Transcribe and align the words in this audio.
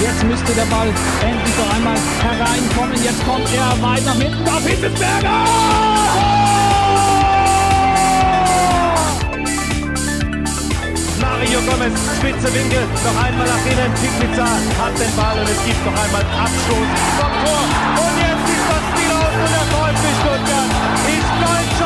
Jetzt 0.00 0.24
müsste 0.24 0.52
der 0.54 0.66
Ball 0.66 0.88
endlich 1.20 1.56
noch 1.58 1.74
einmal 1.74 1.96
hereinkommen. 2.22 3.02
Jetzt 3.02 3.24
kommt 3.24 3.48
er 3.54 3.82
weit 3.82 4.04
nach 4.06 4.14
hinten 4.14 4.48
auf! 4.48 4.58
Mario 11.20 11.60
Gomez, 11.62 11.94
spitze 12.18 12.52
Winkel, 12.52 12.82
noch 13.04 13.18
einmal 13.22 13.46
nach 13.46 13.64
innen. 13.64 13.92
Pizza 14.18 14.42
hat 14.82 14.98
den 14.98 15.14
Ball 15.14 15.38
und 15.38 15.48
es 15.48 15.64
gibt 15.64 15.86
noch 15.86 15.94
einmal 15.94 16.22
Abstoß 16.22 16.88
vom 17.14 17.32
Tor. 17.46 17.62
Und 18.02 18.14
jetzt 18.18 18.46
ist 18.50 18.66
das 18.66 18.82
Spiel 18.90 19.10
aus 19.14 19.34
und 19.38 19.50
der 19.54 19.66
VfB 19.70 20.04
Stuttgart 20.18 20.70
ist 21.06 21.30
deutscher 21.38 21.77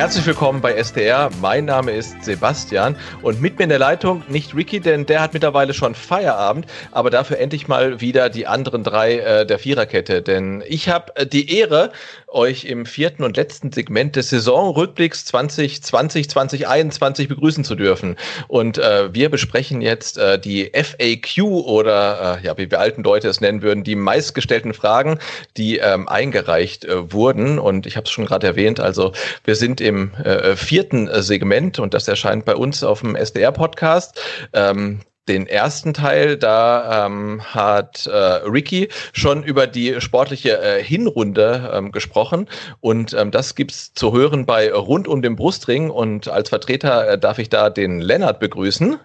Herzlich 0.00 0.24
willkommen 0.24 0.62
bei 0.62 0.72
SDR. 0.72 1.28
Mein 1.42 1.66
Name 1.66 1.90
ist 1.92 2.24
Sebastian 2.24 2.96
und 3.20 3.42
mit 3.42 3.58
mir 3.58 3.64
in 3.64 3.68
der 3.68 3.78
Leitung 3.78 4.22
nicht 4.28 4.56
Ricky, 4.56 4.80
denn 4.80 5.04
der 5.04 5.20
hat 5.20 5.34
mittlerweile 5.34 5.74
schon 5.74 5.94
Feierabend, 5.94 6.64
aber 6.90 7.10
dafür 7.10 7.36
endlich 7.36 7.68
mal 7.68 8.00
wieder 8.00 8.30
die 8.30 8.46
anderen 8.46 8.82
drei 8.82 9.18
äh, 9.18 9.44
der 9.44 9.58
Viererkette. 9.58 10.22
Denn 10.22 10.64
ich 10.66 10.88
habe 10.88 11.14
äh, 11.16 11.26
die 11.26 11.54
Ehre, 11.54 11.92
euch 12.30 12.64
im 12.64 12.86
vierten 12.86 13.22
und 13.22 13.36
letzten 13.36 13.72
Segment 13.72 14.16
des 14.16 14.30
Saisonrückblicks 14.30 15.24
2020, 15.26 16.30
2021 16.30 17.28
begrüßen 17.28 17.64
zu 17.64 17.74
dürfen. 17.74 18.16
Und 18.48 18.78
äh, 18.78 19.12
wir 19.12 19.30
besprechen 19.30 19.80
jetzt 19.82 20.18
äh, 20.18 20.38
die 20.38 20.70
FAQ 20.74 21.42
oder 21.42 22.38
äh, 22.40 22.46
ja, 22.46 22.56
wie 22.58 22.70
wir 22.70 22.80
alten 22.80 23.02
Leute 23.02 23.28
es 23.28 23.40
nennen 23.40 23.62
würden, 23.62 23.84
die 23.84 23.96
meistgestellten 23.96 24.74
Fragen, 24.74 25.18
die 25.56 25.78
ähm, 25.78 26.08
eingereicht 26.08 26.84
äh, 26.84 27.12
wurden. 27.12 27.58
Und 27.58 27.86
ich 27.86 27.96
habe 27.96 28.04
es 28.04 28.10
schon 28.10 28.26
gerade 28.26 28.46
erwähnt, 28.46 28.80
also 28.80 29.12
wir 29.44 29.56
sind 29.56 29.80
im 29.80 30.14
äh, 30.14 30.56
vierten 30.56 31.08
Segment 31.22 31.78
und 31.78 31.94
das 31.94 32.08
erscheint 32.08 32.44
bei 32.44 32.54
uns 32.54 32.82
auf 32.82 33.00
dem 33.00 33.16
SDR-Podcast. 33.16 34.20
Ähm, 34.52 35.00
den 35.30 35.46
ersten 35.46 35.94
Teil, 35.94 36.36
da 36.36 37.06
ähm, 37.06 37.40
hat 37.42 38.08
äh, 38.08 38.10
Ricky 38.16 38.88
schon 39.12 39.44
über 39.44 39.68
die 39.68 40.00
sportliche 40.00 40.60
äh, 40.60 40.82
Hinrunde 40.82 41.70
ähm, 41.72 41.92
gesprochen 41.92 42.48
und 42.80 43.14
ähm, 43.14 43.30
das 43.30 43.54
gibt's 43.54 43.94
zu 43.94 44.12
hören 44.12 44.44
bei 44.44 44.72
Rund 44.72 45.06
um 45.06 45.22
den 45.22 45.36
Brustring 45.36 45.88
und 45.88 46.26
als 46.26 46.48
Vertreter 46.48 47.10
äh, 47.10 47.18
darf 47.18 47.38
ich 47.38 47.48
da 47.48 47.70
den 47.70 48.00
Lennart 48.00 48.40
begrüßen. 48.40 48.98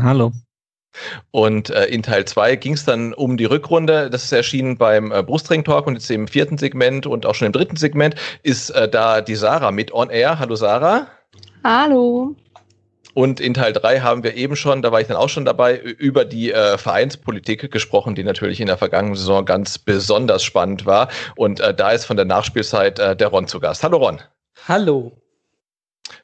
Hallo. 0.00 0.32
Und 1.32 1.70
äh, 1.70 1.86
in 1.86 2.04
Teil 2.04 2.24
2 2.24 2.54
ging 2.54 2.74
es 2.74 2.84
dann 2.84 3.12
um 3.12 3.36
die 3.36 3.44
Rückrunde. 3.44 4.10
Das 4.10 4.24
ist 4.24 4.32
erschienen 4.32 4.78
beim 4.78 5.10
äh, 5.10 5.24
Brustring 5.24 5.64
Talk 5.64 5.88
und 5.88 5.94
jetzt 5.94 6.10
im 6.10 6.28
vierten 6.28 6.56
Segment 6.56 7.04
und 7.04 7.26
auch 7.26 7.34
schon 7.34 7.46
im 7.46 7.52
dritten 7.52 7.76
Segment 7.76 8.14
ist 8.44 8.70
äh, 8.70 8.88
da 8.88 9.20
die 9.20 9.34
Sarah 9.34 9.72
mit 9.72 9.92
on 9.92 10.08
air. 10.08 10.38
Hallo 10.38 10.54
Sarah. 10.54 11.08
Hallo. 11.64 12.36
Und 13.18 13.40
in 13.40 13.52
Teil 13.52 13.72
3 13.72 13.98
haben 13.98 14.22
wir 14.22 14.36
eben 14.36 14.54
schon, 14.54 14.80
da 14.80 14.92
war 14.92 15.00
ich 15.00 15.08
dann 15.08 15.16
auch 15.16 15.28
schon 15.28 15.44
dabei, 15.44 15.76
über 15.76 16.24
die 16.24 16.52
äh, 16.52 16.78
Vereinspolitik 16.78 17.68
gesprochen, 17.72 18.14
die 18.14 18.22
natürlich 18.22 18.60
in 18.60 18.68
der 18.68 18.78
vergangenen 18.78 19.16
Saison 19.16 19.44
ganz 19.44 19.76
besonders 19.76 20.44
spannend 20.44 20.86
war. 20.86 21.08
Und 21.34 21.58
äh, 21.58 21.74
da 21.74 21.90
ist 21.90 22.04
von 22.04 22.16
der 22.16 22.26
Nachspielzeit 22.26 23.00
äh, 23.00 23.16
der 23.16 23.26
Ron 23.26 23.48
zu 23.48 23.58
Gast. 23.58 23.82
Hallo 23.82 23.96
Ron. 23.96 24.20
Hallo. 24.68 25.20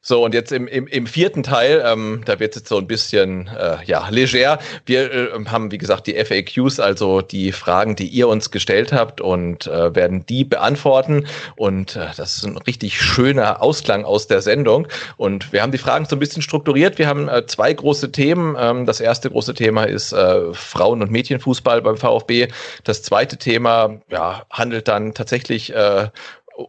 So, 0.01 0.25
und 0.25 0.35
jetzt 0.35 0.53
im, 0.53 0.67
im, 0.67 0.87
im 0.87 1.07
vierten 1.07 1.43
Teil, 1.43 1.83
ähm, 1.85 2.23
da 2.25 2.39
wird 2.41 2.55
es 2.55 2.63
jetzt 2.63 2.69
so 2.69 2.79
ein 2.79 2.87
bisschen 2.87 3.49
äh, 3.49 3.79
ja, 3.85 4.09
leger. 4.11 4.59
Wir 4.87 5.13
äh, 5.13 5.45
haben, 5.47 5.71
wie 5.71 5.79
gesagt, 5.79 6.07
die 6.07 6.15
FAQs, 6.15 6.81
also 6.81 7.21
die 7.21 7.53
Fragen, 7.53 7.97
die 7.97 8.09
ihr 8.09 8.29
uns 8.29 8.51
gestellt 8.51 8.93
habt 8.93 9.21
und 9.21 9.67
äh, 9.67 9.95
werden 9.95 10.27
die 10.27 10.45
beantworten. 10.45 11.27
Und 11.57 11.97
äh, 11.97 12.09
das 12.17 12.37
ist 12.37 12.45
ein 12.45 12.57
richtig 12.59 13.01
schöner 13.01 13.63
Ausklang 13.63 14.05
aus 14.05 14.27
der 14.27 14.43
Sendung. 14.43 14.89
Und 15.17 15.53
wir 15.53 15.63
haben 15.63 15.73
die 15.73 15.79
Fragen 15.79 16.05
so 16.05 16.17
ein 16.17 16.21
bisschen 16.21 16.43
strukturiert. 16.43 16.99
Wir 16.99 17.09
haben 17.09 17.29
äh, 17.29 17.47
zwei 17.47 17.73
große 17.73 18.13
Themen. 18.13 18.57
Ähm, 18.59 18.87
das 18.87 19.01
erste 19.01 19.31
große 19.31 19.55
Thema 19.55 19.85
ist 19.85 20.13
äh, 20.13 20.53
Frauen- 20.53 21.03
und 21.03 21.11
Mädchenfußball 21.11 21.83
beim 21.83 21.97
VfB. 21.97 22.49
Das 22.85 23.03
zweite 23.03 23.37
Thema 23.37 24.01
ja, 24.11 24.45
handelt 24.51 24.89
dann 24.89 25.15
tatsächlich 25.15 25.73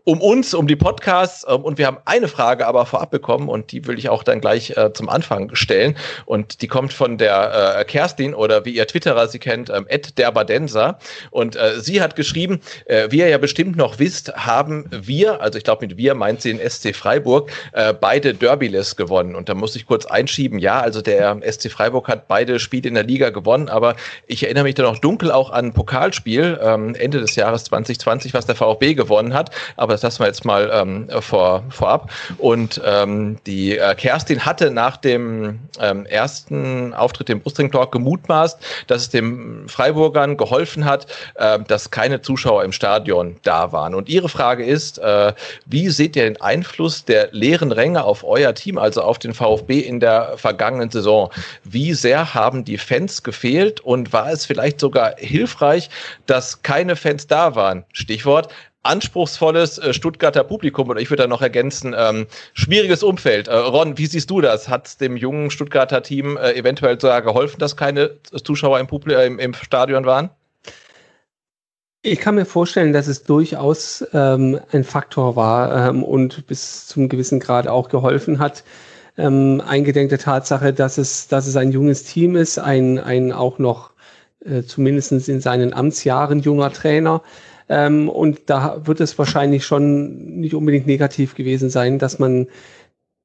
um 0.04 0.22
uns, 0.22 0.54
um 0.54 0.68
die 0.68 0.76
Podcasts. 0.76 1.46
Ähm, 1.48 1.62
und 1.62 1.78
wir 1.78 1.88
haben 1.88 1.98
eine 2.06 2.28
Frage 2.28 2.66
aber 2.68 2.86
vorab 2.86 3.12
bekommen 3.12 3.50
und 3.50 3.72
die 3.72 3.86
will 3.88 3.98
ich 3.98 4.10
auch 4.10 4.24
dann 4.24 4.42
gleich 4.42 4.76
äh, 4.78 4.94
zum 4.94 5.10
Anfang 5.10 5.54
stellen. 5.56 5.98
Und 6.26 6.62
die 6.62 6.68
kommt 6.68 6.94
von 6.94 7.18
der 7.18 7.80
äh, 7.80 7.86
Kerstin 7.86 8.34
oder 8.34 8.66
wie 8.66 8.76
ihr 8.76 8.88
Twitterer 8.88 9.28
sie 9.28 9.40
kennt, 9.40 9.70
ähm, 9.70 9.88
derbadenser. 10.18 11.00
Und 11.32 11.56
äh, 11.56 11.80
sie 11.80 12.02
hat 12.02 12.16
geschrieben, 12.16 12.62
äh, 12.86 13.08
wie 13.12 13.20
ihr 13.20 13.30
ja 13.30 13.38
bestimmt 13.38 13.76
noch 13.76 14.00
wisst, 14.00 14.34
haben 14.36 14.90
wir, 14.92 15.42
also 15.42 15.58
ich 15.58 15.64
glaube 15.64 15.86
mit 15.88 15.98
wir 15.98 16.16
meint 16.16 16.42
sie 16.42 16.54
den 16.54 16.70
SC 16.70 16.96
Freiburg, 16.96 17.52
äh, 17.74 17.94
beide 17.94 18.34
Derbyless 18.34 18.96
gewonnen. 18.96 19.36
Und 19.36 19.50
da 19.50 19.54
muss 19.54 19.76
ich 19.76 19.86
kurz 19.86 20.06
einschieben, 20.06 20.60
ja, 20.60 20.80
also 20.80 21.02
der 21.02 21.40
SC 21.44 21.70
Freiburg 21.70 22.08
hat 22.08 22.28
beide 22.28 22.60
Spiele 22.60 22.88
in 22.88 22.96
der 22.96 23.04
Liga 23.04 23.30
gewonnen, 23.30 23.70
aber 23.70 23.96
ich 24.28 24.44
erinnere 24.44 24.64
mich 24.64 24.76
da 24.76 24.84
noch 24.84 25.00
dunkel 25.00 25.32
auch 25.32 25.50
an 25.50 25.66
ein 25.66 25.74
Pokalspiel 25.74 26.60
ähm, 26.62 26.96
Ende 26.96 27.20
des 27.20 27.36
Jahres 27.36 27.66
2020, 27.66 28.34
was 28.34 28.46
der 28.46 28.56
VfB 28.56 28.94
gewonnen 28.94 29.34
hat 29.34 29.52
aber 29.78 29.94
das 29.94 30.04
lassen 30.04 30.20
wir 30.20 30.28
jetzt 30.28 30.46
mal 30.46 30.70
ähm, 30.74 31.10
vor, 31.22 31.64
vorab. 31.70 32.12
Und 32.38 32.82
ähm, 32.86 33.38
die 33.46 33.78
äh, 33.78 33.96
Kerstin 33.96 34.46
hatte 34.46 34.72
nach 34.72 34.98
dem 34.98 35.60
ähm, 35.80 36.06
ersten 36.06 36.94
Auftritt 36.94 37.30
im 37.30 37.42
Brustring 37.42 37.72
Talk 37.72 37.92
gemutmaßt, 37.92 38.60
dass 38.88 39.04
es 39.04 39.10
den 39.10 39.68
Freiburgern 39.68 40.38
geholfen 40.38 40.86
hat, 40.86 41.08
äh, 41.36 41.60
dass 41.68 41.92
keine 41.92 42.22
Zuschauer 42.22 42.64
im 42.64 42.72
Stadion 42.72 43.38
da 43.44 43.72
waren. 43.72 43.96
Und 43.96 44.10
ihre 44.10 44.30
Frage 44.30 44.66
ist, 44.66 45.00
äh, 45.00 45.34
wie 45.66 45.90
seht 45.90 46.16
ihr 46.16 46.24
den 46.24 46.40
Einfluss 46.42 47.06
der 47.06 47.30
leeren 47.32 47.72
Ränge 47.72 48.04
auf 48.04 48.24
euer 48.24 48.54
Team, 48.54 48.78
also 48.78 49.02
auf 49.02 49.20
den 49.20 49.34
VfB 49.34 49.80
in 49.80 50.00
der 50.00 50.38
vergangenen 50.38 50.90
Saison? 50.90 51.32
Wie 51.64 51.94
sehr 51.94 52.34
haben 52.34 52.66
die 52.66 52.78
Fans 52.78 53.24
gefehlt 53.24 53.82
und 53.82 54.14
war 54.14 54.32
es 54.32 54.46
vielleicht 54.46 54.80
sogar 54.80 55.16
hilfreich, 55.18 55.90
dass 56.26 56.62
keine 56.62 56.96
Fans 56.96 57.28
da 57.28 57.56
waren? 57.56 57.86
Stichwort 57.94 58.50
anspruchsvolles 58.86 59.78
äh, 59.78 59.94
Stuttgarter 59.94 60.44
Publikum 60.44 60.90
oder 60.90 61.02
ich 61.02 61.10
würde 61.10 61.24
da 61.24 61.28
noch 61.28 61.42
ergänzen, 61.42 61.96
ähm, 61.98 62.28
schwieriges 62.54 63.04
Umfeld. 63.04 63.48
Äh, 63.48 63.56
Ron, 63.56 63.98
wie 63.98 64.06
siehst 64.06 64.30
du 64.30 64.42
das? 64.42 64.70
Hat 64.70 64.88
es 64.88 64.98
dem 64.98 65.18
jungen 65.18 65.52
Stuttgarter 65.52 66.04
Team 66.04 66.38
äh, 66.38 66.54
eventuell 66.54 67.00
sogar 67.00 67.22
geholfen, 67.22 67.60
dass 67.60 67.76
keine 67.76 68.12
Zuschauer 68.44 68.80
im, 68.80 68.88
Publi 68.88 69.14
äh, 69.14 69.26
im, 69.26 69.40
im 69.40 69.54
Stadion 69.54 70.06
waren? 70.06 70.30
Ich 72.08 72.20
kann 72.20 72.36
mir 72.36 72.46
vorstellen, 72.46 72.94
dass 72.94 73.08
es 73.08 73.24
durchaus 73.24 74.06
ähm, 74.14 74.60
ein 74.72 74.84
Faktor 74.84 75.36
war 75.36 75.90
ähm, 75.90 76.04
und 76.04 76.46
bis 76.46 76.86
zum 76.86 77.10
gewissen 77.10 77.40
Grad 77.40 77.68
auch 77.68 77.90
geholfen 77.90 78.38
hat. 78.38 78.64
Ähm, 79.18 79.60
eingedenk 79.66 80.10
der 80.10 80.20
Tatsache, 80.20 80.72
dass 80.72 81.00
es, 81.00 81.28
dass 81.28 81.48
es 81.48 81.56
ein 81.56 81.72
junges 81.72 82.04
Team 82.04 82.36
ist, 82.36 82.60
ein, 82.60 83.00
ein 83.00 83.32
auch 83.32 83.58
noch 83.58 83.92
äh, 84.46 84.62
zumindest 84.62 85.14
in 85.14 85.42
seinen 85.42 85.74
Amtsjahren 85.74 86.42
junger 86.42 86.72
Trainer. 86.72 87.24
Ähm, 87.70 88.10
und 88.10 88.42
da 88.48 88.86
wird 88.86 89.00
es 89.00 89.18
wahrscheinlich 89.18 89.66
schon 89.66 90.40
nicht 90.40 90.54
unbedingt 90.54 90.88
negativ 90.88 91.36
gewesen 91.36 91.70
sein, 91.70 92.00
dass 92.00 92.20
man 92.20 92.48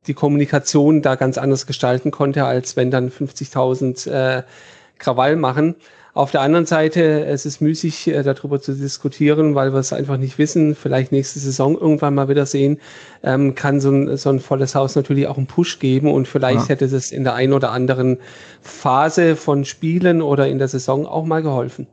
die 0.06 0.14
Kommunikation 0.14 1.02
da 1.02 1.14
ganz 1.14 1.36
anders 1.36 1.66
gestalten 1.66 2.10
konnte, 2.10 2.44
als 2.44 2.76
wenn 2.76 2.90
dann 2.90 3.10
50.000 3.10 4.10
äh, 4.10 4.42
Krawall 4.98 5.36
machen. 5.36 5.76
Auf 6.12 6.32
der 6.32 6.40
anderen 6.40 6.66
Seite, 6.66 7.24
es 7.24 7.46
ist 7.46 7.60
müßig, 7.60 8.08
äh, 8.08 8.22
darüber 8.22 8.60
zu 8.60 8.74
diskutieren, 8.74 9.54
weil 9.54 9.72
wir 9.72 9.78
es 9.78 9.92
einfach 9.92 10.16
nicht 10.16 10.38
wissen. 10.38 10.74
Vielleicht 10.74 11.12
nächste 11.12 11.38
Saison 11.38 11.78
irgendwann 11.78 12.14
mal 12.14 12.28
wieder 12.28 12.46
sehen, 12.46 12.80
ähm, 13.22 13.54
kann 13.54 13.80
so 13.80 13.90
ein, 13.90 14.16
so 14.16 14.30
ein 14.30 14.40
volles 14.40 14.74
Haus 14.74 14.96
natürlich 14.96 15.28
auch 15.28 15.36
einen 15.36 15.46
Push 15.46 15.78
geben 15.78 16.10
und 16.10 16.26
vielleicht 16.26 16.62
ja. 16.62 16.68
hätte 16.70 16.86
es 16.86 17.12
in 17.12 17.22
der 17.24 17.34
einen 17.34 17.52
oder 17.52 17.70
anderen 17.70 18.18
Phase 18.60 19.36
von 19.36 19.64
Spielen 19.64 20.20
oder 20.20 20.48
in 20.48 20.58
der 20.58 20.68
Saison 20.68 21.06
auch 21.06 21.24
mal 21.24 21.42
geholfen. 21.42 21.86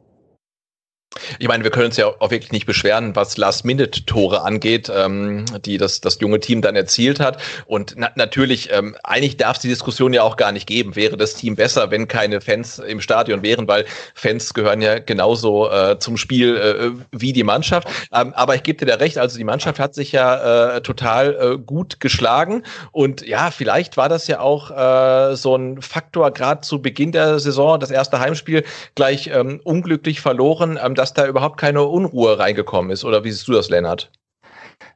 Ich 1.39 1.47
meine, 1.47 1.63
wir 1.63 1.71
können 1.71 1.85
uns 1.85 1.97
ja 1.97 2.07
auch 2.07 2.31
wirklich 2.31 2.51
nicht 2.51 2.65
beschweren, 2.65 3.15
was 3.15 3.37
Last-Minute-Tore 3.37 4.41
angeht, 4.41 4.91
ähm, 4.93 5.45
die 5.63 5.77
das, 5.77 6.01
das 6.01 6.19
junge 6.19 6.39
Team 6.39 6.61
dann 6.61 6.75
erzielt 6.75 7.19
hat. 7.19 7.41
Und 7.65 7.93
na 7.95 8.11
natürlich, 8.15 8.71
ähm, 8.73 8.95
eigentlich 9.03 9.37
darf 9.37 9.55
es 9.55 9.61
die 9.61 9.69
Diskussion 9.69 10.13
ja 10.13 10.23
auch 10.23 10.35
gar 10.35 10.51
nicht 10.51 10.67
geben. 10.67 10.95
Wäre 10.95 11.15
das 11.15 11.35
Team 11.35 11.55
besser, 11.55 11.91
wenn 11.91 12.07
keine 12.09 12.41
Fans 12.41 12.79
im 12.79 12.99
Stadion 12.99 13.41
wären, 13.41 13.67
weil 13.67 13.85
Fans 14.15 14.53
gehören 14.53 14.81
ja 14.81 14.99
genauso 14.99 15.69
äh, 15.71 15.97
zum 15.97 16.17
Spiel 16.17 16.57
äh, 16.57 16.91
wie 17.11 17.31
die 17.31 17.43
Mannschaft. 17.43 17.87
Ähm, 18.13 18.33
aber 18.33 18.55
ich 18.55 18.63
gebe 18.63 18.83
dir 18.83 18.91
da 18.91 18.97
recht, 18.97 19.17
also 19.17 19.37
die 19.37 19.45
Mannschaft 19.45 19.79
hat 19.79 19.95
sich 19.95 20.11
ja 20.11 20.75
äh, 20.75 20.81
total 20.81 21.35
äh, 21.35 21.57
gut 21.57 22.01
geschlagen. 22.01 22.63
Und 22.91 23.25
ja, 23.25 23.51
vielleicht 23.51 23.95
war 23.95 24.09
das 24.09 24.27
ja 24.27 24.41
auch 24.41 24.71
äh, 24.71 25.35
so 25.35 25.55
ein 25.55 25.81
Faktor, 25.81 26.31
gerade 26.31 26.61
zu 26.61 26.81
Beginn 26.81 27.13
der 27.13 27.39
Saison, 27.39 27.79
das 27.79 27.91
erste 27.91 28.19
Heimspiel 28.19 28.65
gleich 28.95 29.27
ähm, 29.33 29.61
unglücklich 29.63 30.19
verloren. 30.19 30.77
Ähm, 30.83 30.95
dass 31.07 31.13
da 31.13 31.27
überhaupt 31.27 31.57
keine 31.57 31.83
Unruhe 31.83 32.37
reingekommen 32.37 32.91
ist. 32.91 33.05
Oder 33.05 33.23
wie 33.23 33.31
siehst 33.31 33.47
du 33.47 33.53
das, 33.53 33.69
Lennart? 33.69 34.11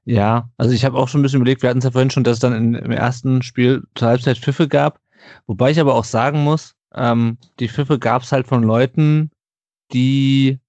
Ja, 0.03 0.49
also 0.57 0.73
ich 0.73 0.83
habe 0.83 0.97
auch 0.97 1.07
schon 1.07 1.21
ein 1.21 1.23
bisschen 1.23 1.41
überlegt, 1.41 1.61
wir 1.61 1.69
hatten 1.69 1.79
es 1.79 1.85
ja 1.85 1.91
vorhin 1.91 2.09
schon, 2.09 2.23
dass 2.23 2.35
es 2.35 2.39
dann 2.39 2.75
im 2.75 2.91
ersten 2.91 3.41
Spiel 3.41 3.83
zur 3.95 4.09
Halbzeit 4.09 4.37
Pfiffe 4.37 4.67
gab. 4.67 4.99
Wobei 5.47 5.71
ich 5.71 5.79
aber 5.79 5.95
auch 5.95 6.03
sagen 6.03 6.43
muss, 6.43 6.75
ähm, 6.93 7.37
die 7.59 7.69
Pfiffe 7.69 7.99
gab 7.99 8.23
es 8.23 8.31
halt 8.31 8.47
von 8.47 8.63
Leuten, 8.63 9.31
die, 9.93 10.59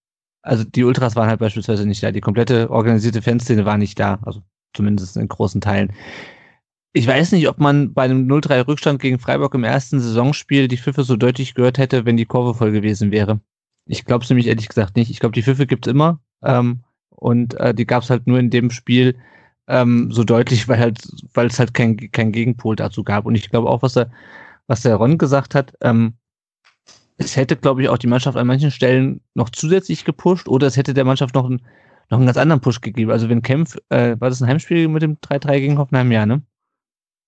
also 0.42 0.64
die 0.64 0.84
Ultras 0.84 1.16
waren 1.16 1.28
halt 1.28 1.40
beispielsweise 1.40 1.86
nicht 1.86 2.02
da, 2.02 2.12
die 2.12 2.20
komplette 2.20 2.70
organisierte 2.70 3.22
Fanszene 3.22 3.64
war 3.64 3.78
nicht 3.78 3.98
da, 3.98 4.18
also 4.22 4.42
zumindest 4.74 5.16
in 5.16 5.28
großen 5.28 5.60
Teilen. 5.60 5.92
Ich 6.94 7.06
weiß 7.06 7.32
nicht, 7.32 7.48
ob 7.48 7.58
man 7.58 7.94
bei 7.94 8.02
einem 8.02 8.28
0-3 8.30 8.68
Rückstand 8.68 9.00
gegen 9.00 9.18
Freiburg 9.18 9.54
im 9.54 9.64
ersten 9.64 9.98
Saisonspiel 9.98 10.68
die 10.68 10.76
Pfiffe 10.76 11.04
so 11.04 11.16
deutlich 11.16 11.54
gehört 11.54 11.78
hätte, 11.78 12.04
wenn 12.04 12.18
die 12.18 12.26
Kurve 12.26 12.54
voll 12.54 12.70
gewesen 12.70 13.10
wäre. 13.10 13.40
Ich 13.86 14.04
glaube 14.04 14.24
es 14.24 14.30
nämlich 14.30 14.46
ehrlich 14.46 14.68
gesagt 14.68 14.96
nicht. 14.96 15.10
Ich 15.10 15.20
glaube, 15.20 15.32
die 15.32 15.42
Pfiffe 15.42 15.66
gibt's 15.66 15.88
immer. 15.88 16.20
Ähm, 16.42 16.80
und 17.10 17.54
äh, 17.54 17.74
die 17.74 17.86
gab's 17.86 18.10
halt 18.10 18.26
nur 18.26 18.38
in 18.38 18.50
dem 18.50 18.70
Spiel 18.70 19.16
ähm, 19.68 20.10
so 20.12 20.24
deutlich, 20.24 20.68
weil 20.68 20.78
halt, 20.78 21.00
weil 21.34 21.46
es 21.46 21.58
halt 21.58 21.74
kein, 21.74 21.96
kein 21.96 22.32
Gegenpol 22.32 22.76
dazu 22.76 23.04
gab. 23.04 23.26
Und 23.26 23.34
ich 23.34 23.50
glaube 23.50 23.68
auch, 23.68 23.82
was 23.82 23.94
der, 23.94 24.10
was 24.66 24.82
der 24.82 24.96
Ron 24.96 25.18
gesagt 25.18 25.54
hat, 25.54 25.74
ähm, 25.80 26.14
es 27.16 27.36
hätte, 27.36 27.56
glaube 27.56 27.82
ich, 27.82 27.88
auch 27.88 27.98
die 27.98 28.06
Mannschaft 28.06 28.36
an 28.36 28.46
manchen 28.46 28.70
Stellen 28.70 29.20
noch 29.34 29.50
zusätzlich 29.50 30.04
gepusht 30.04 30.48
oder 30.48 30.66
es 30.66 30.76
hätte 30.76 30.94
der 30.94 31.04
Mannschaft 31.04 31.34
noch, 31.34 31.48
ein, 31.48 31.62
noch 32.10 32.18
einen 32.18 32.26
ganz 32.26 32.38
anderen 32.38 32.60
Push 32.60 32.80
gegeben. 32.80 33.10
Also 33.10 33.28
wenn 33.28 33.42
Kempf, 33.42 33.76
äh, 33.90 34.16
war 34.18 34.28
das 34.28 34.42
ein 34.42 34.48
Heimspiel 34.48 34.88
mit 34.88 35.02
dem 35.02 35.18
3-3 35.20 35.60
gegen 35.60 35.78
Hoffenheim? 35.78 36.10
Ja, 36.10 36.26
ne? 36.26 36.42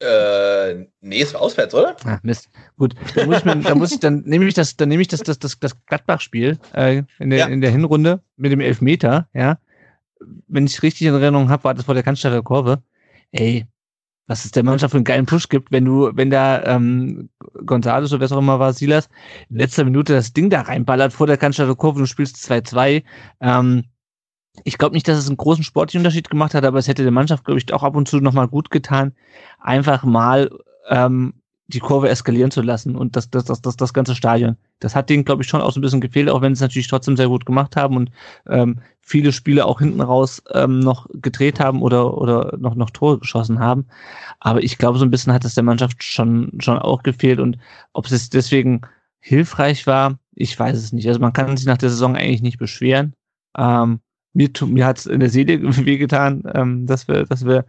Äh, 0.00 0.86
nee, 1.00 1.22
es 1.22 1.32
war 1.34 1.40
auswärts, 1.40 1.74
oder? 1.74 1.96
Ah, 2.04 2.18
Mist. 2.22 2.50
Gut, 2.76 2.94
dann 3.14 3.26
muss 3.26 3.38
ich, 3.38 3.44
mir, 3.44 3.56
dann, 3.56 3.78
muss 3.78 3.92
ich 3.92 4.00
dann 4.00 4.22
nehme 4.24 4.44
ich 4.46 4.54
das, 4.54 4.76
dann 4.76 4.88
nehme 4.88 5.02
ich 5.02 5.08
das, 5.08 5.20
das, 5.20 5.38
das, 5.38 5.58
das 5.58 5.86
Gladbach-Spiel 5.86 6.58
äh, 6.74 7.02
in, 7.18 7.30
der, 7.30 7.38
ja. 7.38 7.46
in 7.46 7.60
der 7.60 7.70
Hinrunde 7.70 8.20
mit 8.36 8.52
dem 8.52 8.60
Elfmeter, 8.60 9.28
ja. 9.32 9.58
Wenn 10.48 10.66
ich 10.66 10.82
richtig 10.82 11.06
in 11.06 11.14
Erinnerung 11.14 11.48
habe, 11.48 11.64
war 11.64 11.74
das 11.74 11.84
vor 11.84 11.94
der 11.94 12.02
Cannstatter 12.02 12.42
Kurve. 12.42 12.82
Ey, 13.30 13.66
was 14.26 14.44
es 14.44 14.52
der 14.52 14.62
Mannschaft 14.62 14.92
für 14.92 14.98
einen 14.98 15.04
geilen 15.04 15.26
Push 15.26 15.48
gibt, 15.48 15.70
wenn 15.70 15.84
du, 15.84 16.10
wenn 16.14 16.30
da 16.30 16.62
ähm, 16.64 17.28
Gonzales 17.66 18.10
oder 18.12 18.20
wer 18.20 18.26
es 18.26 18.32
auch 18.32 18.38
immer 18.38 18.58
war, 18.58 18.72
Silas, 18.72 19.08
in 19.50 19.58
letzter 19.58 19.84
Minute 19.84 20.14
das 20.14 20.32
Ding 20.32 20.50
da 20.50 20.62
reinballert 20.62 21.12
vor 21.12 21.26
der 21.26 21.36
Cannstatter 21.36 21.74
Kurve 21.74 21.98
und 21.98 22.02
du 22.02 22.06
spielst 22.06 22.36
2-2. 22.36 23.02
Ähm, 23.40 23.84
ich 24.62 24.78
glaube 24.78 24.94
nicht, 24.94 25.08
dass 25.08 25.18
es 25.18 25.26
einen 25.26 25.36
großen 25.36 25.64
sportlichen 25.64 26.00
Unterschied 26.00 26.30
gemacht 26.30 26.54
hat, 26.54 26.64
aber 26.64 26.78
es 26.78 26.86
hätte 26.86 27.02
der 27.02 27.12
Mannschaft, 27.12 27.44
glaube 27.44 27.58
ich, 27.58 27.72
auch 27.72 27.82
ab 27.82 27.96
und 27.96 28.06
zu 28.06 28.18
nochmal 28.18 28.48
gut 28.48 28.70
getan, 28.70 29.12
einfach 29.60 30.04
mal 30.04 30.50
ähm, 30.88 31.34
die 31.66 31.80
Kurve 31.80 32.08
eskalieren 32.10 32.50
zu 32.50 32.60
lassen 32.60 32.94
und 32.94 33.16
das, 33.16 33.30
das, 33.30 33.44
das, 33.44 33.62
das, 33.62 33.76
das 33.76 33.94
ganze 33.94 34.14
Stadion. 34.14 34.56
Das 34.80 34.94
hat 34.94 35.08
denen, 35.08 35.24
glaube 35.24 35.42
ich, 35.42 35.48
schon 35.48 35.62
auch 35.62 35.72
so 35.72 35.80
ein 35.80 35.82
bisschen 35.82 36.00
gefehlt, 36.00 36.28
auch 36.28 36.42
wenn 36.42 36.54
sie 36.54 36.58
es 36.58 36.62
natürlich 36.68 36.88
trotzdem 36.88 37.16
sehr 37.16 37.28
gut 37.28 37.46
gemacht 37.46 37.74
haben 37.74 37.96
und 37.96 38.10
ähm, 38.48 38.80
viele 39.00 39.32
Spiele 39.32 39.64
auch 39.64 39.80
hinten 39.80 40.00
raus 40.00 40.42
ähm, 40.52 40.80
noch 40.80 41.08
gedreht 41.14 41.60
haben 41.60 41.82
oder, 41.82 42.16
oder 42.18 42.56
noch, 42.58 42.74
noch 42.74 42.90
Tore 42.90 43.18
geschossen 43.18 43.60
haben. 43.60 43.86
Aber 44.40 44.62
ich 44.62 44.76
glaube, 44.76 44.98
so 44.98 45.06
ein 45.06 45.10
bisschen 45.10 45.32
hat 45.32 45.44
es 45.44 45.54
der 45.54 45.64
Mannschaft 45.64 46.02
schon, 46.04 46.52
schon 46.60 46.78
auch 46.78 47.02
gefehlt 47.02 47.40
und 47.40 47.58
ob 47.94 48.06
es 48.06 48.28
deswegen 48.28 48.82
hilfreich 49.20 49.86
war, 49.86 50.18
ich 50.34 50.58
weiß 50.58 50.76
es 50.76 50.92
nicht. 50.92 51.08
Also 51.08 51.20
man 51.20 51.32
kann 51.32 51.56
sich 51.56 51.66
nach 51.66 51.78
der 51.78 51.88
Saison 51.88 52.14
eigentlich 52.14 52.42
nicht 52.42 52.58
beschweren. 52.58 53.14
Ähm, 53.56 54.00
mir, 54.34 54.50
mir 54.66 54.86
hat 54.86 54.98
es 54.98 55.06
in 55.06 55.20
der 55.20 55.30
Seele 55.30 55.60
wehgetan, 55.86 56.42
ähm, 56.54 56.86
dass 56.86 57.08
wir, 57.08 57.24
dass 57.24 57.46
wir 57.46 57.64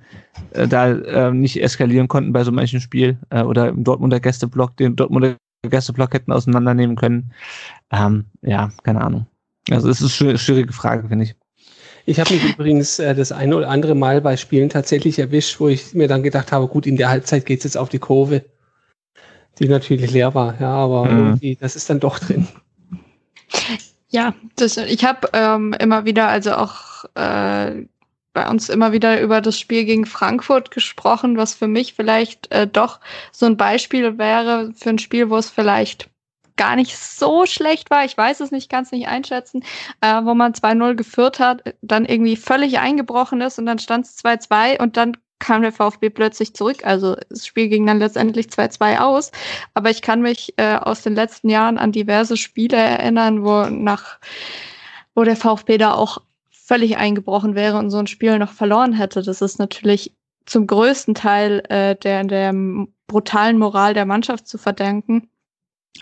äh, 0.51 0.67
da 0.67 0.91
äh, 0.91 1.31
nicht 1.31 1.61
eskalieren 1.61 2.07
konnten 2.07 2.33
bei 2.33 2.43
so 2.43 2.51
manchen 2.51 2.81
Spiel 2.81 3.17
äh, 3.29 3.43
oder 3.43 3.69
im 3.69 3.83
Dortmunder 3.83 4.19
Gästeblock, 4.19 4.75
den 4.77 4.95
Dortmunder 4.95 5.37
Gästeblock 5.69 6.13
hätten 6.13 6.31
auseinandernehmen 6.31 6.95
können. 6.95 7.31
Ähm, 7.91 8.25
ja, 8.41 8.71
keine 8.83 9.01
Ahnung. 9.01 9.27
Also 9.71 9.89
es 9.89 10.01
ist 10.01 10.21
eine 10.21 10.37
schwierige 10.37 10.73
Frage, 10.73 11.07
finde 11.07 11.25
ich. 11.25 11.35
Ich 12.07 12.19
habe 12.19 12.33
mich 12.33 12.43
übrigens 12.43 12.99
äh, 12.99 13.15
das 13.15 13.31
eine 13.31 13.55
oder 13.55 13.69
andere 13.69 13.95
Mal 13.95 14.21
bei 14.21 14.37
Spielen 14.37 14.69
tatsächlich 14.69 15.17
erwischt, 15.17 15.59
wo 15.59 15.67
ich 15.67 15.93
mir 15.93 16.07
dann 16.07 16.21
gedacht 16.21 16.51
habe, 16.51 16.67
gut, 16.67 16.85
in 16.85 16.97
der 16.97 17.09
Halbzeit 17.09 17.45
geht 17.45 17.59
es 17.59 17.63
jetzt 17.63 17.77
auf 17.77 17.89
die 17.89 17.99
Kurve, 17.99 18.45
die 19.57 19.67
natürlich 19.67 20.11
leer 20.11 20.35
war, 20.35 20.59
ja, 20.59 20.69
aber 20.69 21.05
mhm. 21.05 21.17
irgendwie, 21.17 21.55
das 21.55 21.75
ist 21.75 21.89
dann 21.89 21.99
doch 21.99 22.19
drin. 22.19 22.47
Ja, 24.15 24.33
das, 24.55 24.77
ich 24.77 25.03
habe 25.03 25.27
ähm, 25.33 25.73
immer 25.77 26.05
wieder, 26.05 26.29
also 26.29 26.53
auch 26.53 27.03
äh, 27.15 27.85
bei 28.31 28.49
uns 28.49 28.69
immer 28.69 28.93
wieder 28.93 29.19
über 29.19 29.41
das 29.41 29.59
Spiel 29.59 29.83
gegen 29.83 30.05
Frankfurt 30.05 30.71
gesprochen, 30.71 31.35
was 31.35 31.53
für 31.53 31.67
mich 31.67 31.95
vielleicht 31.95 32.49
äh, 32.49 32.65
doch 32.65 33.01
so 33.33 33.45
ein 33.45 33.57
Beispiel 33.57 34.17
wäre 34.17 34.71
für 34.73 34.91
ein 34.91 34.99
Spiel, 34.99 35.29
wo 35.29 35.35
es 35.35 35.49
vielleicht 35.49 36.09
gar 36.55 36.77
nicht 36.77 36.97
so 36.97 37.45
schlecht 37.45 37.89
war. 37.89 38.05
Ich 38.05 38.17
weiß 38.17 38.39
es 38.39 38.51
nicht, 38.51 38.69
kann 38.69 38.83
es 38.83 38.93
nicht 38.93 39.09
einschätzen, 39.09 39.65
äh, 39.99 40.23
wo 40.23 40.33
man 40.33 40.53
2-0 40.53 40.95
geführt 40.95 41.39
hat, 41.39 41.75
dann 41.81 42.05
irgendwie 42.05 42.37
völlig 42.37 42.79
eingebrochen 42.79 43.41
ist 43.41 43.59
und 43.59 43.65
dann 43.65 43.79
stand 43.79 44.05
es 44.05 44.17
2-2 44.23 44.81
und 44.81 44.95
dann 44.95 45.17
kam 45.39 45.61
der 45.61 45.71
VfB 45.71 46.09
plötzlich 46.09 46.53
zurück. 46.53 46.85
Also 46.85 47.15
das 47.29 47.45
Spiel 47.45 47.67
ging 47.67 47.85
dann 47.85 47.99
letztendlich 47.99 48.47
2-2 48.47 48.99
aus. 48.99 49.31
Aber 49.73 49.89
ich 49.89 50.01
kann 50.01 50.21
mich 50.21 50.53
äh, 50.57 50.75
aus 50.75 51.01
den 51.01 51.15
letzten 51.15 51.49
Jahren 51.49 51.77
an 51.77 51.91
diverse 51.91 52.37
Spiele 52.37 52.77
erinnern, 52.77 53.43
wo 53.43 53.65
nach, 53.65 54.19
wo 55.13 55.23
der 55.23 55.35
VfB 55.35 55.77
da 55.77 55.93
auch 55.93 56.19
völlig 56.49 56.97
eingebrochen 56.97 57.55
wäre 57.55 57.77
und 57.77 57.91
so 57.91 57.97
ein 57.97 58.07
Spiel 58.07 58.39
noch 58.39 58.51
verloren 58.51 58.93
hätte. 58.93 59.21
Das 59.21 59.41
ist 59.41 59.59
natürlich 59.59 60.13
zum 60.45 60.67
größten 60.67 61.15
Teil 61.15 61.63
äh, 61.69 61.95
der, 61.95 62.23
der 62.23 62.53
brutalen 63.07 63.57
Moral 63.59 63.93
der 63.93 64.05
Mannschaft 64.05 64.47
zu 64.47 64.57
verdanken. 64.57 65.29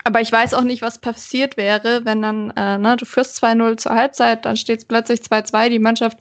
Aber 0.02 0.20
ich 0.20 0.32
weiß 0.32 0.54
auch 0.54 0.62
nicht, 0.62 0.82
was 0.82 0.98
passiert 0.98 1.56
wäre, 1.56 2.04
wenn 2.04 2.20
dann, 2.20 2.50
äh, 2.56 2.78
ne, 2.78 2.96
du 2.96 3.04
führst 3.04 3.42
2-0 3.42 3.76
zur 3.76 3.94
Halbzeit, 3.94 4.44
dann 4.44 4.56
steht 4.56 4.80
es 4.80 4.84
plötzlich 4.84 5.20
2-2, 5.20 5.68
die 5.68 5.78
Mannschaft 5.78 6.18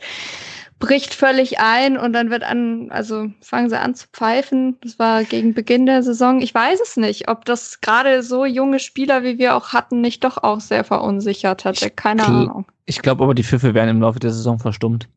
bricht 0.83 1.13
völlig 1.13 1.61
ein 1.61 1.97
und 1.97 2.11
dann 2.11 2.29
wird 2.29 2.43
an, 2.43 2.91
also 2.91 3.27
fangen 3.39 3.69
sie 3.69 3.79
an 3.79 3.95
zu 3.95 4.07
pfeifen. 4.11 4.77
Das 4.81 4.99
war 4.99 5.23
gegen 5.23 5.53
Beginn 5.53 5.85
der 5.85 6.03
Saison. 6.03 6.41
Ich 6.41 6.53
weiß 6.53 6.81
es 6.81 6.97
nicht, 6.97 7.29
ob 7.29 7.45
das 7.45 7.79
gerade 7.79 8.21
so 8.21 8.43
junge 8.43 8.79
Spieler, 8.79 9.23
wie 9.23 9.37
wir 9.37 9.55
auch 9.55 9.71
hatten, 9.71 10.01
nicht 10.01 10.25
doch 10.25 10.43
auch 10.43 10.59
sehr 10.59 10.83
verunsichert 10.83 11.63
hatte. 11.63 11.89
Keine 11.89 12.23
ich 12.23 12.27
Ahnung. 12.27 12.65
Ich 12.85 13.01
glaube 13.01 13.23
aber, 13.23 13.33
die 13.33 13.45
Pfiffe 13.45 13.73
werden 13.73 13.91
im 13.91 14.01
Laufe 14.01 14.19
der 14.19 14.31
Saison 14.31 14.59
verstummt. 14.59 15.07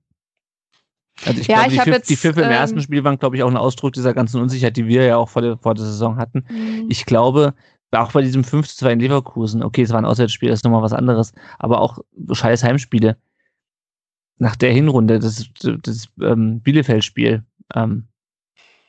Also 1.25 1.41
ich 1.41 1.49
ja, 1.49 1.65
glaube, 1.65 1.71
die, 1.71 1.79
Pfiff, 1.79 1.95
jetzt, 1.95 2.11
die 2.11 2.17
Pfiffe 2.17 2.43
im 2.43 2.47
ähm, 2.47 2.53
ersten 2.53 2.81
Spiel 2.81 3.03
waren, 3.03 3.19
glaube 3.19 3.35
ich, 3.35 3.43
auch 3.43 3.51
ein 3.51 3.57
Ausdruck 3.57 3.93
dieser 3.93 4.15
ganzen 4.15 4.41
Unsicherheit, 4.41 4.77
die 4.77 4.87
wir 4.87 5.05
ja 5.05 5.17
auch 5.17 5.31
vor 5.31 5.43
der, 5.43 5.59
vor 5.59 5.75
der 5.75 5.85
Saison 5.85 6.17
hatten. 6.17 6.45
Mhm. 6.49 6.87
Ich 6.91 7.07
glaube, 7.07 7.55
auch 7.91 8.13
bei 8.13 8.23
diesem 8.23 8.43
5-2 8.43 8.91
in 8.91 9.01
Leverkusen, 9.01 9.65
okay, 9.65 9.83
es 9.83 9.91
war 9.91 9.99
ein 9.99 10.05
Auswärtsspiel, 10.05 10.49
das 10.51 10.61
ist 10.61 10.65
nochmal 10.65 10.83
was 10.83 10.93
anderes, 10.93 11.33
aber 11.59 11.81
auch 11.81 11.99
scheiß 12.31 12.63
Heimspiele 12.63 13.17
nach 14.39 14.57
der 14.57 14.73
Hinrunde, 14.73 15.19
das, 15.19 15.49
das 15.83 16.09
ähm, 16.21 16.61
Bielefeld-Spiel, 16.61 17.45
ähm, 17.75 18.09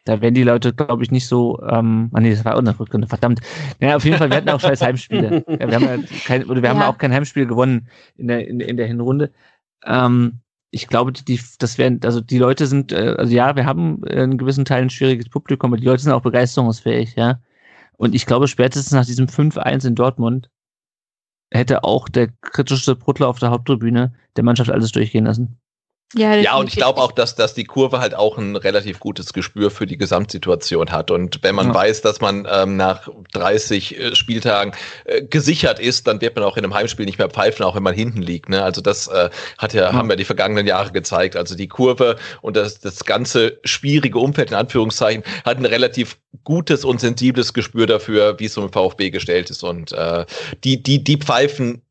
da 0.05 0.21
werden 0.21 0.35
die 0.35 0.43
Leute, 0.43 0.73
glaube 0.73 1.03
ich, 1.03 1.11
nicht 1.11 1.27
so, 1.27 1.61
ähm, 1.63 2.09
ah 2.13 2.21
nee, 2.21 2.29
das 2.31 2.45
war 2.45 2.55
auch 2.55 2.59
eine 2.59 2.77
Rückrunde, 2.79 3.07
verdammt. 3.07 3.41
Naja, 3.81 3.97
auf 3.97 4.05
jeden 4.05 4.17
Fall, 4.17 4.29
wir 4.29 4.37
hatten 4.37 4.49
auch 4.49 4.61
scheiß 4.61 4.81
Heimspiele. 4.81 5.43
Ja, 5.59 5.67
wir 5.67 5.75
haben 5.75 5.83
ja 5.83 6.19
kein, 6.23 6.45
oder 6.45 6.61
wir 6.61 6.69
haben 6.69 6.79
Ja. 6.79 6.87
auch 6.87 6.97
kein 6.97 7.11
Heimspiel 7.13 7.45
gewonnen 7.45 7.89
in 8.15 8.27
der, 8.29 8.47
in, 8.47 8.61
in 8.61 8.77
der 8.77 8.87
Hinrunde. 8.87 9.31
Ähm, 9.85 10.39
ich 10.71 10.87
glaube, 10.87 11.11
die, 11.11 11.39
das 11.59 11.77
werden, 11.77 11.99
also 12.03 12.21
die 12.21 12.37
Leute 12.37 12.67
sind, 12.67 12.93
äh, 12.93 13.15
also 13.17 13.33
ja, 13.33 13.55
wir 13.57 13.65
haben 13.65 14.03
in 14.05 14.37
gewissen 14.37 14.63
Teilen 14.63 14.85
ein 14.87 14.89
schwieriges 14.89 15.27
Publikum, 15.29 15.71
aber 15.71 15.77
die 15.77 15.85
Leute 15.85 16.03
sind 16.03 16.13
auch 16.13 16.21
begeisterungsfähig, 16.21 17.15
ja. 17.15 17.41
Und 17.97 18.15
ich 18.15 18.25
glaube, 18.25 18.47
spätestens 18.47 18.93
nach 18.93 19.05
diesem 19.05 19.27
5-1 19.27 19.85
in 19.87 19.95
Dortmund 19.95 20.49
hätte 21.51 21.83
auch 21.83 22.09
der 22.09 22.29
kritische 22.41 22.95
Bruttler 22.95 23.27
auf 23.27 23.39
der 23.39 23.51
Haupttribüne 23.51 24.13
der 24.35 24.43
Mannschaft 24.43 24.69
alles 24.69 24.91
durchgehen 24.91 25.25
lassen. 25.25 25.59
Ja, 26.15 26.33
Ja, 26.35 26.55
und 26.55 26.69
ich 26.69 26.75
glaube 26.77 27.01
auch, 27.01 27.11
dass, 27.11 27.35
dass 27.35 27.53
die 27.53 27.65
Kurve 27.65 27.99
halt 27.99 28.15
auch 28.15 28.37
ein 28.37 28.55
relativ 28.55 28.99
gutes 28.99 29.33
Gespür 29.33 29.69
für 29.69 29.85
die 29.85 29.97
Gesamtsituation 29.97 30.89
hat. 30.91 31.11
Und 31.11 31.39
wenn 31.43 31.53
man 31.53 31.67
Ja. 31.67 31.73
weiß, 31.73 32.01
dass 32.01 32.21
man 32.21 32.47
ähm, 32.49 32.77
nach 32.77 33.09
30 33.33 33.99
äh, 33.99 34.15
Spieltagen 34.15 34.71
äh, 35.03 35.23
gesichert 35.23 35.79
ist, 35.79 36.07
dann 36.07 36.21
wird 36.21 36.35
man 36.37 36.45
auch 36.45 36.55
in 36.55 36.63
einem 36.63 36.73
Heimspiel 36.73 37.05
nicht 37.05 37.17
mehr 37.19 37.29
pfeifen, 37.29 37.65
auch 37.65 37.75
wenn 37.75 37.83
man 37.83 37.93
hinten 37.93 38.21
liegt. 38.21 38.47
Ne? 38.47 38.63
Also 38.63 38.79
das 38.79 39.07
äh, 39.07 39.29
hat 39.57 39.73
ja, 39.73 39.91
Ja. 39.91 39.93
haben 39.93 40.09
ja 40.09 40.15
die 40.15 40.23
vergangenen 40.23 40.65
Jahre 40.65 40.93
gezeigt. 40.93 41.35
Also 41.35 41.55
die 41.55 41.67
Kurve 41.67 42.15
und 42.41 42.55
das, 42.55 42.79
das 42.79 43.03
ganze 43.03 43.59
schwierige 43.65 44.19
Umfeld 44.19 44.51
in 44.51 44.55
Anführungszeichen 44.55 45.23
hat 45.43 45.57
ein 45.57 45.65
relativ 45.65 46.17
gutes 46.45 46.85
und 46.85 47.01
sensibles 47.01 47.53
Gespür 47.53 47.85
dafür, 47.85 48.39
wie 48.39 48.45
es 48.45 48.53
so 48.53 48.61
im 48.63 48.71
VfB 48.71 49.09
gestellt 49.09 49.49
ist. 49.49 49.61
Und 49.61 49.91
äh, 49.91 50.25
die, 50.63 50.81
die, 50.81 51.03
die 51.03 51.17
pfeifen 51.17 51.81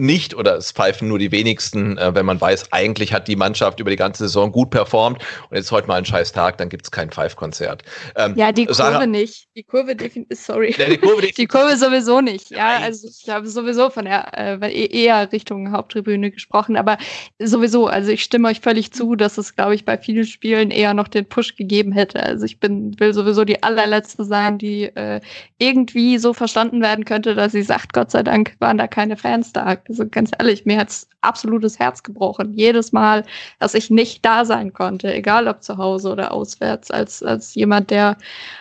nicht 0.00 0.34
oder 0.34 0.56
es 0.56 0.72
pfeifen 0.72 1.06
nur 1.06 1.20
die 1.20 1.30
wenigsten, 1.30 1.96
äh, 1.98 2.12
wenn 2.14 2.26
man 2.26 2.40
weiß, 2.40 2.72
eigentlich 2.72 3.12
hat 3.12 3.28
die 3.28 3.36
Mannschaft 3.36 3.78
über 3.78 3.90
die 3.90 3.96
ganze 3.96 4.24
Saison 4.24 4.50
gut 4.50 4.70
performt 4.70 5.22
und 5.48 5.56
jetzt 5.56 5.66
ist 5.66 5.72
heute 5.72 5.86
mal 5.86 5.94
ein 5.94 6.04
scheiß 6.04 6.32
Tag, 6.32 6.58
dann 6.58 6.68
gibt 6.68 6.84
es 6.84 6.90
kein 6.90 7.10
Pfeifkonzert. 7.10 7.84
Ähm, 8.16 8.34
ja, 8.36 8.50
die 8.50 8.66
Kurve 8.66 8.74
Sarah, 8.74 9.06
nicht. 9.06 9.46
Die 9.54 9.62
Kurve 9.62 9.94
definitiv, 9.94 10.36
sorry. 10.36 10.74
Ja, 10.76 10.86
die, 10.86 10.98
Kurve 10.98 11.22
die, 11.36 11.46
Kurve 11.46 11.76
sowieso 11.76 12.20
nicht. 12.20 12.50
Ja, 12.50 12.78
also 12.78 13.06
ich 13.06 13.28
habe 13.28 13.46
sowieso 13.46 13.88
von 13.88 14.06
der 14.06 14.36
äh, 14.36 14.68
e-, 14.68 15.04
eher 15.04 15.30
Richtung 15.30 15.70
Haupttribüne 15.70 16.32
gesprochen, 16.32 16.76
aber 16.76 16.98
sowieso, 17.38 17.86
also 17.86 18.10
ich 18.10 18.24
stimme 18.24 18.48
euch 18.48 18.60
völlig 18.60 18.92
zu, 18.92 19.14
dass 19.14 19.38
es, 19.38 19.54
glaube 19.54 19.76
ich, 19.76 19.84
bei 19.84 19.96
vielen 19.96 20.26
Spielen 20.26 20.72
eher 20.72 20.94
noch 20.94 21.06
den 21.06 21.24
Push 21.24 21.54
gegeben 21.54 21.92
hätte. 21.92 22.20
Also 22.20 22.46
ich 22.46 22.58
bin, 22.58 22.98
will 22.98 23.14
sowieso 23.14 23.44
die 23.44 23.62
allerletzte 23.62 24.24
sein, 24.24 24.58
die 24.58 24.84
äh, 24.96 25.20
irgendwie 25.58 26.18
so 26.18 26.32
verstanden 26.32 26.82
werden 26.82 27.04
könnte, 27.04 27.36
dass 27.36 27.52
sie 27.52 27.62
sagt, 27.62 27.92
Gott 27.92 28.10
sei 28.10 28.24
Dank 28.24 28.56
waren 28.58 28.76
da 28.76 28.88
keine 28.88 29.16
Fans 29.16 29.52
da 29.52 29.76
also 29.88 30.06
ganz 30.08 30.30
ehrlich, 30.38 30.64
mir 30.64 30.78
hat's 30.78 31.08
absolutes 31.20 31.78
Herz 31.78 32.02
gebrochen. 32.02 32.54
Jedes 32.54 32.92
Mal, 32.92 33.24
dass 33.58 33.74
ich 33.74 33.90
nicht 33.90 34.24
da 34.24 34.44
sein 34.44 34.72
konnte, 34.72 35.12
egal 35.12 35.48
ob 35.48 35.62
zu 35.62 35.76
Hause 35.76 36.10
oder 36.12 36.32
auswärts, 36.32 36.90
als, 36.90 37.22
als 37.22 37.54
jemand, 37.54 37.90
der 37.90 38.16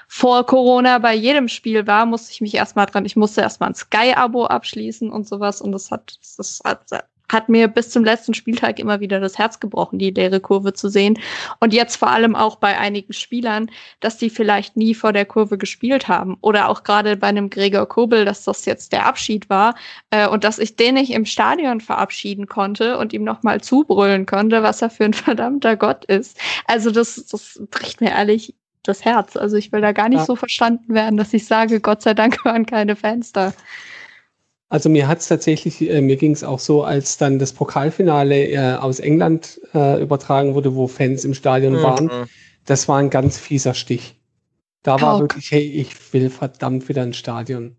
vor 0.08 0.46
Corona 0.46 1.00
bei 1.00 1.16
jedem 1.16 1.48
Spiel 1.48 1.88
war, 1.88 2.06
musste 2.06 2.32
ich 2.32 2.42
mich 2.42 2.56
erstmal 2.56 2.86
dran, 2.86 3.06
ich 3.06 3.16
musste 3.16 3.42
erstmal 3.42 3.70
ein 3.70 3.76
Sky-Abo 3.76 4.46
abschließen 4.46 5.12
und 5.12 5.28
sowas 5.28 5.62
und 5.62 5.72
das 5.72 5.92
hat, 5.92 6.18
das 6.38 6.60
hat 6.64 6.90
hat 7.30 7.50
mir 7.50 7.68
bis 7.68 7.90
zum 7.90 8.04
letzten 8.04 8.34
Spieltag 8.34 8.80
immer 8.80 9.00
wieder 9.00 9.20
das 9.20 9.38
Herz 9.38 9.60
gebrochen, 9.60 10.00
die 10.00 10.12
leere 10.12 10.40
Kurve 10.40 10.74
zu 10.74 10.90
sehen. 10.90 11.20
Und 11.60 11.74
jetzt 11.74 11.96
vor 11.96 12.10
allem 12.10 12.36
auch 12.36 12.58
bei 12.58 12.78
einigen 12.78 13.14
Spielern, 13.14 13.72
dass 14.00 14.18
die 14.18 14.30
vielleicht 14.30 14.78
nie 14.78 14.94
vor 14.94 15.14
der 15.14 15.26
Kurve 15.26 15.58
gespielt 15.58 16.08
haben. 16.08 16.38
Oder 16.42 16.70
auch 16.70 16.84
gerade 16.84 17.18
bei 17.18 17.28
einem 17.28 17.50
Gregor 17.50 17.88
Kobel, 17.88 18.26
dass 18.26 18.44
das 18.44 18.66
jetzt 18.66 18.92
der 18.92 19.06
Abschied 19.06 19.50
war 19.50 19.76
äh, 20.12 20.28
und 20.28 20.44
dass 20.44 20.60
ich 20.60 20.76
den 20.76 20.96
nicht 20.96 21.12
im 21.12 21.26
Stadion 21.26 21.82
verabschieden 21.82 22.48
konnte 22.48 22.98
und 22.98 23.14
ihm 23.14 23.24
nochmal 23.24 23.62
zubrüllen 23.62 24.26
konnte, 24.26 24.64
was 24.64 24.82
er 24.82 24.90
für 24.90 25.06
ein 25.06 25.14
verdammter 25.14 25.76
Gott 25.76 26.06
ist. 26.06 26.38
Also 26.66 26.92
das, 26.92 27.26
das 27.26 27.62
bricht 27.72 28.02
mir 28.02 28.12
ehrlich 28.12 28.54
das 28.84 29.06
Herz. 29.06 29.38
Also 29.38 29.56
ich 29.56 29.72
will 29.72 29.82
da 29.82 29.94
gar 29.94 30.10
nicht 30.10 30.20
ja. 30.20 30.26
so 30.26 30.36
verstanden 30.36 30.94
werden, 30.94 31.18
dass 31.18 31.34
ich 31.34 31.46
sage, 31.46 31.80
Gott 31.80 32.02
sei 32.02 32.14
Dank 32.14 32.44
waren 32.46 32.66
keine 32.66 32.96
Fans 32.96 33.32
da. 33.32 33.54
Also 34.74 34.90
mir 34.90 35.08
hat 35.08 35.20
es 35.20 35.28
tatsächlich, 35.28 35.88
äh, 35.88 36.02
mir 36.02 36.16
ging 36.16 36.32
es 36.32 36.44
auch 36.44 36.58
so, 36.58 36.84
als 36.84 37.20
dann 37.20 37.38
das 37.38 37.54
Pokalfinale 37.54 38.48
äh, 38.48 38.74
aus 38.74 39.00
England 39.00 39.62
äh, 39.76 40.02
übertragen 40.02 40.56
wurde, 40.56 40.74
wo 40.74 40.88
Fans 40.88 41.24
im 41.26 41.36
Stadion 41.36 41.74
mhm. 41.74 41.84
waren. 41.84 42.12
Das 42.66 42.88
war 42.88 42.98
ein 42.98 43.12
ganz 43.12 43.38
fieser 43.38 43.76
Stich. 43.76 44.20
Da 44.82 44.98
Talk. 44.98 45.02
war 45.02 45.20
wirklich, 45.20 45.52
hey, 45.52 45.62
ich 45.62 46.12
will 46.12 46.32
verdammt 46.32 46.90
wieder 46.90 47.04
ins 47.04 47.18
Stadion. 47.18 47.76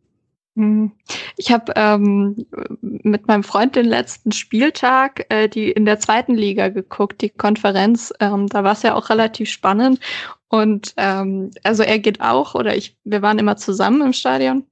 Mhm. 0.55 0.93
Ich 1.37 1.51
habe 1.51 1.73
ähm, 1.75 2.47
mit 2.81 3.27
meinem 3.27 3.43
Freund 3.43 3.75
den 3.75 3.87
letzten 3.87 4.31
Spieltag 4.31 5.27
äh, 5.31 5.49
die 5.49 5.73
in 5.73 5.87
der 5.87 5.99
zweiten 5.99 6.37
Liga 6.37 6.69
geguckt, 6.69 7.23
die 7.23 7.31
Konferenz. 7.31 8.13
Ähm, 8.21 8.47
da 8.47 8.63
war 8.63 8.75
es 8.75 8.83
ja 8.83 8.95
auch 8.95 9.11
relativ 9.11 9.51
spannend. 9.51 9.99
Und 10.47 10.95
ähm, 10.97 11.51
also 11.65 11.83
er 11.83 11.99
geht 11.99 12.21
auch, 12.21 12.55
oder 12.55 12.77
ich, 12.77 12.97
wir 13.03 13.21
waren 13.21 13.41
immer 13.41 13.57
zusammen 13.57 14.01
im 14.01 14.13
Stadion. 14.13 14.65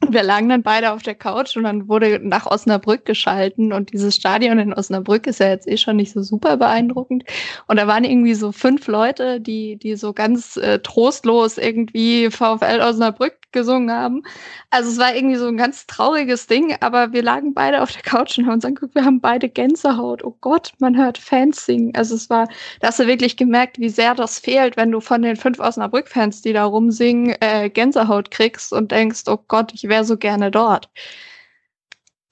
Und 0.00 0.12
wir 0.12 0.22
lagen 0.22 0.48
dann 0.48 0.62
beide 0.62 0.92
auf 0.92 1.02
der 1.02 1.14
Couch 1.14 1.56
und 1.56 1.64
dann 1.64 1.88
wurde 1.88 2.20
nach 2.22 2.46
Osnabrück 2.46 3.04
geschalten 3.04 3.72
und 3.72 3.92
dieses 3.92 4.16
Stadion 4.16 4.58
in 4.58 4.72
Osnabrück 4.72 5.26
ist 5.26 5.40
ja 5.40 5.48
jetzt 5.48 5.68
eh 5.68 5.76
schon 5.76 5.96
nicht 5.96 6.12
so 6.12 6.22
super 6.22 6.56
beeindruckend. 6.56 7.24
Und 7.66 7.78
da 7.78 7.86
waren 7.86 8.04
irgendwie 8.04 8.34
so 8.34 8.52
fünf 8.52 8.86
Leute, 8.88 9.40
die, 9.40 9.76
die 9.76 9.94
so 9.96 10.12
ganz 10.12 10.56
äh, 10.56 10.80
trostlos 10.80 11.58
irgendwie 11.58 12.30
VfL 12.30 12.80
Osnabrück 12.80 13.34
gesungen 13.52 13.92
haben. 13.92 14.22
Also 14.70 14.90
es 14.90 14.98
war 14.98 15.14
irgendwie 15.14 15.36
so 15.36 15.46
ein 15.46 15.56
ganz 15.56 15.86
trauriges 15.86 16.46
Ding, 16.46 16.74
aber 16.80 17.12
wir 17.12 17.22
lagen 17.22 17.54
beide 17.54 17.82
auf 17.82 17.92
der 17.92 18.02
Couch 18.02 18.38
und 18.38 18.46
haben 18.46 18.54
uns 18.54 18.64
angeguckt, 18.64 18.94
wir 18.94 19.04
haben 19.04 19.20
beide 19.20 19.48
Gänsehaut. 19.48 20.24
Oh 20.24 20.36
Gott, 20.40 20.72
man 20.78 20.96
hört 20.96 21.18
Fans 21.18 21.64
singen. 21.66 21.92
Also 21.94 22.14
es 22.14 22.30
war, 22.30 22.48
da 22.80 22.88
hast 22.88 22.98
du 22.98 23.06
wirklich 23.06 23.36
gemerkt, 23.36 23.78
wie 23.78 23.90
sehr 23.90 24.14
das 24.14 24.38
fehlt, 24.38 24.76
wenn 24.76 24.90
du 24.90 25.00
von 25.00 25.22
den 25.22 25.36
fünf 25.36 25.60
Osnabrück-Fans, 25.60 26.42
die 26.42 26.52
da 26.52 26.64
rumsingen, 26.64 27.36
äh, 27.40 27.68
Gänsehaut 27.68 28.30
kriegst 28.30 28.72
und 28.72 28.90
denkst, 28.90 29.22
oh 29.26 29.38
Gott, 29.48 29.72
ich 29.74 29.81
wäre 29.88 30.04
so 30.04 30.16
gerne 30.16 30.50
dort. 30.50 30.90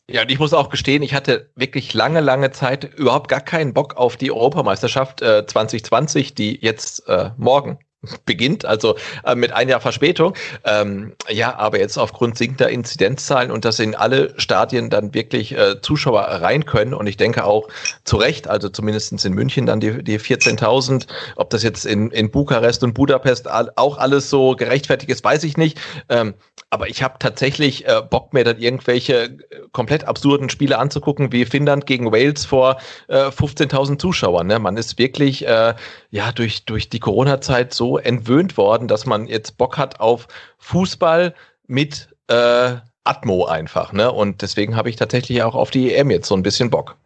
Ja, 0.09 0.23
und 0.23 0.31
ich 0.31 0.41
muss 0.41 0.53
auch 0.53 0.71
gestehen, 0.71 1.03
ich 1.03 1.15
hatte 1.15 1.53
wirklich 1.55 1.95
lange, 1.95 2.21
lange 2.21 2.51
Zeit 2.51 2.85
überhaupt 2.97 3.29
gar 3.29 3.41
keinen 3.41 3.73
Bock 3.73 3.97
auf 3.97 4.17
die 4.17 4.33
Europameisterschaft 4.33 5.23
äh, 5.23 5.47
2020, 5.47 6.35
die 6.35 6.59
jetzt 6.61 7.07
äh, 7.09 7.31
morgen 7.37 7.79
beginnt, 8.25 8.65
also 8.65 8.97
äh, 9.25 9.35
mit 9.35 9.53
ein 9.53 9.69
Jahr 9.69 9.81
Verspätung. 9.81 10.35
Ähm, 10.65 11.13
ja, 11.29 11.59
aber 11.59 11.79
jetzt 11.79 11.99
aufgrund 11.99 12.39
sinkender 12.39 12.71
Inzidenzzahlen 12.71 13.51
und 13.51 13.65
dass 13.65 13.79
in 13.79 13.95
alle 13.95 14.33
Stadien 14.39 14.89
dann 14.89 15.13
wirklich 15.13 15.57
äh, 15.57 15.81
Zuschauer 15.83 16.23
rein 16.23 16.65
können 16.65 16.95
und 16.95 17.07
ich 17.07 17.19
denke 17.19 17.45
auch 17.45 17.69
zu 18.05 18.17
Recht, 18.17 18.49
also 18.49 18.71
zumindestens 18.71 19.25
in 19.25 19.35
München 19.35 19.67
dann 19.67 19.81
die, 19.81 20.03
die 20.03 20.19
14.000, 20.19 21.07
ob 21.37 21.51
das 21.51 21.63
jetzt 21.63 21.85
in, 21.85 22.11
in 22.11 22.31
Bukarest 22.31 22.83
und 22.83 22.95
Budapest 22.95 23.49
auch 23.51 23.99
alles 23.99 24.31
so 24.31 24.57
gerechtfertigt 24.57 25.11
ist, 25.11 25.23
weiß 25.23 25.45
ich 25.45 25.57
nicht. 25.57 25.79
Ähm, 26.09 26.35
aber 26.71 26.89
ich 26.89 27.03
habe 27.03 27.17
tatsächlich 27.19 27.87
äh, 27.87 28.01
Bock, 28.09 28.33
mir 28.33 28.45
dann 28.45 28.59
irgendwelche 28.59 29.25
äh, 29.25 29.39
komplett 29.73 30.05
absurden 30.05 30.49
Spiele 30.51 30.79
anzugucken, 30.79 31.33
wie 31.33 31.45
Finnland 31.45 31.85
gegen 31.85 32.13
Wales 32.13 32.45
vor 32.45 32.79
äh, 33.09 33.27
15.000 33.27 33.99
Zuschauern. 33.99 34.47
Ne? 34.47 34.59
Man 34.61 34.77
ist 34.77 34.97
wirklich 34.97 35.47
äh, 35.47 35.75
ja 36.11 36.33
durch, 36.33 36.65
durch 36.67 36.89
die 36.89 37.01
Corona-Zeit 37.01 37.75
so 37.75 37.90
entwöhnt 37.99 38.57
worden, 38.57 38.89
dass 38.89 39.07
man 39.07 39.27
jetzt 39.27 39.57
Bock 39.59 39.79
hat 39.79 40.01
auf 40.01 40.29
Fußball 40.59 41.35
mit 41.67 42.09
äh, 42.29 42.77
Atmo 43.05 43.47
einfach. 43.47 43.93
Ne? 43.93 44.11
Und 44.11 44.43
deswegen 44.43 44.77
habe 44.77 44.91
ich 44.91 44.97
tatsächlich 44.97 45.43
auch 45.43 45.55
auf 45.55 45.71
die 45.71 45.95
EM 45.95 46.11
jetzt 46.11 46.29
so 46.29 46.35
ein 46.35 46.43
bisschen 46.43 46.71
Bock. 46.71 46.97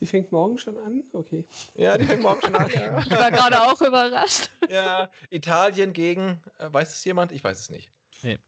Die 0.00 0.06
fängt 0.06 0.30
morgen 0.30 0.58
schon 0.58 0.76
an? 0.76 1.04
Okay. 1.12 1.46
Ja, 1.74 1.96
die 1.96 2.04
fängt 2.04 2.22
morgen 2.22 2.40
schon 2.42 2.54
an. 2.54 2.70
Ja. 2.70 2.98
Ich 3.06 3.10
war 3.10 3.30
gerade 3.30 3.62
auch 3.62 3.80
überrascht. 3.80 4.50
Ja, 4.68 5.10
Italien 5.30 5.92
gegen, 5.92 6.42
äh, 6.58 6.68
weiß 6.70 6.90
es 6.90 7.04
jemand? 7.04 7.32
Ich 7.32 7.42
weiß 7.42 7.58
es 7.58 7.70
nicht. 7.70 7.92
Nee. 8.22 8.38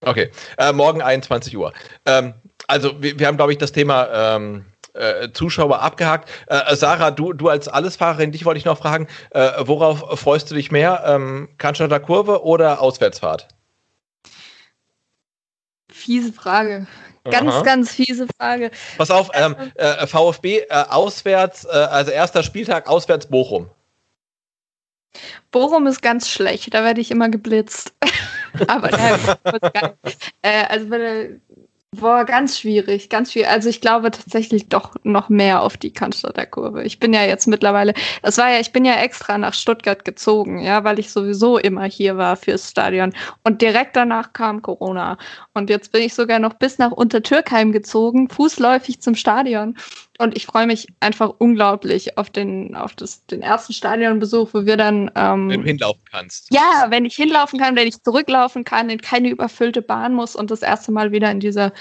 Okay, 0.00 0.30
äh, 0.58 0.72
morgen 0.72 1.00
21 1.00 1.56
Uhr. 1.56 1.72
Ähm, 2.06 2.34
also 2.66 3.00
wir, 3.00 3.18
wir 3.18 3.26
haben, 3.26 3.36
glaube 3.36 3.52
ich, 3.52 3.58
das 3.58 3.70
Thema 3.70 4.08
ähm, 4.36 4.64
äh, 4.94 5.30
Zuschauer 5.32 5.80
abgehakt. 5.80 6.28
Äh, 6.46 6.74
Sarah, 6.76 7.10
du, 7.10 7.32
du 7.32 7.48
als 7.48 7.68
Allesfahrerin, 7.68 8.32
dich 8.32 8.44
wollte 8.44 8.58
ich 8.58 8.64
noch 8.64 8.78
fragen, 8.78 9.08
äh, 9.30 9.50
worauf 9.60 10.18
freust 10.20 10.50
du 10.50 10.54
dich 10.54 10.70
mehr? 10.70 11.02
Ähm, 11.06 11.48
Cannstatter 11.58 12.00
Kurve 12.00 12.44
oder 12.44 12.80
Auswärtsfahrt? 12.80 13.48
Fiese 15.90 16.32
Frage. 16.32 16.86
Ganz, 17.24 17.52
Aha. 17.52 17.62
ganz 17.62 17.94
fiese 17.94 18.26
Frage. 18.36 18.72
Pass 18.98 19.10
auf, 19.10 19.30
ähm, 19.34 19.54
äh, 19.76 20.06
VfB 20.06 20.58
äh, 20.58 20.66
auswärts, 20.70 21.64
also 21.64 22.10
erster 22.10 22.42
Spieltag 22.42 22.88
auswärts 22.88 23.26
Bochum. 23.26 23.70
Bochum 25.50 25.86
ist 25.86 26.02
ganz 26.02 26.28
schlecht, 26.28 26.74
da 26.74 26.82
werde 26.84 27.00
ich 27.00 27.10
immer 27.10 27.28
geblitzt. 27.28 27.92
Aber 28.66 28.90
äh, 30.42 30.64
also 30.68 30.90
wenn 30.90 31.00
er 31.00 31.28
Boah, 31.94 32.24
ganz 32.24 32.58
schwierig, 32.58 33.10
ganz 33.10 33.32
schwierig. 33.32 33.50
Also 33.50 33.68
ich 33.68 33.82
glaube 33.82 34.10
tatsächlich 34.10 34.70
doch 34.70 34.94
noch 35.02 35.28
mehr 35.28 35.60
auf 35.62 35.76
die 35.76 35.92
Cannstatter 35.92 36.46
Kurve. 36.46 36.84
Ich 36.84 36.98
bin 36.98 37.12
ja 37.12 37.24
jetzt 37.24 37.46
mittlerweile, 37.46 37.92
das 38.22 38.38
war 38.38 38.50
ja, 38.50 38.60
ich 38.60 38.72
bin 38.72 38.86
ja 38.86 38.94
extra 38.94 39.36
nach 39.36 39.52
Stuttgart 39.52 40.02
gezogen, 40.02 40.58
ja, 40.58 40.84
weil 40.84 40.98
ich 40.98 41.10
sowieso 41.10 41.58
immer 41.58 41.84
hier 41.84 42.16
war 42.16 42.36
fürs 42.36 42.70
Stadion. 42.70 43.12
Und 43.44 43.60
direkt 43.60 43.94
danach 43.94 44.32
kam 44.32 44.62
Corona. 44.62 45.18
Und 45.52 45.68
jetzt 45.68 45.92
bin 45.92 46.00
ich 46.00 46.14
sogar 46.14 46.38
noch 46.38 46.54
bis 46.54 46.78
nach 46.78 46.92
Untertürkheim 46.92 47.72
gezogen, 47.72 48.30
fußläufig 48.30 49.02
zum 49.02 49.14
Stadion. 49.14 49.76
Und 50.22 50.36
ich 50.36 50.46
freue 50.46 50.66
mich 50.66 50.86
einfach 51.00 51.32
unglaublich 51.38 52.16
auf 52.16 52.30
den, 52.30 52.76
auf 52.76 52.94
das, 52.94 53.26
den 53.26 53.42
ersten 53.42 53.72
Stadionbesuch, 53.72 54.54
wo 54.54 54.64
wir 54.64 54.76
dann. 54.76 55.10
Ähm, 55.16 55.48
wenn 55.48 55.60
du 55.62 55.66
hinlaufen 55.66 56.02
kannst. 56.10 56.52
Ja, 56.54 56.86
wenn 56.90 57.04
ich 57.04 57.14
hinlaufen 57.14 57.58
kann, 57.58 57.74
wenn 57.76 57.88
ich 57.88 58.00
zurücklaufen 58.02 58.64
kann, 58.64 58.88
in 58.88 59.00
keine 59.00 59.30
überfüllte 59.30 59.82
Bahn 59.82 60.14
muss 60.14 60.36
und 60.36 60.50
das 60.50 60.62
erste 60.62 60.92
Mal 60.92 61.12
wieder 61.12 61.30
in 61.30 61.40
dieser. 61.40 61.72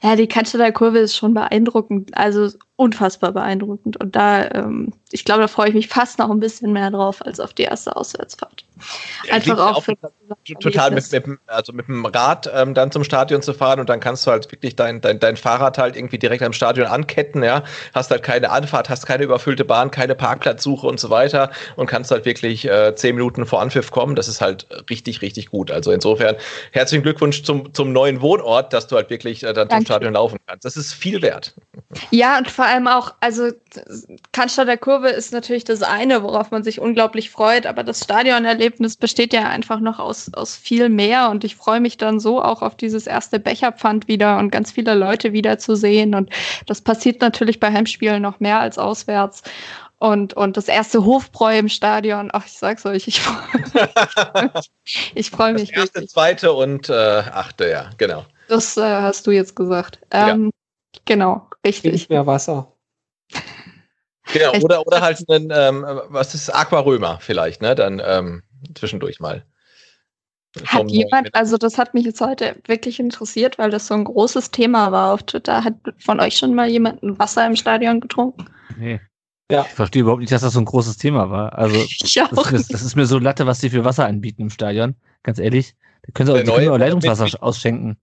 Ja, 0.00 0.16
die 0.16 0.26
Cannstatter 0.26 0.72
Kurve 0.72 0.98
ist 0.98 1.16
schon 1.16 1.34
beeindruckend. 1.34 2.16
Also 2.16 2.48
unfassbar 2.76 3.32
beeindruckend. 3.32 3.96
Und 3.98 4.16
da, 4.16 4.50
ähm, 4.50 4.92
ich 5.10 5.24
glaube, 5.24 5.42
da 5.42 5.48
freue 5.48 5.68
ich 5.68 5.74
mich 5.74 5.88
fast 5.88 6.18
noch 6.18 6.30
ein 6.30 6.40
bisschen 6.40 6.72
mehr 6.72 6.90
drauf 6.90 7.24
als 7.24 7.40
auf 7.40 7.52
die 7.52 7.62
erste 7.62 7.96
Auswärtsfahrt. 7.96 8.64
Einfach 9.30 9.58
auch 9.58 9.82
für 9.82 9.94
total 10.60 10.90
mit, 10.90 11.10
mit, 11.12 11.24
also 11.46 11.72
mit 11.72 11.88
dem 11.88 12.06
Rad 12.06 12.50
ähm, 12.54 12.74
dann 12.74 12.90
zum 12.90 13.04
Stadion 13.04 13.42
zu 13.42 13.52
fahren 13.52 13.80
und 13.80 13.88
dann 13.88 14.00
kannst 14.00 14.26
du 14.26 14.30
halt 14.30 14.50
wirklich 14.50 14.76
dein, 14.76 15.00
dein, 15.00 15.18
dein 15.18 15.36
Fahrrad 15.36 15.78
halt 15.78 15.96
irgendwie 15.96 16.18
direkt 16.18 16.42
am 16.42 16.52
Stadion 16.52 16.86
anketten, 16.86 17.42
ja. 17.42 17.62
Hast 17.94 18.10
halt 18.10 18.22
keine 18.22 18.50
Anfahrt, 18.50 18.88
hast 18.88 19.06
keine 19.06 19.24
überfüllte 19.24 19.64
Bahn, 19.64 19.90
keine 19.90 20.14
Parkplatzsuche 20.14 20.86
und 20.86 20.98
so 20.98 21.10
weiter 21.10 21.50
und 21.76 21.86
kannst 21.86 22.10
halt 22.10 22.24
wirklich 22.24 22.68
äh, 22.68 22.94
zehn 22.94 23.16
Minuten 23.16 23.46
vor 23.46 23.60
Anpfiff 23.60 23.90
kommen. 23.90 24.16
Das 24.16 24.28
ist 24.28 24.40
halt 24.40 24.66
richtig, 24.90 25.22
richtig 25.22 25.50
gut. 25.50 25.70
Also 25.70 25.92
insofern 25.92 26.36
herzlichen 26.72 27.02
Glückwunsch 27.02 27.42
zum, 27.42 27.72
zum 27.74 27.92
neuen 27.92 28.20
Wohnort, 28.20 28.72
dass 28.72 28.86
du 28.86 28.96
halt 28.96 29.10
wirklich 29.10 29.42
äh, 29.42 29.52
dann 29.52 29.68
Danke. 29.68 29.84
zum 29.84 29.86
Stadion 29.86 30.14
laufen 30.14 30.38
kannst. 30.46 30.64
Das 30.64 30.76
ist 30.76 30.92
viel 30.92 31.22
wert. 31.22 31.54
Ja, 32.10 32.38
und 32.38 32.50
vor 32.50 32.64
allem 32.64 32.86
auch, 32.86 33.14
also 33.20 33.50
Cannstatter 34.32 34.76
Kurve 34.76 35.08
ist 35.08 35.32
natürlich 35.32 35.64
das 35.64 35.82
eine, 35.82 36.22
worauf 36.22 36.50
man 36.50 36.62
sich 36.62 36.80
unglaublich 36.80 37.30
freut, 37.30 37.66
aber 37.66 37.84
das 37.84 38.00
Stadionerlebnis 38.72 38.96
besteht 38.96 39.32
ja 39.32 39.48
einfach 39.48 39.80
noch 39.80 39.98
aus, 39.98 40.32
aus 40.34 40.56
viel 40.56 40.88
mehr 40.88 41.30
und 41.30 41.44
ich 41.44 41.56
freue 41.56 41.80
mich 41.80 41.96
dann 41.96 42.20
so 42.20 42.42
auch 42.42 42.62
auf 42.62 42.76
dieses 42.76 43.06
erste 43.06 43.38
Becherpfand 43.38 44.08
wieder 44.08 44.38
und 44.38 44.50
ganz 44.50 44.72
viele 44.72 44.94
Leute 44.94 45.32
wieder 45.32 45.58
zu 45.58 45.76
sehen 45.76 46.14
und 46.14 46.30
das 46.66 46.80
passiert 46.80 47.20
natürlich 47.20 47.60
bei 47.60 47.72
Heimspielen 47.72 48.22
noch 48.22 48.40
mehr 48.40 48.60
als 48.60 48.78
auswärts. 48.78 49.42
Und, 49.98 50.34
und 50.34 50.56
das 50.56 50.66
erste 50.66 51.04
Hofbräu 51.04 51.56
im 51.56 51.68
Stadion, 51.68 52.30
ach, 52.32 52.44
ich 52.44 52.58
sag's 52.58 52.84
euch, 52.86 53.06
ich 53.06 53.20
freue 53.20 53.60
mich. 53.62 54.70
ich 55.14 55.30
freue 55.30 55.52
mich. 55.52 55.68
Das 55.68 55.78
erste, 55.78 55.98
richtig. 56.00 56.10
zweite 56.10 56.52
und 56.52 56.88
äh, 56.88 57.22
achte, 57.32 57.68
ja, 57.68 57.90
genau. 57.98 58.24
Das 58.48 58.76
äh, 58.76 58.80
hast 58.80 59.28
du 59.28 59.30
jetzt 59.30 59.54
gesagt. 59.54 60.00
Ähm, 60.10 60.46
ja. 60.46 60.50
Genau, 61.04 61.46
richtig. 61.64 61.92
Nicht 61.92 62.10
mehr 62.10 62.26
Wasser. 62.26 62.72
Genau, 64.32 64.52
oder, 64.60 64.84
oder 64.84 65.00
halt 65.02 65.22
ein, 65.28 65.52
ähm, 65.54 65.84
was 66.08 66.34
ist 66.34 66.50
Aquarömer 66.50 67.18
vielleicht, 67.20 67.62
ne? 67.62 67.76
Dann 67.76 68.02
ähm, 68.04 68.42
zwischendurch 68.74 69.20
mal. 69.20 69.44
Hat 70.66 70.90
jemand, 70.90 71.34
also 71.34 71.56
das 71.56 71.78
hat 71.78 71.94
mich 71.94 72.04
jetzt 72.04 72.20
heute 72.20 72.56
wirklich 72.66 73.00
interessiert, 73.00 73.58
weil 73.58 73.70
das 73.70 73.86
so 73.86 73.94
ein 73.94 74.04
großes 74.04 74.50
Thema 74.50 74.92
war 74.92 75.14
auf 75.14 75.22
Twitter. 75.22 75.64
Hat 75.64 75.74
von 75.98 76.20
euch 76.20 76.36
schon 76.36 76.54
mal 76.54 76.68
jemand 76.68 77.02
ein 77.02 77.18
Wasser 77.18 77.46
im 77.46 77.56
Stadion 77.56 78.00
getrunken? 78.00 78.46
Nee. 78.78 79.00
Ja. 79.50 79.62
Ich 79.62 79.74
verstehe 79.74 80.02
überhaupt 80.02 80.20
nicht, 80.20 80.32
dass 80.32 80.42
das 80.42 80.52
so 80.52 80.60
ein 80.60 80.66
großes 80.66 80.98
Thema 80.98 81.30
war. 81.30 81.58
Also, 81.58 81.76
ich 82.04 82.20
auch 82.22 82.28
das, 82.28 82.46
ist 82.46 82.52
mir, 82.52 82.64
das 82.72 82.82
ist 82.82 82.96
mir 82.96 83.06
so 83.06 83.18
Latte, 83.18 83.46
was 83.46 83.60
sie 83.60 83.70
für 83.70 83.84
Wasser 83.84 84.06
anbieten 84.06 84.42
im 84.42 84.50
Stadion. 84.50 84.94
Ganz 85.22 85.38
ehrlich. 85.38 85.74
Da 86.02 86.12
können 86.12 86.26
sie 86.26 86.50
auch, 86.50 86.54
können 86.54 86.68
auch 86.68 86.78
Leitungswasser 86.78 87.42
ausschenken. 87.42 87.96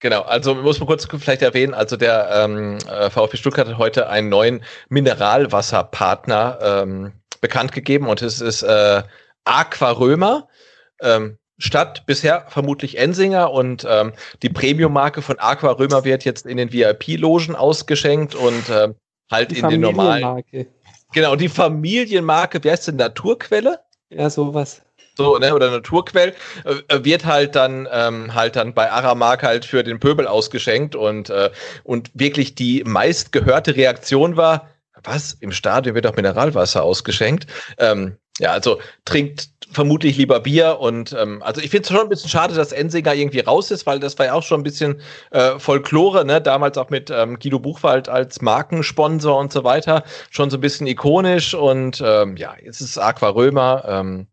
Genau, 0.00 0.22
also 0.22 0.54
muss 0.54 0.78
man 0.78 0.86
kurz 0.86 1.06
vielleicht 1.06 1.42
erwähnen, 1.42 1.74
also 1.74 1.96
der 1.96 2.30
ähm, 2.32 2.78
äh, 2.88 3.10
VfB 3.10 3.36
Stuttgart 3.36 3.66
hat 3.66 3.78
heute 3.78 4.08
einen 4.08 4.28
neuen 4.28 4.62
Mineralwasserpartner 4.90 6.58
ähm, 6.62 7.12
bekannt 7.40 7.72
gegeben 7.72 8.06
und 8.06 8.22
es 8.22 8.40
ist 8.40 8.62
äh, 8.62 9.02
Aquarömer. 9.48 10.48
Ähm, 11.00 11.38
Stadt 11.58 12.06
bisher 12.06 12.46
vermutlich 12.48 12.98
Ensinger 12.98 13.50
und 13.50 13.84
ähm, 13.88 14.12
die 14.42 14.48
Premium-Marke 14.48 15.22
von 15.22 15.40
Aquarömer 15.40 16.04
wird 16.04 16.24
jetzt 16.24 16.46
in 16.46 16.56
den 16.56 16.72
VIP-Logen 16.72 17.56
ausgeschenkt 17.56 18.36
und 18.36 18.68
äh, 18.68 18.94
halt 19.30 19.50
die 19.50 19.58
in 19.58 19.68
den 19.68 19.80
normalen. 19.80 20.44
Genau, 21.12 21.34
die 21.34 21.48
Familienmarke, 21.48 22.62
wie 22.62 22.70
heißt 22.70 22.88
denn 22.88 22.96
Naturquelle? 22.96 23.80
Ja, 24.10 24.30
sowas. 24.30 24.82
So, 25.16 25.36
ne, 25.38 25.52
oder 25.52 25.70
Naturquell, 25.72 26.32
äh, 26.64 27.04
wird 27.04 27.24
halt 27.24 27.56
dann 27.56 27.88
ähm, 27.90 28.34
halt 28.34 28.54
dann 28.54 28.72
bei 28.72 28.92
Aramark 28.92 29.42
halt 29.42 29.64
für 29.64 29.82
den 29.82 29.98
Pöbel 29.98 30.28
ausgeschenkt 30.28 30.94
und, 30.94 31.28
äh, 31.28 31.50
und 31.82 32.12
wirklich 32.14 32.54
die 32.54 32.84
meistgehörte 32.84 33.74
Reaktion 33.74 34.36
war, 34.36 34.68
was? 35.02 35.32
Im 35.40 35.52
Stadion 35.52 35.94
wird 35.94 36.04
doch 36.04 36.16
Mineralwasser 36.16 36.82
ausgeschenkt. 36.82 37.46
Ähm, 37.78 38.16
ja, 38.38 38.52
also 38.52 38.80
trinkt 39.04 39.50
vermutlich 39.70 40.16
lieber 40.16 40.40
Bier 40.40 40.78
und 40.80 41.12
ähm, 41.12 41.42
also 41.42 41.60
ich 41.60 41.70
finde 41.70 41.82
es 41.82 41.90
schon 41.90 42.00
ein 42.00 42.08
bisschen 42.08 42.30
schade, 42.30 42.54
dass 42.54 42.72
Ensinger 42.72 43.14
irgendwie 43.14 43.40
raus 43.40 43.70
ist, 43.70 43.86
weil 43.86 44.00
das 44.00 44.18
war 44.18 44.26
ja 44.26 44.32
auch 44.32 44.42
schon 44.42 44.60
ein 44.60 44.64
bisschen 44.64 45.00
äh, 45.30 45.58
Folklore, 45.58 46.24
ne? 46.24 46.40
Damals 46.40 46.78
auch 46.78 46.88
mit 46.90 47.10
ähm, 47.10 47.38
Guido 47.38 47.58
Buchwald 47.58 48.08
als 48.08 48.40
Markensponsor 48.40 49.38
und 49.38 49.52
so 49.52 49.64
weiter, 49.64 50.04
schon 50.30 50.50
so 50.50 50.56
ein 50.56 50.60
bisschen 50.60 50.86
ikonisch 50.86 51.54
und 51.54 52.02
ähm, 52.04 52.36
ja, 52.36 52.54
jetzt 52.62 52.80
ist 52.80 52.98
Aquarömer. 52.98 53.84
Ähm, 53.86 54.26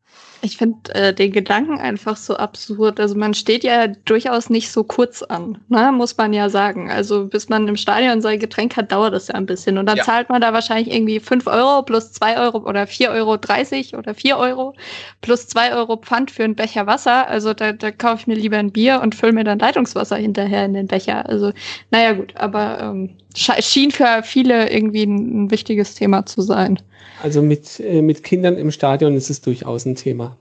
ich 0.46 0.58
finde 0.58 0.94
äh, 0.94 1.14
den 1.14 1.32
Gedanken 1.32 1.80
einfach 1.80 2.16
so 2.16 2.38
absurd. 2.38 3.00
Also 3.00 3.16
man 3.16 3.34
steht 3.34 3.64
ja 3.64 3.88
durchaus 3.88 4.50
nicht 4.50 4.72
so 4.72 4.84
kurz 4.84 5.24
an, 5.24 5.58
ne? 5.70 5.92
muss 5.92 6.16
man 6.18 6.34
ja 6.34 6.50
sagen. 6.50 6.92
Also 6.92 7.26
bis 7.26 7.50
man 7.50 7.68
im 7.68 7.76
Stadion 7.76 8.22
sein 8.22 8.40
Getränk 8.40 8.78
hat, 8.78 8.92
dauert 8.92 9.14
das 9.14 9.28
ja 9.28 9.36
ein 9.36 9.48
bisschen. 9.48 9.78
Und 9.78 9.88
dann 9.88 9.98
ja. 9.98 10.04
zahlt 10.04 10.30
man 10.30 10.42
da 10.42 10.54
wahrscheinlich 10.54 10.94
irgendwie 10.94 11.20
5 11.20 11.48
Euro 11.48 11.82
plus 11.82 12.12
2 12.14 12.40
Euro 12.40 12.60
oder 12.60 12.84
4,30 12.84 13.94
Euro 13.94 14.00
oder 14.00 14.14
4 14.14 14.38
Euro 14.38 14.76
plus 15.22 15.48
2 15.48 15.74
Euro 15.74 15.98
Pfand 15.98 16.30
für 16.30 16.44
einen 16.44 16.56
Becher 16.56 16.86
Wasser. 16.86 17.28
Also 17.28 17.54
da, 17.54 17.72
da 17.72 17.92
kaufe 17.92 18.22
ich 18.22 18.28
mir 18.28 18.36
lieber 18.36 18.58
ein 18.58 18.72
Bier 18.72 19.02
und 19.02 19.16
fülle 19.16 19.34
mir 19.34 19.44
dann 19.44 19.60
Leitungswasser 19.60 20.18
hinterher 20.18 20.66
in 20.66 20.76
den 20.76 20.88
Becher. 20.88 21.28
Also 21.28 21.52
naja 21.90 22.14
gut, 22.14 22.34
aber 22.36 22.80
ähm, 22.82 23.18
schien 23.36 23.90
für 23.90 24.22
viele 24.24 24.70
irgendwie 24.70 25.04
ein, 25.04 25.46
ein 25.46 25.52
wichtiges 25.52 25.96
Thema 25.96 26.26
zu 26.26 26.42
sein. 26.42 26.80
Also 27.22 27.42
mit, 27.42 27.80
äh, 27.80 28.02
mit 28.02 28.24
Kindern 28.24 28.58
im 28.58 28.72
Stadion 28.72 29.16
ist 29.16 29.30
es 29.30 29.42
durchaus 29.42 29.86
ein 29.86 29.96
Thema. 29.96 30.38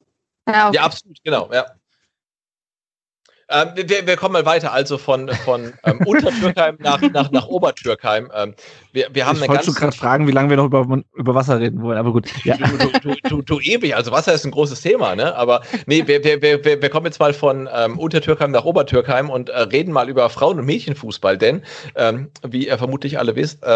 Ja, 0.48 0.68
okay. 0.68 0.76
ja 0.76 0.82
absolut, 0.82 1.18
genau, 1.24 1.50
ja. 1.52 1.66
Ähm, 3.48 3.70
wir, 3.74 4.06
wir, 4.06 4.16
kommen 4.16 4.32
mal 4.32 4.46
weiter, 4.46 4.72
also 4.72 4.96
von, 4.96 5.28
von 5.28 5.74
ähm, 5.84 6.00
Untertürkheim 6.06 6.76
nach, 6.80 7.00
nach, 7.00 7.30
nach 7.30 7.46
Obertürkheim. 7.46 8.30
Ähm, 8.34 8.54
wir, 8.94 9.08
wir 9.12 9.26
haben 9.26 9.42
ich 9.42 9.48
wollte 9.48 9.64
schon 9.64 9.74
gerade 9.74 9.96
fragen, 9.96 10.26
wie 10.26 10.32
lange 10.32 10.50
wir 10.50 10.56
noch 10.56 10.66
über, 10.66 11.02
über 11.14 11.34
Wasser 11.34 11.60
reden 11.60 11.82
wollen, 11.82 11.98
aber 11.98 12.12
gut. 12.12 12.28
Ja. 12.44 12.56
Du, 13.02 13.14
du, 13.28 13.42
du, 13.42 13.60
ewig, 13.60 13.94
also 13.94 14.12
Wasser 14.12 14.32
ist 14.32 14.44
ein 14.44 14.50
großes 14.50 14.80
Thema, 14.80 15.14
ne? 15.16 15.34
Aber 15.36 15.62
nee, 15.86 16.06
wir, 16.06 16.24
wir, 16.24 16.40
wir, 16.42 16.64
wir 16.64 16.88
kommen 16.88 17.06
jetzt 17.06 17.20
mal 17.20 17.34
von 17.34 17.68
ähm, 17.74 17.98
Untertürkheim 17.98 18.50
nach 18.50 18.64
Obertürkheim 18.64 19.30
und 19.30 19.48
äh, 19.48 19.58
reden 19.60 19.92
mal 19.92 20.08
über 20.08 20.28
Frauen- 20.30 20.58
und 20.58 20.66
Mädchenfußball, 20.66 21.36
denn 21.36 21.62
ähm, 21.96 22.30
wie 22.46 22.68
ihr 22.68 22.78
vermutlich 22.78 23.18
alle 23.18 23.36
wisst, 23.36 23.62
äh, 23.62 23.66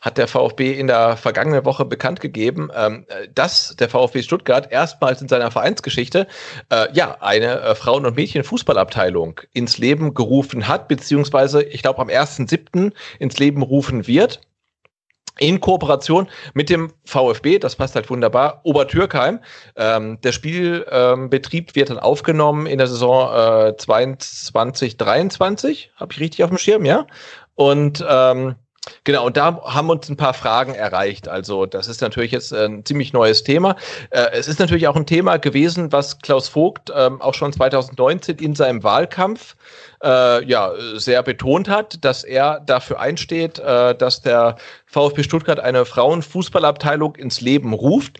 hat 0.00 0.18
der 0.18 0.28
VfB 0.28 0.72
in 0.78 0.86
der 0.86 1.16
vergangenen 1.16 1.64
Woche 1.64 1.84
bekannt 1.84 2.20
gegeben, 2.20 2.70
ähm, 2.74 3.06
dass 3.34 3.76
der 3.76 3.88
VfB 3.88 4.22
Stuttgart 4.22 4.70
erstmals 4.70 5.20
in 5.20 5.28
seiner 5.28 5.50
Vereinsgeschichte 5.50 6.26
äh, 6.70 6.86
ja 6.92 7.16
eine 7.20 7.60
äh, 7.60 7.74
Frauen- 7.74 8.06
und 8.06 8.16
Mädchenfußballabteilung 8.16 9.02
Abteilung 9.02 9.40
ins 9.52 9.78
Leben 9.78 10.14
gerufen 10.14 10.68
hat, 10.68 10.86
beziehungsweise 10.86 11.62
ich 11.62 11.82
glaube 11.82 12.00
am 12.00 12.08
1.7. 12.08 12.92
ins 13.18 13.38
Leben 13.38 13.62
rufen 13.62 14.06
wird. 14.06 14.40
In 15.38 15.60
Kooperation 15.60 16.28
mit 16.54 16.68
dem 16.68 16.92
VfB, 17.04 17.58
das 17.58 17.76
passt 17.76 17.94
halt 17.94 18.10
wunderbar, 18.10 18.60
Obertürkheim. 18.64 19.40
Ähm, 19.76 20.20
der 20.20 20.32
Spielbetrieb 20.32 21.70
ähm, 21.70 21.74
wird 21.74 21.90
dann 21.90 21.98
aufgenommen 21.98 22.66
in 22.66 22.78
der 22.78 22.86
Saison 22.86 23.68
äh, 23.68 23.76
22, 23.76 24.98
23, 24.98 25.92
habe 25.96 26.12
ich 26.12 26.20
richtig 26.20 26.44
auf 26.44 26.50
dem 26.50 26.58
Schirm, 26.58 26.84
ja? 26.84 27.06
Und 27.54 28.04
ähm, 28.08 28.56
Genau, 29.04 29.24
und 29.24 29.36
da 29.36 29.62
haben 29.62 29.90
uns 29.90 30.08
ein 30.08 30.16
paar 30.16 30.34
Fragen 30.34 30.74
erreicht. 30.74 31.28
Also 31.28 31.66
das 31.66 31.86
ist 31.86 32.00
natürlich 32.00 32.32
jetzt 32.32 32.52
ein 32.52 32.84
ziemlich 32.84 33.12
neues 33.12 33.44
Thema. 33.44 33.76
Äh, 34.10 34.30
es 34.32 34.48
ist 34.48 34.58
natürlich 34.58 34.88
auch 34.88 34.96
ein 34.96 35.06
Thema 35.06 35.36
gewesen, 35.36 35.92
was 35.92 36.18
Klaus 36.18 36.48
Vogt 36.48 36.92
ähm, 36.94 37.22
auch 37.22 37.34
schon 37.34 37.52
2019 37.52 38.38
in 38.38 38.56
seinem 38.56 38.82
Wahlkampf 38.82 39.54
äh, 40.02 40.44
ja 40.44 40.72
sehr 40.94 41.22
betont 41.22 41.68
hat, 41.68 42.04
dass 42.04 42.24
er 42.24 42.60
dafür 42.60 43.00
einsteht, 43.00 43.58
äh, 43.58 43.94
dass 43.94 44.22
der 44.22 44.56
VfB 44.86 45.22
Stuttgart 45.22 45.60
eine 45.60 45.84
Frauenfußballabteilung 45.84 47.16
ins 47.16 47.40
Leben 47.40 47.72
ruft. 47.72 48.18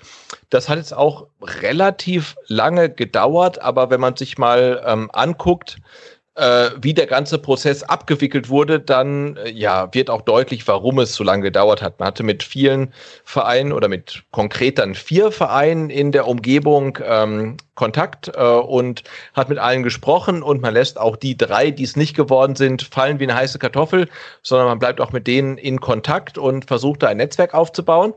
Das 0.50 0.68
hat 0.68 0.78
jetzt 0.78 0.94
auch 0.94 1.26
relativ 1.40 2.36
lange 2.46 2.90
gedauert, 2.90 3.60
aber 3.60 3.90
wenn 3.90 4.00
man 4.00 4.16
sich 4.16 4.38
mal 4.38 4.82
ähm, 4.86 5.10
anguckt, 5.12 5.78
äh, 6.34 6.70
wie 6.80 6.94
der 6.94 7.06
ganze 7.06 7.38
Prozess 7.38 7.82
abgewickelt 7.82 8.48
wurde, 8.48 8.80
dann 8.80 9.36
äh, 9.36 9.50
ja 9.50 9.92
wird 9.92 10.08
auch 10.08 10.22
deutlich, 10.22 10.66
warum 10.66 10.98
es 10.98 11.14
so 11.14 11.24
lange 11.24 11.42
gedauert 11.42 11.82
hat. 11.82 12.00
Man 12.00 12.06
hatte 12.06 12.22
mit 12.22 12.42
vielen 12.42 12.92
Vereinen 13.24 13.72
oder 13.72 13.88
mit 13.88 14.22
konkret 14.30 14.78
dann 14.78 14.94
vier 14.94 15.30
Vereinen 15.30 15.90
in 15.90 16.10
der 16.10 16.26
Umgebung 16.26 16.98
ähm, 17.04 17.58
Kontakt 17.74 18.32
äh, 18.34 18.42
und 18.42 19.02
hat 19.34 19.50
mit 19.50 19.58
allen 19.58 19.82
gesprochen 19.82 20.42
und 20.42 20.62
man 20.62 20.72
lässt 20.72 20.98
auch 20.98 21.16
die 21.16 21.36
drei, 21.36 21.70
die 21.70 21.84
es 21.84 21.96
nicht 21.96 22.16
geworden 22.16 22.56
sind, 22.56 22.82
fallen 22.82 23.20
wie 23.20 23.24
eine 23.24 23.34
heiße 23.34 23.58
Kartoffel, 23.58 24.08
sondern 24.42 24.68
man 24.68 24.78
bleibt 24.78 25.00
auch 25.02 25.12
mit 25.12 25.26
denen 25.26 25.58
in 25.58 25.80
Kontakt 25.80 26.38
und 26.38 26.64
versucht 26.64 27.02
da 27.02 27.08
ein 27.08 27.18
Netzwerk 27.18 27.52
aufzubauen. 27.52 28.14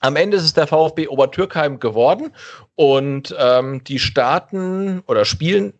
Am 0.00 0.14
Ende 0.14 0.36
ist 0.36 0.44
es 0.44 0.52
der 0.52 0.68
VfB 0.68 1.08
Obertürkheim 1.08 1.80
geworden 1.80 2.32
und 2.76 3.34
ähm, 3.36 3.82
die 3.82 3.98
starten 3.98 5.02
oder 5.06 5.24
spielen 5.24 5.72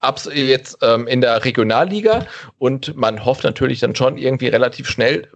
ab 0.00 0.20
jetzt 0.32 0.78
ähm, 0.82 1.06
in 1.06 1.20
der 1.20 1.44
Regionalliga 1.44 2.26
und 2.58 2.96
man 2.96 3.24
hofft 3.24 3.44
natürlich 3.44 3.80
dann 3.80 3.94
schon 3.94 4.16
irgendwie 4.16 4.48
relativ 4.48 4.88
schnell 4.88 5.28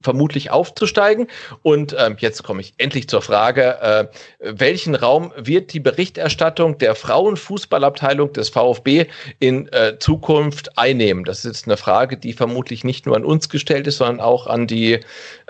vermutlich 0.00 0.50
aufzusteigen. 0.50 1.26
Und 1.62 1.94
ähm, 1.98 2.16
jetzt 2.18 2.42
komme 2.42 2.60
ich 2.60 2.74
endlich 2.78 3.08
zur 3.08 3.22
Frage, 3.22 3.80
äh, 3.80 4.06
welchen 4.40 4.94
Raum 4.94 5.32
wird 5.36 5.72
die 5.72 5.80
Berichterstattung 5.80 6.78
der 6.78 6.94
Frauenfußballabteilung 6.94 8.32
des 8.32 8.48
VfB 8.48 9.06
in 9.40 9.68
äh, 9.72 9.98
Zukunft 9.98 10.78
einnehmen? 10.78 11.24
Das 11.24 11.38
ist 11.38 11.44
jetzt 11.44 11.66
eine 11.66 11.76
Frage, 11.76 12.16
die 12.16 12.32
vermutlich 12.32 12.84
nicht 12.84 13.06
nur 13.06 13.16
an 13.16 13.24
uns 13.24 13.48
gestellt 13.48 13.86
ist, 13.86 13.98
sondern 13.98 14.20
auch 14.20 14.46
an 14.46 14.66
die 14.66 15.00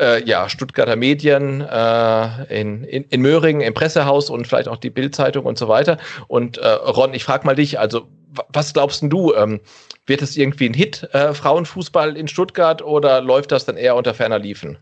äh, 0.01 0.25
ja, 0.25 0.49
Stuttgarter 0.49 0.97
Medien 0.97 1.61
äh, 1.61 2.61
in, 2.61 2.85
in, 2.85 3.05
in 3.05 3.21
Möhringen, 3.21 3.61
im 3.61 3.75
Pressehaus 3.75 4.31
und 4.31 4.47
vielleicht 4.47 4.69
auch 4.69 4.79
die 4.79 4.91
Bildzeitung 4.91 5.45
und 5.45 5.59
so 5.59 5.69
weiter. 5.69 5.99
Und 6.27 6.57
äh, 6.57 6.67
Ron, 6.67 7.13
ich 7.13 7.25
frage 7.25 7.47
mal 7.47 7.55
dich, 7.55 7.79
also 7.79 8.09
was 8.53 8.73
glaubst 8.73 9.03
du? 9.03 9.35
Ähm, 9.35 9.61
wird 10.07 10.23
es 10.23 10.37
irgendwie 10.37 10.69
ein 10.69 10.75
Hit, 10.75 11.09
äh, 11.13 11.35
Frauenfußball 11.35 12.17
in 12.17 12.29
Stuttgart, 12.29 12.83
oder 12.83 13.21
läuft 13.21 13.53
das 13.53 13.65
dann 13.65 13.77
eher 13.77 13.97
unter 13.97 14.15
ferner 14.15 14.39
Liefen? 14.39 14.79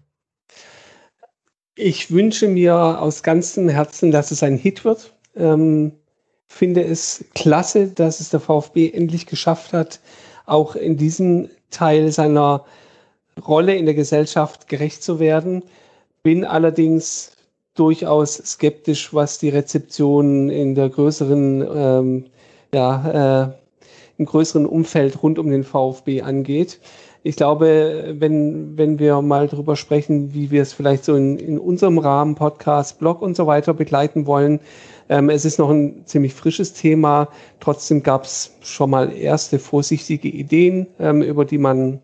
Ich 1.75 2.11
wünsche 2.11 2.49
mir 2.49 2.75
aus 2.75 3.23
ganzem 3.23 3.69
Herzen, 3.69 4.11
dass 4.11 4.31
es 4.31 4.43
ein 4.43 4.57
Hit 4.57 4.85
wird. 4.85 5.13
Ähm, 5.37 5.93
finde 6.49 6.83
es 6.83 7.25
klasse, 7.35 7.89
dass 7.89 8.21
es 8.21 8.31
der 8.31 8.41
VfB 8.41 8.91
endlich 8.91 9.27
geschafft 9.27 9.73
hat, 9.73 10.01
auch 10.47 10.77
in 10.77 10.97
diesem 10.97 11.51
Teil 11.71 12.11
seiner 12.13 12.65
Rolle 13.47 13.75
in 13.75 13.85
der 13.85 13.95
Gesellschaft 13.95 14.69
gerecht 14.69 15.03
zu 15.03 15.19
werden. 15.21 15.63
Bin 16.23 16.45
allerdings 16.45 17.33
durchaus 17.75 18.37
skeptisch, 18.37 19.13
was 19.13 19.39
die 19.39 19.51
Rezeption 19.51 20.49
in 20.49 20.75
der 20.75 20.89
größeren, 20.89 21.67
ähm, 21.75 22.25
ja, 22.75 23.45
äh, 23.45 23.53
im 24.19 24.27
größeren 24.27 24.67
Umfeld 24.67 25.23
rund 25.23 25.39
um 25.39 25.51
den 25.51 25.65
VfB 25.65 26.23
angeht. 26.23 26.81
Ich 27.23 27.37
glaube, 27.37 28.15
wenn, 28.19 28.79
wenn 28.79 28.99
wir 28.99 29.21
mal 29.21 29.49
darüber 29.49 29.75
sprechen, 29.75 30.33
wie 30.33 30.51
wir 30.51 30.63
es 30.63 30.73
vielleicht 30.73 31.05
so 31.05 31.17
in, 31.17 31.39
in 31.39 31.59
unserem 31.59 31.99
Rahmen, 31.99 32.37
Podcast, 32.37 32.99
Blog 32.99 33.21
und 33.21 33.37
so 33.37 33.47
weiter 33.47 33.75
begleiten 33.75 34.27
wollen, 34.27 34.61
ähm, 35.09 35.29
es 35.29 35.45
ist 35.45 35.59
noch 35.59 35.71
ein 35.71 36.07
ziemlich 36.07 36.35
frisches 36.35 36.73
Thema. 36.73 37.29
Trotzdem 37.61 38.03
gab 38.03 38.25
es 38.25 38.57
schon 38.61 38.91
mal 38.91 39.13
erste 39.13 39.59
vorsichtige 39.59 40.29
Ideen, 40.29 40.87
ähm, 40.99 41.23
über 41.23 41.45
die 41.45 41.59
man 41.59 42.01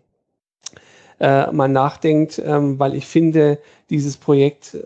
äh, 1.19 1.51
mal 1.51 1.69
nachdenkt, 1.69 2.41
ähm, 2.45 2.79
weil 2.79 2.93
ich 2.95 3.05
finde, 3.05 3.59
dieses 3.89 4.17
Projekt 4.17 4.77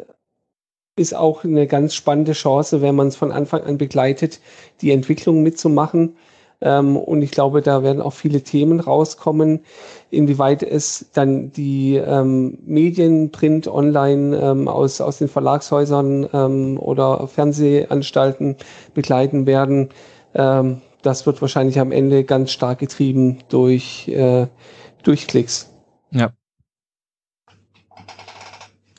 ist 0.98 1.16
auch 1.16 1.44
eine 1.44 1.68
ganz 1.68 1.94
spannende 1.94 2.34
Chance, 2.34 2.82
wenn 2.82 2.96
man 2.96 3.08
es 3.08 3.16
von 3.16 3.32
Anfang 3.32 3.64
an 3.64 3.78
begleitet, 3.78 4.42
die 4.82 4.92
Entwicklung 4.92 5.44
mitzumachen. 5.44 6.18
Ähm, 6.60 6.98
und 6.98 7.22
ich 7.22 7.32
glaube, 7.32 7.62
da 7.62 7.84
werden 7.84 8.02
auch 8.02 8.14
viele 8.14 8.42
Themen 8.42 8.80
rauskommen, 8.80 9.62
inwieweit 10.10 10.64
es 10.64 11.06
dann 11.14 11.52
die 11.52 11.96
ähm, 11.96 12.58
Medien, 12.66 13.32
Print, 13.32 13.68
Online 13.68 14.36
ähm, 14.36 14.68
aus, 14.68 15.00
aus 15.00 15.20
den 15.20 15.28
Verlagshäusern 15.28 16.28
ähm, 16.34 16.80
oder 16.80 17.28
Fernsehanstalten 17.28 18.56
begleiten 18.96 19.46
werden. 19.46 19.90
Ähm, 20.34 20.82
das 21.04 21.28
wird 21.28 21.42
wahrscheinlich 21.42 21.80
am 21.80 21.92
Ende 21.92 22.24
ganz 22.24 22.52
stark 22.52 22.80
getrieben 22.80 23.38
durch, 23.50 24.08
äh, 24.08 24.48
durch 25.04 25.28
Klicks. 25.28 25.72
Ja. 26.12 26.32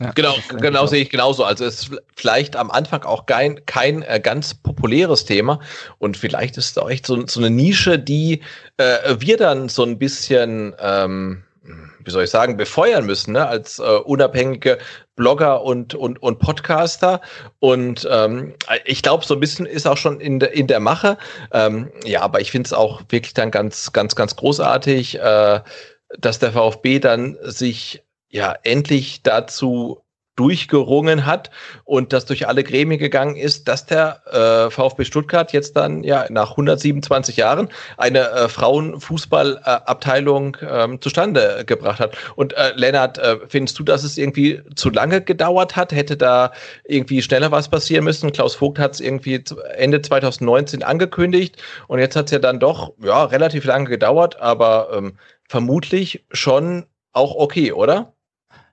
Ja, 0.01 0.13
genau, 0.13 0.35
genau 0.61 0.87
sehe 0.87 1.03
ich 1.03 1.11
genauso. 1.11 1.45
Also 1.45 1.65
es 1.65 1.83
ist 1.83 1.91
vielleicht 2.15 2.55
am 2.55 2.71
Anfang 2.71 3.03
auch 3.03 3.27
kein, 3.27 3.65
kein 3.67 4.03
äh, 4.03 4.21
ganz 4.21 4.55
populäres 4.55 5.25
Thema 5.25 5.61
und 5.99 6.17
vielleicht 6.17 6.57
ist 6.57 6.71
es 6.71 6.79
auch 6.79 6.89
echt 6.89 7.07
so, 7.07 7.27
so 7.27 7.41
eine 7.41 7.51
Nische, 7.51 7.99
die 7.99 8.43
äh, 8.77 9.17
wir 9.19 9.37
dann 9.37 9.69
so 9.69 9.83
ein 9.83 9.99
bisschen, 9.99 10.75
ähm, 10.81 11.43
wie 12.05 12.11
soll 12.11 12.25
ich 12.25 12.31
sagen, 12.31 12.57
befeuern 12.57 13.07
müssen, 13.07 13.33
ne? 13.33 13.47
als 13.47 13.81
äh, 13.81 13.83
unabhängige 13.83 14.79
Blogger 15.17 15.63
und, 15.63 15.95
und, 15.95 16.23
und 16.23 16.39
Podcaster. 16.39 17.21
Und 17.59 18.09
ähm, 18.11 18.55
ich 18.85 19.03
glaube, 19.03 19.27
so 19.27 19.35
ein 19.35 19.41
bisschen 19.41 19.67
ist 19.67 19.87
auch 19.87 19.97
schon 19.97 20.21
in, 20.21 20.39
de, 20.39 20.49
in 20.57 20.69
der 20.69 20.81
Mache. 20.81 21.19
Ähm, 21.53 21.91
ja, 22.05 22.23
aber 22.23 22.41
ich 22.41 22.53
finde 22.53 22.69
es 22.69 22.73
auch 22.73 23.03
wirklich 23.09 23.35
dann 23.35 23.51
ganz, 23.51 23.93
ganz, 23.93 24.15
ganz 24.15 24.37
großartig, 24.37 25.19
äh, 25.19 25.61
dass 26.19 26.39
der 26.39 26.53
VfB 26.53 27.01
dann 27.01 27.37
sich 27.43 28.03
ja 28.31 28.55
endlich 28.62 29.23
dazu 29.23 30.03
durchgerungen 30.38 31.27
hat 31.27 31.51
und 31.85 32.12
das 32.12 32.25
durch 32.25 32.47
alle 32.47 32.62
Gremien 32.62 33.01
gegangen 33.01 33.35
ist, 33.35 33.67
dass 33.67 33.87
der 33.87 34.23
äh, 34.31 34.71
VfB 34.71 35.05
Stuttgart 35.05 35.53
jetzt 35.53 35.77
dann 35.77 36.05
ja 36.05 36.27
nach 36.31 36.53
127 36.53 37.37
Jahren 37.37 37.69
eine 37.97 38.31
äh, 38.31 38.49
Frauenfußballabteilung 38.49 40.57
ähm, 40.61 41.01
zustande 41.01 41.64
gebracht 41.67 41.99
hat. 41.99 42.17
Und 42.37 42.53
äh, 42.53 42.71
Lennart, 42.77 43.19
äh, 43.19 43.38
findest 43.49 43.81
du, 43.81 43.83
dass 43.83 44.05
es 44.05 44.17
irgendwie 44.17 44.62
zu 44.77 44.91
lange 44.91 45.23
gedauert 45.23 45.75
hat? 45.75 45.91
Hätte 45.93 46.17
da 46.17 46.53
irgendwie 46.85 47.21
schneller 47.21 47.51
was 47.51 47.69
passieren 47.69 48.05
müssen? 48.05 48.31
Klaus 48.31 48.55
Vogt 48.55 48.79
hat 48.79 48.95
es 48.95 49.01
irgendwie 49.01 49.43
Ende 49.77 50.03
2019 50.03 50.85
angekündigt 50.85 51.61
und 51.88 51.99
jetzt 51.99 52.14
hat 52.14 52.27
es 52.27 52.31
ja 52.31 52.38
dann 52.38 52.61
doch 52.61 52.93
ja 53.03 53.25
relativ 53.25 53.64
lange 53.64 53.88
gedauert, 53.88 54.41
aber 54.41 54.91
ähm, 54.93 55.19
vermutlich 55.49 56.25
schon 56.31 56.87
auch 57.12 57.35
okay, 57.35 57.73
oder? 57.73 58.12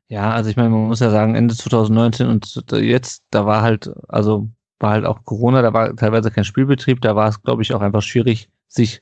Ja, 0.07 0.31
also 0.31 0.49
ich 0.49 0.55
meine, 0.55 0.69
man 0.69 0.87
muss 0.87 0.99
ja 0.99 1.09
sagen, 1.09 1.35
Ende 1.35 1.55
2019 1.55 2.27
und 2.27 2.63
jetzt, 2.73 3.23
da 3.31 3.45
war 3.45 3.63
halt, 3.63 3.89
also 4.07 4.49
war 4.79 4.91
halt 4.91 5.05
auch 5.05 5.23
Corona, 5.23 5.61
da 5.61 5.73
war 5.73 5.95
teilweise 5.95 6.29
kein 6.31 6.43
Spielbetrieb, 6.43 7.01
da 7.01 7.15
war 7.15 7.27
es, 7.29 7.41
glaube 7.41 7.63
ich, 7.63 7.73
auch 7.73 7.81
einfach 7.81 8.03
schwierig, 8.03 8.49
sich 8.67 9.01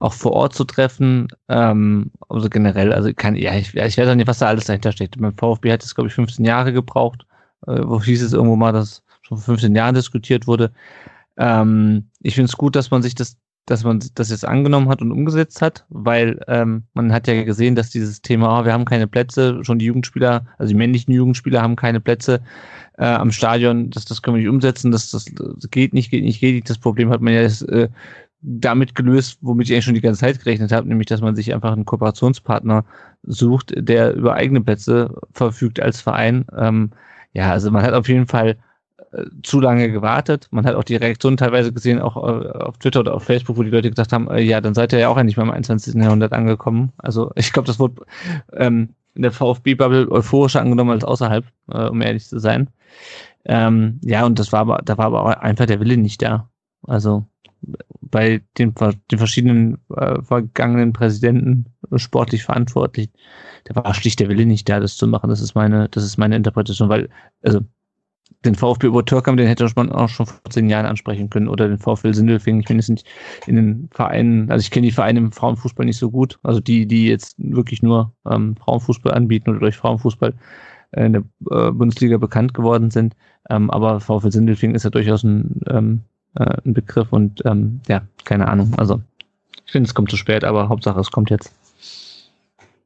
auch 0.00 0.12
vor 0.12 0.32
Ort 0.32 0.54
zu 0.54 0.64
treffen. 0.64 1.28
Ähm, 1.48 2.10
also 2.28 2.48
generell, 2.48 2.92
also 2.92 3.12
kann, 3.14 3.36
ja, 3.36 3.54
ich, 3.54 3.74
ich 3.74 3.98
weiß 3.98 4.08
auch 4.08 4.14
nicht, 4.16 4.26
was 4.26 4.38
da 4.38 4.48
alles 4.48 4.64
dahinter 4.64 4.90
steckt. 4.92 5.20
Beim 5.20 5.36
VfB 5.36 5.72
hat 5.72 5.84
es, 5.84 5.94
glaube 5.94 6.08
ich, 6.08 6.14
15 6.14 6.44
Jahre 6.44 6.72
gebraucht, 6.72 7.24
äh, 7.68 7.80
wo 7.84 8.02
hieß 8.02 8.22
es 8.22 8.32
irgendwo 8.32 8.56
mal, 8.56 8.72
dass 8.72 9.04
schon 9.22 9.38
vor 9.38 9.54
15 9.54 9.74
Jahren 9.76 9.94
diskutiert 9.94 10.48
wurde. 10.48 10.72
Ähm, 11.36 12.10
ich 12.20 12.34
finde 12.34 12.46
es 12.46 12.56
gut, 12.56 12.74
dass 12.74 12.90
man 12.90 13.02
sich 13.02 13.14
das 13.14 13.36
dass 13.66 13.84
man 13.84 14.00
das 14.14 14.30
jetzt 14.30 14.46
angenommen 14.46 14.88
hat 14.88 15.02
und 15.02 15.12
umgesetzt 15.12 15.62
hat, 15.62 15.86
weil 15.88 16.40
ähm, 16.48 16.84
man 16.94 17.12
hat 17.12 17.28
ja 17.28 17.42
gesehen, 17.44 17.76
dass 17.76 17.90
dieses 17.90 18.20
Thema, 18.20 18.60
oh, 18.60 18.64
wir 18.64 18.72
haben 18.72 18.84
keine 18.84 19.06
Plätze, 19.06 19.62
schon 19.62 19.78
die 19.78 19.84
Jugendspieler, 19.86 20.46
also 20.58 20.70
die 20.72 20.78
männlichen 20.78 21.12
Jugendspieler 21.14 21.62
haben 21.62 21.76
keine 21.76 22.00
Plätze 22.00 22.40
äh, 22.98 23.04
am 23.04 23.30
Stadion, 23.30 23.90
das, 23.90 24.04
das 24.04 24.20
können 24.20 24.36
wir 24.36 24.42
nicht 24.42 24.50
umsetzen, 24.50 24.90
das, 24.90 25.10
das, 25.10 25.26
das 25.26 25.70
geht 25.70 25.94
nicht, 25.94 26.10
geht 26.10 26.24
nicht, 26.24 26.40
geht 26.40 26.54
nicht. 26.54 26.68
Das 26.68 26.78
Problem 26.78 27.10
hat 27.10 27.20
man 27.20 27.34
ja 27.34 27.42
jetzt, 27.42 27.62
äh, 27.68 27.88
damit 28.42 28.96
gelöst, 28.96 29.38
womit 29.40 29.68
ich 29.68 29.72
eigentlich 29.72 29.84
schon 29.84 29.94
die 29.94 30.00
ganze 30.00 30.20
Zeit 30.20 30.38
gerechnet 30.40 30.72
habe, 30.72 30.88
nämlich 30.88 31.06
dass 31.06 31.20
man 31.20 31.36
sich 31.36 31.54
einfach 31.54 31.72
einen 31.72 31.84
Kooperationspartner 31.84 32.84
sucht, 33.22 33.72
der 33.76 34.14
über 34.14 34.34
eigene 34.34 34.60
Plätze 34.60 35.14
verfügt 35.32 35.80
als 35.80 36.00
Verein. 36.00 36.44
Ähm, 36.56 36.90
ja, 37.32 37.52
also 37.52 37.70
man 37.70 37.84
hat 37.84 37.94
auf 37.94 38.08
jeden 38.08 38.26
Fall 38.26 38.56
zu 39.42 39.60
lange 39.60 39.90
gewartet. 39.90 40.48
Man 40.50 40.64
hat 40.64 40.74
auch 40.74 40.84
die 40.84 40.96
Reaktion 40.96 41.36
teilweise 41.36 41.72
gesehen, 41.72 42.00
auch 42.00 42.16
äh, 42.16 42.48
auf 42.48 42.78
Twitter 42.78 43.00
oder 43.00 43.14
auf 43.14 43.24
Facebook, 43.24 43.56
wo 43.56 43.62
die 43.62 43.70
Leute 43.70 43.90
gesagt 43.90 44.12
haben, 44.12 44.30
äh, 44.30 44.40
ja, 44.40 44.60
dann 44.60 44.74
seid 44.74 44.92
ihr 44.92 45.00
ja 45.00 45.08
auch 45.08 45.18
endlich 45.18 45.36
mal 45.36 45.42
im 45.44 45.50
21. 45.50 45.94
Jahrhundert 45.94 46.32
angekommen. 46.32 46.92
Also 46.98 47.30
ich 47.36 47.52
glaube, 47.52 47.66
das 47.66 47.78
wurde 47.78 48.02
ähm, 48.54 48.90
in 49.14 49.22
der 49.22 49.32
VfB-Bubble 49.32 50.10
euphorischer 50.10 50.60
angenommen 50.60 50.90
als 50.90 51.04
außerhalb, 51.04 51.44
äh, 51.70 51.88
um 51.88 52.00
ehrlich 52.00 52.26
zu 52.26 52.38
sein. 52.38 52.68
Ähm, 53.44 54.00
ja, 54.02 54.24
und 54.24 54.38
das 54.38 54.52
war 54.52 54.60
aber, 54.60 54.80
da 54.84 54.96
war 54.96 55.06
aber 55.06 55.22
auch 55.22 55.28
einfach 55.28 55.66
der 55.66 55.80
Wille 55.80 55.96
nicht 55.96 56.22
da. 56.22 56.48
Also 56.86 57.26
bei 58.00 58.42
den, 58.58 58.74
den 59.10 59.18
verschiedenen 59.18 59.78
äh, 59.94 60.22
vergangenen 60.22 60.92
Präsidenten 60.92 61.66
sportlich 61.96 62.44
verantwortlich, 62.44 63.10
da 63.64 63.76
war 63.76 63.94
schlicht 63.94 64.20
der 64.20 64.28
Wille 64.28 64.46
nicht 64.46 64.68
da, 64.68 64.80
das 64.80 64.96
zu 64.96 65.06
machen. 65.06 65.30
Das 65.30 65.40
ist 65.40 65.54
meine, 65.54 65.88
das 65.88 66.04
ist 66.04 66.16
meine 66.16 66.36
Interpretation, 66.36 66.88
weil, 66.88 67.08
also 67.42 67.60
den 68.44 68.54
VfB 68.54 68.88
über 68.88 69.04
Türkam, 69.04 69.36
den 69.36 69.46
hätte 69.46 69.68
man 69.76 69.92
auch 69.92 70.08
schon 70.08 70.26
vor 70.26 70.50
zehn 70.50 70.68
Jahren 70.68 70.86
ansprechen 70.86 71.30
können 71.30 71.48
oder 71.48 71.68
den 71.68 71.78
VfL 71.78 72.14
Sindelfingen. 72.14 72.60
Ich 72.60 72.66
finde 72.66 72.80
es 72.80 72.88
nicht 72.88 73.06
in 73.46 73.56
den 73.56 73.88
Vereinen, 73.92 74.50
also 74.50 74.62
ich 74.62 74.70
kenne 74.70 74.86
die 74.86 74.92
Vereine 74.92 75.20
im 75.20 75.32
Frauenfußball 75.32 75.86
nicht 75.86 75.98
so 75.98 76.10
gut. 76.10 76.38
Also 76.42 76.60
die, 76.60 76.86
die 76.86 77.06
jetzt 77.06 77.36
wirklich 77.38 77.82
nur 77.82 78.12
ähm, 78.28 78.56
Frauenfußball 78.56 79.14
anbieten 79.14 79.50
oder 79.50 79.60
durch 79.60 79.76
Frauenfußball 79.76 80.34
äh, 80.92 81.06
in 81.06 81.12
der 81.12 81.22
äh, 81.50 81.70
Bundesliga 81.70 82.16
bekannt 82.18 82.54
geworden 82.54 82.90
sind. 82.90 83.14
Ähm, 83.50 83.70
aber 83.70 84.00
VfL 84.00 84.32
Sindelfingen 84.32 84.74
ist 84.74 84.84
ja 84.84 84.90
durchaus 84.90 85.22
ein, 85.22 85.60
ähm, 85.68 86.00
äh, 86.36 86.56
ein 86.64 86.74
Begriff 86.74 87.12
und 87.12 87.42
ähm, 87.44 87.80
ja, 87.88 88.02
keine 88.24 88.48
Ahnung. 88.48 88.72
Also 88.76 89.00
ich 89.64 89.72
finde, 89.72 89.88
es 89.88 89.94
kommt 89.94 90.10
zu 90.10 90.16
spät, 90.16 90.44
aber 90.44 90.68
Hauptsache 90.68 91.00
es 91.00 91.10
kommt 91.10 91.30
jetzt. 91.30 91.52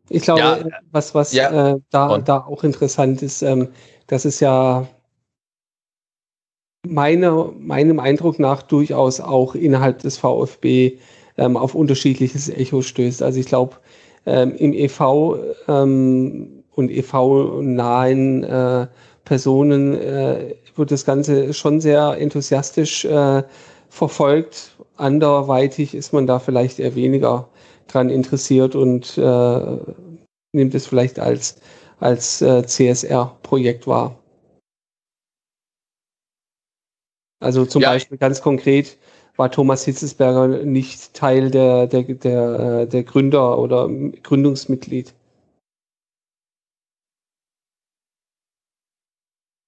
Ich 0.08 0.22
glaube, 0.22 0.40
ja, 0.40 0.58
was, 0.92 1.14
was 1.14 1.32
ja. 1.32 1.72
äh, 1.72 1.80
da, 1.90 2.18
da 2.18 2.38
auch 2.38 2.62
interessant 2.62 3.22
ist, 3.22 3.42
ähm, 3.42 3.68
dass 4.06 4.24
es 4.24 4.38
ja 4.38 4.86
meiner, 6.92 7.52
meinem 7.58 8.00
Eindruck 8.00 8.38
nach 8.38 8.62
durchaus 8.62 9.20
auch 9.20 9.54
innerhalb 9.54 10.00
des 10.00 10.18
VfB 10.18 10.98
ähm, 11.36 11.56
auf 11.56 11.74
unterschiedliches 11.74 12.48
Echo 12.48 12.82
stößt. 12.82 13.22
Also 13.22 13.40
ich 13.40 13.46
glaube, 13.46 13.76
ähm, 14.26 14.54
im 14.56 14.72
EV 14.72 15.36
ähm, 15.68 16.64
und 16.74 16.90
EV-nahen 16.90 18.44
äh, 18.44 18.86
Personen 19.24 19.94
äh, 19.94 20.54
wird 20.74 20.90
das 20.90 21.04
Ganze 21.04 21.52
schon 21.54 21.80
sehr 21.80 22.16
enthusiastisch 22.18 23.04
äh, 23.04 23.42
verfolgt. 23.88 24.76
Anderweitig 24.96 25.94
ist 25.94 26.12
man 26.12 26.26
da 26.26 26.38
vielleicht 26.38 26.78
eher 26.78 26.94
weniger 26.94 27.48
dran 27.88 28.10
interessiert 28.10 28.74
und 28.74 29.16
äh, 29.18 29.78
nimmt 30.52 30.74
es 30.74 30.86
vielleicht 30.86 31.18
als, 31.18 31.56
als 32.00 32.42
äh, 32.42 32.64
CSR-Projekt 32.66 33.86
wahr. 33.86 34.18
Also 37.40 37.66
zum 37.66 37.82
ja. 37.82 37.90
Beispiel 37.90 38.18
ganz 38.18 38.40
konkret 38.40 38.96
war 39.36 39.50
Thomas 39.50 39.84
Hitzesberger 39.84 40.64
nicht 40.64 41.12
Teil 41.14 41.50
der, 41.50 41.86
der, 41.86 42.02
der, 42.02 42.58
äh, 42.82 42.86
der 42.86 43.04
Gründer 43.04 43.58
oder 43.58 43.88
Gründungsmitglied. 44.22 45.14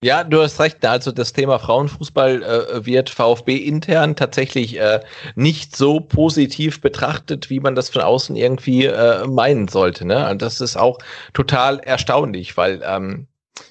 Ja, 0.04 0.22
du 0.22 0.40
hast 0.40 0.61
recht. 0.61 0.85
Also 0.85 1.11
das 1.11 1.33
Thema 1.33 1.59
Frauenfußball 1.59 2.42
äh, 2.42 2.87
wird 2.87 3.11
VfB 3.11 3.57
intern 3.57 4.14
tatsächlich 4.14 4.78
äh, 4.78 5.00
nicht 5.35 5.74
so 5.74 5.98
positiv 5.98 6.81
betrachtet, 6.81 7.50
wie 7.50 7.59
man 7.59 7.74
das 7.74 7.90
von 7.90 8.02
außen 8.02 8.37
irgendwie 8.37 8.85
äh, 8.85 9.26
meinen 9.26 9.66
sollte. 9.66 10.07
Ne? 10.07 10.31
Und 10.31 10.40
das 10.40 10.61
ist 10.61 10.76
auch 10.76 10.98
total 11.33 11.81
erstaunlich, 11.81 12.57
weil 12.57 12.81
ähm, 12.85 13.26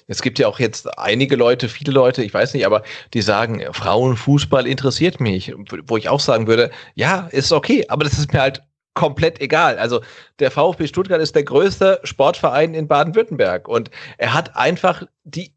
es 0.06 0.22
gibt 0.22 0.38
ja 0.38 0.48
auch 0.48 0.58
jetzt 0.58 0.98
einige 0.98 1.36
Leute, 1.36 1.68
viele 1.68 1.92
Leute, 1.92 2.22
ich 2.22 2.34
weiß 2.34 2.54
nicht, 2.54 2.66
aber 2.66 2.82
die 3.14 3.22
sagen, 3.22 3.62
Frauenfußball 3.72 4.66
interessiert 4.66 5.20
mich. 5.20 5.52
Wo 5.86 5.96
ich 5.96 6.08
auch 6.08 6.20
sagen 6.20 6.46
würde, 6.46 6.70
ja, 6.94 7.28
ist 7.32 7.52
okay, 7.52 7.84
aber 7.88 8.04
das 8.04 8.18
ist 8.18 8.32
mir 8.32 8.40
halt 8.40 8.62
komplett 8.94 9.40
egal. 9.40 9.78
Also 9.78 10.00
der 10.40 10.50
VfB 10.50 10.88
Stuttgart 10.88 11.20
ist 11.20 11.34
der 11.34 11.44
größte 11.44 12.00
Sportverein 12.02 12.74
in 12.74 12.88
Baden-Württemberg 12.88 13.68
und 13.68 13.90
er 14.16 14.34
hat 14.34 14.56
einfach 14.56 15.04
die 15.24 15.54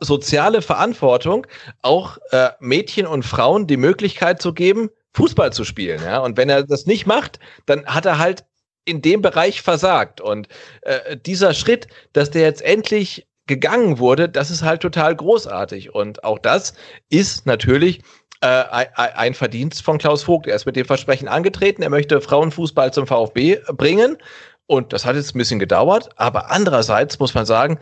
soziale 0.00 0.62
Verantwortung, 0.62 1.46
auch 1.82 2.18
äh, 2.30 2.50
Mädchen 2.60 3.06
und 3.06 3.24
Frauen 3.24 3.66
die 3.66 3.76
Möglichkeit 3.76 4.40
zu 4.40 4.54
geben, 4.54 4.90
Fußball 5.14 5.52
zu 5.52 5.64
spielen. 5.64 6.00
Ja? 6.04 6.18
Und 6.20 6.36
wenn 6.36 6.48
er 6.48 6.62
das 6.62 6.86
nicht 6.86 7.06
macht, 7.06 7.40
dann 7.66 7.84
hat 7.86 8.06
er 8.06 8.18
halt 8.18 8.44
in 8.84 9.02
dem 9.02 9.22
Bereich 9.22 9.62
versagt. 9.62 10.20
Und 10.20 10.46
äh, 10.82 11.16
dieser 11.16 11.54
Schritt, 11.54 11.88
dass 12.12 12.30
der 12.30 12.42
jetzt 12.42 12.62
endlich 12.62 13.26
gegangen 13.46 13.98
wurde, 13.98 14.28
das 14.28 14.50
ist 14.50 14.62
halt 14.62 14.82
total 14.82 15.14
großartig. 15.14 15.94
Und 15.94 16.24
auch 16.24 16.38
das 16.38 16.74
ist 17.08 17.46
natürlich 17.46 18.02
äh, 18.40 18.86
ein 18.96 19.34
Verdienst 19.34 19.82
von 19.82 19.98
Klaus 19.98 20.24
Vogt. 20.24 20.46
Er 20.46 20.56
ist 20.56 20.66
mit 20.66 20.76
dem 20.76 20.86
Versprechen 20.86 21.28
angetreten, 21.28 21.82
er 21.82 21.90
möchte 21.90 22.20
Frauenfußball 22.20 22.92
zum 22.92 23.06
VfB 23.06 23.60
bringen. 23.68 24.16
Und 24.66 24.92
das 24.92 25.04
hat 25.06 25.14
jetzt 25.14 25.34
ein 25.34 25.38
bisschen 25.38 25.60
gedauert. 25.60 26.10
Aber 26.16 26.50
andererseits 26.50 27.18
muss 27.18 27.34
man 27.34 27.46
sagen, 27.46 27.78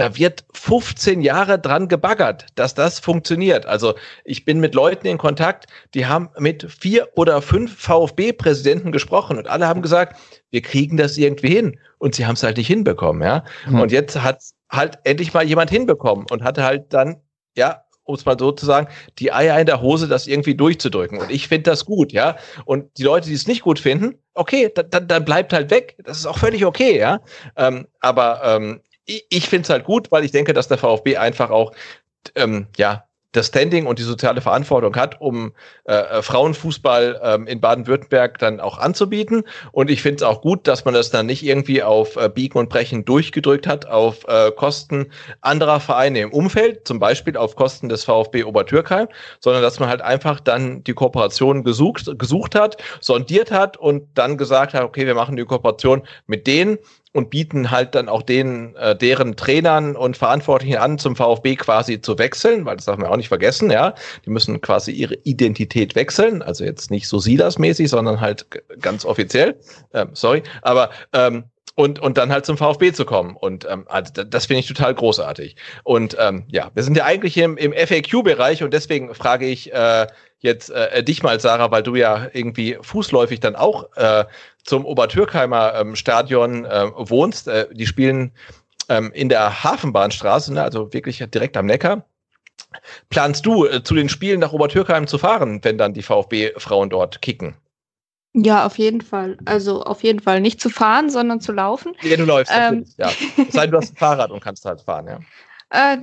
da 0.00 0.16
wird 0.16 0.46
15 0.54 1.20
Jahre 1.20 1.58
dran 1.58 1.86
gebaggert, 1.86 2.46
dass 2.54 2.72
das 2.72 2.98
funktioniert. 2.98 3.66
Also 3.66 3.96
ich 4.24 4.46
bin 4.46 4.58
mit 4.58 4.74
Leuten 4.74 5.06
in 5.06 5.18
Kontakt, 5.18 5.66
die 5.92 6.06
haben 6.06 6.30
mit 6.38 6.72
vier 6.72 7.08
oder 7.16 7.42
fünf 7.42 7.76
VfB-Präsidenten 7.76 8.92
gesprochen 8.92 9.36
und 9.36 9.46
alle 9.46 9.68
haben 9.68 9.82
gesagt, 9.82 10.18
wir 10.50 10.62
kriegen 10.62 10.96
das 10.96 11.18
irgendwie 11.18 11.50
hin. 11.50 11.78
Und 11.98 12.14
sie 12.14 12.24
haben 12.24 12.34
es 12.34 12.42
halt 12.42 12.56
nicht 12.56 12.68
hinbekommen, 12.68 13.22
ja. 13.22 13.44
Mhm. 13.66 13.80
Und 13.80 13.92
jetzt 13.92 14.18
hat 14.22 14.42
halt 14.70 14.98
endlich 15.04 15.34
mal 15.34 15.44
jemand 15.44 15.68
hinbekommen 15.68 16.24
und 16.30 16.42
hatte 16.42 16.64
halt 16.64 16.94
dann, 16.94 17.16
ja, 17.54 17.84
um 18.04 18.14
es 18.14 18.24
mal 18.24 18.38
so 18.38 18.52
zu 18.52 18.64
sagen, 18.64 18.88
die 19.18 19.32
Eier 19.32 19.60
in 19.60 19.66
der 19.66 19.82
Hose, 19.82 20.08
das 20.08 20.26
irgendwie 20.26 20.54
durchzudrücken. 20.54 21.18
Und 21.18 21.30
ich 21.30 21.46
finde 21.46 21.70
das 21.70 21.84
gut, 21.84 22.10
ja. 22.12 22.36
Und 22.64 22.86
die 22.96 23.02
Leute, 23.02 23.28
die 23.28 23.34
es 23.34 23.46
nicht 23.46 23.60
gut 23.60 23.78
finden, 23.78 24.14
okay, 24.32 24.72
dann, 24.74 25.06
dann 25.06 25.24
bleibt 25.26 25.52
halt 25.52 25.70
weg. 25.70 25.96
Das 26.04 26.16
ist 26.16 26.24
auch 26.24 26.38
völlig 26.38 26.64
okay, 26.64 26.98
ja. 26.98 27.20
Ähm, 27.56 27.86
aber 28.00 28.40
ähm, 28.44 28.80
ich, 29.28 29.48
finde 29.48 29.64
es 29.64 29.70
halt 29.70 29.84
gut, 29.84 30.10
weil 30.12 30.24
ich 30.24 30.32
denke, 30.32 30.52
dass 30.52 30.68
der 30.68 30.78
VfB 30.78 31.16
einfach 31.16 31.50
auch 31.50 31.72
ähm, 32.34 32.66
ja 32.76 33.04
das 33.32 33.46
Standing 33.46 33.86
und 33.86 33.98
die 33.98 34.04
soziale 34.04 34.40
Verantwortung 34.40 34.96
hat, 34.96 35.20
um 35.20 35.52
äh, 35.84 35.94
äh, 35.94 36.22
Frauenfußball 36.22 37.20
ähm, 37.22 37.46
in 37.46 37.60
Baden-Württemberg 37.60 38.38
dann 38.38 38.58
auch 38.58 38.78
anzubieten. 38.78 39.44
Und 39.72 39.88
ich 39.88 40.02
finde 40.02 40.16
es 40.16 40.22
auch 40.22 40.40
gut, 40.40 40.66
dass 40.66 40.84
man 40.84 40.94
das 40.94 41.10
dann 41.10 41.26
nicht 41.26 41.44
irgendwie 41.44 41.82
auf 41.82 42.16
äh, 42.16 42.28
Biegen 42.28 42.58
und 42.58 42.68
Brechen 42.68 43.04
durchgedrückt 43.04 43.66
hat, 43.66 43.86
auf 43.86 44.26
äh, 44.26 44.50
Kosten 44.50 45.12
anderer 45.42 45.78
Vereine 45.78 46.20
im 46.20 46.32
Umfeld, 46.32 46.86
zum 46.86 46.98
Beispiel 46.98 47.36
auf 47.36 47.54
Kosten 47.54 47.88
des 47.88 48.04
VfB 48.04 48.44
Obertürkheim, 48.44 49.06
sondern 49.38 49.62
dass 49.62 49.78
man 49.78 49.88
halt 49.88 50.02
einfach 50.02 50.40
dann 50.40 50.82
die 50.82 50.94
Kooperation 50.94 51.62
gesucht, 51.62 52.10
gesucht 52.18 52.56
hat, 52.56 52.78
sondiert 53.00 53.52
hat 53.52 53.76
und 53.76 54.08
dann 54.14 54.38
gesagt 54.38 54.74
hat, 54.74 54.82
okay, 54.82 55.06
wir 55.06 55.14
machen 55.14 55.36
die 55.36 55.44
Kooperation 55.44 56.02
mit 56.26 56.48
denen, 56.48 56.78
und 57.12 57.30
bieten 57.30 57.70
halt 57.70 57.94
dann 57.94 58.08
auch 58.08 58.22
den, 58.22 58.76
äh, 58.76 58.94
deren 58.94 59.36
Trainern 59.36 59.96
und 59.96 60.16
Verantwortlichen 60.16 60.76
an, 60.76 60.98
zum 60.98 61.16
VfB 61.16 61.56
quasi 61.56 62.00
zu 62.00 62.18
wechseln, 62.18 62.64
weil 62.64 62.76
das 62.76 62.84
darf 62.84 62.98
man 62.98 63.08
auch 63.08 63.16
nicht 63.16 63.28
vergessen, 63.28 63.70
ja. 63.70 63.94
Die 64.24 64.30
müssen 64.30 64.60
quasi 64.60 64.92
ihre 64.92 65.14
Identität 65.24 65.94
wechseln, 65.96 66.42
also 66.42 66.64
jetzt 66.64 66.90
nicht 66.90 67.08
so 67.08 67.18
Silas-mäßig, 67.18 67.88
sondern 67.88 68.20
halt 68.20 68.46
ganz 68.80 69.04
offiziell. 69.04 69.58
Ähm, 69.92 70.10
sorry, 70.12 70.42
aber 70.62 70.90
ähm, 71.12 71.44
und, 71.74 71.98
und 71.98 72.18
dann 72.18 72.30
halt 72.30 72.44
zum 72.44 72.58
VfB 72.58 72.92
zu 72.92 73.04
kommen. 73.04 73.36
Und 73.36 73.66
ähm, 73.68 73.86
also 73.88 74.12
das 74.24 74.46
finde 74.46 74.60
ich 74.60 74.68
total 74.68 74.94
großartig. 74.94 75.56
Und 75.82 76.16
ähm, 76.20 76.44
ja, 76.48 76.70
wir 76.74 76.82
sind 76.82 76.96
ja 76.96 77.04
eigentlich 77.04 77.36
im, 77.38 77.56
im 77.56 77.72
FAQ-Bereich 77.72 78.62
und 78.62 78.74
deswegen 78.74 79.14
frage 79.14 79.46
ich 79.46 79.72
äh, 79.72 80.06
jetzt 80.40 80.70
äh, 80.70 81.02
dich 81.02 81.22
mal, 81.22 81.38
Sarah, 81.38 81.70
weil 81.70 81.82
du 81.82 81.94
ja 81.94 82.28
irgendwie 82.32 82.76
fußläufig 82.80 83.40
dann 83.40 83.56
auch 83.56 83.94
äh, 83.96 84.24
zum 84.64 84.84
Obertürkheimer 84.84 85.74
ähm, 85.74 85.96
Stadion 85.96 86.64
äh, 86.64 86.90
wohnst. 86.96 87.48
Äh, 87.48 87.66
die 87.72 87.86
spielen 87.86 88.32
ähm, 88.88 89.12
in 89.12 89.28
der 89.28 89.62
Hafenbahnstraße, 89.62 90.52
ne, 90.52 90.62
also 90.62 90.92
wirklich 90.92 91.24
direkt 91.32 91.56
am 91.56 91.66
Neckar. 91.66 92.04
Planst 93.08 93.46
du 93.46 93.66
äh, 93.66 93.82
zu 93.82 93.94
den 93.94 94.08
Spielen 94.08 94.40
nach 94.40 94.52
Obertürkheim 94.52 95.06
zu 95.06 95.18
fahren, 95.18 95.60
wenn 95.62 95.78
dann 95.78 95.94
die 95.94 96.02
VfB-Frauen 96.02 96.90
dort 96.90 97.22
kicken? 97.22 97.54
Ja, 98.32 98.64
auf 98.64 98.78
jeden 98.78 99.00
Fall. 99.00 99.38
Also 99.44 99.82
auf 99.82 100.04
jeden 100.04 100.20
Fall 100.20 100.40
nicht 100.40 100.60
zu 100.60 100.70
fahren, 100.70 101.10
sondern 101.10 101.40
zu 101.40 101.52
laufen. 101.52 101.96
Ja, 102.02 102.16
du 102.16 102.24
läufst, 102.24 102.52
ähm, 102.54 102.86
ja. 102.96 103.10
Sei 103.48 103.66
du 103.66 103.76
hast 103.76 103.94
ein 103.94 103.96
Fahrrad 103.98 104.30
und 104.30 104.40
kannst 104.40 104.64
halt 104.64 104.80
fahren, 104.80 105.08
ja. 105.08 105.18
Äh, 105.70 105.96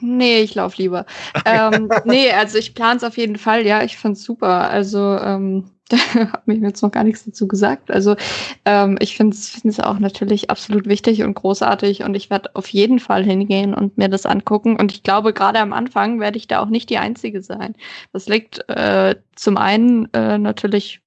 nee, 0.00 0.40
ich 0.40 0.54
laufe 0.54 0.80
lieber. 0.80 1.04
ähm, 1.44 1.90
nee, 2.04 2.30
also 2.30 2.58
ich 2.58 2.74
plane 2.74 2.96
es 2.96 3.04
auf 3.04 3.16
jeden 3.16 3.36
Fall, 3.36 3.66
ja, 3.66 3.82
ich 3.82 3.96
fand's 3.96 4.22
super. 4.22 4.70
Also, 4.70 5.18
ähm, 5.18 5.70
da 5.90 5.96
hat 6.32 6.46
mir 6.46 6.54
jetzt 6.56 6.82
noch 6.82 6.92
gar 6.92 7.02
nichts 7.02 7.24
dazu 7.24 7.48
gesagt. 7.48 7.90
Also 7.90 8.14
ähm, 8.64 8.96
ich 9.00 9.16
finde 9.16 9.36
es 9.36 9.80
auch 9.80 9.98
natürlich 9.98 10.48
absolut 10.48 10.86
wichtig 10.86 11.24
und 11.24 11.34
großartig 11.34 12.04
und 12.04 12.14
ich 12.14 12.30
werde 12.30 12.54
auf 12.54 12.68
jeden 12.68 13.00
Fall 13.00 13.24
hingehen 13.24 13.74
und 13.74 13.98
mir 13.98 14.08
das 14.08 14.24
angucken. 14.24 14.76
Und 14.76 14.92
ich 14.92 15.02
glaube, 15.02 15.32
gerade 15.32 15.58
am 15.58 15.72
Anfang 15.72 16.20
werde 16.20 16.38
ich 16.38 16.46
da 16.46 16.60
auch 16.60 16.68
nicht 16.68 16.90
die 16.90 16.98
Einzige 16.98 17.42
sein. 17.42 17.74
Das 18.12 18.28
liegt 18.28 18.68
äh, 18.68 19.16
zum 19.34 19.56
einen 19.56 20.08
äh, 20.12 20.38
natürlich 20.38 21.00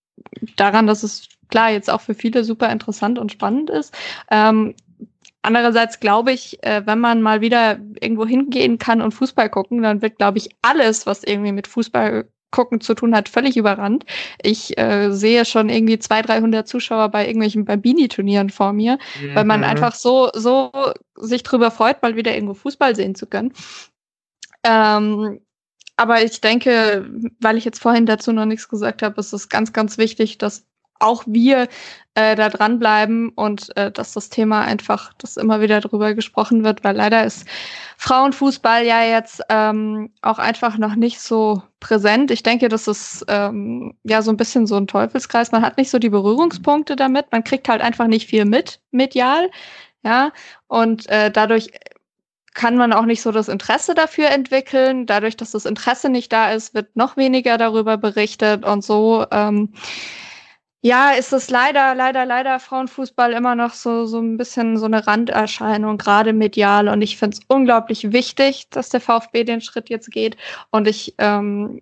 daran, 0.58 0.86
dass 0.86 1.04
es 1.04 1.30
klar 1.50 1.72
jetzt 1.72 1.90
auch 1.90 2.02
für 2.02 2.14
viele 2.14 2.44
super 2.44 2.70
interessant 2.70 3.20
und 3.20 3.32
spannend 3.32 3.70
ist. 3.70 3.96
Ähm, 4.32 4.76
Andererseits 5.44 6.00
glaube 6.00 6.32
ich, 6.32 6.64
äh, 6.64 6.82
wenn 6.86 7.00
man 7.00 7.22
mal 7.22 7.42
wieder 7.42 7.78
irgendwo 8.00 8.26
hingehen 8.26 8.78
kann 8.78 9.02
und 9.02 9.12
Fußball 9.12 9.50
gucken, 9.50 9.82
dann 9.84 10.02
wird, 10.02 10.18
glaube 10.18 10.38
ich, 10.38 10.50
alles, 10.62 11.06
was 11.06 11.24
irgendwie 11.24 11.52
mit 11.52 11.68
Fußball 11.68 12.26
gucken 12.52 12.80
zu 12.80 12.94
tun 12.94 13.14
hat, 13.14 13.28
völlig 13.28 13.58
überrannt. 13.58 14.06
Ich 14.42 14.78
äh, 14.78 15.12
sehe 15.12 15.44
schon 15.44 15.68
irgendwie 15.70 16.00
200, 16.00 16.30
300 16.30 16.68
Zuschauer 16.68 17.10
bei 17.10 17.26
irgendwelchen 17.26 17.66
Bambini-Turnieren 17.66 18.50
vor 18.50 18.72
mir, 18.72 18.98
mhm. 19.22 19.36
weil 19.36 19.44
man 19.44 19.62
mhm. 19.62 19.66
einfach 19.66 19.96
so, 19.96 20.30
so 20.34 20.72
sich 21.16 21.44
drüber 21.44 21.72
freut, 21.72 22.02
mal 22.02 22.16
wieder 22.16 22.34
irgendwo 22.34 22.54
Fußball 22.54 22.96
sehen 22.96 23.16
zu 23.16 23.28
können. 23.28 23.54
Ähm, 24.64 25.42
aber 25.98 26.24
ich 26.24 26.40
denke, 26.42 27.06
weil 27.40 27.58
ich 27.58 27.66
jetzt 27.66 27.82
vorhin 27.82 28.06
dazu 28.06 28.32
noch 28.32 28.46
nichts 28.46 28.70
gesagt 28.70 29.02
habe, 29.02 29.20
ist 29.20 29.34
es 29.34 29.50
ganz, 29.50 29.74
ganz 29.74 29.98
wichtig, 29.98 30.38
dass 30.38 30.66
auch 31.04 31.24
wir 31.28 31.68
äh, 32.16 32.36
da 32.36 32.50
dranbleiben 32.50 33.30
und 33.30 33.76
äh, 33.76 33.92
dass 33.92 34.14
das 34.14 34.30
Thema 34.30 34.62
einfach, 34.62 35.14
dass 35.18 35.38
immer 35.38 35.62
wieder 35.62 35.82
darüber 35.82 36.14
gesprochen 36.14 36.64
wird, 36.64 36.84
weil 36.84 36.96
leider 36.96 37.24
ist 37.24 37.48
Frauenfußball 37.98 38.86
ja 38.86 39.04
jetzt 39.04 39.42
ähm, 39.50 40.12
auch 40.22 40.40
einfach 40.40 40.78
noch 40.78 40.96
nicht 40.96 41.20
so 41.20 41.64
präsent. 41.80 42.32
Ich 42.32 42.44
denke, 42.44 42.70
das 42.70 42.88
ist 42.88 43.26
ähm, 43.28 43.96
ja 44.04 44.22
so 44.22 44.32
ein 44.32 44.38
bisschen 44.38 44.68
so 44.68 44.76
ein 44.76 44.88
Teufelskreis. 44.88 45.52
Man 45.52 45.64
hat 45.64 45.78
nicht 45.78 45.90
so 45.90 46.00
die 46.00 46.10
Berührungspunkte 46.10 46.96
damit. 46.96 47.32
Man 47.32 47.44
kriegt 47.44 47.68
halt 47.68 47.82
einfach 47.82 48.08
nicht 48.08 48.28
viel 48.28 48.46
mit, 48.46 48.80
medial. 48.92 49.50
Ja, 50.04 50.34
und 50.68 51.08
äh, 51.10 51.32
dadurch 51.32 51.72
kann 52.54 52.78
man 52.78 52.94
auch 52.94 53.06
nicht 53.06 53.22
so 53.22 53.32
das 53.32 53.48
Interesse 53.48 53.96
dafür 53.96 54.30
entwickeln. 54.30 55.06
Dadurch, 55.06 55.38
dass 55.38 55.52
das 55.52 55.66
Interesse 55.66 56.10
nicht 56.10 56.32
da 56.32 56.52
ist, 56.52 56.74
wird 56.74 56.96
noch 56.96 57.18
weniger 57.18 57.58
darüber 57.58 57.98
berichtet 57.98 58.64
und 58.66 58.84
so. 58.84 59.26
Ähm, 59.32 59.74
ja, 60.86 61.12
ist 61.12 61.32
es 61.32 61.50
leider, 61.50 61.96
leider, 61.96 62.26
leider 62.26 62.60
Frauenfußball 62.60 63.32
immer 63.32 63.56
noch 63.56 63.74
so, 63.74 64.06
so 64.06 64.20
ein 64.20 64.36
bisschen 64.36 64.78
so 64.78 64.86
eine 64.86 65.08
Randerscheinung, 65.08 65.98
gerade 65.98 66.34
medial. 66.34 66.90
Und 66.90 67.02
ich 67.02 67.18
finde 67.18 67.38
es 67.38 67.44
unglaublich 67.48 68.12
wichtig, 68.12 68.68
dass 68.70 68.90
der 68.90 69.00
VfB 69.00 69.46
den 69.46 69.62
Schritt 69.62 69.90
jetzt 69.90 70.12
geht. 70.12 70.36
Und 70.72 70.86
ich 70.90 71.16
ähm, 71.20 71.82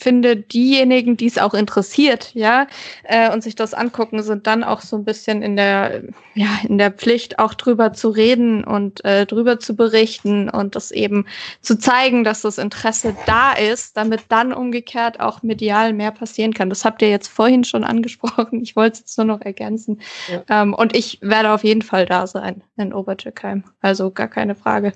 finde, 0.00 0.36
diejenigen, 0.36 1.16
die 1.16 1.26
es 1.26 1.38
auch 1.38 1.54
interessiert, 1.54 2.32
ja, 2.34 2.66
äh, 3.04 3.30
und 3.32 3.42
sich 3.42 3.54
das 3.54 3.74
angucken, 3.74 4.22
sind 4.22 4.46
dann 4.46 4.64
auch 4.64 4.80
so 4.80 4.96
ein 4.96 5.04
bisschen 5.04 5.42
in 5.42 5.56
der, 5.56 6.02
ja, 6.34 6.48
in 6.66 6.78
der 6.78 6.90
Pflicht, 6.90 7.38
auch 7.38 7.54
drüber 7.54 7.92
zu 7.92 8.08
reden 8.08 8.64
und 8.64 9.04
äh, 9.04 9.26
drüber 9.26 9.60
zu 9.60 9.76
berichten 9.76 10.48
und 10.48 10.74
das 10.74 10.90
eben 10.90 11.26
zu 11.60 11.78
zeigen, 11.78 12.24
dass 12.24 12.42
das 12.42 12.58
Interesse 12.58 13.16
da 13.26 13.52
ist, 13.52 13.96
damit 13.96 14.22
dann 14.28 14.52
umgekehrt 14.52 15.20
auch 15.20 15.42
medial 15.42 15.92
mehr 15.92 16.10
passieren 16.10 16.54
kann. 16.54 16.70
Das 16.70 16.84
habt 16.84 17.02
ihr 17.02 17.10
jetzt 17.10 17.28
vorhin 17.28 17.64
schon 17.64 17.84
angesprochen. 17.90 18.62
Ich 18.62 18.76
wollte 18.76 18.94
es 18.94 19.00
jetzt 19.00 19.18
nur 19.18 19.26
noch 19.26 19.40
ergänzen. 19.42 20.00
Ja. 20.28 20.62
Ähm, 20.62 20.74
und 20.74 20.96
ich 20.96 21.18
werde 21.20 21.50
auf 21.52 21.64
jeden 21.64 21.82
Fall 21.82 22.06
da 22.06 22.26
sein 22.26 22.62
in 22.76 22.92
Obertürkheim. 22.92 23.64
Also 23.80 24.10
gar 24.10 24.28
keine 24.28 24.54
Frage. 24.54 24.92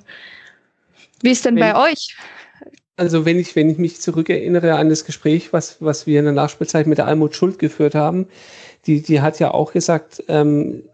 Wie 1.23 1.31
ist 1.31 1.45
denn 1.45 1.57
Wenn 1.57 1.73
bei 1.73 1.91
euch? 1.91 2.17
Also 2.97 3.25
wenn 3.25 3.39
ich, 3.41 3.57
wenn 3.57 3.71
ich 3.71 3.79
mich 3.79 4.01
zurückerinnere 4.01 4.75
an 4.77 4.89
das 4.89 5.05
Gespräch, 5.05 5.53
was, 5.53 5.79
was 5.81 6.07
wir 6.07 6.21
in 6.21 6.27
der 6.27 6.35
Nachspielzeit 6.35 6.87
mit 6.87 6.99
der 6.99 7.07
Almut 7.07 7.35
Schuld 7.35 7.59
geführt 7.59 7.95
haben, 7.95 8.29
die, 8.87 9.03
die 9.03 9.21
hat 9.21 9.41
ja 9.41 9.51
auch 9.53 9.73
gesagt, 9.73 10.23
ähm, 10.29 10.85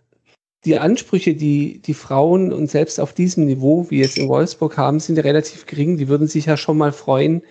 die 0.64 0.78
Ansprüche, 0.78 1.34
die 1.34 1.80
die 1.80 1.94
Frauen 1.94 2.52
und 2.52 2.70
selbst 2.70 3.00
auf 3.00 3.12
diesem 3.12 3.46
Niveau, 3.46 3.86
wie 3.90 4.00
jetzt 4.00 4.18
in 4.18 4.28
Wolfsburg 4.28 4.76
haben, 4.76 5.00
sind 5.00 5.16
ja 5.16 5.22
relativ 5.22 5.66
gering. 5.66 5.96
Die 5.96 6.08
würden 6.08 6.26
sich 6.26 6.46
ja 6.46 6.56
schon 6.56 6.78
mal 6.78 6.92
freuen, 6.92 7.42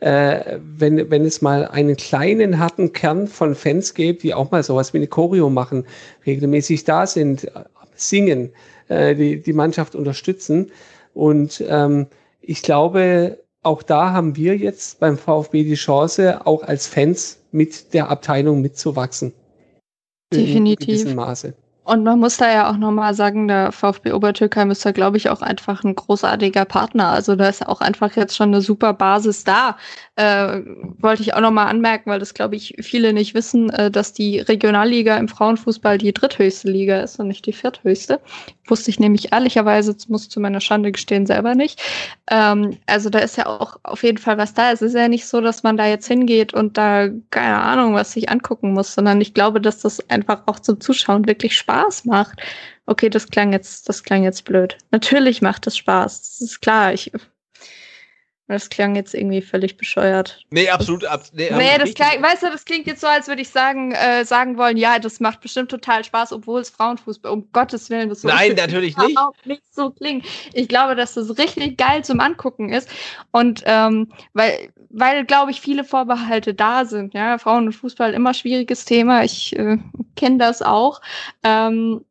äh, 0.00 0.58
wenn, 0.62 1.10
wenn 1.10 1.24
es 1.24 1.42
mal 1.42 1.66
einen 1.68 1.96
kleinen, 1.96 2.58
harten 2.58 2.92
Kern 2.92 3.28
von 3.28 3.54
Fans 3.54 3.94
gäbe, 3.94 4.18
die 4.18 4.34
auch 4.34 4.50
mal 4.50 4.62
sowas 4.62 4.92
wie 4.92 4.98
eine 4.98 5.06
Choreo 5.08 5.50
machen, 5.50 5.86
regelmäßig 6.26 6.84
da 6.84 7.06
sind, 7.06 7.50
singen, 7.94 8.52
äh, 8.88 9.14
die, 9.14 9.40
die 9.40 9.52
Mannschaft 9.52 9.94
unterstützen. 9.94 10.70
Und 11.14 11.62
ähm, 11.68 12.06
ich 12.40 12.62
glaube, 12.62 13.38
auch 13.62 13.82
da 13.82 14.12
haben 14.12 14.36
wir 14.36 14.56
jetzt 14.56 15.00
beim 15.00 15.16
VfB 15.16 15.64
die 15.64 15.74
Chance, 15.74 16.46
auch 16.46 16.62
als 16.62 16.86
Fans 16.86 17.38
mit 17.52 17.94
der 17.94 18.08
Abteilung 18.08 18.60
mitzuwachsen. 18.60 19.32
Definitiv. 20.32 21.04
In 21.04 21.14
Maße. 21.14 21.54
Und 21.84 22.04
man 22.04 22.20
muss 22.20 22.36
da 22.36 22.52
ja 22.52 22.70
auch 22.70 22.76
nochmal 22.76 23.12
sagen, 23.12 23.48
der 23.48 23.72
VfB 23.72 24.12
Obertürkheim 24.12 24.70
ist 24.70 24.86
da, 24.86 24.92
glaube 24.92 25.16
ich, 25.16 25.30
auch 25.30 25.42
einfach 25.42 25.82
ein 25.82 25.96
großartiger 25.96 26.64
Partner. 26.64 27.08
Also 27.08 27.34
da 27.34 27.48
ist 27.48 27.66
auch 27.66 27.80
einfach 27.80 28.14
jetzt 28.14 28.36
schon 28.36 28.50
eine 28.50 28.60
super 28.60 28.92
Basis 28.92 29.42
da. 29.42 29.76
Äh, 30.14 30.60
wollte 30.98 31.22
ich 31.22 31.34
auch 31.34 31.40
nochmal 31.40 31.66
anmerken, 31.66 32.08
weil 32.08 32.20
das, 32.20 32.34
glaube 32.34 32.54
ich, 32.54 32.76
viele 32.80 33.12
nicht 33.12 33.34
wissen, 33.34 33.70
äh, 33.70 33.90
dass 33.90 34.12
die 34.12 34.38
Regionalliga 34.38 35.16
im 35.16 35.26
Frauenfußball 35.26 35.98
die 35.98 36.12
dritthöchste 36.12 36.70
Liga 36.70 37.00
ist 37.00 37.18
und 37.18 37.26
nicht 37.26 37.46
die 37.46 37.52
vierthöchste. 37.52 38.20
Wusste 38.66 38.90
ich 38.90 39.00
nämlich 39.00 39.32
ehrlicherweise, 39.32 39.96
muss 40.06 40.28
zu 40.28 40.38
meiner 40.38 40.60
Schande 40.60 40.92
gestehen, 40.92 41.26
selber 41.26 41.56
nicht. 41.56 41.82
Ähm, 42.30 42.78
also 42.86 43.10
da 43.10 43.18
ist 43.18 43.36
ja 43.36 43.46
auch 43.46 43.78
auf 43.82 44.04
jeden 44.04 44.18
Fall 44.18 44.38
was 44.38 44.54
da. 44.54 44.70
Es 44.70 44.82
ist 44.82 44.94
ja 44.94 45.08
nicht 45.08 45.26
so, 45.26 45.40
dass 45.40 45.64
man 45.64 45.76
da 45.76 45.86
jetzt 45.86 46.06
hingeht 46.06 46.54
und 46.54 46.78
da 46.78 47.08
keine 47.30 47.60
Ahnung, 47.60 47.94
was 47.94 48.12
sich 48.12 48.28
angucken 48.28 48.72
muss, 48.72 48.94
sondern 48.94 49.20
ich 49.20 49.34
glaube, 49.34 49.60
dass 49.60 49.80
das 49.80 50.08
einfach 50.10 50.42
auch 50.46 50.60
zum 50.60 50.80
Zuschauen 50.80 51.26
wirklich 51.26 51.56
Spaß 51.56 51.71
macht. 52.04 52.40
Okay, 52.86 53.08
das 53.08 53.28
klang 53.28 53.52
jetzt, 53.52 53.88
das 53.88 54.02
klang 54.02 54.24
jetzt 54.24 54.44
blöd. 54.44 54.76
Natürlich 54.90 55.40
macht 55.42 55.66
es 55.66 55.76
Spaß. 55.76 56.20
Das 56.20 56.40
ist 56.40 56.60
klar. 56.60 56.92
Ich 56.92 57.12
das 58.48 58.68
klang 58.68 58.96
jetzt 58.96 59.14
irgendwie 59.14 59.40
völlig 59.40 59.76
bescheuert. 59.76 60.40
Nee, 60.50 60.68
absolut. 60.68 61.04
Ab, 61.04 61.22
nee, 61.32 61.50
nee 61.50 61.78
das 61.78 61.94
klang, 61.94 62.22
weißt 62.22 62.42
du, 62.42 62.50
das 62.50 62.64
klingt 62.64 62.86
jetzt 62.86 63.00
so, 63.00 63.06
als 63.06 63.28
würde 63.28 63.42
ich 63.42 63.48
sagen, 63.48 63.92
äh, 63.92 64.24
sagen 64.24 64.58
wollen, 64.58 64.76
ja, 64.76 64.98
das 64.98 65.20
macht 65.20 65.40
bestimmt 65.40 65.70
total 65.70 66.04
Spaß, 66.04 66.32
obwohl 66.32 66.60
es 66.60 66.70
Frauenfußball, 66.70 67.32
um 67.32 67.50
Gottes 67.52 67.88
Willen, 67.88 68.08
das 68.08 68.22
so 68.22 68.28
Nein, 68.28 68.54
natürlich 68.54 68.96
nicht. 68.96 69.18
nicht 69.44 69.74
so 69.74 69.90
klingt. 69.90 70.26
Ich 70.52 70.68
glaube, 70.68 70.96
dass 70.96 71.14
das 71.14 71.38
richtig 71.38 71.78
geil 71.78 72.04
zum 72.04 72.20
Angucken 72.20 72.70
ist. 72.70 72.88
Und 73.30 73.62
ähm, 73.66 74.12
weil, 74.34 74.72
weil, 74.90 75.24
glaube 75.24 75.50
ich, 75.50 75.60
viele 75.60 75.84
Vorbehalte 75.84 76.52
da 76.52 76.84
sind. 76.84 77.14
Ja, 77.14 77.38
Frauen 77.38 77.66
und 77.66 77.72
Fußball 77.72 78.12
immer 78.12 78.34
schwieriges 78.34 78.84
Thema. 78.84 79.24
Ich 79.24 79.56
äh, 79.56 79.78
kenne 80.16 80.38
das 80.38 80.62
auch. 80.62 81.00
Ähm, 81.42 82.04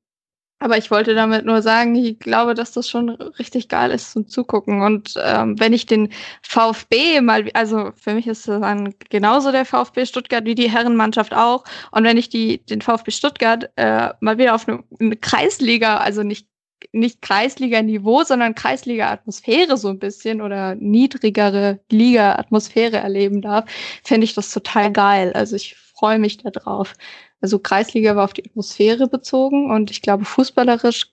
aber 0.61 0.77
ich 0.77 0.91
wollte 0.91 1.15
damit 1.15 1.43
nur 1.43 1.63
sagen, 1.63 1.95
ich 1.95 2.19
glaube, 2.19 2.53
dass 2.53 2.71
das 2.71 2.87
schon 2.87 3.09
richtig 3.09 3.67
geil 3.67 3.89
ist 3.89 4.11
zum 4.11 4.27
Zugucken. 4.27 4.83
Und 4.83 5.15
ähm, 5.21 5.59
wenn 5.59 5.73
ich 5.73 5.87
den 5.87 6.09
VfB 6.43 7.19
mal, 7.19 7.49
also 7.55 7.91
für 7.95 8.13
mich 8.13 8.27
ist 8.27 8.47
das 8.47 8.61
dann 8.61 8.93
genauso 9.09 9.51
der 9.51 9.65
VfB 9.65 10.05
Stuttgart 10.05 10.45
wie 10.45 10.53
die 10.53 10.69
Herrenmannschaft 10.69 11.33
auch. 11.33 11.63
Und 11.89 12.03
wenn 12.03 12.15
ich 12.15 12.29
die, 12.29 12.63
den 12.63 12.81
VfB 12.81 13.09
Stuttgart 13.09 13.71
äh, 13.75 14.09
mal 14.19 14.37
wieder 14.37 14.53
auf 14.53 14.67
eine, 14.67 14.83
eine 14.99 15.15
Kreisliga, 15.15 15.97
also 15.97 16.21
nicht 16.21 16.47
nicht 16.93 17.21
Kreisliga-Niveau, 17.21 18.23
sondern 18.23 18.55
Kreisliga-Atmosphäre 18.55 19.77
so 19.77 19.89
ein 19.89 19.99
bisschen 19.99 20.41
oder 20.41 20.75
niedrigere 20.75 21.79
Liga-Atmosphäre 21.91 22.97
erleben 22.97 23.41
darf, 23.41 23.65
finde 24.03 24.25
ich 24.25 24.33
das 24.33 24.51
total 24.51 24.91
geil. 24.91 25.31
Also 25.33 25.55
ich 25.55 25.75
freue 25.75 26.19
mich 26.19 26.37
da 26.37 26.49
drauf. 26.49 26.95
Also 27.41 27.59
Kreisliga 27.59 28.15
war 28.15 28.23
auf 28.25 28.33
die 28.33 28.45
Atmosphäre 28.45 29.07
bezogen 29.07 29.71
und 29.71 29.91
ich 29.91 30.01
glaube, 30.01 30.25
fußballerisch 30.25 31.11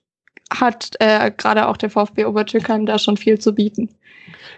hat 0.51 0.95
äh, 0.99 1.31
gerade 1.31 1.67
auch 1.67 1.77
der 1.77 1.89
VfB 1.89 2.25
Obertürkheim 2.25 2.85
da 2.85 2.97
schon 2.99 3.17
viel 3.17 3.39
zu 3.39 3.53
bieten. 3.53 3.89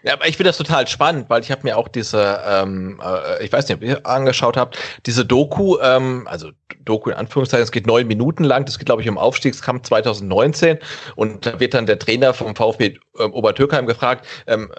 Ja, 0.03 0.13
aber 0.13 0.27
ich 0.27 0.37
finde 0.37 0.49
das 0.49 0.57
total 0.57 0.87
spannend, 0.87 1.29
weil 1.29 1.41
ich 1.41 1.51
habe 1.51 1.61
mir 1.63 1.77
auch 1.77 1.87
diese, 1.87 2.41
ähm, 2.47 2.99
äh, 3.03 3.43
ich 3.43 3.51
weiß 3.51 3.67
nicht, 3.67 3.77
ob 3.77 3.83
ihr 3.83 4.05
angeschaut 4.05 4.57
habt, 4.57 4.77
diese 5.05 5.25
Doku, 5.25 5.77
ähm, 5.79 6.27
also 6.27 6.49
Doku 6.83 7.11
in 7.11 7.15
Anführungszeichen, 7.15 7.63
es 7.63 7.71
geht 7.71 7.85
neun 7.85 8.07
Minuten 8.07 8.43
lang, 8.43 8.65
das 8.65 8.79
geht, 8.79 8.87
glaube 8.87 9.03
ich, 9.03 9.09
um 9.09 9.17
Aufstiegskampf 9.17 9.83
2019 9.83 10.79
und 11.15 11.45
da 11.45 11.59
wird 11.59 11.75
dann 11.75 11.85
der 11.85 11.99
Trainer 11.99 12.33
vom 12.33 12.55
VfB 12.55 12.97
ähm, 13.19 13.33
Obertürkheim 13.33 13.85
gefragt, 13.85 14.25
ähm, 14.47 14.71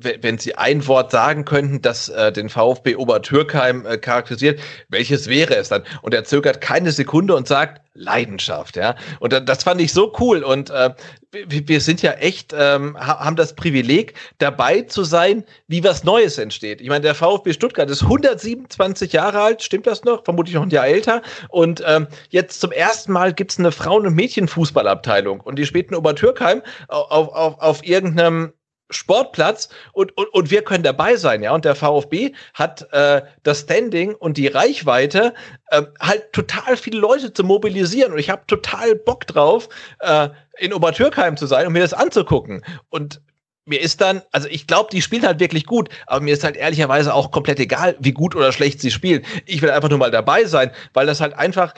wenn 0.00 0.38
Sie 0.38 0.54
ein 0.54 0.86
Wort 0.86 1.10
sagen 1.10 1.44
könnten, 1.44 1.82
das 1.82 2.08
äh, 2.08 2.30
den 2.30 2.48
VfB 2.48 2.96
Obertürkheim 2.96 3.86
äh, 3.86 3.98
charakterisiert, 3.98 4.60
welches 4.88 5.28
wäre 5.28 5.56
es 5.56 5.70
dann? 5.70 5.82
Und 6.02 6.14
er 6.14 6.24
zögert 6.24 6.60
keine 6.60 6.92
Sekunde 6.92 7.34
und 7.34 7.48
sagt, 7.48 7.80
Leidenschaft, 7.94 8.76
ja. 8.76 8.94
Und 9.18 9.32
das 9.32 9.64
fand 9.64 9.80
ich 9.80 9.92
so 9.92 10.12
cool. 10.20 10.44
Und 10.44 10.70
äh, 10.70 10.90
wir 11.32 11.80
sind 11.80 12.00
ja 12.00 12.12
echt, 12.12 12.54
ähm, 12.56 12.96
haben 12.98 13.36
das 13.36 13.54
Privileg, 13.54 14.14
dabei 14.38 14.82
zu 14.82 15.04
sein, 15.04 15.44
wie 15.66 15.84
was 15.84 16.02
Neues 16.02 16.38
entsteht. 16.38 16.80
Ich 16.80 16.88
meine, 16.88 17.02
der 17.02 17.14
VfB 17.14 17.52
Stuttgart 17.52 17.90
ist 17.90 18.02
127 18.02 19.12
Jahre 19.12 19.40
alt, 19.40 19.62
stimmt 19.62 19.86
das 19.86 20.04
noch? 20.04 20.24
Vermutlich 20.24 20.54
noch 20.54 20.62
ein 20.62 20.70
Jahr 20.70 20.86
älter. 20.86 21.22
Und 21.50 21.82
ähm, 21.86 22.06
jetzt 22.30 22.60
zum 22.60 22.72
ersten 22.72 23.12
Mal 23.12 23.34
gibt's 23.34 23.58
eine 23.58 23.72
Frauen- 23.72 24.06
und 24.06 24.14
Mädchenfußballabteilung. 24.14 25.40
Und 25.40 25.58
die 25.58 25.66
spielt 25.66 25.90
in 25.90 25.96
Obertürkheim 25.96 26.62
auf, 26.88 27.28
auf, 27.32 27.60
auf 27.60 27.84
irgendeinem 27.86 28.52
Sportplatz 28.90 29.68
und, 29.92 30.16
und, 30.16 30.28
und 30.28 30.50
wir 30.50 30.62
können 30.62 30.82
dabei 30.82 31.16
sein, 31.16 31.42
ja. 31.42 31.52
Und 31.52 31.64
der 31.64 31.74
VfB 31.74 32.32
hat 32.54 32.90
äh, 32.92 33.22
das 33.42 33.60
Standing 33.60 34.14
und 34.14 34.36
die 34.36 34.46
Reichweite, 34.46 35.34
äh, 35.70 35.82
halt 36.00 36.32
total 36.32 36.76
viele 36.76 36.98
Leute 36.98 37.32
zu 37.32 37.44
mobilisieren. 37.44 38.12
Und 38.12 38.18
ich 38.18 38.30
habe 38.30 38.46
total 38.46 38.94
Bock 38.94 39.26
drauf, 39.26 39.68
äh, 40.00 40.28
in 40.58 40.72
Obertürkheim 40.72 41.36
zu 41.36 41.46
sein 41.46 41.66
und 41.66 41.72
mir 41.72 41.80
das 41.80 41.94
anzugucken. 41.94 42.64
Und 42.88 43.20
mir 43.68 43.80
ist 43.80 44.00
dann, 44.00 44.22
also 44.32 44.48
ich 44.48 44.66
glaube, 44.66 44.88
die 44.90 45.02
spielt 45.02 45.26
halt 45.26 45.40
wirklich 45.40 45.66
gut, 45.66 45.90
aber 46.06 46.20
mir 46.24 46.32
ist 46.32 46.42
halt 46.42 46.56
ehrlicherweise 46.56 47.12
auch 47.12 47.30
komplett 47.30 47.60
egal, 47.60 47.96
wie 48.00 48.12
gut 48.12 48.34
oder 48.34 48.50
schlecht 48.50 48.80
sie 48.80 48.90
spielen. 48.90 49.24
Ich 49.44 49.60
will 49.60 49.70
einfach 49.70 49.90
nur 49.90 49.98
mal 49.98 50.10
dabei 50.10 50.44
sein, 50.46 50.70
weil 50.94 51.06
das 51.06 51.20
halt 51.20 51.34
einfach 51.34 51.74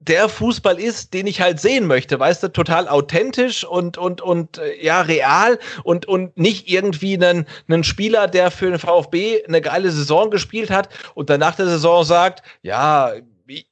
der 0.00 0.30
Fußball 0.30 0.80
ist, 0.80 1.12
den 1.12 1.26
ich 1.26 1.42
halt 1.42 1.60
sehen 1.60 1.86
möchte, 1.86 2.18
weißt 2.18 2.42
du, 2.42 2.48
total 2.48 2.88
authentisch 2.88 3.64
und 3.64 3.98
und 3.98 4.22
und 4.22 4.58
äh, 4.58 4.82
ja 4.82 5.02
real 5.02 5.58
und 5.84 6.06
und 6.06 6.36
nicht 6.38 6.70
irgendwie 6.70 7.14
einen 7.14 7.46
einen 7.68 7.84
Spieler, 7.84 8.26
der 8.26 8.50
für 8.50 8.70
den 8.70 8.78
VfB 8.78 9.44
eine 9.46 9.60
geile 9.60 9.90
Saison 9.90 10.30
gespielt 10.30 10.70
hat 10.70 10.88
und 11.14 11.28
dann 11.28 11.40
nach 11.40 11.54
der 11.54 11.66
Saison 11.66 12.02
sagt, 12.04 12.42
ja, 12.62 13.12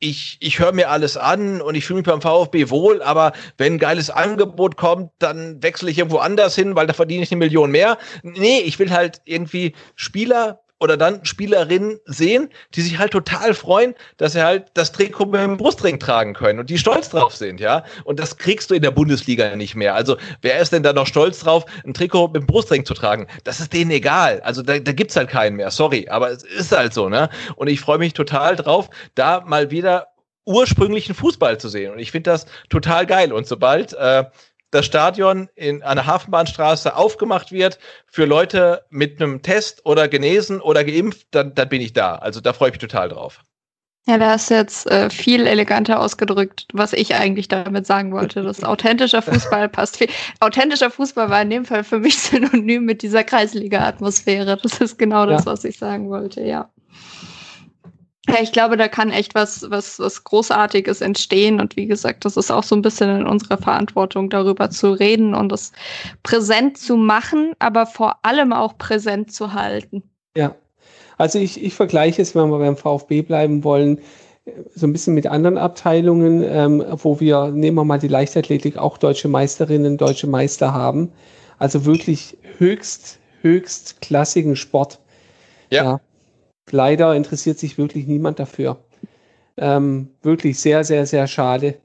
ich, 0.01 0.37
ich 0.41 0.59
höre 0.59 0.73
mir 0.73 0.91
alles 0.91 1.17
an 1.17 1.63
und 1.63 1.75
ich 1.77 1.87
fühle 1.87 1.99
mich 1.99 2.07
beim 2.07 2.21
VfB 2.21 2.69
wohl, 2.69 3.01
aber 3.01 3.33
wenn 3.57 3.75
ein 3.75 3.79
geiles 3.79 4.11
Angebot 4.11 4.77
kommt, 4.77 5.13
dann 5.21 5.63
wechsle 5.63 5.91
ich 5.91 5.99
irgendwo 5.99 6.19
anders 6.19 6.57
hin, 6.57 6.75
weil 6.75 6.89
da 6.89 6.93
verdiene 6.93 7.23
ich 7.23 7.31
eine 7.31 7.39
Million 7.39 7.71
mehr. 7.71 7.97
Nee, 8.23 8.59
ich 8.59 8.79
will 8.79 8.91
halt 8.91 9.23
irgendwie 9.25 9.75
Spieler 9.95 10.61
oder 10.81 10.97
dann 10.97 11.25
Spielerinnen 11.25 11.99
sehen, 12.05 12.51
die 12.75 12.83
sich 12.83 12.99
halt 12.99 13.13
total 13.13 13.55
freuen, 13.55 13.95
dass 14.17 14.33
sie 14.33 14.43
halt 14.43 14.67
das 14.75 14.93
Trikot 14.93 15.27
mit 15.27 15.41
dem 15.41 15.57
Brustring 15.57 15.99
tragen 15.99 16.35
können 16.35 16.59
und 16.59 16.71
die 16.71 16.79
stolz 16.79 17.09
drauf 17.09 17.35
sind, 17.35 17.61
ja. 17.61 17.85
Und 18.05 18.21
das 18.21 18.37
kriegst 18.37 18.71
du 18.71 18.75
in 18.75 18.83
der 18.83 18.91
Bundesliga 18.91 19.57
nicht 19.57 19.75
mehr. 19.75 19.95
Also 19.95 20.17
wer 20.43 20.59
ist 20.59 20.73
denn 20.73 20.83
da 20.83 20.93
noch 20.93 21.07
stolz 21.07 21.41
drauf, 21.41 21.65
ein 21.85 21.95
Trikot 21.95 22.29
mit 22.29 22.43
dem 22.43 22.47
Brustring 22.47 22.85
zu 22.85 22.95
tragen? 22.95 23.27
Das 23.45 23.61
ist 23.61 23.73
denen 23.73 23.91
egal. 23.91 24.41
Also 24.43 24.63
da, 24.63 24.79
da 24.79 24.93
gibt's 24.93 25.17
halt 25.17 25.29
keinen 25.29 25.57
mehr. 25.57 25.71
Sorry, 25.71 26.09
aber 26.09 26.31
es 26.31 26.45
ist 26.45 26.73
halt 26.73 26.95
so, 26.95 27.09
ne? 27.09 27.29
Und 27.57 27.69
ich 27.69 27.81
freue 27.81 27.99
mich 27.99 28.13
total 28.13 28.57
drauf, 28.57 28.89
da 29.15 29.41
mal 29.41 29.71
wieder 29.71 30.09
ursprünglichen 30.49 31.15
Fußball 31.15 31.59
zu 31.59 31.69
sehen. 31.69 31.93
Und 31.93 31.99
ich 31.99 32.11
finde 32.11 32.31
das 32.31 32.47
total 32.71 33.05
geil. 33.05 33.33
Und 33.33 33.47
sobald 33.47 33.93
äh, 33.93 34.25
das 34.71 34.87
Stadion 34.87 35.49
in 35.55 35.83
einer 35.83 36.07
Hafenbahnstraße 36.07 36.95
aufgemacht 36.95 37.53
wird 37.53 37.79
für 38.07 38.25
Leute 38.25 38.85
mit 38.91 39.21
einem 39.21 39.43
Test 39.43 39.85
oder 39.87 40.09
genesen 40.09 40.61
oder 40.61 40.85
geimpft, 40.85 41.29
dann, 41.31 41.55
dann 41.55 41.69
bin 41.69 41.81
ich 41.81 41.93
da. 41.93 42.17
Also 42.17 42.41
da 42.41 42.53
freue 42.53 42.69
ich 42.69 42.75
mich 42.75 42.81
total 42.81 43.09
drauf. 43.09 43.41
Ja, 44.09 44.17
da 44.17 44.31
hast 44.31 44.49
du 44.49 44.55
jetzt 44.55 44.91
äh, 44.91 45.11
viel 45.11 45.47
eleganter 45.47 46.01
ausgedrückt, 46.01 46.67
was 46.73 46.95
ich 46.95 47.15
eigentlich 47.15 47.49
damit 47.49 47.87
sagen 47.87 48.11
wollte. 48.11 48.43
Das 48.43 48.65
authentischer 48.65 49.21
Fußball 49.21 49.69
passt 49.69 49.99
viel. 49.99 50.09
Authentischer 50.41 50.91
Fußball 50.91 51.29
war 51.29 51.43
in 51.43 51.51
dem 51.51 51.67
Fall 51.67 51.85
für 51.85 51.99
mich 51.99 52.19
synonym 52.19 52.87
mit 52.87 53.03
dieser 53.03 53.23
Kreisliga-Atmosphäre. 53.23 54.57
Das 54.63 54.81
ist 54.81 54.99
genau 54.99 55.27
das, 55.27 55.45
ja. 55.45 55.53
was 55.53 55.65
ich 55.65 55.77
sagen 55.77 56.09
wollte, 56.09 56.43
ja. 56.43 56.71
Ja, 58.29 58.43
ich 58.43 58.53
glaube, 58.53 58.77
da 58.77 58.89
kann 58.89 59.11
echt 59.11 59.35
was, 59.35 59.71
was, 59.71 59.99
was 59.99 60.23
Großartiges 60.23 61.01
entstehen. 61.01 61.61
Und 61.61 61.77
wie 61.77 61.87
gesagt, 61.87 62.25
das 62.27 62.37
ist 62.37 62.51
auch 62.51 62.63
so 62.63 62.77
ein 62.77 62.83
bisschen 62.83 63.09
in 63.21 63.27
unserer 63.27 63.57
Verantwortung, 63.57 64.29
darüber 64.29 64.69
zu 64.71 64.93
reden 64.93 65.35
und 65.35 65.51
es 65.51 65.73
präsent 66.23 66.77
zu 66.77 66.97
machen, 66.97 67.55
aber 67.59 67.87
vor 67.87 68.19
allem 68.23 68.53
auch 68.53 68.77
präsent 68.77 69.33
zu 69.33 69.55
halten. 69.55 70.03
Ja, 70.37 70.55
also 71.17 71.39
ich, 71.39 71.63
ich 71.63 71.75
vergleiche 71.75 72.21
es, 72.21 72.35
wenn 72.35 72.51
wir 72.51 72.59
beim 72.59 72.77
VfB 72.77 73.23
bleiben 73.23 73.65
wollen, 73.65 73.99
so 74.75 74.87
ein 74.87 74.93
bisschen 74.93 75.15
mit 75.15 75.27
anderen 75.27 75.59
Abteilungen, 75.59 76.43
ähm, 76.43 76.85
wo 77.03 77.21
wir, 77.21 77.49
nehmen 77.49 77.77
wir 77.77 77.85
mal 77.85 77.99
die 77.99 78.09
Leichtathletik, 78.09 78.77
auch 78.77 78.99
deutsche 78.99 79.29
Meisterinnen, 79.29 79.97
deutsche 79.97 80.27
Meister 80.27 80.73
haben. 80.73 81.13
Also 81.59 81.85
wirklich 81.87 82.37
höchst, 82.59 83.19
höchst 83.41 84.01
klassigen 84.01 84.55
Sport. 84.55 84.99
ja. 85.71 85.85
ja 85.85 86.01
leider 86.73 87.15
interessiert 87.15 87.59
sich 87.59 87.79
wirklich 87.79 88.07
niemand 88.07 88.39
dafür. 88.39 88.79
Ähm, 89.57 90.11
wirklich 90.23 90.59
sehr, 90.61 90.85
sehr, 90.85 91.07
sehr 91.07 91.27
schade. 91.27 91.77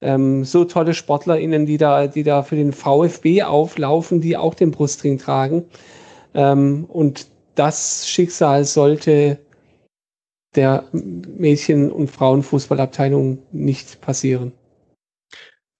Ähm, 0.00 0.44
so 0.44 0.64
tolle 0.64 0.94
SportlerInnen, 0.94 1.66
die 1.66 1.78
da, 1.78 2.06
die 2.06 2.22
da 2.22 2.42
für 2.42 2.56
den 2.56 2.72
VfB 2.72 3.42
auflaufen, 3.42 4.20
die 4.20 4.36
auch 4.36 4.54
den 4.54 4.70
Brustring 4.70 5.18
tragen. 5.18 5.64
Ähm, 6.34 6.84
und 6.84 7.26
das 7.54 8.08
Schicksal 8.08 8.64
sollte 8.64 9.38
der 10.54 10.84
Mädchen- 10.92 11.90
und 11.90 12.10
Frauenfußballabteilung 12.10 13.38
nicht 13.52 14.00
passieren. 14.00 14.52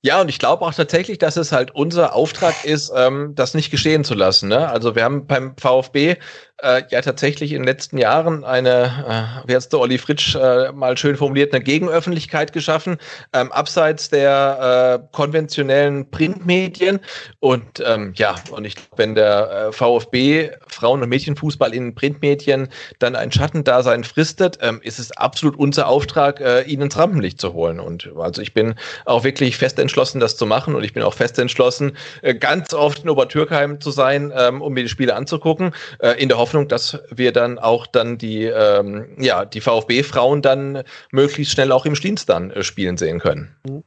Ja, 0.02 0.20
und 0.20 0.28
ich 0.28 0.38
glaube 0.38 0.64
auch 0.64 0.74
tatsächlich, 0.74 1.18
dass 1.18 1.36
es 1.36 1.50
halt 1.50 1.74
unser 1.74 2.14
Auftrag 2.14 2.64
ist, 2.64 2.92
ähm, 2.94 3.32
das 3.34 3.54
nicht 3.54 3.70
geschehen 3.70 4.04
zu 4.04 4.14
lassen. 4.14 4.48
Ne? 4.48 4.68
Also 4.68 4.94
wir 4.94 5.02
haben 5.02 5.26
beim 5.26 5.56
VfB 5.56 6.16
äh, 6.62 6.82
ja 6.90 7.00
tatsächlich 7.00 7.52
in 7.52 7.58
den 7.58 7.66
letzten 7.66 7.98
Jahren 7.98 8.44
eine, 8.44 9.42
äh, 9.44 9.48
wie 9.48 9.56
hat 9.56 9.72
der 9.72 9.80
Olli 9.80 9.98
Fritsch 9.98 10.34
äh, 10.34 10.72
mal 10.72 10.96
schön 10.96 11.16
formuliert, 11.16 11.52
eine 11.52 11.62
Gegenöffentlichkeit 11.62 12.52
geschaffen, 12.52 12.98
ähm, 13.32 13.52
abseits 13.52 14.08
der 14.10 15.00
äh, 15.02 15.16
konventionellen 15.16 16.10
Printmedien. 16.10 17.00
Und 17.40 17.82
ähm, 17.84 18.12
ja, 18.16 18.36
und 18.50 18.64
ich 18.64 18.74
wenn 18.96 19.14
der 19.14 19.68
äh, 19.68 19.72
VfB 19.72 20.50
Frauen- 20.66 21.02
und 21.02 21.08
Mädchenfußball 21.08 21.74
in 21.74 21.94
Printmedien 21.94 22.68
dann 22.98 23.16
ein 23.16 23.32
Schattendasein 23.32 24.04
fristet, 24.04 24.58
ähm, 24.62 24.80
ist 24.82 24.98
es 24.98 25.12
absolut 25.12 25.56
unser 25.56 25.88
Auftrag, 25.88 26.40
äh, 26.40 26.62
ihn 26.62 26.80
ins 26.80 26.96
Rampenlicht 26.96 27.40
zu 27.40 27.52
holen. 27.52 27.80
Und 27.80 28.10
also 28.18 28.42
ich 28.42 28.54
bin 28.54 28.74
auch 29.04 29.24
wirklich 29.24 29.56
fest 29.56 29.78
entschlossen, 29.78 30.20
das 30.20 30.36
zu 30.36 30.46
machen. 30.46 30.74
Und 30.74 30.84
ich 30.84 30.92
bin 30.92 31.02
auch 31.02 31.14
fest 31.14 31.38
entschlossen, 31.38 31.96
äh, 32.22 32.34
ganz 32.34 32.72
oft 32.72 33.02
in 33.02 33.10
Obertürkheim 33.10 33.80
zu 33.80 33.90
sein, 33.90 34.32
ähm, 34.34 34.62
um 34.62 34.72
mir 34.72 34.82
die 34.82 34.88
Spiele 34.88 35.14
anzugucken, 35.14 35.72
äh, 36.00 36.12
in 36.12 36.28
der 36.28 36.38
Hoffnung, 36.38 36.45
dass 36.68 36.98
wir 37.10 37.32
dann 37.32 37.58
auch 37.58 37.86
dann 37.86 38.18
die, 38.18 38.44
ähm, 38.44 39.16
ja, 39.18 39.44
die 39.44 39.60
VfB-Frauen 39.60 40.42
dann 40.42 40.82
möglichst 41.12 41.52
schnell 41.52 41.72
auch 41.72 41.86
im 41.86 41.96
Stienst 41.96 42.28
dann 42.28 42.50
äh, 42.50 42.62
spielen 42.62 42.96
sehen 42.96 43.18
können. 43.18 43.56
Mhm. 43.66 43.84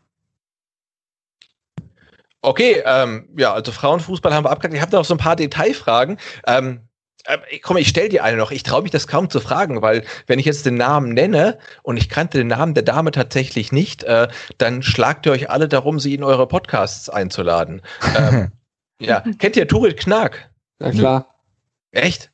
Okay, 2.42 2.82
ähm, 2.86 3.28
ja, 3.38 3.54
also 3.54 3.72
Frauenfußball 3.72 4.34
haben 4.34 4.46
wir 4.46 4.52
abgehakt. 4.52 4.74
Ich 4.74 4.82
habe 4.82 4.96
noch 4.96 5.04
so 5.04 5.14
ein 5.14 5.18
paar 5.18 5.36
Detailfragen. 5.36 6.18
Ähm, 6.48 6.88
äh, 7.26 7.60
komm, 7.60 7.78
ich 7.78 7.90
stell 7.90 8.08
dir 8.08 8.24
eine 8.24 8.38
noch. 8.38 8.52
Ich 8.52 8.64
traue 8.64 8.82
mich 8.82 8.92
das 8.92 9.08
kaum 9.08 9.30
zu 9.30 9.42
fragen, 9.42 9.82
weil 9.82 10.04
wenn 10.28 10.40
ich 10.40 10.46
jetzt 10.46 10.66
den 10.66 10.76
Namen 10.76 11.14
nenne 11.14 11.60
und 11.84 11.98
ich 11.98 12.08
kannte 12.08 12.38
den 12.38 12.48
Namen 12.48 12.74
der 12.74 12.84
Dame 12.84 13.12
tatsächlich 13.12 13.72
nicht, 13.74 14.04
äh, 14.04 14.30
dann 14.58 14.82
schlagt 14.84 15.26
ihr 15.26 15.34
euch 15.34 15.50
alle 15.50 15.68
darum, 15.68 16.00
sie 16.00 16.16
in 16.16 16.24
eure 16.24 16.48
Podcasts 16.48 17.10
einzuladen. 17.10 17.82
ähm, 18.18 18.52
ja, 19.02 19.24
kennt 19.38 19.58
ihr 19.58 19.68
Turit 19.68 19.98
Knark? 19.98 20.50
Na 20.80 20.92
klar. 20.92 21.36
Echt? 21.92 22.32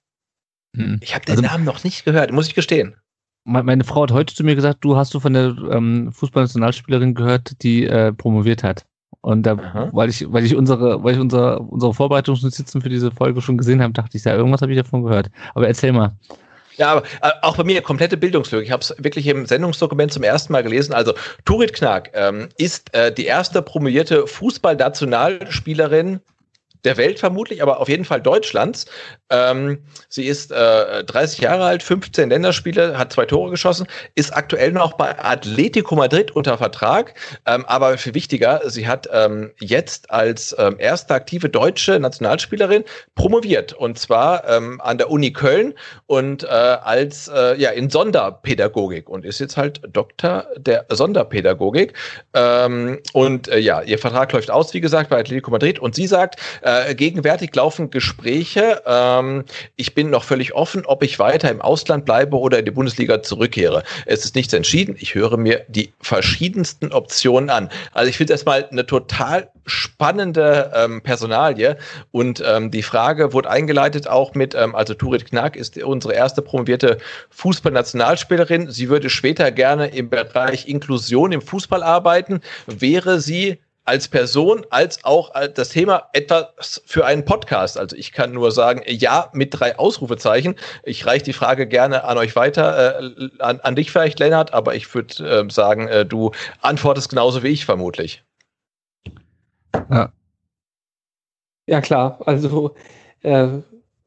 Hm. 0.76 1.00
Ich 1.02 1.16
habe 1.16 1.26
den 1.26 1.38
also, 1.38 1.44
Namen 1.44 1.64
noch 1.64 1.84
nicht 1.84 2.06
gehört, 2.06 2.32
muss 2.32 2.48
ich 2.48 2.56
gestehen. 2.56 2.96
Meine 3.48 3.84
Frau 3.84 4.04
hat 4.04 4.12
heute 4.12 4.34
zu 4.34 4.44
mir 4.44 4.56
gesagt, 4.56 4.80
du 4.84 4.98
hast 4.98 5.14
du 5.14 5.20
von 5.20 5.34
der 5.34 5.56
ähm, 5.70 6.12
Fußballnationalspielerin 6.12 7.14
gehört, 7.14 7.62
die 7.62 7.86
äh, 7.86 8.12
promoviert 8.12 8.64
hat. 8.64 8.86
Und 9.22 9.44
da, 9.44 9.90
weil 9.92 10.10
ich, 10.10 10.32
weil 10.32 10.46
ich 10.46 10.56
unsere, 10.56 11.04
weil 11.04 11.16
ich 11.16 11.20
unsere, 11.20 11.60
unsere 11.60 11.94
Vorbereitungsnotizen 11.94 12.82
für 12.82 12.90
diese 12.90 13.12
Folge 13.12 13.42
schon 13.42 13.58
gesehen 13.58 13.82
habe, 13.82 13.94
dachte 13.94 14.18
ich, 14.18 14.24
ja, 14.24 14.36
irgendwas 14.36 14.62
habe 14.62 14.72
ich 14.72 14.78
davon 14.78 15.04
gehört. 15.04 15.30
Aber 15.54 15.68
erzähl 15.68 15.92
mal. 15.92 16.16
Ja, 16.78 16.92
aber 16.92 17.04
äh, 17.22 17.32
auch 17.42 17.58
bei 17.58 17.64
mir 17.64 17.82
komplette 17.82 18.18
Bildungslücke. 18.18 18.64
Ich 18.64 18.72
habe 18.72 18.82
es 18.82 18.94
wirklich 18.98 19.28
im 19.28 19.46
Sendungsdokument 19.46 20.12
zum 20.12 20.24
ersten 20.24 20.54
Mal 20.54 20.64
gelesen. 20.64 20.94
Also 20.94 21.14
Turit 21.46 21.74
Knack 21.74 22.12
ähm, 22.14 22.50
ist 22.58 22.94
äh, 22.94 23.12
die 23.14 23.26
erste 23.26 23.62
promovierte 23.62 24.28
Fußballnationalspielerin 24.28 26.20
der 26.84 26.98
Welt 26.98 27.20
vermutlich, 27.20 27.62
aber 27.64 27.80
auf 27.80 27.90
jeden 27.90 28.06
Fall 28.06 28.22
Deutschlands. 28.22 28.86
Ähm, 29.30 29.80
sie 30.08 30.26
ist 30.26 30.52
äh, 30.52 31.04
30 31.04 31.40
Jahre 31.40 31.66
alt, 31.66 31.82
15 31.84 32.30
Länderspiele, 32.30 32.98
hat 32.98 33.14
zwei 33.14 33.26
Tore 33.26 33.50
geschossen, 33.50 33.88
ist 34.14 34.36
aktuell 34.36 34.72
noch 34.72 34.94
bei 34.94 35.18
Atletico 35.18 35.96
Madrid 35.96 36.32
unter 36.32 36.58
Vertrag. 36.58 37.16
Ähm, 37.46 37.66
aber 37.66 37.98
viel 37.98 38.14
wichtiger, 38.14 38.62
sie 38.66 38.88
hat 38.88 39.10
ähm, 39.12 39.52
jetzt 39.60 40.12
als 40.12 40.56
ähm, 40.60 40.76
erste 40.78 41.14
aktive 41.14 41.50
deutsche 41.50 42.00
Nationalspielerin 42.00 42.84
promoviert 43.16 43.74
und 43.74 43.98
zwar 43.98 44.48
ähm, 44.48 44.80
an 44.82 44.98
der 44.98 45.10
Uni 45.10 45.34
Köln 45.34 45.74
und 46.06 46.44
äh, 46.44 46.48
als 46.48 47.28
äh, 47.28 47.60
ja 47.60 47.72
in 47.72 47.90
Sonderpädagogik 47.90 49.10
und 49.10 49.26
ist 49.26 49.40
jetzt 49.40 49.58
halt 49.58 49.82
Doktor 49.92 50.48
der 50.58 50.86
Sonderpädagogik. 50.90 51.94
Ähm, 52.34 53.00
und 53.14 53.48
äh, 53.48 53.60
ja, 53.60 53.82
ihr 53.82 53.98
Vertrag 53.98 54.32
läuft 54.34 54.52
aus, 54.52 54.74
wie 54.74 54.82
gesagt, 54.82 55.10
bei 55.10 55.20
Atletico 55.20 55.50
Madrid 55.52 55.80
und 55.80 55.96
sie 55.96 56.08
sagt, 56.08 56.40
äh, 56.62 56.94
gegenwärtig 56.94 57.56
laufen 57.56 57.90
Gespräche. 57.90 58.82
Ähm, 59.20 59.46
ich 59.76 59.96
bin 59.96 60.10
noch 60.10 60.24
völlig 60.24 60.54
offen, 60.54 60.86
ob 60.86 61.04
ich 61.04 61.20
weiter 61.20 61.50
im 61.50 61.62
Ausland 61.62 62.06
bleibe 62.06 62.38
oder 62.38 62.60
in 62.60 62.66
die 62.66 62.72
Bundesliga 62.72 63.22
zurückkehre. 63.22 63.84
Es 64.06 64.26
ist 64.26 64.36
nichts 64.36 64.54
entschieden. 64.54 64.96
Ich 65.00 65.16
höre 65.16 65.38
mir 65.38 65.66
die 65.68 65.94
verschiedensten 66.02 66.92
Optionen 66.92 67.50
an. 67.50 67.70
Also 67.94 68.10
ich 68.10 68.18
finde 68.18 68.34
erstmal 68.34 68.66
eine 68.66 68.86
total 68.86 69.50
spannende 69.66 70.72
ähm, 70.76 71.02
Personalie 71.02 71.78
und 72.12 72.44
ähm, 72.46 72.70
die 72.70 72.84
Frage 72.84 73.34
wurde 73.34 73.50
eingeleitet 73.50 74.08
auch 74.08 74.36
mit, 74.36 74.54
ähm, 74.54 74.76
also 74.76 74.94
Turit 74.94 75.26
Knack 75.26 75.56
ist 75.56 75.82
unsere 75.82 76.14
erste 76.14 76.42
promovierte 76.42 76.98
Fußballnationalspielerin. 77.32 78.70
Sie 78.70 78.90
würde 78.90 79.10
später 79.10 79.52
gerne 79.52 79.88
im 79.88 80.10
Bereich 80.10 80.68
Inklusion 80.68 81.32
im 81.32 81.42
Fußball 81.42 81.82
arbeiten. 81.82 82.42
Wäre 82.68 83.20
sie 83.20 83.60
als 83.86 84.08
Person 84.08 84.66
als 84.72 85.04
auch 85.04 85.32
das 85.54 85.70
Thema 85.70 86.10
etwas 86.14 86.82
für 86.86 87.06
einen 87.06 87.24
Podcast. 87.24 87.78
Also 87.78 87.96
ich 87.96 88.12
kann 88.12 88.34
nur 88.34 88.52
sagen, 88.52 88.82
ja, 88.88 89.30
mit 89.32 89.60
drei 89.60 89.78
Ausrufezeichen. 89.78 90.56
Ich 90.84 91.06
reiche 91.06 91.26
die 91.26 91.34
Frage 91.34 91.68
gerne 91.68 92.04
an 92.04 92.18
euch 92.18 92.36
weiter, 92.36 93.00
äh, 93.00 93.30
an, 93.40 93.60
an 93.60 93.76
dich 93.76 93.92
vielleicht, 93.92 94.20
Lennart, 94.20 94.54
aber 94.54 94.76
ich 94.76 94.94
würde 94.94 95.46
äh, 95.48 95.50
sagen, 95.52 95.88
äh, 95.88 96.06
du 96.06 96.32
antwortest 96.62 97.10
genauso 97.10 97.44
wie 97.44 97.50
ich 97.50 97.66
vermutlich. 97.66 98.24
Ja, 99.92 100.12
ja 101.68 101.82
klar. 101.82 102.20
Also 102.26 102.74
äh, 103.22 103.48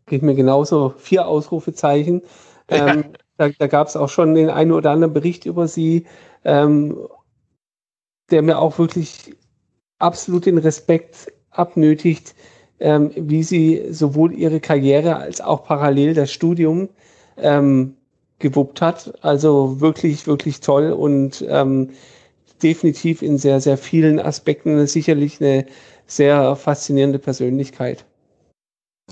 geht 0.06 0.22
mir 0.22 0.34
genauso 0.34 0.90
vier 0.98 1.26
Ausrufezeichen. 1.26 2.22
Ähm, 2.70 2.86
ja. 2.86 3.04
Da, 3.38 3.48
da 3.58 3.66
gab 3.66 3.86
es 3.86 3.96
auch 3.96 4.10
schon 4.10 4.34
den 4.34 4.50
einen 4.50 4.72
oder 4.72 4.90
anderen 4.90 5.14
Bericht 5.14 5.46
über 5.46 5.68
sie, 5.68 6.06
ähm, 6.44 7.08
der 8.30 8.42
mir 8.42 8.58
auch 8.58 8.78
wirklich 8.78 9.34
absolut 9.98 10.46
den 10.46 10.58
Respekt 10.58 11.32
abnötigt, 11.50 12.34
ähm, 12.80 13.10
wie 13.16 13.42
sie 13.42 13.86
sowohl 13.90 14.32
ihre 14.32 14.60
Karriere 14.60 15.16
als 15.16 15.40
auch 15.40 15.64
parallel 15.64 16.14
das 16.14 16.32
Studium 16.32 16.88
ähm, 17.36 17.96
gewuppt 18.38 18.80
hat. 18.80 19.12
Also 19.22 19.80
wirklich, 19.80 20.26
wirklich 20.26 20.60
toll 20.60 20.92
und 20.92 21.44
ähm, 21.48 21.90
definitiv 22.62 23.22
in 23.22 23.38
sehr, 23.38 23.60
sehr 23.60 23.78
vielen 23.78 24.20
Aspekten 24.20 24.86
sicherlich 24.86 25.40
eine 25.40 25.66
sehr 26.06 26.56
faszinierende 26.56 27.18
Persönlichkeit. 27.18 28.04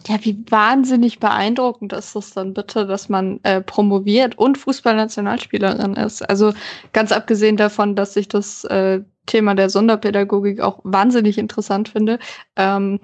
Ja, 0.07 0.18
wie 0.22 0.45
wahnsinnig 0.51 1.18
beeindruckend 1.18 1.93
ist 1.93 2.14
das 2.14 2.32
dann 2.32 2.55
bitte, 2.55 2.87
dass 2.87 3.09
man 3.09 3.41
äh, 3.43 3.61
promoviert 3.61 4.39
und 4.39 4.59
Fußballnationalspielerin 4.59 5.95
ist. 5.95 6.28
Also 6.28 6.53
ganz 6.93 7.12
abgesehen 7.12 7.57
davon, 7.57 7.97
dass 7.97 8.14
ich 8.14 8.28
das 8.28 8.64
äh, 8.64 9.01
Thema 9.27 9.55
der 9.55 9.70
Sonderpädagogik 9.70 10.61
auch 10.61 10.81
wahnsinnig 10.85 11.39
interessant 11.39 11.89
finde. 11.89 12.18
Ähm, 12.57 13.01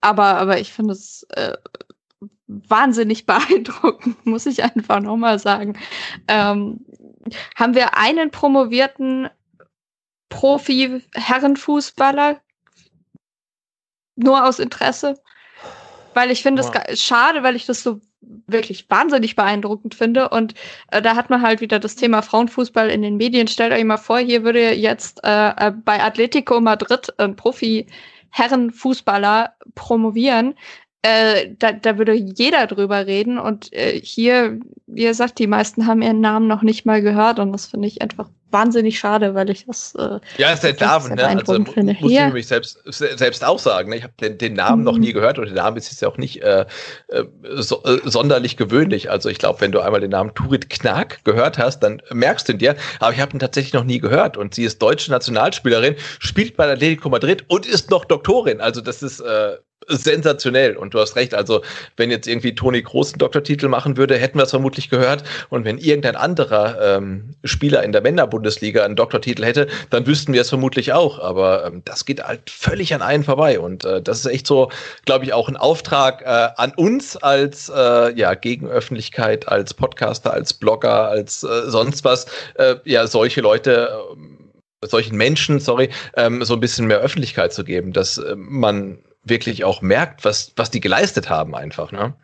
aber, 0.00 0.36
aber 0.36 0.60
ich 0.60 0.72
finde 0.72 0.92
es 0.92 1.26
äh, 1.30 1.54
wahnsinnig 2.46 3.26
beeindruckend, 3.26 4.24
muss 4.26 4.46
ich 4.46 4.62
einfach 4.62 5.00
nochmal 5.00 5.38
sagen. 5.38 5.78
Ähm, 6.28 6.84
haben 7.56 7.74
wir 7.74 7.96
einen 7.96 8.30
promovierten 8.30 9.30
Profi-Herrenfußballer 10.28 12.40
nur 14.16 14.46
aus 14.46 14.58
Interesse? 14.58 15.20
Weil 16.12 16.30
ich 16.30 16.42
finde 16.42 16.62
es 16.62 17.02
schade, 17.02 17.42
weil 17.42 17.56
ich 17.56 17.66
das 17.66 17.82
so 17.82 18.00
wirklich 18.46 18.88
wahnsinnig 18.90 19.36
beeindruckend 19.36 19.94
finde. 19.94 20.28
Und 20.28 20.54
äh, 20.90 21.02
da 21.02 21.16
hat 21.16 21.30
man 21.30 21.42
halt 21.42 21.60
wieder 21.60 21.78
das 21.78 21.96
Thema 21.96 22.22
Frauenfußball 22.22 22.90
in 22.90 23.02
den 23.02 23.16
Medien. 23.16 23.48
Stellt 23.48 23.72
euch 23.72 23.84
mal 23.84 23.96
vor, 23.96 24.18
hier 24.18 24.44
würde 24.44 24.74
jetzt 24.74 25.20
äh, 25.24 25.48
äh 25.48 25.72
bei 25.72 26.02
Atletico 26.02 26.60
Madrid 26.60 27.12
ein 27.18 27.36
Profi-Herrenfußballer 27.36 29.54
promovieren. 29.74 30.54
Äh, 31.02 31.50
da, 31.58 31.72
da 31.72 31.98
würde 31.98 32.14
jeder 32.14 32.66
drüber 32.66 33.06
reden. 33.06 33.38
Und 33.38 33.72
äh, 33.72 34.00
hier, 34.00 34.58
wie 34.86 35.02
ihr 35.02 35.14
sagt, 35.14 35.38
die 35.38 35.46
meisten 35.46 35.86
haben 35.86 36.02
ihren 36.02 36.20
Namen 36.20 36.46
noch 36.46 36.62
nicht 36.62 36.86
mal 36.86 37.02
gehört. 37.02 37.38
Und 37.38 37.52
das 37.52 37.66
finde 37.66 37.88
ich 37.88 38.02
einfach 38.02 38.30
wahnsinnig 38.54 38.98
schade, 38.98 39.34
weil 39.34 39.50
ich 39.50 39.66
das. 39.66 39.94
Äh, 39.96 40.20
ja, 40.38 40.52
ist 40.52 40.62
der 40.62 40.72
Damen, 40.72 41.14
ne? 41.14 41.26
Also 41.26 41.62
finde. 41.64 41.94
muss 42.00 42.10
ja. 42.10 42.20
ich 42.20 42.26
nämlich 42.26 42.46
selbst, 42.46 42.78
selbst 42.86 43.44
auch 43.44 43.58
sagen. 43.58 43.90
Ne? 43.90 43.96
Ich 43.96 44.02
habe 44.02 44.14
den, 44.18 44.38
den, 44.38 44.54
Namen 44.54 44.78
mhm. 44.78 44.84
noch 44.84 44.96
nie 44.96 45.12
gehört 45.12 45.38
und 45.38 45.46
der 45.46 45.54
Name 45.54 45.76
ist 45.76 45.90
jetzt 45.90 46.00
ja 46.00 46.08
auch 46.08 46.16
nicht 46.16 46.42
äh, 46.42 46.64
äh 47.08 47.24
so, 47.56 47.82
äh, 47.84 48.00
sonderlich 48.04 48.56
gewöhnlich. 48.56 49.10
Also 49.10 49.28
ich 49.28 49.38
glaube, 49.38 49.60
wenn 49.60 49.72
du 49.72 49.80
einmal 49.80 50.00
den 50.00 50.10
Namen 50.10 50.32
Turit 50.34 50.70
Knack 50.70 51.22
gehört 51.24 51.58
hast, 51.58 51.80
dann 51.80 52.00
merkst 52.10 52.48
du 52.48 52.52
ihn 52.52 52.58
dir. 52.58 52.76
Aber 53.00 53.12
ich 53.12 53.20
habe 53.20 53.36
ihn 53.36 53.40
tatsächlich 53.40 53.74
noch 53.74 53.84
nie 53.84 53.98
gehört. 53.98 54.36
Und 54.36 54.54
sie 54.54 54.64
ist 54.64 54.80
deutsche 54.80 55.10
Nationalspielerin, 55.10 55.96
spielt 56.20 56.56
bei 56.56 56.70
Atletico 56.70 57.10
Madrid 57.10 57.44
und 57.48 57.66
ist 57.66 57.90
noch 57.90 58.04
Doktorin. 58.04 58.60
Also 58.60 58.80
das 58.80 59.02
ist 59.02 59.20
äh, 59.20 59.56
sensationell. 59.88 60.76
Und 60.76 60.94
du 60.94 61.00
hast 61.00 61.16
recht, 61.16 61.34
also 61.34 61.62
wenn 61.96 62.10
jetzt 62.10 62.26
irgendwie 62.26 62.54
Toni 62.54 62.82
Groß 62.82 63.12
einen 63.12 63.18
Doktortitel 63.18 63.68
machen 63.68 63.96
würde, 63.96 64.16
hätten 64.16 64.38
wir 64.38 64.44
es 64.44 64.50
vermutlich 64.50 64.90
gehört. 64.90 65.24
Und 65.50 65.64
wenn 65.64 65.78
irgendein 65.78 66.16
anderer 66.16 66.96
ähm, 66.96 67.34
Spieler 67.44 67.82
in 67.82 67.92
der 67.92 68.02
Männerbundesliga 68.02 68.84
einen 68.84 68.96
Doktortitel 68.96 69.44
hätte, 69.44 69.68
dann 69.90 70.06
wüssten 70.06 70.32
wir 70.32 70.40
es 70.40 70.48
vermutlich 70.48 70.92
auch. 70.92 71.18
Aber 71.18 71.66
ähm, 71.66 71.82
das 71.84 72.04
geht 72.04 72.22
halt 72.22 72.50
völlig 72.50 72.94
an 72.94 73.02
einen 73.02 73.24
vorbei. 73.24 73.58
Und 73.58 73.84
äh, 73.84 74.02
das 74.02 74.20
ist 74.20 74.26
echt 74.26 74.46
so, 74.46 74.70
glaube 75.04 75.24
ich, 75.24 75.32
auch 75.32 75.48
ein 75.48 75.56
Auftrag 75.56 76.22
äh, 76.22 76.48
an 76.56 76.72
uns 76.76 77.16
als 77.16 77.70
äh, 77.74 78.14
ja, 78.14 78.34
Gegenöffentlichkeit, 78.34 79.48
als 79.48 79.74
Podcaster, 79.74 80.32
als 80.32 80.54
Blogger, 80.54 81.08
als 81.08 81.42
äh, 81.42 81.70
sonst 81.70 82.04
was, 82.04 82.26
äh, 82.54 82.76
ja, 82.84 83.06
solche 83.06 83.40
Leute 83.40 83.90
äh, 84.82 84.86
solchen 84.86 85.16
Menschen, 85.16 85.60
sorry, 85.60 85.88
ähm, 86.16 86.44
so 86.44 86.54
ein 86.54 86.60
bisschen 86.60 86.86
mehr 86.86 86.98
Öffentlichkeit 86.98 87.52
zu 87.52 87.64
geben, 87.64 87.92
dass 87.92 88.18
äh, 88.18 88.34
man 88.36 88.98
wirklich 89.24 89.64
auch 89.64 89.82
merkt, 89.82 90.24
was, 90.24 90.52
was 90.56 90.70
die 90.70 90.80
geleistet 90.80 91.28
haben 91.30 91.54
einfach. 91.54 91.92
Ne? 91.92 92.14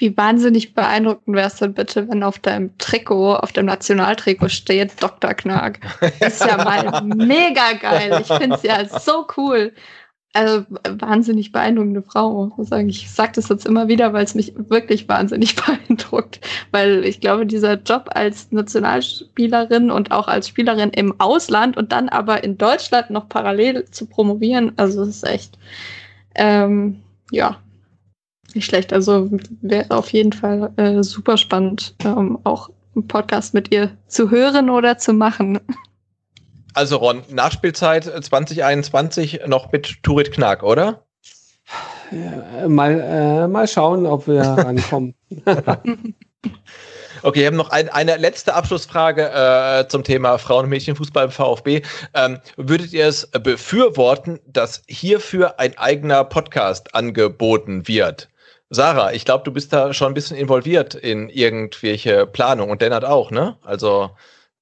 wie 0.00 0.16
wahnsinnig 0.16 0.74
beeindruckend 0.74 1.36
wär's 1.36 1.56
denn 1.56 1.74
bitte, 1.74 2.08
wenn 2.08 2.22
auf 2.22 2.38
deinem 2.38 2.76
Trikot, 2.78 3.36
auf 3.36 3.52
dem 3.52 3.66
Nationaltrikot 3.66 4.48
steht 4.48 5.02
Dr. 5.02 5.34
Knark. 5.34 5.78
Ist 6.20 6.44
ja 6.44 6.56
mal 6.56 7.02
mega 7.14 7.72
geil. 7.80 8.18
Ich 8.22 8.28
find's 8.28 8.62
ja 8.62 8.84
so 8.86 9.26
cool. 9.36 9.72
Also 10.32 10.64
wahnsinnig 10.88 11.50
beeindruckende 11.50 12.02
Frau, 12.02 12.46
muss 12.56 12.66
ich 12.66 12.68
sagen. 12.68 12.88
Ich 12.88 13.10
sage 13.10 13.32
das 13.34 13.48
jetzt 13.48 13.66
immer 13.66 13.88
wieder, 13.88 14.12
weil 14.12 14.24
es 14.24 14.36
mich 14.36 14.54
wirklich 14.56 15.08
wahnsinnig 15.08 15.56
beeindruckt. 15.88 16.40
Weil 16.70 17.04
ich 17.04 17.20
glaube, 17.20 17.46
dieser 17.46 17.74
Job 17.74 18.08
als 18.14 18.50
Nationalspielerin 18.52 19.90
und 19.90 20.12
auch 20.12 20.28
als 20.28 20.48
Spielerin 20.48 20.90
im 20.90 21.18
Ausland 21.20 21.76
und 21.76 21.92
dann 21.92 22.08
aber 22.08 22.44
in 22.44 22.56
Deutschland 22.56 23.10
noch 23.10 23.28
parallel 23.28 23.84
zu 23.90 24.06
promovieren, 24.06 24.72
also 24.76 25.00
das 25.04 25.16
ist 25.16 25.26
echt, 25.26 25.58
ähm, 26.34 27.02
ja, 27.30 27.60
nicht 28.54 28.66
schlecht. 28.66 28.92
Also 28.92 29.30
wäre 29.60 29.90
auf 29.90 30.12
jeden 30.12 30.32
Fall 30.32 30.72
äh, 30.76 31.02
super 31.02 31.36
spannend, 31.36 31.94
ähm, 32.04 32.38
auch 32.44 32.70
einen 32.94 33.06
Podcast 33.06 33.54
mit 33.54 33.72
ihr 33.72 33.96
zu 34.06 34.30
hören 34.30 34.70
oder 34.70 34.98
zu 34.98 35.12
machen. 35.12 35.60
Also 36.72 36.98
Ron, 36.98 37.24
Nachspielzeit 37.30 38.04
2021 38.04 39.40
noch 39.48 39.72
mit 39.72 40.04
Turit 40.04 40.30
Knack, 40.30 40.62
oder? 40.62 41.04
Ja, 42.12 42.68
mal, 42.68 43.00
äh, 43.00 43.48
mal 43.48 43.66
schauen, 43.66 44.06
ob 44.06 44.28
wir 44.28 44.42
rankommen. 44.42 45.16
Okay, 47.22 47.40
wir 47.40 47.46
haben 47.48 47.56
noch 47.56 47.70
ein, 47.70 47.90
eine 47.90 48.16
letzte 48.16 48.54
Abschlussfrage 48.54 49.30
äh, 49.30 49.88
zum 49.88 50.04
Thema 50.04 50.38
Frauen- 50.38 50.64
und 50.64 50.70
Mädchenfußball 50.70 51.26
im 51.26 51.30
VfB. 51.30 51.82
Ähm, 52.14 52.38
würdet 52.56 52.94
ihr 52.94 53.06
es 53.06 53.26
befürworten, 53.26 54.40
dass 54.46 54.82
hierfür 54.88 55.60
ein 55.60 55.76
eigener 55.76 56.24
Podcast 56.24 56.94
angeboten 56.94 57.86
wird? 57.86 58.30
Sarah, 58.70 59.12
ich 59.12 59.26
glaube, 59.26 59.44
du 59.44 59.52
bist 59.52 59.72
da 59.72 59.92
schon 59.92 60.12
ein 60.12 60.14
bisschen 60.14 60.36
involviert 60.36 60.94
in 60.94 61.28
irgendwelche 61.28 62.26
Planung 62.26 62.70
und 62.70 62.80
Lennart 62.80 63.04
auch, 63.04 63.30
ne? 63.30 63.56
Also 63.64 64.10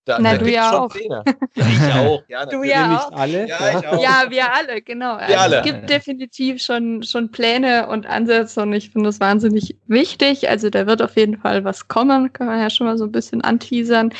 da, 0.08 0.18
Na, 0.18 0.32
da 0.32 0.38
du 0.38 0.50
ja 0.50 0.78
auch. 0.78 0.94
Ja, 0.94 1.22
ich 1.54 1.94
auch. 1.94 2.22
Ja, 2.28 2.46
du 2.46 2.62
ja 2.62 2.98
auch. 2.98 3.12
Alle? 3.12 3.46
Ja, 3.46 3.78
ich 3.78 3.86
auch. 3.86 4.02
ja, 4.02 4.24
wir 4.28 4.54
alle, 4.54 4.80
genau. 4.80 5.18
Wir 5.18 5.22
also, 5.22 5.38
alle. 5.38 5.56
Es 5.58 5.64
gibt 5.64 5.90
definitiv 5.90 6.62
schon, 6.62 7.02
schon 7.02 7.30
Pläne 7.30 7.88
und 7.88 8.06
Ansätze 8.06 8.62
und 8.62 8.72
ich 8.72 8.90
finde 8.90 9.08
das 9.10 9.20
wahnsinnig 9.20 9.76
wichtig. 9.86 10.48
Also 10.48 10.70
da 10.70 10.86
wird 10.86 11.02
auf 11.02 11.16
jeden 11.16 11.38
Fall 11.38 11.64
was 11.64 11.88
kommen, 11.88 12.32
kann 12.32 12.46
man 12.46 12.58
ja 12.58 12.70
schon 12.70 12.86
mal 12.86 12.96
so 12.96 13.04
ein 13.04 13.12
bisschen 13.12 13.42
anteasern. 13.42 14.14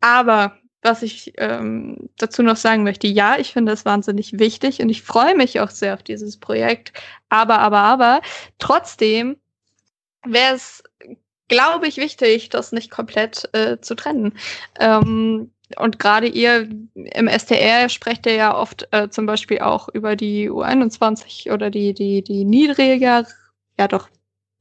Aber 0.00 0.56
was 0.82 1.02
ich 1.02 1.32
ähm, 1.38 2.08
dazu 2.18 2.42
noch 2.42 2.56
sagen 2.56 2.84
möchte, 2.84 3.08
ja, 3.08 3.36
ich 3.38 3.52
finde 3.52 3.72
das 3.72 3.84
wahnsinnig 3.84 4.38
wichtig 4.38 4.80
und 4.80 4.88
ich 4.90 5.02
freue 5.02 5.36
mich 5.36 5.60
auch 5.60 5.70
sehr 5.70 5.94
auf 5.94 6.02
dieses 6.02 6.38
Projekt. 6.38 6.92
Aber, 7.28 7.58
aber, 7.58 7.78
aber, 7.78 8.20
trotzdem 8.58 9.36
wäre 10.24 10.54
es, 10.54 10.84
glaube 11.48 11.86
ich, 11.86 11.96
wichtig, 11.96 12.48
das 12.48 12.72
nicht 12.72 12.90
komplett 12.90 13.48
äh, 13.52 13.80
zu 13.80 13.94
trennen. 13.94 14.34
Ähm, 14.80 15.50
und 15.76 15.98
gerade 15.98 16.26
ihr 16.26 16.68
im 16.94 17.28
STR 17.28 17.88
sprecht 17.88 18.26
ihr 18.26 18.34
ja 18.34 18.56
oft 18.56 18.88
äh, 18.90 19.08
zum 19.08 19.26
Beispiel 19.26 19.60
auch 19.60 19.88
über 19.88 20.16
die 20.16 20.50
U21 20.50 21.52
oder 21.52 21.70
die, 21.70 21.94
die, 21.94 22.22
die 22.22 22.44
niedriger, 22.44 23.26
ja 23.78 23.88
doch, 23.88 24.08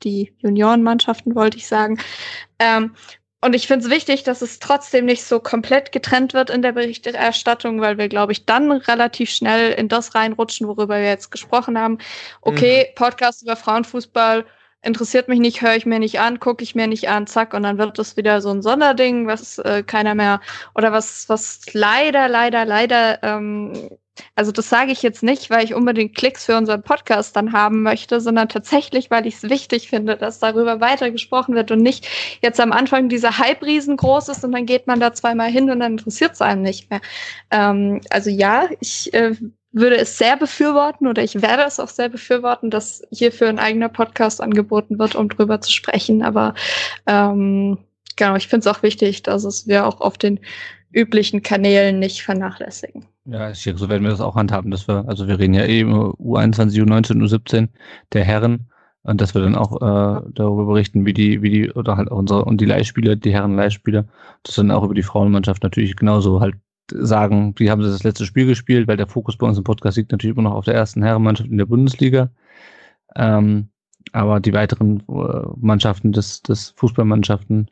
die 0.04 0.34
Juniorenmannschaften 0.40 1.36
wollte 1.36 1.58
ich 1.58 1.68
sagen. 1.68 2.00
Ähm, 2.60 2.96
und 3.44 3.56
ich 3.56 3.66
finde 3.66 3.86
es 3.86 3.92
wichtig, 3.92 4.22
dass 4.24 4.44
es 4.44 4.60
trotzdem 4.60 5.06
nicht 5.06 5.24
so 5.24 5.40
komplett 5.40 5.92
getrennt 5.92 6.36
wird 6.36 6.52
in 6.52 6.62
der 6.62 6.74
Berichterstattung, 6.74 7.82
weil 7.82 7.98
wir, 7.98 8.08
glaube 8.08 8.34
ich, 8.34 8.46
dann 8.46 8.72
relativ 8.72 9.32
schnell 9.32 9.72
in 9.72 9.88
das 9.88 10.14
reinrutschen, 10.14 10.68
worüber 10.68 10.98
wir 11.00 11.08
jetzt 11.08 11.32
gesprochen 11.32 11.78
haben. 11.78 11.98
Okay, 12.42 12.90
mhm. 12.90 12.96
Podcast 12.96 13.42
über 13.42 13.56
Frauenfußball 13.56 14.46
interessiert 14.82 15.28
mich 15.28 15.40
nicht, 15.40 15.62
höre 15.62 15.76
ich 15.76 15.86
mir 15.86 16.00
nicht 16.00 16.20
an, 16.20 16.40
gucke 16.40 16.64
ich 16.64 16.76
mir 16.76 16.88
nicht 16.88 17.10
an, 17.10 17.28
zack, 17.28 17.54
und 17.54 17.64
dann 17.64 17.78
wird 17.78 18.00
das 18.00 18.18
wieder 18.18 18.42
so 18.42 18.50
ein 18.50 18.62
Sonderding, 18.62 19.28
was 19.28 19.58
äh, 19.60 19.84
keiner 19.84 20.16
mehr 20.16 20.42
oder 20.76 20.92
was, 20.92 21.30
was 21.30 21.62
leider, 21.74 22.28
leider, 22.28 22.66
leider 22.66 23.22
ähm, 23.24 23.90
also 24.36 24.52
das 24.52 24.70
sage 24.70 24.92
ich 24.92 25.02
jetzt 25.02 25.24
nicht, 25.24 25.50
weil 25.50 25.64
ich 25.64 25.74
unbedingt 25.74 26.16
Klicks 26.16 26.46
für 26.46 26.58
unseren 26.58 26.84
Podcast 26.84 27.36
dann 27.36 27.54
haben 27.54 27.82
möchte, 27.82 28.20
sondern 28.22 28.50
tatsächlich, 28.50 29.10
weil 29.10 29.26
ich 29.26 29.36
es 29.36 29.44
wichtig 29.50 29.90
finde, 29.90 30.18
dass 30.18 30.40
darüber 30.40 30.82
weiter 30.82 31.12
gesprochen 31.12 31.56
wird 31.56 31.72
und 31.72 31.82
nicht 31.82 32.08
jetzt 32.42 32.60
am 32.60 32.72
Anfang 32.72 33.10
dieser 33.10 33.38
Hype 33.38 33.64
riesengroß 33.64 34.30
ist 34.30 34.44
und 34.44 34.52
dann 34.52 34.66
geht 34.66 34.88
man 34.88 35.00
da 35.00 35.14
zweimal 35.14 35.50
hin 35.50 35.70
und 35.70 35.80
dann 35.80 35.94
interessiert 35.94 36.34
es 36.34 36.42
einem 36.42 36.62
nicht 36.62 36.90
mehr. 36.90 37.02
Ähm, 37.52 38.02
also 38.10 38.30
ja, 38.30 38.70
ich 38.80 39.14
äh, 39.14 39.36
würde 39.72 39.98
es 39.98 40.18
sehr 40.18 40.38
befürworten 40.38 41.08
oder 41.08 41.24
ich 41.24 41.42
werde 41.42 41.64
es 41.64 41.80
auch 41.80 41.88
sehr 41.88 42.10
befürworten, 42.10 42.70
dass 42.70 43.04
hierfür 43.12 43.50
ein 43.50 43.60
eigener 43.60 43.90
Podcast 43.90 44.42
angeboten 44.42 45.00
wird, 45.00 45.16
um 45.16 45.30
drüber 45.30 45.62
zu 45.62 45.72
sprechen. 45.72 46.24
Aber 46.24 46.54
ähm, 47.08 47.78
genau, 48.18 48.36
ich 48.36 48.48
finde 48.48 48.68
es 48.68 48.76
auch 48.76 48.84
wichtig, 48.84 49.24
dass 49.24 49.44
es 49.44 49.68
wir 49.68 49.86
auch 49.86 50.02
auf 50.02 50.18
den 50.18 50.40
üblichen 50.92 51.42
Kanälen 51.42 52.00
nicht 52.00 52.22
vernachlässigen. 52.22 53.06
Ja, 53.26 53.54
so 53.54 53.88
werden 53.88 54.04
wir 54.04 54.10
das 54.10 54.20
auch 54.20 54.36
handhaben, 54.36 54.72
dass 54.72 54.88
wir, 54.88 55.06
also 55.08 55.28
wir 55.28 55.40
reden 55.40 55.54
ja 55.54 55.66
eben 55.66 55.94
U21, 55.94 56.82
U19, 56.84 57.22
U17 57.22 57.70
der 58.14 58.26
Herren 58.26 58.68
und 59.04 59.22
dass 59.22 59.34
wir 59.34 59.42
dann 59.42 59.56
auch 59.56 59.76
äh, 59.78 60.22
darüber 60.34 60.66
berichten, 60.66 61.06
wie 61.06 61.14
die, 61.14 61.42
wie 61.42 61.50
die, 61.50 61.72
oder 61.72 61.98
halt 61.98 62.12
auch 62.12 62.18
unsere 62.18 62.46
und 62.46 62.60
die 62.60 62.66
Leihspieler, 62.66 63.16
die 63.16 63.32
Herren 63.32 63.56
Leihspieler, 63.56 64.06
das 64.44 64.56
dann 64.56 64.72
auch 64.72 64.84
über 64.84 64.96
die 64.96 65.04
Frauenmannschaft 65.04 65.64
natürlich 65.64 65.96
genauso 65.96 66.42
halt 66.42 66.56
sagen, 66.90 67.54
wie 67.58 67.70
haben 67.70 67.82
das 67.82 68.04
letzte 68.04 68.26
Spiel 68.26 68.48
gespielt, 68.48 68.88
weil 68.88 68.98
der 68.98 69.08
Fokus 69.08 69.38
bei 69.38 69.48
uns 69.48 69.58
im 69.58 69.64
Podcast 69.64 69.98
liegt 69.98 70.12
natürlich 70.12 70.36
immer 70.36 70.50
noch 70.50 70.56
auf 70.56 70.66
der 70.66 70.76
ersten 70.76 71.04
Herrenmannschaft 71.04 71.50
in 71.50 71.58
der 71.58 71.66
Bundesliga. 71.66 72.30
Ähm, 73.16 73.70
aber 74.14 74.40
die 74.40 74.54
weiteren 74.54 75.02
äh, 75.08 75.48
Mannschaften 75.58 76.12
des, 76.12 76.42
des 76.42 76.72
Fußballmannschaften 76.72 77.70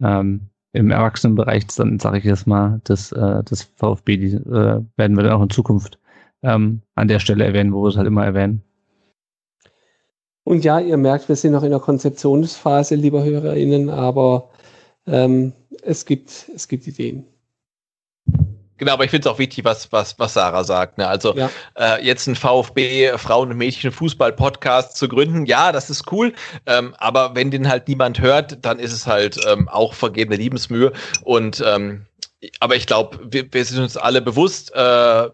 ähm, 0.00 0.48
im 0.72 0.90
Erwachsenenbereich, 0.90 1.66
dann 1.76 1.98
sage 1.98 2.18
ich 2.18 2.24
jetzt 2.24 2.46
mal, 2.46 2.80
das, 2.84 3.12
äh, 3.12 3.42
das 3.44 3.62
VfB, 3.62 4.16
die 4.16 4.34
äh, 4.34 4.82
werden 4.96 5.16
wir 5.16 5.22
dann 5.22 5.32
auch 5.32 5.42
in 5.42 5.50
Zukunft 5.50 5.98
ähm, 6.42 6.80
an 6.94 7.08
der 7.08 7.18
Stelle 7.18 7.44
erwähnen, 7.44 7.72
wo 7.72 7.82
wir 7.82 7.88
es 7.88 7.96
halt 7.96 8.06
immer 8.06 8.24
erwähnen. 8.24 8.62
Und 10.44 10.64
ja, 10.64 10.80
ihr 10.80 10.96
merkt, 10.96 11.28
wir 11.28 11.36
sind 11.36 11.52
noch 11.52 11.62
in 11.62 11.70
der 11.70 11.78
Konzeptionsphase, 11.78 12.96
lieber 12.96 13.22
HörerInnen, 13.22 13.90
aber 13.90 14.50
ähm, 15.06 15.52
es, 15.82 16.04
gibt, 16.04 16.50
es 16.54 16.66
gibt 16.66 16.86
Ideen. 16.86 17.24
Genau, 18.78 18.92
aber 18.94 19.04
ich 19.04 19.10
finde 19.10 19.28
es 19.28 19.34
auch 19.34 19.38
wichtig, 19.38 19.64
was, 19.64 19.92
was, 19.92 20.18
was 20.18 20.34
Sarah 20.34 20.64
sagt. 20.64 20.98
Ne? 20.98 21.06
Also 21.06 21.36
ja. 21.36 21.50
äh, 21.78 22.04
jetzt 22.04 22.26
ein 22.26 22.34
VfB 22.34 23.16
Frauen- 23.16 23.50
und 23.50 23.56
Mädchen-Fußball-Podcast 23.58 24.96
zu 24.96 25.08
gründen, 25.08 25.46
ja, 25.46 25.72
das 25.72 25.90
ist 25.90 26.10
cool. 26.10 26.32
Ähm, 26.66 26.94
aber 26.98 27.34
wenn 27.34 27.50
den 27.50 27.68
halt 27.68 27.86
niemand 27.88 28.20
hört, 28.20 28.64
dann 28.64 28.78
ist 28.78 28.92
es 28.92 29.06
halt 29.06 29.38
ähm, 29.46 29.68
auch 29.68 29.94
vergebene 29.94 30.36
Liebensmühe. 30.36 30.92
Und 31.22 31.62
ähm, 31.64 32.06
aber 32.58 32.74
ich 32.74 32.86
glaube, 32.86 33.18
wir, 33.22 33.52
wir, 33.52 33.64
sind 33.64 33.82
uns 33.82 33.96
alle 33.96 34.20
bewusst, 34.20 34.74
äh, 34.74 34.78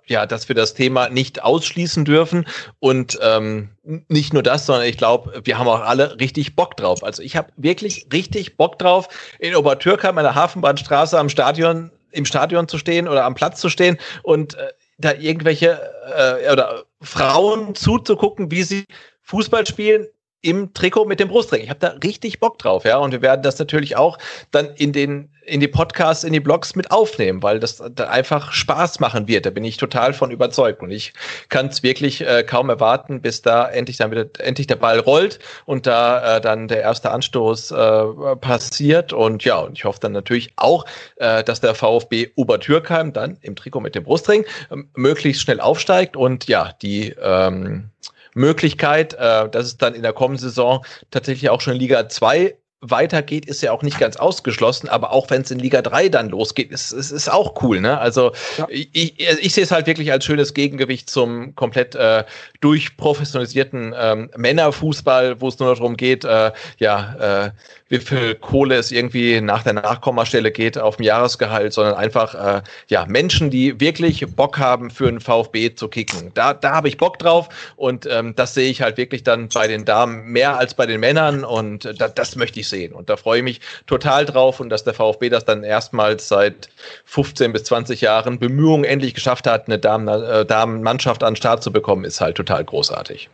ja, 0.06 0.26
dass 0.26 0.48
wir 0.48 0.54
das 0.54 0.74
Thema 0.74 1.08
nicht 1.08 1.42
ausschließen 1.42 2.04
dürfen. 2.04 2.46
Und 2.80 3.18
ähm, 3.22 3.70
nicht 4.08 4.34
nur 4.34 4.42
das, 4.42 4.66
sondern 4.66 4.86
ich 4.86 4.98
glaube, 4.98 5.40
wir 5.44 5.58
haben 5.58 5.68
auch 5.68 5.80
alle 5.80 6.20
richtig 6.20 6.54
Bock 6.54 6.76
drauf. 6.76 7.02
Also 7.02 7.22
ich 7.22 7.36
habe 7.36 7.48
wirklich 7.56 8.08
richtig 8.12 8.56
Bock 8.56 8.78
drauf, 8.78 9.08
in 9.38 9.56
Obertürkheim 9.56 10.18
an 10.18 10.24
der 10.24 10.34
Hafenbahnstraße 10.34 11.18
am 11.18 11.30
Stadion 11.30 11.90
im 12.10 12.24
Stadion 12.24 12.68
zu 12.68 12.78
stehen 12.78 13.08
oder 13.08 13.24
am 13.24 13.34
Platz 13.34 13.60
zu 13.60 13.68
stehen 13.68 13.98
und 14.22 14.54
äh, 14.54 14.72
da 14.98 15.12
irgendwelche 15.12 15.80
äh, 16.16 16.52
oder 16.52 16.84
Frauen 17.00 17.74
zuzugucken, 17.74 18.50
wie 18.50 18.62
sie 18.62 18.84
Fußball 19.22 19.66
spielen 19.66 20.06
im 20.40 20.72
Trikot 20.72 21.06
mit 21.06 21.20
dem 21.20 21.28
Brustring. 21.28 21.62
Ich 21.62 21.70
habe 21.70 21.80
da 21.80 21.88
richtig 22.02 22.40
Bock 22.40 22.58
drauf, 22.58 22.84
ja. 22.84 22.98
Und 22.98 23.12
wir 23.12 23.22
werden 23.22 23.42
das 23.42 23.58
natürlich 23.58 23.96
auch 23.96 24.18
dann 24.50 24.68
in 24.76 24.92
den 24.92 25.30
in 25.48 25.60
die 25.60 25.68
Podcasts, 25.68 26.24
in 26.24 26.32
die 26.32 26.40
Blogs 26.40 26.76
mit 26.76 26.90
aufnehmen, 26.90 27.42
weil 27.42 27.58
das 27.58 27.82
da 27.94 28.08
einfach 28.08 28.52
Spaß 28.52 29.00
machen 29.00 29.28
wird. 29.28 29.46
Da 29.46 29.50
bin 29.50 29.64
ich 29.64 29.78
total 29.78 30.12
von 30.12 30.30
überzeugt. 30.30 30.82
Und 30.82 30.90
ich 30.90 31.14
kann 31.48 31.68
es 31.68 31.82
wirklich 31.82 32.20
äh, 32.20 32.42
kaum 32.44 32.68
erwarten, 32.68 33.22
bis 33.22 33.42
da 33.42 33.66
endlich 33.66 33.96
dann 33.96 34.10
wieder 34.10 34.26
endlich 34.38 34.66
der 34.66 34.76
Ball 34.76 34.98
rollt 34.98 35.38
und 35.64 35.86
da 35.86 36.36
äh, 36.36 36.40
dann 36.40 36.68
der 36.68 36.82
erste 36.82 37.10
Anstoß 37.10 37.70
äh, 37.70 38.04
passiert. 38.40 39.12
Und 39.12 39.44
ja, 39.44 39.58
und 39.58 39.78
ich 39.78 39.84
hoffe 39.84 40.00
dann 40.00 40.12
natürlich 40.12 40.52
auch, 40.56 40.84
äh, 41.16 41.42
dass 41.42 41.60
der 41.60 41.74
VfB 41.74 42.28
Obertürkheim 42.36 43.12
dann 43.12 43.38
im 43.40 43.56
Trikot 43.56 43.80
mit 43.80 43.94
dem 43.94 44.04
Brustring 44.04 44.44
äh, 44.70 44.76
möglichst 44.94 45.42
schnell 45.42 45.60
aufsteigt 45.60 46.16
und 46.16 46.46
ja, 46.46 46.72
die 46.82 47.14
ähm, 47.20 47.90
Möglichkeit, 48.38 49.14
äh, 49.14 49.48
dass 49.48 49.66
es 49.66 49.76
dann 49.76 49.94
in 49.94 50.02
der 50.02 50.12
kommenden 50.12 50.48
Saison 50.48 50.84
tatsächlich 51.10 51.50
auch 51.50 51.60
schon 51.60 51.74
in 51.74 51.80
Liga 51.80 52.08
2 52.08 52.56
weitergeht, 52.80 53.46
ist 53.46 53.60
ja 53.62 53.72
auch 53.72 53.82
nicht 53.82 53.98
ganz 53.98 54.16
ausgeschlossen, 54.16 54.88
aber 54.88 55.10
auch 55.10 55.30
wenn 55.30 55.42
es 55.42 55.50
in 55.50 55.58
Liga 55.58 55.82
3 55.82 56.08
dann 56.10 56.28
losgeht, 56.28 56.70
ist 56.70 56.92
es 56.92 57.10
ist 57.10 57.28
auch 57.28 57.60
cool, 57.62 57.80
ne? 57.80 57.98
Also 57.98 58.32
ja. 58.56 58.66
ich, 58.70 58.90
ich, 58.92 59.28
ich 59.40 59.52
sehe 59.52 59.64
es 59.64 59.72
halt 59.72 59.88
wirklich 59.88 60.12
als 60.12 60.24
schönes 60.24 60.54
Gegengewicht 60.54 61.10
zum 61.10 61.56
komplett 61.56 61.96
äh, 61.96 62.24
durchprofessionalisierten 62.60 63.94
ähm, 63.98 64.30
Männerfußball, 64.36 65.40
wo 65.40 65.48
es 65.48 65.58
nur 65.58 65.74
darum 65.74 65.96
geht, 65.96 66.24
äh, 66.24 66.52
ja, 66.78 67.46
äh, 67.46 67.50
wie 67.88 67.98
viel 67.98 68.34
Kohle 68.34 68.76
es 68.76 68.92
irgendwie 68.92 69.40
nach 69.40 69.62
der 69.62 69.74
Nachkommastelle 69.74 70.50
geht 70.50 70.78
auf 70.78 70.96
dem 70.96 71.04
Jahresgehalt, 71.04 71.72
sondern 71.72 71.94
einfach 71.94 72.34
äh, 72.34 72.62
ja 72.88 73.06
Menschen, 73.06 73.50
die 73.50 73.80
wirklich 73.80 74.26
Bock 74.34 74.58
haben, 74.58 74.90
für 74.90 75.08
einen 75.08 75.20
VfB 75.20 75.74
zu 75.74 75.88
kicken. 75.88 76.32
Da, 76.34 76.54
da 76.54 76.72
habe 76.72 76.88
ich 76.88 76.98
Bock 76.98 77.18
drauf 77.18 77.48
und 77.76 78.06
ähm, 78.06 78.34
das 78.36 78.54
sehe 78.54 78.70
ich 78.70 78.82
halt 78.82 78.96
wirklich 78.96 79.22
dann 79.22 79.48
bei 79.48 79.66
den 79.66 79.84
Damen 79.84 80.26
mehr 80.26 80.58
als 80.58 80.74
bei 80.74 80.86
den 80.86 81.00
Männern 81.00 81.44
und 81.44 81.84
äh, 81.84 81.94
da, 81.94 82.08
das 82.08 82.36
möchte 82.36 82.60
ich 82.60 82.68
sehen. 82.68 82.92
Und 82.92 83.08
da 83.08 83.16
freue 83.16 83.38
ich 83.38 83.44
mich 83.44 83.60
total 83.86 84.24
drauf 84.26 84.60
und 84.60 84.68
dass 84.68 84.84
der 84.84 84.94
VfB 84.94 85.30
das 85.30 85.44
dann 85.44 85.64
erstmals 85.64 86.28
seit 86.28 86.68
15 87.06 87.52
bis 87.52 87.64
20 87.64 88.00
Jahren 88.00 88.38
Bemühungen 88.38 88.84
endlich 88.84 89.14
geschafft 89.14 89.46
hat, 89.46 89.66
eine 89.66 89.78
Damen, 89.78 90.08
äh, 90.08 90.44
Damenmannschaft 90.44 91.22
an 91.22 91.32
den 91.32 91.36
Start 91.36 91.62
zu 91.62 91.72
bekommen, 91.72 92.04
ist 92.04 92.20
halt 92.20 92.36
total 92.36 92.64
großartig. 92.64 93.28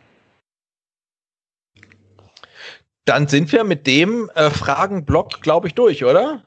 Dann 3.05 3.27
sind 3.27 3.51
wir 3.51 3.63
mit 3.63 3.85
dem 3.87 4.29
äh, 4.33 4.49
Fragenblock, 4.49 5.41
glaube 5.41 5.67
ich, 5.67 5.75
durch, 5.75 6.03
oder? 6.03 6.43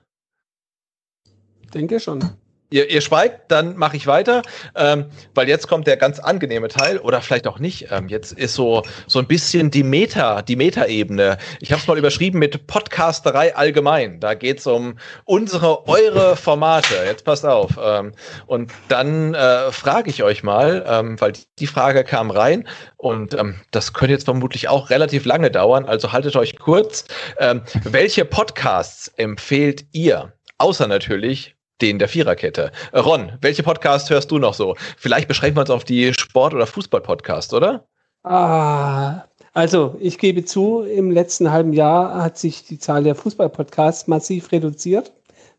Denke 1.73 2.01
schon. 2.01 2.25
Ihr, 2.71 2.91
ihr 2.91 3.01
schweigt, 3.01 3.51
dann 3.51 3.77
mache 3.77 3.97
ich 3.97 4.07
weiter, 4.07 4.43
ähm, 4.75 5.07
weil 5.35 5.49
jetzt 5.49 5.69
kommt 5.69 5.87
der 5.87 5.97
ganz 5.97 6.19
angenehme 6.19 6.69
Teil 6.69 6.99
oder 6.99 7.23
vielleicht 7.23 7.47
auch 7.47 7.59
nicht. 7.59 7.89
Ähm, 7.91 8.09
jetzt 8.09 8.33
ist 8.33 8.55
so 8.55 8.83
so 9.07 9.19
ein 9.19 9.27
bisschen 9.27 9.71
die 9.71 9.83
Meta, 9.83 10.43
die 10.43 10.57
Meta-Ebene. 10.57 11.39
Ich 11.61 11.73
habe 11.73 11.81
es 11.81 11.89
mal 11.89 11.97
überschrieben 11.97 12.39
mit 12.39 12.67
Podcasterei 12.67 13.57
allgemein. 13.57 14.21
Da 14.21 14.35
geht 14.35 14.59
es 14.59 14.67
um 14.67 14.99
unsere, 15.25 15.89
eure 15.89 16.37
Formate. 16.37 16.95
Jetzt 17.07 17.25
passt 17.25 17.47
auf. 17.47 17.79
Ähm, 17.83 18.13
und 18.47 18.71
dann 18.89 19.35
äh, 19.35 19.73
frage 19.73 20.11
ich 20.11 20.23
euch 20.23 20.43
mal, 20.43 20.85
ähm, 20.87 21.21
weil 21.21 21.33
die 21.59 21.67
Frage 21.67 22.05
kam 22.05 22.31
rein 22.31 22.69
und 22.97 23.33
ähm, 23.35 23.55
das 23.71 23.95
könnte 23.95 24.13
jetzt 24.13 24.25
vermutlich 24.25 24.69
auch 24.69 24.91
relativ 24.91 25.25
lange 25.25 25.51
dauern. 25.51 25.87
Also 25.87 26.13
haltet 26.13 26.37
euch 26.37 26.59
kurz. 26.59 27.07
Ähm, 27.39 27.63
welche 27.85 28.25
Podcasts 28.25 29.09
empfehlt 29.17 29.87
ihr? 29.93 30.35
Außer 30.59 30.89
natürlich 30.89 31.58
den 31.81 31.99
der 31.99 32.09
Viererkette. 32.09 32.73
Ron, 32.95 33.33
welche 33.41 33.63
Podcast 33.63 34.11
hörst 34.11 34.31
du 34.31 34.39
noch 34.39 34.55
so? 34.55 34.75
Vielleicht 34.97 35.29
beschränken 35.29 35.57
wir 35.57 35.61
uns 35.63 35.71
auf 35.71 35.85
die 35.85 36.13
Sport- 36.15 36.55
oder 36.55 36.67
Fußball-Podcast, 36.67 37.55
oder? 37.55 37.87
Ah, 38.25 39.25
also 39.55 39.97
ich 40.01 40.19
gebe 40.19 40.45
zu, 40.45 40.83
im 40.83 41.11
letzten 41.11 41.51
halben 41.51 41.73
Jahr 41.73 42.23
hat 42.23 42.39
sich 42.39 42.65
die 42.65 42.79
Zahl 42.79 43.05
der 43.05 43.15
Fußball-Podcasts 43.15 44.07
massiv 44.09 44.53
reduziert 44.53 45.13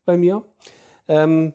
bei 0.04 0.16
mir. 0.16 0.44
Ähm, 1.08 1.52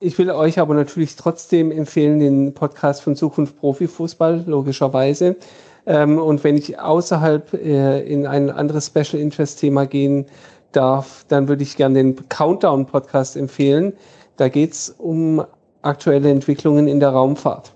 ich 0.00 0.18
will 0.18 0.30
euch 0.30 0.58
aber 0.58 0.74
natürlich 0.74 1.14
trotzdem 1.14 1.70
empfehlen, 1.70 2.18
den 2.18 2.54
Podcast 2.54 3.02
von 3.02 3.14
Zukunft 3.14 3.56
Profifußball, 3.58 4.44
logischerweise. 4.46 5.36
Ähm, 5.86 6.18
und 6.18 6.42
wenn 6.44 6.56
ich 6.56 6.78
außerhalb 6.78 7.54
äh, 7.54 8.00
in 8.00 8.26
ein 8.26 8.50
anderes 8.50 8.86
Special 8.86 9.20
Interest 9.20 9.60
Thema 9.60 9.86
gehen 9.86 10.26
darf, 10.72 11.24
dann 11.28 11.48
würde 11.48 11.62
ich 11.62 11.76
gerne 11.76 11.94
den 11.94 12.28
Countdown-Podcast 12.28 13.36
empfehlen. 13.36 13.92
Da 14.36 14.48
geht 14.48 14.72
es 14.72 14.90
um 14.90 15.44
aktuelle 15.82 16.30
Entwicklungen 16.30 16.88
in 16.88 17.00
der 17.00 17.10
Raumfahrt. 17.10 17.74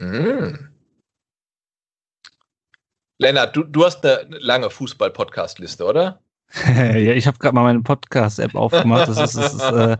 Mhm. 0.00 0.68
Lennart, 3.18 3.56
du, 3.56 3.62
du 3.62 3.84
hast 3.84 4.04
eine 4.04 4.26
lange 4.38 4.70
Fußball-Podcast-Liste, 4.70 5.84
oder? 5.84 6.20
ja, 6.66 7.12
ich 7.12 7.26
habe 7.26 7.38
gerade 7.38 7.54
mal 7.54 7.62
meine 7.62 7.82
Podcast-App 7.82 8.54
aufgemacht. 8.54 9.08
Das 9.08 9.18
ist, 9.18 9.36
das 9.36 9.54
ist 9.54 9.72
äh, 9.72 9.96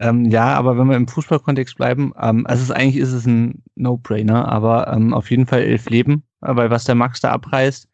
ähm, 0.00 0.26
ja, 0.26 0.54
aber 0.54 0.76
wenn 0.76 0.88
wir 0.88 0.96
im 0.96 1.08
Fußballkontext 1.08 1.76
bleiben, 1.76 2.12
ähm, 2.20 2.46
also 2.46 2.62
ist 2.62 2.70
eigentlich 2.70 2.96
ist 2.96 3.12
es 3.12 3.26
ein 3.26 3.62
No-Brainer, 3.76 4.48
aber 4.48 4.88
ähm, 4.88 5.14
auf 5.14 5.30
jeden 5.30 5.46
Fall 5.46 5.62
elf 5.62 5.88
Leben, 5.88 6.24
weil 6.40 6.70
was 6.70 6.84
der 6.84 6.94
Max 6.94 7.20
da 7.20 7.30
abreißt, 7.30 7.88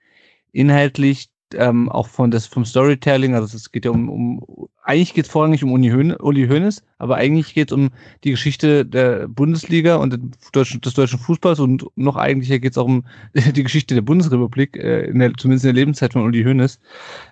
inhaltlich 0.53 1.30
ähm, 1.55 1.89
auch 1.89 2.09
von 2.09 2.31
das, 2.31 2.47
vom 2.47 2.65
Storytelling, 2.65 3.35
also 3.35 3.57
es 3.57 3.73
geht 3.73 3.85
ja 3.85 3.91
um, 3.91 4.09
um 4.09 4.69
eigentlich 4.83 5.15
geht 5.15 5.27
es 5.27 5.31
vorrangig 5.31 5.63
um 5.63 5.73
Uli, 5.73 5.89
Höhn, 5.89 6.15
Uli 6.17 6.49
Hoeneß, 6.49 6.83
aber 6.99 7.17
eigentlich 7.17 7.55
geht 7.55 7.71
es 7.71 7.77
um 7.77 7.91
die 8.25 8.31
Geschichte 8.31 8.85
der 8.85 9.29
Bundesliga 9.29 9.97
und 9.97 10.19
des 10.55 10.95
deutschen 10.95 11.19
Fußballs 11.19 11.61
und 11.61 11.87
noch 11.97 12.17
eigentlicher 12.17 12.59
geht 12.59 12.73
es 12.73 12.79
auch 12.79 12.87
um 12.87 13.05
die 13.35 13.63
Geschichte 13.63 13.95
der 13.95 14.03
Bundesrepublik, 14.03 14.77
äh, 14.77 15.05
in 15.05 15.19
der, 15.19 15.33
zumindest 15.35 15.65
in 15.65 15.75
der 15.75 15.81
Lebenszeit 15.81 16.13
von 16.13 16.23
Uli 16.23 16.43
Hoeneß. 16.43 16.81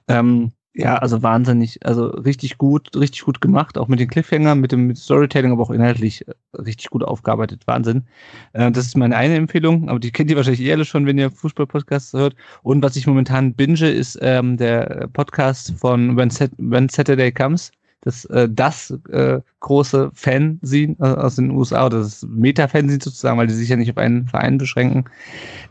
Ähm, 0.09 0.53
ja, 0.75 0.97
also 0.97 1.23
wahnsinnig, 1.23 1.85
also 1.85 2.07
richtig 2.07 2.59
gut, 2.59 2.95
richtig 2.95 3.23
gut 3.23 3.41
gemacht, 3.41 3.77
auch 3.79 3.89
mit 3.89 4.01
den 4.01 4.09
Cliffhangern, 4.09 4.61
mit 4.61 4.71
dem 4.71 4.95
Storytelling, 4.95 5.51
aber 5.53 5.63
auch 5.63 5.71
inhaltlich 5.71 6.27
äh, 6.29 6.35
richtig 6.57 6.91
gut 6.91 7.03
aufgearbeitet. 7.03 7.63
Wahnsinn. 7.67 8.05
Äh, 8.53 8.71
das 8.71 8.87
ist 8.87 8.97
meine 8.97 9.17
eine 9.17 9.35
Empfehlung, 9.35 9.89
aber 9.89 9.99
die 9.99 10.13
kennt 10.13 10.31
ihr 10.31 10.37
wahrscheinlich 10.37 10.63
eher 10.63 10.85
schon, 10.85 11.07
wenn 11.07 11.19
ihr 11.19 11.31
Fußball-Podcasts 11.31 12.13
hört. 12.13 12.37
Und 12.63 12.83
was 12.83 12.97
ich 12.97 13.07
momentan 13.07 13.55
binge, 13.55 13.91
ist 13.91 14.19
ähm, 14.23 14.57
der 14.57 15.09
Podcast 15.13 15.73
von 15.79 16.17
When, 16.17 16.31
Sat 16.31 16.53
When 16.59 16.89
Saturday 16.89 17.33
Comes 17.33 17.73
das, 18.03 18.25
äh, 18.27 18.49
das 18.51 18.91
äh, 19.11 19.41
große 19.61 20.11
Fanzine 20.15 20.97
äh, 21.01 21.05
aus 21.05 21.37
den 21.37 21.51
USA 21.51 21.87
oder 21.87 21.99
das 21.99 22.23
Meta-Fanzine 22.29 23.03
sozusagen, 23.03 23.39
weil 23.39 23.49
die 23.49 23.55
sich 23.55 23.69
ja 23.69 23.77
nicht 23.77 23.91
auf 23.91 23.99
einen 23.99 24.29
Verein 24.29 24.59
beschränken. 24.59 25.05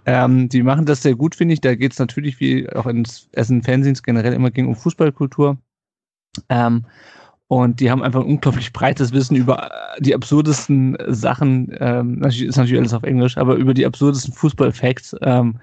Ähm, 0.06 0.50
die 0.50 0.64
machen 0.64 0.86
das 0.86 1.04
sehr 1.04 1.16
gut, 1.16 1.36
finde 1.36 1.54
ich. 1.54 1.62
Da 1.62 1.76
geht 1.76 1.94
es 1.94 2.00
natürlich, 2.00 2.40
wie 2.40 2.70
auch 2.70 2.86
in 2.86 3.08
Essen 3.32 3.64
Fanzines 3.64 4.04
generell 4.04 4.34
immer 4.34 4.52
ging, 4.52 4.68
um 4.68 4.76
Fußballkultur. 4.76 5.58
Ähm, 6.50 6.86
und 7.50 7.80
die 7.80 7.90
haben 7.90 8.04
einfach 8.04 8.20
ein 8.20 8.28
unglaublich 8.28 8.74
breites 8.74 9.14
Wissen 9.14 9.36
über 9.38 9.72
äh, 9.72 10.02
die 10.02 10.14
absurdesten 10.14 10.98
Sachen. 11.08 11.74
Ähm, 11.80 12.20
natürlich 12.20 12.50
ist 12.50 12.58
natürlich 12.58 12.80
alles 12.80 12.94
auf 12.94 13.04
Englisch, 13.04 13.38
aber 13.38 13.56
über 13.56 13.74
die 13.74 13.86
absurdesten 13.86 14.34
Fußball-Facts. 14.34 15.16
Ähm, 15.22 15.60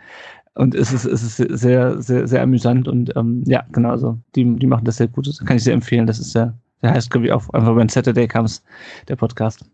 und 0.55 0.75
es 0.75 0.93
ist, 0.93 1.05
es 1.05 1.23
ist 1.23 1.59
sehr, 1.59 2.01
sehr, 2.01 2.29
sehr 2.29 2.43
amüsant 2.43 2.87
und 2.87 3.15
ähm, 3.17 3.43
ja, 3.47 3.65
genau, 3.73 3.91
also 3.91 4.19
die, 4.37 4.57
die 4.57 4.67
machen 4.67 4.85
das 4.85 4.99
sehr 4.99 5.09
gut. 5.09 5.27
Das 5.27 5.39
kann 5.39 5.57
ich 5.57 5.65
sehr 5.65 5.75
empfehlen. 5.75 6.07
Das 6.07 6.19
ist 6.21 6.33
sehr, 6.33 6.57
der 6.83 6.93
heißt, 6.93 7.11
glaube 7.11 7.27
ich, 7.27 7.33
auch 7.33 7.49
einfach 7.51 7.75
wenn 7.77 7.89
Saturday 7.89 8.29
Comes, 8.29 8.63
der 9.09 9.17
Podcast. 9.17 9.65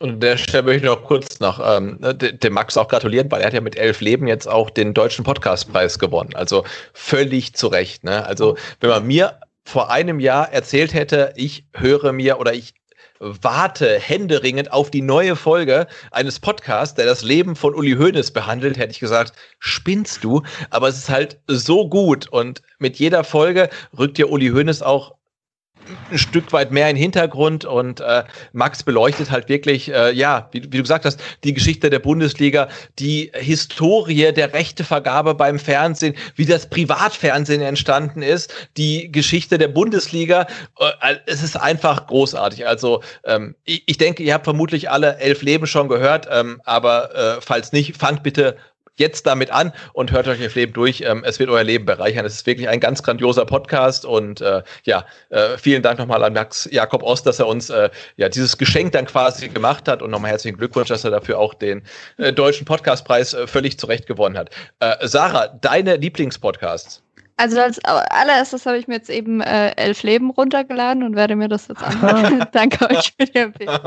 Und 0.00 0.22
der 0.22 0.36
Stelle 0.36 0.62
möchte 0.62 0.86
ich 0.86 0.90
noch 0.90 1.04
kurz 1.04 1.40
noch 1.40 1.60
ähm, 1.62 1.98
ne, 2.00 2.14
dem 2.14 2.52
Max 2.52 2.76
auch 2.76 2.88
gratulieren, 2.88 3.30
weil 3.30 3.40
er 3.40 3.48
hat 3.48 3.54
ja 3.54 3.60
mit 3.60 3.76
elf 3.76 4.00
Leben 4.00 4.28
jetzt 4.28 4.48
auch 4.48 4.70
den 4.70 4.94
deutschen 4.94 5.24
Podcastpreis 5.24 5.98
gewonnen. 5.98 6.34
Also 6.34 6.64
völlig 6.94 7.54
zu 7.54 7.66
Recht. 7.66 8.04
Ne? 8.04 8.24
Also 8.24 8.56
wenn 8.80 8.90
man 8.90 9.06
mir 9.06 9.40
vor 9.64 9.90
einem 9.90 10.20
Jahr 10.20 10.52
erzählt 10.52 10.94
hätte, 10.94 11.34
ich 11.36 11.66
höre 11.74 12.12
mir 12.12 12.38
oder 12.38 12.54
ich 12.54 12.74
warte 13.20 13.98
händeringend 13.98 14.72
auf 14.72 14.90
die 14.90 15.02
neue 15.02 15.36
Folge 15.36 15.86
eines 16.10 16.40
Podcasts, 16.40 16.94
der 16.94 17.06
das 17.06 17.22
Leben 17.22 17.56
von 17.56 17.74
Uli 17.74 17.96
Hoeneß 17.96 18.30
behandelt, 18.30 18.78
hätte 18.78 18.92
ich 18.92 19.00
gesagt, 19.00 19.32
spinnst 19.58 20.24
du? 20.24 20.42
Aber 20.70 20.88
es 20.88 20.98
ist 20.98 21.08
halt 21.08 21.38
so 21.46 21.88
gut 21.88 22.28
und 22.28 22.62
mit 22.78 22.96
jeder 22.96 23.24
Folge 23.24 23.70
rückt 23.96 24.18
dir 24.18 24.30
Uli 24.30 24.48
Hoeneß 24.48 24.82
auch 24.82 25.17
ein 26.10 26.18
Stück 26.18 26.52
weit 26.52 26.70
mehr 26.70 26.88
in 26.90 26.96
Hintergrund 26.96 27.64
und 27.64 28.00
äh, 28.00 28.24
Max 28.52 28.82
beleuchtet 28.82 29.30
halt 29.30 29.48
wirklich, 29.48 29.92
äh, 29.92 30.12
ja, 30.12 30.48
wie, 30.52 30.62
wie, 30.64 30.76
du 30.76 30.82
gesagt 30.82 31.04
hast, 31.04 31.20
die 31.44 31.54
Geschichte 31.54 31.90
der 31.90 31.98
Bundesliga, 31.98 32.68
die 32.98 33.30
Historie 33.34 34.32
der 34.32 34.52
Rechtevergabe 34.52 35.34
beim 35.34 35.58
Fernsehen, 35.58 36.14
wie 36.36 36.46
das 36.46 36.68
Privatfernsehen 36.68 37.62
entstanden 37.62 38.22
ist, 38.22 38.52
die 38.76 39.10
Geschichte 39.12 39.58
der 39.58 39.68
Bundesliga. 39.68 40.46
Äh, 40.78 41.16
es 41.26 41.42
ist 41.42 41.56
einfach 41.56 42.06
großartig. 42.06 42.66
Also 42.66 43.02
ähm, 43.24 43.54
ich, 43.64 43.82
ich 43.86 43.98
denke, 43.98 44.22
ihr 44.22 44.34
habt 44.34 44.44
vermutlich 44.44 44.90
alle 44.90 45.18
elf 45.18 45.42
Leben 45.42 45.66
schon 45.66 45.88
gehört, 45.88 46.28
ähm, 46.30 46.60
aber 46.64 47.14
äh, 47.14 47.40
falls 47.40 47.72
nicht, 47.72 47.96
fangt 47.96 48.22
bitte 48.22 48.56
jetzt 48.98 49.26
damit 49.26 49.50
an 49.50 49.72
und 49.92 50.12
hört 50.12 50.28
euch 50.28 50.40
ihr 50.40 50.50
Leben 50.50 50.72
durch. 50.72 51.00
Ähm, 51.00 51.22
es 51.24 51.38
wird 51.38 51.50
euer 51.50 51.64
Leben 51.64 51.84
bereichern. 51.84 52.24
Es 52.24 52.34
ist 52.34 52.46
wirklich 52.46 52.68
ein 52.68 52.80
ganz 52.80 53.02
grandioser 53.02 53.46
Podcast 53.46 54.04
und 54.04 54.40
äh, 54.40 54.62
ja, 54.84 55.04
äh, 55.30 55.56
vielen 55.58 55.82
Dank 55.82 55.98
nochmal 55.98 56.22
an 56.22 56.32
Max 56.32 56.68
Jakob 56.70 57.02
Ost, 57.02 57.26
dass 57.26 57.38
er 57.38 57.46
uns 57.46 57.70
äh, 57.70 57.90
ja 58.16 58.28
dieses 58.28 58.58
Geschenk 58.58 58.92
dann 58.92 59.06
quasi 59.06 59.48
gemacht 59.48 59.88
hat 59.88 60.02
und 60.02 60.10
nochmal 60.10 60.30
herzlichen 60.30 60.58
Glückwunsch, 60.58 60.88
dass 60.88 61.04
er 61.04 61.10
dafür 61.10 61.38
auch 61.38 61.54
den 61.54 61.82
äh, 62.18 62.32
deutschen 62.32 62.64
Podcastpreis 62.64 63.34
äh, 63.34 63.46
völlig 63.46 63.78
zurecht 63.78 64.06
gewonnen 64.06 64.36
hat. 64.36 64.50
Äh, 64.80 65.06
Sarah, 65.06 65.48
deine 65.48 65.96
Lieblingspodcasts? 65.96 67.02
Also 67.38 67.60
als 67.60 67.78
allererstes 67.84 68.66
habe 68.66 68.78
ich 68.78 68.88
mir 68.88 68.96
jetzt 68.96 69.10
eben 69.10 69.40
äh, 69.40 69.70
elf 69.76 70.02
Leben 70.02 70.30
runtergeladen 70.30 71.04
und 71.04 71.14
werde 71.14 71.36
mir 71.36 71.48
das 71.48 71.68
jetzt 71.68 71.82
anhören. 71.84 72.44
Danke 72.52 72.90
euch 72.90 73.14
für 73.18 73.26
die 73.26 73.38
Empfehlung. 73.38 73.78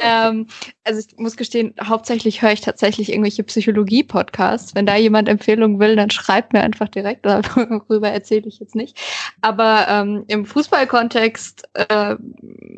Ähm, 0.00 0.46
also 0.84 1.00
ich 1.00 1.16
muss 1.18 1.36
gestehen, 1.36 1.74
hauptsächlich 1.82 2.42
höre 2.42 2.52
ich 2.52 2.60
tatsächlich 2.60 3.10
irgendwelche 3.10 3.42
Psychologie-Podcasts. 3.42 4.74
Wenn 4.74 4.86
da 4.86 4.96
jemand 4.96 5.28
Empfehlungen 5.28 5.78
will, 5.78 5.96
dann 5.96 6.10
schreibt 6.10 6.52
mir 6.52 6.62
einfach 6.62 6.88
direkt, 6.88 7.24
darüber 7.26 8.08
erzähle 8.08 8.46
ich 8.46 8.58
jetzt 8.58 8.74
nicht. 8.74 8.98
Aber 9.40 9.86
ähm, 9.88 10.24
im 10.28 10.44
Fußballkontext 10.46 11.68
äh, 11.74 12.16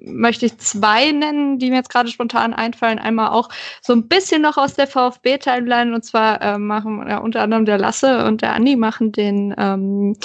möchte 0.04 0.46
ich 0.46 0.58
zwei 0.58 1.12
nennen, 1.12 1.58
die 1.58 1.70
mir 1.70 1.76
jetzt 1.76 1.90
gerade 1.90 2.10
spontan 2.10 2.54
einfallen. 2.54 2.98
Einmal 2.98 3.30
auch 3.30 3.48
so 3.80 3.92
ein 3.92 4.08
bisschen 4.08 4.42
noch 4.42 4.56
aus 4.56 4.74
der 4.74 4.86
VfB-Timeline 4.86 5.94
und 5.94 6.04
zwar 6.04 6.40
äh, 6.42 6.58
machen 6.58 7.06
ja, 7.08 7.18
unter 7.18 7.42
anderem 7.42 7.64
der 7.64 7.78
Lasse 7.78 8.24
und 8.24 8.42
der 8.42 8.54
Andi 8.54 8.76
machen 8.76 9.12
den 9.12 9.54
ähm, 9.56 10.16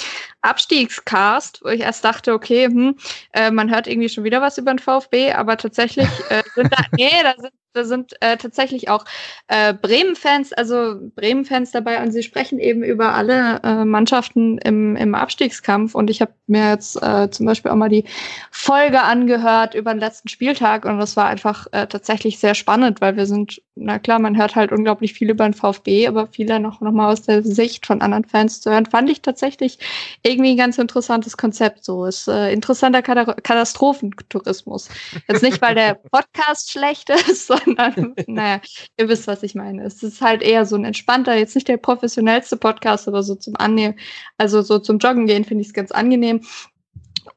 Abstiegscast, 0.42 1.60
wo 1.64 1.68
ich 1.68 1.80
erst 1.80 2.04
dachte, 2.04 2.32
okay, 2.32 2.66
hm, 2.66 2.96
äh, 3.32 3.50
man 3.50 3.70
hört 3.70 3.86
irgendwie 3.86 4.08
schon 4.08 4.24
wieder 4.24 4.40
was 4.40 4.58
über 4.58 4.72
den 4.72 4.78
VfB, 4.78 5.32
aber 5.32 5.56
tatsächlich 5.56 6.08
äh, 6.30 6.42
sind 6.54 6.72
da, 6.72 6.78
nee, 6.96 7.10
da 7.22 7.34
sind 7.36 7.52
da 7.72 7.84
sind 7.84 8.14
äh, 8.20 8.36
tatsächlich 8.36 8.88
auch 8.88 9.04
äh, 9.48 9.74
Bremen-Fans, 9.74 10.52
also 10.52 10.96
Bremen-Fans 11.14 11.70
dabei 11.70 12.02
und 12.02 12.12
sie 12.12 12.22
sprechen 12.22 12.58
eben 12.58 12.82
über 12.82 13.14
alle 13.14 13.60
äh, 13.62 13.84
Mannschaften 13.84 14.58
im, 14.58 14.96
im 14.96 15.14
Abstiegskampf. 15.14 15.94
Und 15.94 16.10
ich 16.10 16.20
habe 16.20 16.32
mir 16.46 16.70
jetzt 16.70 17.00
äh, 17.02 17.30
zum 17.30 17.46
Beispiel 17.46 17.70
auch 17.70 17.76
mal 17.76 17.88
die 17.88 18.04
Folge 18.50 19.02
angehört 19.02 19.74
über 19.74 19.92
den 19.92 20.00
letzten 20.00 20.28
Spieltag 20.28 20.84
und 20.84 20.98
das 20.98 21.16
war 21.16 21.26
einfach 21.26 21.66
äh, 21.72 21.86
tatsächlich 21.86 22.38
sehr 22.38 22.54
spannend, 22.54 23.00
weil 23.00 23.16
wir 23.16 23.26
sind, 23.26 23.62
na 23.74 23.98
klar, 23.98 24.18
man 24.18 24.36
hört 24.36 24.56
halt 24.56 24.72
unglaublich 24.72 25.12
viel 25.12 25.30
über 25.30 25.44
den 25.44 25.54
VfB, 25.54 26.08
aber 26.08 26.26
viele 26.26 26.60
noch, 26.60 26.80
noch 26.80 26.92
mal 26.92 27.12
aus 27.12 27.22
der 27.22 27.42
Sicht 27.42 27.86
von 27.86 28.00
anderen 28.00 28.24
Fans 28.24 28.60
zu 28.60 28.70
hören, 28.70 28.86
fand 28.86 29.10
ich 29.10 29.22
tatsächlich 29.22 29.78
irgendwie 30.22 30.52
ein 30.52 30.56
ganz 30.56 30.78
interessantes 30.78 31.36
Konzept. 31.36 31.84
So 31.84 32.06
ist 32.06 32.28
äh, 32.28 32.52
interessanter 32.52 33.02
Katastrophentourismus. 33.02 34.88
Jetzt 35.28 35.42
nicht, 35.42 35.60
weil 35.60 35.74
der 35.74 35.94
Podcast 36.10 36.70
schlecht 36.70 37.10
ist, 37.10 37.50
sondern, 37.64 38.14
naja, 38.26 38.60
ihr 38.98 39.08
wisst, 39.08 39.26
was 39.26 39.42
ich 39.42 39.54
meine. 39.54 39.84
Es 39.84 40.02
ist 40.02 40.20
halt 40.20 40.42
eher 40.42 40.64
so 40.64 40.76
ein 40.76 40.84
entspannter, 40.84 41.36
jetzt 41.36 41.54
nicht 41.54 41.68
der 41.68 41.76
professionellste 41.76 42.56
Podcast, 42.56 43.08
aber 43.08 43.22
so 43.22 43.34
zum 43.34 43.56
Annehmen, 43.56 43.98
also 44.36 44.62
so 44.62 44.78
zum 44.78 44.98
Joggen 44.98 45.26
gehen 45.26 45.44
finde 45.44 45.62
ich 45.62 45.68
es 45.68 45.74
ganz 45.74 45.92
angenehm. 45.92 46.40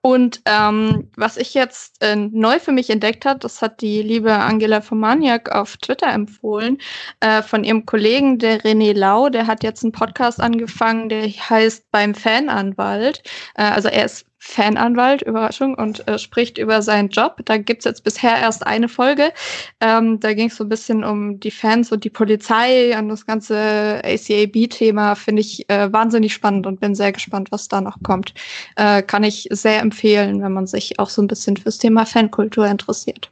Und 0.01 0.41
ähm, 0.45 1.09
was 1.15 1.37
ich 1.37 1.53
jetzt 1.53 2.01
äh, 2.01 2.15
neu 2.15 2.59
für 2.59 2.71
mich 2.71 2.89
entdeckt 2.89 3.25
habe, 3.25 3.39
das 3.39 3.61
hat 3.61 3.81
die 3.81 4.01
liebe 4.01 4.33
Angela 4.33 4.81
Fomaniak 4.81 5.51
auf 5.51 5.77
Twitter 5.77 6.07
empfohlen, 6.07 6.77
äh, 7.19 7.41
von 7.41 7.63
ihrem 7.63 7.85
Kollegen, 7.85 8.39
der 8.39 8.61
René 8.61 8.93
Lau, 8.93 9.29
der 9.29 9.47
hat 9.47 9.63
jetzt 9.63 9.83
einen 9.83 9.91
Podcast 9.91 10.39
angefangen, 10.39 11.09
der 11.09 11.27
heißt 11.27 11.91
Beim 11.91 12.15
Fananwalt. 12.15 13.21
Äh, 13.55 13.63
also 13.63 13.89
er 13.89 14.05
ist 14.05 14.25
Fananwalt, 14.43 15.21
Überraschung, 15.21 15.75
und 15.75 16.07
äh, 16.07 16.17
spricht 16.17 16.57
über 16.57 16.81
seinen 16.81 17.09
Job. 17.09 17.37
Da 17.45 17.57
gibt's 17.57 17.85
jetzt 17.85 18.03
bisher 18.03 18.37
erst 18.37 18.65
eine 18.65 18.89
Folge. 18.89 19.31
Ähm, 19.79 20.19
da 20.19 20.33
ging 20.33 20.47
es 20.47 20.57
so 20.57 20.63
ein 20.63 20.69
bisschen 20.69 21.03
um 21.03 21.39
die 21.39 21.51
Fans 21.51 21.91
und 21.91 22.03
die 22.03 22.09
Polizei 22.09 22.97
und 22.97 23.09
das 23.09 23.27
ganze 23.27 24.01
ACAB-Thema 24.03 25.13
finde 25.13 25.41
ich 25.41 25.69
äh, 25.69 25.93
wahnsinnig 25.93 26.33
spannend 26.33 26.65
und 26.65 26.79
bin 26.79 26.95
sehr 26.95 27.11
gespannt, 27.11 27.51
was 27.51 27.67
da 27.67 27.81
noch 27.81 27.97
kommt. 28.01 28.33
Äh, 28.77 29.03
kann 29.03 29.23
ich 29.23 29.47
sehr 29.51 29.79
empfehlen, 29.79 30.41
wenn 30.41 30.53
man 30.53 30.65
sich 30.65 30.97
auch 30.97 31.09
so 31.09 31.21
ein 31.21 31.27
bisschen 31.27 31.55
fürs 31.55 31.77
Thema 31.77 32.07
Fankultur 32.07 32.65
interessiert. 32.65 33.29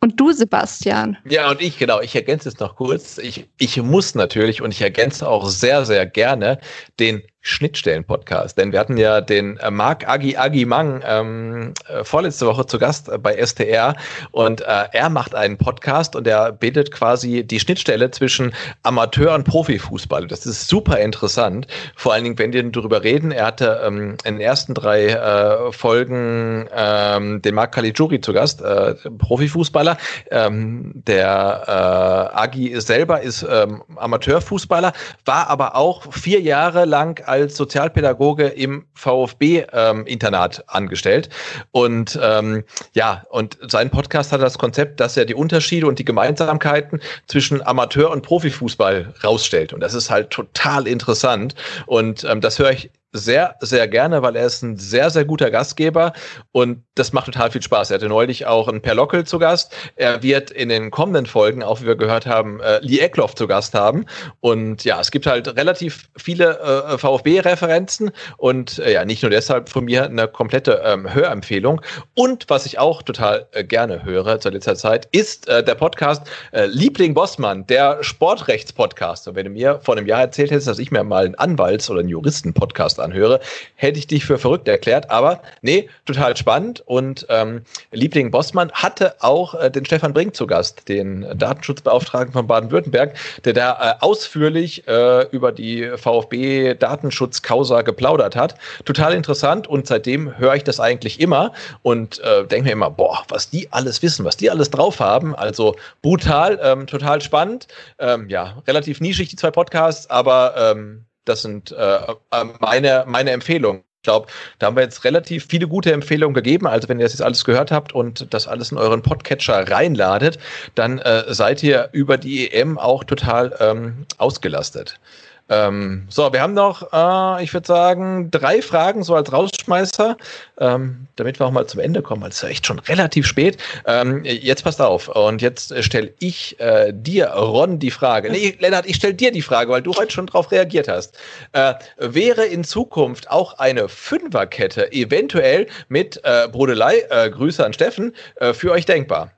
Und 0.00 0.20
du, 0.20 0.32
Sebastian. 0.32 1.16
Ja, 1.24 1.50
und 1.50 1.62
ich, 1.62 1.78
genau. 1.78 2.00
Ich 2.02 2.14
ergänze 2.14 2.50
es 2.50 2.58
noch 2.58 2.76
kurz. 2.76 3.16
Ich, 3.16 3.48
ich 3.58 3.82
muss 3.82 4.14
natürlich 4.14 4.60
und 4.60 4.70
ich 4.72 4.82
ergänze 4.82 5.26
auch 5.26 5.48
sehr, 5.48 5.86
sehr 5.86 6.04
gerne 6.04 6.60
den 7.00 7.22
Schnittstellen-Podcast. 7.46 8.58
Denn 8.58 8.72
wir 8.72 8.80
hatten 8.80 8.96
ja 8.96 9.20
den 9.20 9.56
äh, 9.58 9.70
Marc 9.70 10.08
Agi 10.08 10.36
Agi 10.36 10.64
Mang 10.64 11.00
ähm, 11.06 11.74
äh, 11.88 12.02
vorletzte 12.02 12.46
Woche 12.46 12.66
zu 12.66 12.78
Gast 12.78 13.08
äh, 13.08 13.18
bei 13.18 13.36
STR 13.36 13.94
und 14.32 14.62
äh, 14.62 14.84
er 14.92 15.08
macht 15.10 15.34
einen 15.34 15.56
Podcast 15.56 16.16
und 16.16 16.26
er 16.26 16.50
bildet 16.50 16.90
quasi 16.90 17.44
die 17.44 17.60
Schnittstelle 17.60 18.10
zwischen 18.10 18.52
Amateur- 18.82 19.34
und 19.34 19.44
Profifußball. 19.44 20.26
Das 20.26 20.44
ist 20.44 20.66
super 20.66 20.98
interessant. 20.98 21.68
Vor 21.94 22.12
allen 22.12 22.24
Dingen, 22.24 22.38
wenn 22.38 22.52
wir 22.52 22.64
darüber 22.64 23.04
reden. 23.04 23.30
Er 23.30 23.46
hatte 23.46 23.80
ähm, 23.84 24.16
in 24.24 24.34
den 24.34 24.40
ersten 24.40 24.74
drei 24.74 25.06
äh, 25.06 25.70
Folgen 25.70 26.68
ähm, 26.74 27.42
den 27.42 27.54
Marc 27.54 27.72
Caligiuri 27.72 28.20
zu 28.20 28.32
Gast, 28.32 28.60
äh, 28.60 28.94
Profifußballer. 29.18 29.96
Ähm, 30.32 30.92
der 30.94 32.36
Agi 32.36 32.80
selber 32.80 33.20
ist 33.20 33.46
ähm, 33.48 33.82
Amateurfußballer, 33.94 34.92
war 35.24 35.48
aber 35.48 35.76
auch 35.76 36.12
vier 36.12 36.40
Jahre 36.40 36.84
lang 36.84 37.22
als 37.26 37.35
Sozialpädagoge 37.48 38.46
im 38.48 38.86
VfB-Internat 38.94 40.58
ähm, 40.58 40.64
angestellt. 40.66 41.28
Und 41.70 42.18
ähm, 42.22 42.64
ja, 42.94 43.24
und 43.30 43.58
sein 43.68 43.90
Podcast 43.90 44.32
hat 44.32 44.42
das 44.42 44.58
Konzept, 44.58 45.00
dass 45.00 45.16
er 45.16 45.24
die 45.24 45.34
Unterschiede 45.34 45.86
und 45.86 45.98
die 45.98 46.04
Gemeinsamkeiten 46.04 47.00
zwischen 47.26 47.64
Amateur- 47.66 48.10
und 48.10 48.22
Profifußball 48.22 49.14
rausstellt. 49.22 49.72
Und 49.72 49.80
das 49.80 49.94
ist 49.94 50.10
halt 50.10 50.30
total 50.30 50.86
interessant. 50.86 51.54
Und 51.86 52.24
ähm, 52.24 52.40
das 52.40 52.58
höre 52.58 52.70
ich 52.70 52.90
sehr, 53.16 53.56
sehr 53.60 53.88
gerne, 53.88 54.22
weil 54.22 54.36
er 54.36 54.46
ist 54.46 54.62
ein 54.62 54.76
sehr, 54.76 55.10
sehr 55.10 55.24
guter 55.24 55.50
Gastgeber 55.50 56.12
und 56.52 56.82
das 56.94 57.12
macht 57.12 57.26
total 57.26 57.50
viel 57.50 57.62
Spaß. 57.62 57.90
Er 57.90 57.96
hatte 57.96 58.08
neulich 58.08 58.46
auch 58.46 58.68
einen 58.68 58.80
Perlockel 58.80 59.24
zu 59.24 59.38
Gast. 59.38 59.74
Er 59.96 60.22
wird 60.22 60.50
in 60.50 60.68
den 60.68 60.90
kommenden 60.90 61.26
Folgen, 61.26 61.62
auch 61.62 61.82
wie 61.82 61.86
wir 61.86 61.96
gehört 61.96 62.26
haben, 62.26 62.60
äh, 62.60 62.78
Lee 62.80 63.00
Eckloff 63.00 63.34
zu 63.34 63.46
Gast 63.46 63.74
haben. 63.74 64.06
Und 64.40 64.84
ja, 64.84 65.00
es 65.00 65.10
gibt 65.10 65.26
halt 65.26 65.56
relativ 65.56 66.08
viele 66.16 66.58
äh, 66.58 66.98
VfB-Referenzen 66.98 68.10
und 68.38 68.78
äh, 68.78 68.92
ja, 68.92 69.04
nicht 69.04 69.22
nur 69.22 69.30
deshalb 69.30 69.68
von 69.68 69.84
mir 69.84 70.04
eine 70.04 70.28
komplette 70.28 70.82
ähm, 70.84 71.12
Hörempfehlung. 71.12 71.82
Und 72.14 72.46
was 72.48 72.66
ich 72.66 72.78
auch 72.78 73.02
total 73.02 73.46
äh, 73.52 73.64
gerne 73.64 74.04
höre 74.04 74.40
zur 74.40 74.52
letzter 74.52 74.76
Zeit, 74.76 75.08
ist 75.12 75.48
äh, 75.48 75.62
der 75.62 75.74
Podcast 75.74 76.26
äh, 76.52 76.66
Liebling 76.66 77.14
Bossmann, 77.14 77.66
der 77.66 78.02
Sportrechts-Podcast. 78.02 79.28
Und 79.28 79.34
wenn 79.34 79.44
du 79.44 79.50
mir 79.50 79.80
vor 79.80 79.96
einem 79.96 80.06
Jahr 80.06 80.20
erzählt 80.20 80.50
hättest, 80.50 80.68
dass 80.68 80.78
ich 80.78 80.90
mir 80.90 81.04
mal 81.04 81.26
einen 81.26 81.34
Anwalts- 81.34 81.90
oder 81.90 82.00
einen 82.00 82.08
Juristen-Podcast 82.08 83.00
anhöre, 83.06 83.40
hätte 83.76 83.98
ich 83.98 84.06
dich 84.06 84.24
für 84.24 84.38
verrückt 84.38 84.68
erklärt. 84.68 85.10
Aber 85.10 85.40
nee, 85.62 85.88
total 86.04 86.36
spannend. 86.36 86.82
Und 86.86 87.26
ähm, 87.30 87.62
Liebling 87.92 88.30
Bossmann 88.30 88.70
hatte 88.72 89.14
auch 89.20 89.54
äh, 89.54 89.70
den 89.70 89.86
Stefan 89.86 90.12
Brink 90.12 90.36
zu 90.36 90.46
Gast, 90.46 90.88
den 90.88 91.26
Datenschutzbeauftragten 91.34 92.32
von 92.32 92.46
Baden-Württemberg, 92.46 93.14
der 93.44 93.52
da 93.52 93.72
äh, 93.72 93.94
ausführlich 94.04 94.86
äh, 94.86 95.22
über 95.30 95.52
die 95.52 95.90
VfB-Datenschutz-Causa 95.96 97.82
geplaudert 97.82 98.36
hat. 98.36 98.56
Total 98.84 99.14
interessant 99.14 99.66
und 99.66 99.86
seitdem 99.86 100.36
höre 100.38 100.54
ich 100.54 100.64
das 100.64 100.80
eigentlich 100.80 101.20
immer 101.20 101.52
und 101.82 102.18
äh, 102.20 102.44
denke 102.46 102.66
mir 102.66 102.72
immer, 102.72 102.90
boah, 102.90 103.22
was 103.28 103.50
die 103.50 103.72
alles 103.72 104.02
wissen, 104.02 104.24
was 104.24 104.36
die 104.36 104.50
alles 104.50 104.70
drauf 104.70 105.00
haben. 105.00 105.34
Also 105.34 105.76
brutal, 106.02 106.58
ähm, 106.62 106.86
total 106.86 107.20
spannend. 107.22 107.68
Ähm, 107.98 108.28
ja, 108.28 108.62
relativ 108.66 109.00
nischig 109.00 109.28
die 109.28 109.36
zwei 109.36 109.50
Podcasts, 109.50 110.10
aber 110.10 110.54
ähm, 110.56 111.04
das 111.26 111.42
sind 111.42 111.72
äh, 111.72 111.96
äh, 111.96 112.44
meine, 112.60 113.04
meine 113.06 113.30
Empfehlungen. 113.30 113.82
Ich 113.98 114.02
glaube, 114.06 114.28
da 114.60 114.66
haben 114.66 114.76
wir 114.76 114.84
jetzt 114.84 115.04
relativ 115.04 115.46
viele 115.48 115.66
gute 115.66 115.92
Empfehlungen 115.92 116.32
gegeben. 116.34 116.68
Also 116.68 116.88
wenn 116.88 117.00
ihr 117.00 117.04
das 117.04 117.12
jetzt 117.12 117.22
alles 117.22 117.44
gehört 117.44 117.72
habt 117.72 117.92
und 117.92 118.32
das 118.32 118.46
alles 118.46 118.70
in 118.70 118.78
euren 118.78 119.02
Podcatcher 119.02 119.68
reinladet, 119.68 120.38
dann 120.76 120.98
äh, 121.00 121.24
seid 121.34 121.62
ihr 121.64 121.88
über 121.90 122.16
die 122.16 122.52
EM 122.52 122.78
auch 122.78 123.02
total 123.02 123.56
ähm, 123.58 124.06
ausgelastet. 124.18 125.00
Ähm, 125.48 126.06
so, 126.08 126.32
wir 126.32 126.40
haben 126.40 126.54
noch, 126.54 126.92
äh, 126.92 127.44
ich 127.44 127.54
würde 127.54 127.66
sagen, 127.66 128.30
drei 128.30 128.60
Fragen 128.62 129.04
so 129.04 129.14
als 129.14 129.32
Rausschmeißer, 129.32 130.16
ähm, 130.58 131.06
damit 131.14 131.38
wir 131.38 131.46
auch 131.46 131.52
mal 131.52 131.66
zum 131.66 131.80
Ende 131.80 132.02
kommen, 132.02 132.22
weil 132.22 132.30
es 132.30 132.42
ist 132.42 132.50
echt 132.50 132.66
schon 132.66 132.80
relativ 132.80 133.26
spät. 133.26 133.58
Ähm, 133.86 134.24
jetzt 134.24 134.64
passt 134.64 134.80
auf 134.80 135.08
und 135.08 135.42
jetzt 135.42 135.72
stelle 135.84 136.12
ich 136.18 136.58
äh, 136.58 136.92
dir, 136.92 137.28
Ron, 137.28 137.78
die 137.78 137.92
Frage. 137.92 138.30
Nee, 138.30 138.56
Lennart, 138.58 138.86
ich 138.86 138.96
stelle 138.96 139.14
dir 139.14 139.30
die 139.30 139.42
Frage, 139.42 139.70
weil 139.70 139.82
du 139.82 139.94
heute 139.94 140.12
schon 140.12 140.26
darauf 140.26 140.50
reagiert 140.50 140.88
hast. 140.88 141.16
Äh, 141.52 141.74
wäre 141.98 142.44
in 142.44 142.64
Zukunft 142.64 143.30
auch 143.30 143.58
eine 143.58 143.88
Fünferkette 143.88 144.92
eventuell 144.92 145.68
mit 145.88 146.20
äh, 146.24 146.48
Brodelei, 146.48 147.04
äh, 147.10 147.30
Grüße 147.30 147.64
an 147.64 147.72
Steffen, 147.72 148.14
äh, 148.36 148.52
für 148.52 148.72
euch 148.72 148.84
denkbar? 148.84 149.30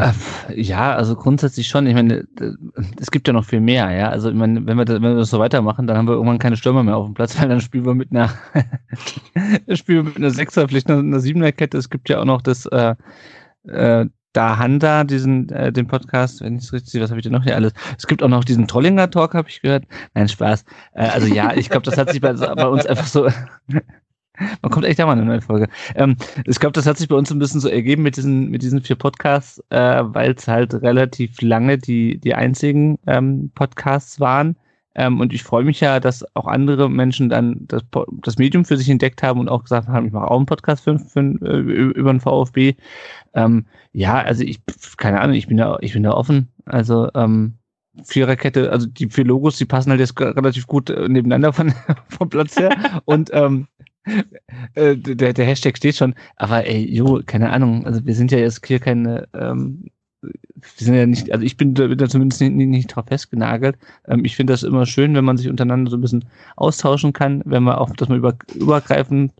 Äh, 0.00 0.60
ja, 0.60 0.94
also 0.94 1.14
grundsätzlich 1.14 1.68
schon. 1.68 1.86
Ich 1.86 1.94
meine, 1.94 2.24
es 2.98 3.10
gibt 3.10 3.26
ja 3.26 3.34
noch 3.34 3.44
viel 3.44 3.60
mehr, 3.60 3.90
ja. 3.90 4.08
Also 4.08 4.30
ich 4.30 4.34
meine, 4.34 4.66
wenn 4.66 4.78
wir, 4.78 4.84
das, 4.84 4.96
wenn 4.96 5.02
wir 5.02 5.16
das 5.16 5.30
so 5.30 5.38
weitermachen, 5.38 5.86
dann 5.86 5.96
haben 5.96 6.08
wir 6.08 6.14
irgendwann 6.14 6.38
keine 6.38 6.56
Stürmer 6.56 6.82
mehr 6.82 6.96
auf 6.96 7.06
dem 7.06 7.14
Platz, 7.14 7.38
weil 7.40 7.48
dann 7.48 7.60
spielen 7.60 7.84
wir 7.84 7.94
mit 7.94 8.10
einer 8.10 8.30
spielen 9.74 9.98
wir 9.98 10.02
mit 10.04 10.16
einer 10.16 10.30
Sechser, 10.30 10.68
vielleicht 10.68 10.88
einer, 10.90 11.00
einer 11.00 11.20
Siebenerkette. 11.20 11.76
Es 11.76 11.90
gibt 11.90 12.08
ja 12.08 12.20
auch 12.20 12.24
noch 12.24 12.42
das 12.42 12.66
äh, 12.66 12.94
äh, 13.68 14.06
da 14.32 14.58
Handa, 14.58 15.04
diesen 15.04 15.48
äh, 15.50 15.72
den 15.72 15.88
Podcast, 15.88 16.40
wenn 16.40 16.56
ich 16.56 16.64
es 16.64 16.72
richtig 16.72 16.92
sehe, 16.92 17.02
was 17.02 17.10
habe 17.10 17.18
ich 17.18 17.24
denn 17.24 17.32
noch 17.32 17.42
hier 17.42 17.56
alles? 17.56 17.72
Es 17.98 18.06
gibt 18.06 18.22
auch 18.22 18.28
noch 18.28 18.44
diesen 18.44 18.68
Trollinger 18.68 19.10
Talk, 19.10 19.34
habe 19.34 19.48
ich 19.48 19.60
gehört. 19.60 19.84
Nein, 20.14 20.28
Spaß. 20.28 20.64
Äh, 20.94 21.08
also 21.08 21.26
ja, 21.26 21.52
ich 21.54 21.68
glaube, 21.68 21.84
das 21.84 21.98
hat 21.98 22.10
sich 22.10 22.20
bei, 22.20 22.32
bei 22.32 22.66
uns 22.66 22.86
einfach 22.86 23.06
so 23.06 23.28
man 24.62 24.70
kommt 24.70 24.86
echt 24.86 24.98
da 24.98 25.06
mal 25.06 25.12
eine 25.12 25.24
neue 25.24 25.40
Folge. 25.40 25.68
Ähm, 25.94 26.16
ich 26.44 26.58
glaube, 26.58 26.72
das 26.72 26.86
hat 26.86 26.98
sich 26.98 27.08
bei 27.08 27.16
uns 27.16 27.30
ein 27.30 27.38
bisschen 27.38 27.60
so 27.60 27.68
ergeben 27.68 28.02
mit 28.02 28.16
diesen, 28.16 28.50
mit 28.50 28.62
diesen 28.62 28.82
vier 28.82 28.96
Podcasts, 28.96 29.62
äh, 29.70 30.02
weil 30.02 30.32
es 30.32 30.48
halt 30.48 30.74
relativ 30.74 31.40
lange 31.42 31.78
die, 31.78 32.18
die 32.18 32.34
einzigen 32.34 32.98
ähm, 33.06 33.50
Podcasts 33.54 34.20
waren. 34.20 34.56
Ähm, 34.94 35.20
und 35.20 35.32
ich 35.32 35.44
freue 35.44 35.64
mich 35.64 35.80
ja, 35.80 36.00
dass 36.00 36.24
auch 36.34 36.46
andere 36.46 36.90
Menschen 36.90 37.28
dann 37.28 37.66
das, 37.68 37.82
das 38.22 38.38
Medium 38.38 38.64
für 38.64 38.76
sich 38.76 38.88
entdeckt 38.88 39.22
haben 39.22 39.38
und 39.38 39.48
auch 39.48 39.62
gesagt 39.62 39.88
haben, 39.88 40.06
ich 40.06 40.12
mache 40.12 40.28
auch 40.28 40.36
einen 40.36 40.46
Podcast 40.46 40.82
für, 40.82 40.98
für, 40.98 41.20
äh, 41.20 41.58
über 41.58 42.12
den 42.12 42.20
VfB. 42.20 42.74
Ähm, 43.34 43.66
ja, 43.92 44.20
also 44.20 44.42
ich, 44.42 44.60
keine 44.96 45.20
Ahnung, 45.20 45.36
ich 45.36 45.46
bin 45.46 45.56
da, 45.56 45.78
ich 45.80 45.92
bin 45.92 46.02
da 46.02 46.12
offen. 46.12 46.48
Also 46.64 47.08
ähm, 47.14 47.54
Viererkette, 48.04 48.70
also 48.70 48.86
die 48.86 49.08
vier 49.08 49.24
Logos, 49.24 49.58
die 49.58 49.64
passen 49.64 49.90
halt 49.90 50.00
jetzt 50.00 50.18
relativ 50.20 50.66
gut 50.66 50.90
äh, 50.90 51.08
nebeneinander 51.08 51.52
von, 51.52 51.72
vom 52.08 52.28
Platz 52.28 52.58
her. 52.58 53.02
und 53.04 53.30
ähm, 53.32 53.68
äh, 54.74 54.96
der, 54.96 55.32
der 55.32 55.46
Hashtag 55.46 55.76
steht 55.76 55.96
schon, 55.96 56.14
aber 56.36 56.66
ey, 56.66 56.84
jo, 56.94 57.20
keine 57.24 57.50
Ahnung, 57.50 57.86
also 57.86 58.04
wir 58.04 58.14
sind 58.14 58.32
ja 58.32 58.38
jetzt 58.38 58.64
hier 58.66 58.80
keine, 58.80 59.28
ähm, 59.34 59.90
wir 60.22 60.32
sind 60.78 60.94
ja 60.94 61.06
nicht, 61.06 61.32
also 61.32 61.44
ich 61.44 61.56
bin 61.56 61.74
da, 61.74 61.86
bin 61.86 61.98
da 61.98 62.08
zumindest 62.08 62.40
nicht, 62.40 62.52
nicht, 62.52 62.88
drauf 62.88 63.06
festgenagelt. 63.06 63.78
Ähm, 64.06 64.24
ich 64.24 64.36
finde 64.36 64.52
das 64.52 64.62
immer 64.62 64.86
schön, 64.86 65.14
wenn 65.14 65.24
man 65.24 65.36
sich 65.36 65.48
untereinander 65.48 65.90
so 65.90 65.96
ein 65.96 66.02
bisschen 66.02 66.24
austauschen 66.56 67.12
kann, 67.12 67.42
wenn 67.44 67.62
man 67.62 67.76
auch, 67.76 67.90
dass 67.90 68.08
man 68.08 68.18
über, 68.18 68.36
übergreifend, 68.54 69.32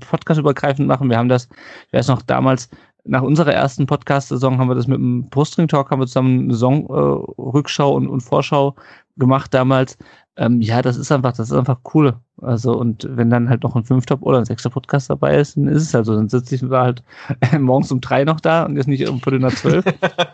Podcast 0.00 0.40
übergreifend 0.40 0.88
machen. 0.88 1.10
Wir 1.10 1.18
haben 1.18 1.28
das, 1.28 1.48
ich 1.86 1.92
weiß 1.92 2.08
noch, 2.08 2.22
damals 2.22 2.70
nach 3.04 3.22
unserer 3.22 3.52
ersten 3.52 3.86
Podcast-Saison 3.86 4.58
haben 4.58 4.68
wir 4.68 4.74
das 4.74 4.86
mit 4.86 4.96
dem 4.96 5.28
Brustring-Talk, 5.28 5.90
haben 5.90 6.00
wir 6.00 6.06
zusammen 6.06 6.44
eine 6.44 6.52
Saison-Rückschau 6.54 7.92
äh, 7.92 7.96
und, 7.96 8.08
und 8.08 8.22
Vorschau 8.22 8.74
gemacht 9.16 9.52
damals. 9.52 9.98
Ähm, 10.36 10.60
ja, 10.60 10.82
das 10.82 10.96
ist 10.96 11.12
einfach, 11.12 11.32
das 11.32 11.50
ist 11.50 11.56
einfach 11.56 11.78
cool. 11.94 12.14
Also, 12.42 12.76
und 12.76 13.06
wenn 13.08 13.30
dann 13.30 13.48
halt 13.48 13.62
noch 13.62 13.76
ein 13.76 13.84
fünfter 13.84 14.20
oder 14.22 14.38
ein 14.38 14.44
sechster 14.44 14.70
Podcast 14.70 15.08
dabei 15.08 15.36
ist, 15.38 15.56
dann 15.56 15.68
ist 15.68 15.82
es 15.82 15.94
halt 15.94 16.06
so. 16.06 16.14
Dann 16.14 16.28
sitze 16.28 16.56
ich 16.56 16.62
halt 16.62 17.02
morgens 17.58 17.92
um 17.92 18.00
drei 18.00 18.24
noch 18.24 18.40
da 18.40 18.64
und 18.64 18.76
jetzt 18.76 18.88
nicht 18.88 19.08
um 19.08 19.20
Viertel 19.20 19.38
nach 19.40 19.54
zwölf. 19.54 19.84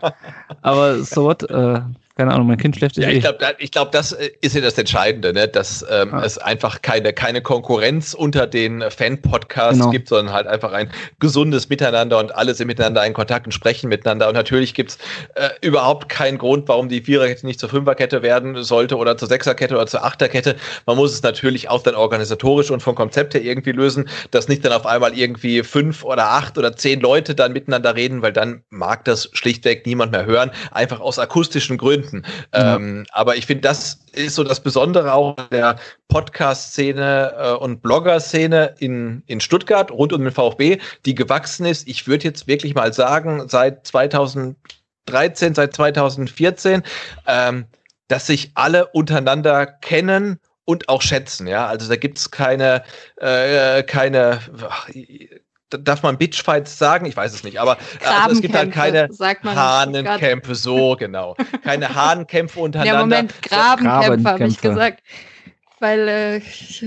Aber 0.61 1.03
so 1.03 1.25
what, 1.25 1.43
äh, 1.49 1.81
keine 2.15 2.33
Ahnung, 2.33 2.47
mein 2.47 2.57
Kind 2.57 2.75
schläft 2.75 2.95
sich 2.95 3.05
ja, 3.05 3.09
eh. 3.09 3.13
Ich 3.13 3.21
glaube, 3.21 3.55
ich 3.57 3.71
glaub, 3.71 3.91
das 3.91 4.11
äh, 4.11 4.31
ist 4.41 4.53
ja 4.53 4.61
das 4.61 4.77
Entscheidende, 4.77 5.33
ne? 5.33 5.47
dass 5.47 5.85
ähm, 5.89 6.09
ja. 6.11 6.23
es 6.23 6.37
einfach 6.37 6.81
keine, 6.81 7.13
keine 7.13 7.41
Konkurrenz 7.41 8.13
unter 8.13 8.47
den 8.47 8.83
Fan-Podcasts 8.89 9.79
genau. 9.79 9.91
gibt, 9.91 10.09
sondern 10.09 10.33
halt 10.33 10.47
einfach 10.47 10.73
ein 10.73 10.91
gesundes 11.19 11.69
Miteinander 11.69 12.19
und 12.19 12.35
alle 12.35 12.53
sind 12.53 12.67
miteinander 12.67 13.05
in 13.05 13.13
Kontakt 13.13 13.45
und 13.45 13.53
sprechen 13.53 13.87
miteinander. 13.87 14.27
Und 14.27 14.33
natürlich 14.33 14.73
gibt 14.73 14.91
es 14.91 14.97
äh, 15.35 15.49
überhaupt 15.61 16.09
keinen 16.09 16.37
Grund, 16.37 16.67
warum 16.67 16.89
die 16.89 17.01
Viererkette 17.01 17.45
nicht 17.45 17.59
zur 17.59 17.69
Fünferkette 17.69 18.21
werden 18.21 18.61
sollte 18.61 18.97
oder 18.97 19.17
zur 19.17 19.29
Sechserkette 19.29 19.75
oder 19.75 19.87
zur 19.87 20.03
Achterkette. 20.03 20.57
Man 20.85 20.97
muss 20.97 21.13
es 21.13 21.23
natürlich 21.23 21.69
auch 21.69 21.81
dann 21.81 21.95
organisatorisch 21.95 22.71
und 22.71 22.81
vom 22.81 22.95
Konzept 22.95 23.33
her 23.35 23.41
irgendwie 23.41 23.71
lösen, 23.71 24.09
dass 24.31 24.49
nicht 24.49 24.65
dann 24.65 24.73
auf 24.73 24.85
einmal 24.85 25.17
irgendwie 25.17 25.63
fünf 25.63 26.03
oder 26.03 26.31
acht 26.31 26.57
oder 26.57 26.75
zehn 26.75 26.99
Leute 26.99 27.35
dann 27.35 27.53
miteinander 27.53 27.95
reden, 27.95 28.21
weil 28.21 28.33
dann 28.33 28.63
mag 28.69 29.05
das 29.05 29.29
schlichtweg 29.31 29.85
niemand 29.85 30.11
mehr 30.11 30.25
hören, 30.25 30.51
einfach 30.71 30.99
aus 30.99 31.17
akustischen 31.17 31.77
Gründen. 31.77 32.00
Minuten. 32.01 32.23
Ja. 32.53 32.75
Ähm, 32.75 33.05
aber 33.11 33.35
ich 33.35 33.45
finde, 33.45 33.61
das 33.61 33.99
ist 34.13 34.35
so 34.35 34.43
das 34.43 34.61
Besondere 34.61 35.13
auch 35.13 35.35
der 35.49 35.77
Podcast-Szene 36.07 37.33
äh, 37.37 37.51
und 37.53 37.81
Blogger-Szene 37.81 38.75
in, 38.79 39.23
in 39.27 39.39
Stuttgart 39.39 39.91
rund 39.91 40.13
um 40.13 40.23
den 40.23 40.31
VfB, 40.31 40.79
die 41.05 41.15
gewachsen 41.15 41.65
ist. 41.65 41.87
Ich 41.87 42.07
würde 42.07 42.25
jetzt 42.25 42.47
wirklich 42.47 42.75
mal 42.75 42.93
sagen, 42.93 43.47
seit 43.47 43.87
2013, 43.87 45.55
seit 45.55 45.75
2014, 45.75 46.83
ähm, 47.27 47.65
dass 48.07 48.27
sich 48.27 48.51
alle 48.55 48.87
untereinander 48.87 49.65
kennen 49.65 50.39
und 50.65 50.89
auch 50.89 51.01
schätzen, 51.01 51.47
ja. 51.47 51.67
Also 51.67 51.89
da 51.89 51.95
gibt 51.95 52.17
es 52.17 52.31
keine, 52.31 52.83
äh, 53.17 53.83
keine, 53.83 54.39
darf 55.79 56.03
man 56.03 56.17
Bitchfights 56.17 56.77
sagen? 56.77 57.05
Ich 57.05 57.15
weiß 57.15 57.33
es 57.33 57.43
nicht, 57.43 57.59
aber 57.59 57.77
also 58.05 58.35
es 58.35 58.41
gibt 58.41 58.55
halt 58.55 58.71
keine 58.71 59.09
Hahnenkämpfe, 59.43 60.55
so 60.55 60.95
genau. 60.95 61.35
Keine 61.63 61.89
Hahnenkämpfe 61.95 62.59
untereinander. 62.59 63.17
Ja, 63.17 63.21
Moment, 63.21 63.41
Grabenkämpfe 63.41 64.29
habe 64.29 64.47
ich 64.47 64.61
gesagt. 64.61 65.03
Weil 65.79 66.07
äh, 66.07 66.41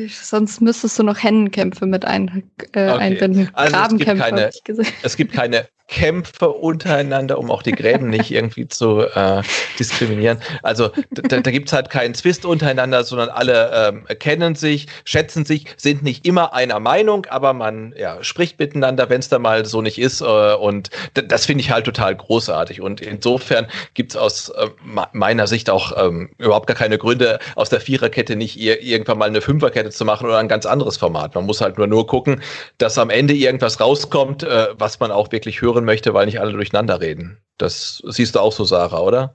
sonst 0.08 0.60
müsstest 0.60 0.98
du 1.00 1.02
noch 1.02 1.20
Hennenkämpfe 1.20 1.84
mit 1.84 2.04
ein, 2.04 2.44
äh, 2.72 2.90
okay. 2.90 2.90
einbinden. 2.90 3.50
Also 3.52 3.72
Grabenkämpfe 3.72 4.24
habe 4.24 4.50
ich 4.54 4.62
gesagt. 4.62 4.92
Es 5.02 5.16
gibt 5.16 5.32
keine 5.32 5.66
Kämpfe 5.88 6.48
untereinander, 6.48 7.38
um 7.38 7.50
auch 7.50 7.62
die 7.62 7.72
Gräben 7.72 8.08
nicht 8.08 8.30
irgendwie 8.30 8.66
zu 8.66 9.02
äh, 9.02 9.42
diskriminieren. 9.78 10.38
Also 10.62 10.90
da, 11.10 11.40
da 11.40 11.50
gibt 11.50 11.68
es 11.68 11.74
halt 11.74 11.90
keinen 11.90 12.14
Zwist 12.14 12.46
untereinander, 12.46 13.04
sondern 13.04 13.28
alle 13.28 13.70
ähm, 13.74 14.06
kennen 14.18 14.54
sich, 14.54 14.86
schätzen 15.04 15.44
sich, 15.44 15.66
sind 15.76 16.02
nicht 16.02 16.26
immer 16.26 16.54
einer 16.54 16.80
Meinung, 16.80 17.26
aber 17.26 17.52
man 17.52 17.94
ja, 17.98 18.22
spricht 18.24 18.58
miteinander, 18.58 19.10
wenn 19.10 19.20
es 19.20 19.28
da 19.28 19.38
mal 19.38 19.66
so 19.66 19.82
nicht 19.82 19.98
ist. 19.98 20.22
Äh, 20.22 20.54
und 20.54 20.90
das 21.12 21.44
finde 21.46 21.62
ich 21.62 21.70
halt 21.70 21.84
total 21.84 22.16
großartig. 22.16 22.80
Und 22.80 23.02
insofern 23.02 23.66
gibt 23.92 24.12
es 24.12 24.16
aus 24.16 24.48
äh, 24.48 24.68
meiner 25.12 25.46
Sicht 25.46 25.68
auch 25.68 25.92
ähm, 26.02 26.30
überhaupt 26.38 26.66
gar 26.66 26.76
keine 26.76 26.96
Gründe, 26.96 27.38
aus 27.56 27.68
der 27.68 27.80
Viererkette 27.80 28.36
nicht 28.36 28.58
ir 28.58 28.82
irgendwann 28.82 29.18
mal 29.18 29.28
eine 29.28 29.42
Fünferkette 29.42 29.90
zu 29.90 30.04
machen 30.04 30.26
oder 30.26 30.38
ein 30.38 30.48
ganz 30.48 30.64
anderes 30.64 30.96
Format. 30.96 31.34
Man 31.34 31.44
muss 31.44 31.60
halt 31.60 31.76
nur 31.76 31.86
nur 31.86 32.06
gucken, 32.06 32.42
dass 32.78 32.96
am 32.96 33.10
Ende 33.10 33.34
irgendwas 33.34 33.80
rauskommt, 33.80 34.42
äh, 34.44 34.68
was 34.78 34.98
man 34.98 35.10
auch 35.10 35.30
wirklich 35.30 35.60
hören 35.60 35.73
hören 35.74 35.84
möchte, 35.84 36.14
weil 36.14 36.26
nicht 36.26 36.40
alle 36.40 36.52
durcheinander 36.52 37.00
reden. 37.00 37.38
Das 37.58 38.02
siehst 38.06 38.34
du 38.34 38.40
auch 38.40 38.52
so, 38.52 38.64
Sarah, 38.64 39.00
oder? 39.00 39.34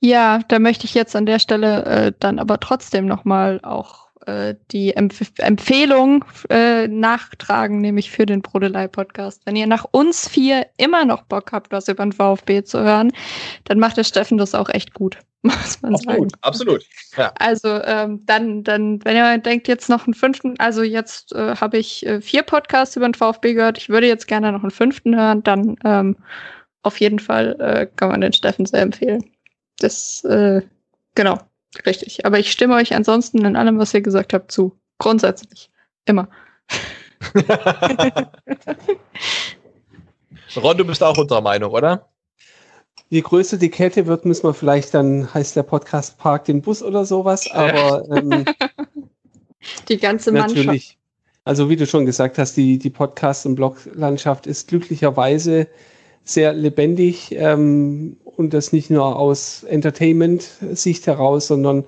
Ja, 0.00 0.40
da 0.48 0.58
möchte 0.58 0.84
ich 0.84 0.94
jetzt 0.94 1.14
an 1.14 1.26
der 1.26 1.38
Stelle 1.38 1.84
äh, 1.84 2.12
dann 2.18 2.38
aber 2.38 2.58
trotzdem 2.60 3.06
nochmal 3.06 3.60
auch 3.62 4.01
äh, 4.26 4.54
die 4.70 4.94
Empf 4.94 5.20
Empfehlung 5.38 6.24
äh, 6.50 6.88
nachtragen, 6.88 7.80
nämlich 7.80 8.10
für 8.10 8.26
den 8.26 8.42
Brodelei-Podcast. 8.42 9.42
Wenn 9.44 9.56
ihr 9.56 9.66
nach 9.66 9.84
uns 9.90 10.28
vier 10.28 10.66
immer 10.76 11.04
noch 11.04 11.22
Bock 11.22 11.52
habt, 11.52 11.72
was 11.72 11.88
über 11.88 12.04
den 12.04 12.12
VfB 12.12 12.62
zu 12.64 12.80
hören, 12.80 13.12
dann 13.64 13.78
macht 13.78 13.96
der 13.96 14.04
Steffen 14.04 14.38
das 14.38 14.54
auch 14.54 14.68
echt 14.68 14.94
gut, 14.94 15.18
muss 15.42 15.80
man 15.82 15.94
absolut, 15.94 16.18
sagen. 16.18 16.28
Absolut. 16.42 16.84
Ja. 17.16 17.32
Also 17.38 17.82
ähm, 17.84 18.20
dann, 18.26 18.64
dann, 18.64 19.04
wenn 19.04 19.16
ihr 19.16 19.38
denkt, 19.38 19.68
jetzt 19.68 19.88
noch 19.88 20.06
einen 20.06 20.14
fünften, 20.14 20.58
also 20.58 20.82
jetzt 20.82 21.32
äh, 21.32 21.56
habe 21.56 21.78
ich 21.78 22.06
äh, 22.06 22.20
vier 22.20 22.42
Podcasts 22.42 22.96
über 22.96 23.08
den 23.08 23.14
VfB 23.14 23.54
gehört, 23.54 23.78
ich 23.78 23.88
würde 23.88 24.06
jetzt 24.06 24.28
gerne 24.28 24.52
noch 24.52 24.62
einen 24.62 24.70
fünften 24.70 25.16
hören, 25.16 25.42
dann 25.42 25.76
ähm, 25.84 26.16
auf 26.82 27.00
jeden 27.00 27.18
Fall 27.18 27.56
äh, 27.60 27.86
kann 27.96 28.08
man 28.10 28.20
den 28.20 28.32
Steffen 28.32 28.66
sehr 28.66 28.82
empfehlen. 28.82 29.24
Das, 29.78 30.24
äh, 30.24 30.62
genau. 31.14 31.38
Richtig. 31.86 32.26
Aber 32.26 32.38
ich 32.38 32.52
stimme 32.52 32.74
euch 32.74 32.94
ansonsten 32.94 33.44
in 33.44 33.56
allem, 33.56 33.78
was 33.78 33.94
ihr 33.94 34.02
gesagt 34.02 34.32
habt, 34.34 34.52
zu. 34.52 34.78
Grundsätzlich. 34.98 35.70
Immer. 36.04 36.28
Ron, 40.56 40.76
du 40.76 40.84
bist 40.84 41.02
auch 41.02 41.16
unserer 41.16 41.40
Meinung, 41.40 41.72
oder? 41.72 42.08
Je 43.08 43.20
größer 43.20 43.56
die 43.58 43.70
Kette 43.70 44.06
wird, 44.06 44.24
müssen 44.24 44.44
wir 44.44 44.54
vielleicht 44.54 44.94
dann, 44.94 45.32
heißt 45.32 45.56
der 45.56 45.62
Podcast 45.62 46.18
Park 46.18 46.46
den 46.46 46.62
Bus 46.62 46.82
oder 46.82 47.04
sowas, 47.04 47.50
aber 47.50 48.04
ähm, 48.10 48.44
die 49.88 49.98
ganze 49.98 50.32
Mannschaft. 50.32 50.56
Natürlich. 50.56 50.98
Also 51.44 51.68
wie 51.68 51.76
du 51.76 51.86
schon 51.86 52.06
gesagt 52.06 52.38
hast, 52.38 52.56
die, 52.56 52.78
die 52.78 52.90
Podcast- 52.90 53.46
und 53.46 53.56
Bloglandschaft 53.56 54.46
ist 54.46 54.68
glücklicherweise 54.68 55.68
sehr 56.24 56.52
lebendig 56.52 57.32
ähm, 57.32 58.16
und 58.42 58.54
das 58.54 58.72
nicht 58.72 58.90
nur 58.90 59.16
aus 59.16 59.62
Entertainment-Sicht 59.62 61.06
heraus, 61.06 61.46
sondern 61.46 61.84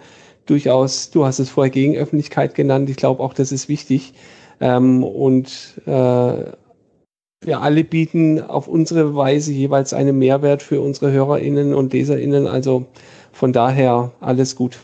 durchaus, 0.47 1.11
du 1.11 1.25
hast 1.25 1.41
es 1.41 1.51
vorher 1.51 1.71
Gegenöffentlichkeit 1.71 2.55
genannt, 2.55 2.89
ich 2.89 2.97
glaube 2.97 3.23
auch, 3.23 3.35
das 3.35 3.53
ist 3.53 3.69
wichtig. 3.69 4.15
Ähm, 4.61 5.03
und 5.03 5.81
äh, 5.87 6.53
wir 7.47 7.61
alle 7.61 7.85
bieten 7.85 8.41
auf 8.41 8.69
unsere 8.69 9.15
Weise 9.17 9.53
jeweils 9.53 9.93
einen 9.93 10.19
Mehrwert 10.19 10.63
für 10.63 10.81
unsere 10.81 11.13
HörerInnen 11.13 11.75
und 11.75 11.93
LeserInnen. 11.93 12.47
Also 12.47 12.87
von 13.33 13.53
daher 13.53 14.13
alles 14.21 14.57
gut. 14.57 14.79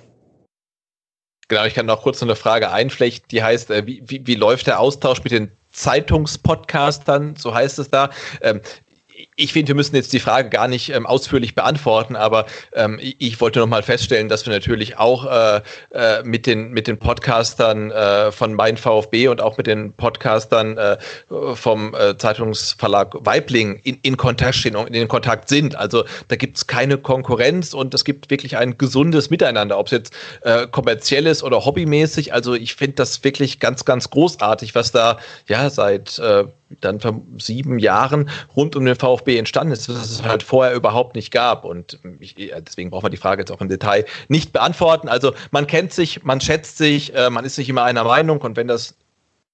Genau, 1.48 1.64
ich 1.64 1.74
kann 1.74 1.86
noch 1.86 2.02
kurz 2.02 2.22
eine 2.22 2.36
Frage 2.36 2.70
einflechten, 2.70 3.28
die 3.30 3.42
heißt, 3.42 3.70
äh, 3.70 3.86
wie, 3.86 4.02
wie, 4.06 4.26
wie 4.26 4.34
läuft 4.34 4.66
der 4.66 4.78
Austausch 4.80 5.22
mit 5.22 5.32
den 5.32 5.50
Zeitungspodcastern, 5.72 7.36
so 7.36 7.54
heißt 7.54 7.78
es 7.78 7.90
da. 7.90 8.10
Ähm, 8.40 8.60
ich 9.40 9.52
finde, 9.52 9.68
wir 9.68 9.74
müssen 9.74 9.96
jetzt 9.96 10.12
die 10.12 10.20
Frage 10.20 10.50
gar 10.50 10.68
nicht 10.68 10.90
ähm, 10.90 11.06
ausführlich 11.06 11.54
beantworten, 11.54 12.14
aber 12.14 12.46
ähm, 12.74 12.98
ich, 13.00 13.16
ich, 13.18 13.40
wollte 13.40 13.58
noch 13.58 13.66
mal 13.66 13.82
feststellen, 13.82 14.28
dass 14.28 14.44
wir 14.44 14.52
natürlich 14.52 14.98
auch 14.98 15.24
äh, 15.24 15.62
äh, 15.92 16.22
mit, 16.22 16.46
den, 16.46 16.72
mit 16.72 16.86
den 16.86 16.98
Podcastern 16.98 17.90
äh, 17.90 18.30
von 18.32 18.54
Mein 18.54 18.76
VfB 18.76 19.28
und 19.28 19.40
auch 19.40 19.56
mit 19.56 19.66
den 19.66 19.94
Podcastern 19.94 20.76
äh, 20.76 20.98
vom 21.54 21.94
äh, 21.94 22.16
Zeitungsverlag 22.18 23.16
Weibling 23.20 23.80
in, 23.82 23.98
in, 24.02 24.16
Kontakt 24.16 24.56
stehen, 24.56 24.74
in 24.74 25.08
Kontakt 25.08 25.48
sind. 25.48 25.74
Also 25.74 26.04
da 26.28 26.36
gibt 26.36 26.58
es 26.58 26.66
keine 26.66 26.98
Konkurrenz 26.98 27.72
und 27.72 27.94
es 27.94 28.04
gibt 28.04 28.30
wirklich 28.30 28.58
ein 28.58 28.76
gesundes 28.76 29.30
Miteinander, 29.30 29.78
ob 29.78 29.86
es 29.86 29.92
jetzt 29.92 30.14
äh, 30.42 30.66
kommerziell 30.66 31.26
ist 31.26 31.42
oder 31.42 31.64
hobbymäßig. 31.64 32.34
Also 32.34 32.54
ich 32.54 32.74
finde 32.74 32.96
das 32.96 33.24
wirklich 33.24 33.58
ganz, 33.58 33.86
ganz 33.86 34.10
großartig, 34.10 34.74
was 34.74 34.92
da 34.92 35.18
ja 35.46 35.70
seit 35.70 36.20
dann 36.80 37.00
sieben 37.38 37.78
Jahren 37.78 38.30
rund 38.54 38.76
um 38.76 38.84
den 38.84 38.94
VfB 38.94 39.29
entstanden 39.38 39.72
ist, 39.72 39.88
was 39.88 40.10
es 40.10 40.22
halt 40.22 40.42
vorher 40.42 40.74
überhaupt 40.74 41.14
nicht 41.14 41.30
gab. 41.30 41.64
Und 41.64 41.98
ich, 42.20 42.34
deswegen 42.34 42.90
braucht 42.90 43.02
man 43.02 43.12
die 43.12 43.18
Frage 43.18 43.42
jetzt 43.42 43.50
auch 43.50 43.60
im 43.60 43.68
Detail 43.68 44.04
nicht 44.28 44.52
beantworten. 44.52 45.08
Also 45.08 45.34
man 45.50 45.66
kennt 45.66 45.92
sich, 45.92 46.22
man 46.24 46.40
schätzt 46.40 46.78
sich, 46.78 47.14
äh, 47.14 47.30
man 47.30 47.44
ist 47.44 47.58
nicht 47.58 47.68
immer 47.68 47.84
einer 47.84 48.04
Meinung 48.04 48.40
und 48.40 48.56
wenn 48.56 48.68
das 48.68 48.94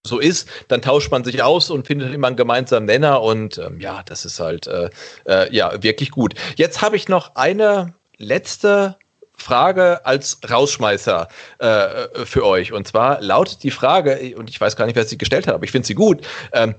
so 0.07 0.19
ist, 0.19 0.49
dann 0.69 0.83
tauscht 0.83 1.11
man 1.11 1.25
sich 1.25 1.43
aus 1.43 1.69
und 1.71 1.87
findet 1.87 2.15
immer 2.15 2.29
einen 2.29 2.37
gemeinsamen 2.37 2.87
Nenner 2.87 3.23
und 3.23 3.59
ähm, 3.59 3.81
ja, 3.81 4.03
das 4.05 4.25
ist 4.25 4.39
halt 4.39 4.67
äh, 4.69 4.89
äh, 5.25 5.53
ja 5.55 5.83
wirklich 5.83 6.13
gut. 6.13 6.35
Jetzt 6.55 6.81
habe 6.81 6.97
ich 6.97 7.09
noch 7.09 7.35
eine 7.35 7.95
letzte 8.19 8.97
Frage 9.37 10.05
als 10.07 10.39
Rausschmeißer 10.49 11.29
äh, 11.59 12.25
für 12.25 12.45
euch. 12.47 12.73
Und 12.73 12.89
zwar 12.89 13.21
lautet 13.21 13.63
die 13.63 13.71
Frage, 13.71 14.35
und 14.37 14.49
ich 14.49 14.61
weiß 14.61 14.77
gar 14.77 14.87
nicht, 14.87 14.97
wer 14.97 15.05
sie 15.05 15.19
gestellt 15.19 15.47
hat, 15.47 15.55
aber 15.55 15.65
ich 15.65 15.73
finde 15.73 15.87
sie 15.87 15.95
gut. 15.95 16.27
Ähm, 16.53 16.71
äh, 16.71 16.75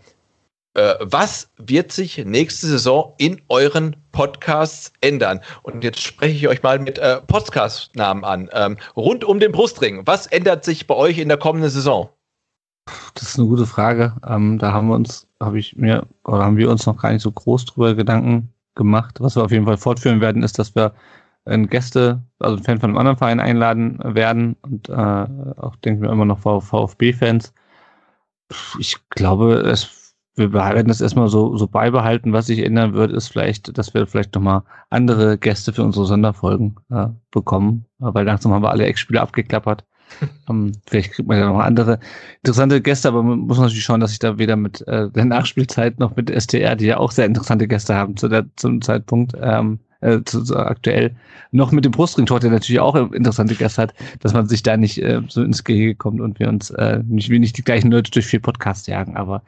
was 0.99 1.49
wird 1.57 1.91
sich 1.91 2.23
nächste 2.23 2.67
Saison 2.67 3.13
in 3.17 3.41
euren 3.49 3.95
Podcasts 4.11 4.93
ändern? 5.01 5.39
Und 5.63 5.84
jetzt 5.84 6.01
spreche 6.01 6.36
ich 6.36 6.47
euch 6.47 6.63
mal 6.63 6.80
mit 6.80 6.99
äh, 6.99 7.19
Podcast-Namen 7.21 8.23
an. 8.23 8.49
Ähm, 8.53 8.78
rund 8.95 9.23
um 9.23 9.39
den 9.39 9.51
Brustring. 9.51 10.05
Was 10.05 10.28
ändert 10.28 10.63
sich 10.63 10.86
bei 10.86 10.95
euch 10.95 11.17
in 11.17 11.30
der 11.30 11.38
kommenden 11.38 11.71
Saison? 11.71 12.09
Das 13.15 13.23
ist 13.23 13.39
eine 13.39 13.47
gute 13.47 13.65
Frage. 13.65 14.15
Ähm, 14.28 14.59
da 14.59 14.71
haben 14.71 14.88
wir 14.88 14.95
uns, 14.95 15.28
habe 15.41 15.59
ich 15.59 15.75
mir, 15.75 16.05
oder 16.23 16.43
haben 16.43 16.57
wir 16.57 16.69
uns 16.69 16.86
noch 16.86 17.01
gar 17.01 17.11
nicht 17.11 17.23
so 17.23 17.32
groß 17.32 17.65
drüber 17.65 17.95
Gedanken 17.95 18.53
gemacht. 18.75 19.19
Was 19.19 19.36
wir 19.36 19.43
auf 19.43 19.51
jeden 19.51 19.65
Fall 19.65 19.78
fortführen 19.78 20.21
werden, 20.21 20.43
ist, 20.43 20.59
dass 20.59 20.75
wir 20.75 20.93
ein 21.45 21.67
Gäste, 21.67 22.21
also 22.39 22.57
ein 22.57 22.63
Fan 22.63 22.80
von 22.80 22.91
einem 22.91 22.97
anderen 22.97 23.17
Verein 23.17 23.39
einladen 23.39 23.99
werden 24.03 24.55
und 24.61 24.89
äh, 24.89 24.93
auch 24.93 25.75
denken 25.78 26.01
wir 26.01 26.11
immer 26.11 26.25
noch 26.25 26.39
VfB-Fans. 26.39 27.53
Ich 28.80 28.97
glaube, 29.09 29.55
es, 29.55 29.97
wir 30.38 30.53
werden 30.53 30.88
das 30.88 31.01
erstmal 31.01 31.27
so, 31.29 31.57
so 31.57 31.67
beibehalten. 31.67 32.31
Was 32.31 32.45
sich 32.45 32.59
ändern 32.59 32.93
wird, 32.93 33.11
ist 33.11 33.29
vielleicht, 33.29 33.77
dass 33.77 33.93
wir 33.93 34.05
vielleicht 34.05 34.35
nochmal 34.35 34.61
andere 34.89 35.38
Gäste 35.38 35.73
für 35.73 35.83
unsere 35.83 36.05
Sonderfolgen 36.05 36.75
äh, 36.91 37.07
bekommen, 37.31 37.85
weil 37.97 38.25
langsam 38.25 38.53
haben 38.53 38.63
wir 38.63 38.69
alle 38.69 38.85
Ex-Spieler 38.85 39.21
abgeklappert. 39.21 39.83
um, 40.47 40.67
ähm, 40.67 40.71
vielleicht 40.85 41.13
kriegt 41.13 41.27
man 41.27 41.39
ja 41.39 41.47
noch 41.47 41.59
andere 41.59 41.99
interessante 42.43 42.81
Gäste, 42.81 43.07
aber 43.09 43.23
man 43.23 43.39
muss 43.39 43.57
natürlich 43.57 43.83
schauen, 43.83 43.99
dass 43.99 44.11
ich 44.11 44.19
da 44.19 44.38
weder 44.38 44.55
mit 44.55 44.88
äh, 44.88 45.09
der 45.09 45.25
Nachspielzeit 45.25 45.99
noch 45.99 46.15
mit 46.15 46.29
STR, 46.29 46.75
die 46.75 46.85
ja 46.85 46.97
auch 46.97 47.11
sehr 47.11 47.25
interessante 47.25 47.67
Gäste 47.67 47.95
haben 47.95 48.15
zu 48.15 48.27
der, 48.27 48.45
zum 48.55 48.81
Zeitpunkt, 48.81 49.33
ähm, 49.41 49.79
äh, 50.01 50.19
zu, 50.23 50.43
zu 50.43 50.55
aktuell, 50.55 51.15
noch 51.51 51.71
mit 51.71 51.83
dem 51.83 51.91
Brustring-Tor, 51.91 52.39
der 52.39 52.51
natürlich 52.51 52.79
auch 52.79 52.95
interessante 53.11 53.55
Gäste 53.55 53.81
hat, 53.81 53.93
dass 54.19 54.33
man 54.33 54.47
sich 54.47 54.61
da 54.61 54.77
nicht 54.77 55.01
äh, 55.01 55.21
so 55.27 55.41
ins 55.41 55.63
Gehege 55.63 55.95
kommt 55.95 56.21
und 56.21 56.39
wir 56.39 56.47
uns 56.47 56.69
äh, 56.69 57.01
nicht, 57.07 57.29
wir 57.29 57.39
nicht 57.39 57.57
die 57.57 57.63
gleichen 57.63 57.91
Leute 57.91 58.11
durch 58.11 58.27
vier 58.27 58.41
Podcasts 58.41 58.88
jagen, 58.88 59.17
aber 59.17 59.41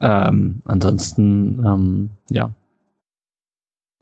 ähm, 0.00 0.62
ansonsten, 0.64 1.64
ähm, 1.64 2.10
ja, 2.30 2.50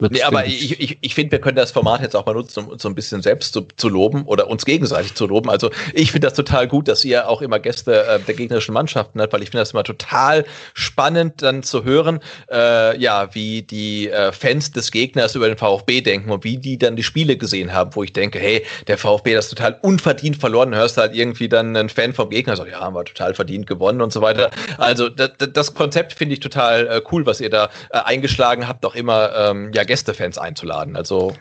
Nee, 0.01 0.23
aber 0.23 0.45
ich, 0.45 0.81
ich, 0.81 0.99
ich 1.01 1.15
finde, 1.15 1.31
wir 1.31 1.41
können 1.41 1.55
das 1.55 1.71
Format 1.71 2.03
jetzt 2.03 2.17
auch 2.17 2.27
mal 2.27 2.35
nutzen, 2.35 2.65
um 2.65 2.69
uns 2.71 2.83
so 2.83 2.89
ein 2.89 2.97
bisschen 2.97 3.23
selbst 3.23 3.53
zu, 3.53 3.61
zu 3.77 3.89
loben 3.89 4.25
oder 4.25 4.49
uns 4.49 4.65
gegenseitig 4.65 5.15
zu 5.15 5.25
loben. 5.25 5.49
Also 5.49 5.71
ich 5.93 6.11
finde 6.11 6.27
das 6.27 6.35
total 6.35 6.67
gut, 6.67 6.89
dass 6.89 7.05
ihr 7.05 7.29
auch 7.29 7.41
immer 7.41 7.61
Gäste 7.61 8.05
äh, 8.05 8.19
der 8.19 8.35
gegnerischen 8.35 8.75
Mannschaften 8.75 9.21
habt, 9.21 9.33
weil 9.33 9.45
ich 9.45 9.51
finde 9.51 9.61
das 9.61 9.71
immer 9.71 9.85
total 9.85 10.47
spannend, 10.75 11.43
dann 11.43 11.63
zu 11.63 11.85
hören, 11.85 12.19
äh, 12.51 12.99
ja, 12.99 13.33
wie 13.37 13.63
die 13.63 14.11
äh, 14.11 14.33
Fans 14.33 14.73
des 14.73 14.91
Gegners 14.91 15.37
über 15.37 15.47
den 15.47 15.57
VfB 15.57 16.01
denken 16.01 16.33
und 16.33 16.43
wie 16.43 16.59
die 16.59 16.77
dann 16.77 16.97
die 16.97 17.05
Spiele 17.05 17.37
gesehen 17.37 17.73
haben, 17.73 17.95
wo 17.95 18.03
ich 18.03 18.13
denke, 18.13 18.41
hey, 18.41 18.67
der 18.89 18.99
VfB 18.99 19.35
das 19.35 19.49
total 19.49 19.79
unverdient 19.83 20.39
verloren, 20.39 20.75
hörst 20.75 20.97
halt 20.97 21.15
irgendwie 21.15 21.49
dann 21.49 21.77
einen 21.77 21.89
Fan 21.89 22.15
vom 22.15 22.31
Gegner, 22.31 22.57
so, 22.57 22.67
ja, 22.67 22.81
haben 22.81 22.97
wir 22.97 23.05
total 23.05 23.33
verdient 23.35 23.69
gewonnen 23.69 24.01
und 24.01 24.13
so 24.13 24.21
weiter. 24.21 24.51
Also 24.77 25.09
das, 25.09 25.31
das 25.39 25.73
Konzept 25.73 26.15
finde 26.15 26.35
ich 26.35 26.41
total 26.41 26.89
äh, 26.89 27.01
cool, 27.13 27.25
was 27.27 27.41
ihr 27.41 27.51
da 27.51 27.71
äh, 27.91 27.99
eingeschlagen 27.99 28.67
habt, 28.67 28.85
auch 28.85 28.97
immer, 28.97 29.33
ähm, 29.37 29.71
ja, 29.73 29.84
Gästefans 29.85 30.39
einzuladen. 30.39 30.97
Also 30.97 31.35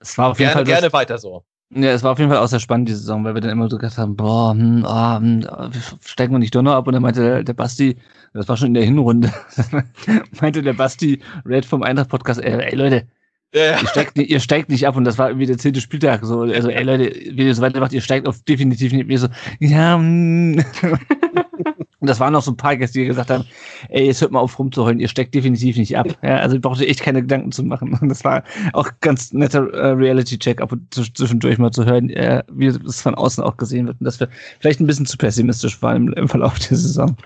es 0.00 0.16
war 0.18 0.30
auf 0.30 0.38
jeden 0.38 0.52
gerne, 0.52 0.64
Fall 0.64 0.64
gerne 0.64 0.92
weiter 0.92 1.18
so. 1.18 1.44
Ja, 1.72 1.90
es 1.90 2.02
war 2.02 2.12
auf 2.12 2.18
jeden 2.18 2.30
Fall 2.30 2.40
auch 2.40 2.48
sehr 2.48 2.58
spannend, 2.58 2.88
die 2.88 2.94
Saison, 2.94 3.24
weil 3.24 3.34
wir 3.34 3.40
dann 3.40 3.52
immer 3.52 3.70
so 3.70 3.78
gesagt 3.78 3.98
haben, 3.98 4.16
boah, 4.16 4.52
hm, 4.52 4.84
oh, 4.84 5.16
hm, 5.16 5.46
steigen 6.04 6.32
wir 6.32 6.40
nicht 6.40 6.54
Donner 6.54 6.74
ab. 6.74 6.88
Und 6.88 6.94
dann 6.94 7.02
meinte 7.02 7.20
der, 7.22 7.44
der 7.44 7.52
Basti, 7.52 7.96
das 8.32 8.48
war 8.48 8.56
schon 8.56 8.68
in 8.68 8.74
der 8.74 8.84
Hinrunde, 8.84 9.32
meinte 10.40 10.62
der 10.62 10.72
Basti 10.72 11.22
Red 11.46 11.64
vom 11.64 11.84
Eintracht-Podcast, 11.84 12.40
ey, 12.42 12.60
ey 12.60 12.74
Leute, 12.74 13.06
ja. 13.52 13.80
Ihr, 13.80 13.88
steigt, 13.88 14.16
ihr 14.16 14.40
steigt 14.40 14.68
nicht 14.68 14.86
ab 14.86 14.94
und 14.96 15.04
das 15.04 15.18
war 15.18 15.28
irgendwie 15.28 15.46
der 15.46 15.58
zehnte 15.58 15.80
Spieltag. 15.80 16.24
So, 16.24 16.42
also, 16.42 16.68
ey 16.68 16.84
Leute, 16.84 17.12
wie 17.32 17.46
ihr 17.46 17.54
so 17.54 17.62
weitermacht, 17.62 17.92
ihr 17.92 18.00
steigt 18.00 18.28
auf 18.28 18.40
definitiv 18.44 18.92
nicht. 18.92 19.08
Wir 19.08 19.18
so, 19.18 19.26
ja, 19.58 19.98
mm. 19.98 20.64
Und 22.00 22.08
das 22.08 22.18
waren 22.18 22.32
noch 22.32 22.42
so 22.42 22.50
ein 22.50 22.56
paar 22.56 22.76
Gäste, 22.76 22.98
die 22.98 23.06
gesagt 23.06 23.30
haben, 23.30 23.44
ey, 23.90 24.06
jetzt 24.06 24.22
hört 24.22 24.32
mal 24.32 24.40
auf 24.40 24.58
rumzuheulen, 24.58 25.00
ihr 25.00 25.08
steckt 25.08 25.34
definitiv 25.34 25.76
nicht 25.76 25.96
ab. 25.96 26.06
Ja, 26.22 26.36
also 26.36 26.56
ich 26.56 26.62
brauchte 26.62 26.86
echt 26.86 27.02
keine 27.02 27.20
Gedanken 27.20 27.52
zu 27.52 27.62
machen. 27.62 27.96
Und 28.00 28.08
das 28.08 28.24
war 28.24 28.42
auch 28.72 28.90
ganz 29.00 29.32
netter 29.32 29.70
äh, 29.72 29.90
Reality-Check, 29.90 30.62
ab 30.62 30.72
und 30.72 30.92
zwischendurch 30.94 31.58
mal 31.58 31.70
zu 31.70 31.84
hören, 31.84 32.08
äh, 32.10 32.42
wie 32.50 32.66
es 32.66 33.02
von 33.02 33.14
außen 33.14 33.44
auch 33.44 33.58
gesehen 33.58 33.86
wird. 33.86 34.00
Und 34.00 34.06
dass 34.06 34.18
wir 34.18 34.28
vielleicht 34.60 34.80
ein 34.80 34.86
bisschen 34.86 35.06
zu 35.06 35.18
pessimistisch 35.18 35.80
waren 35.82 36.08
im, 36.08 36.12
im 36.14 36.28
Verlauf 36.28 36.58
der 36.58 36.76
Saison. 36.78 37.16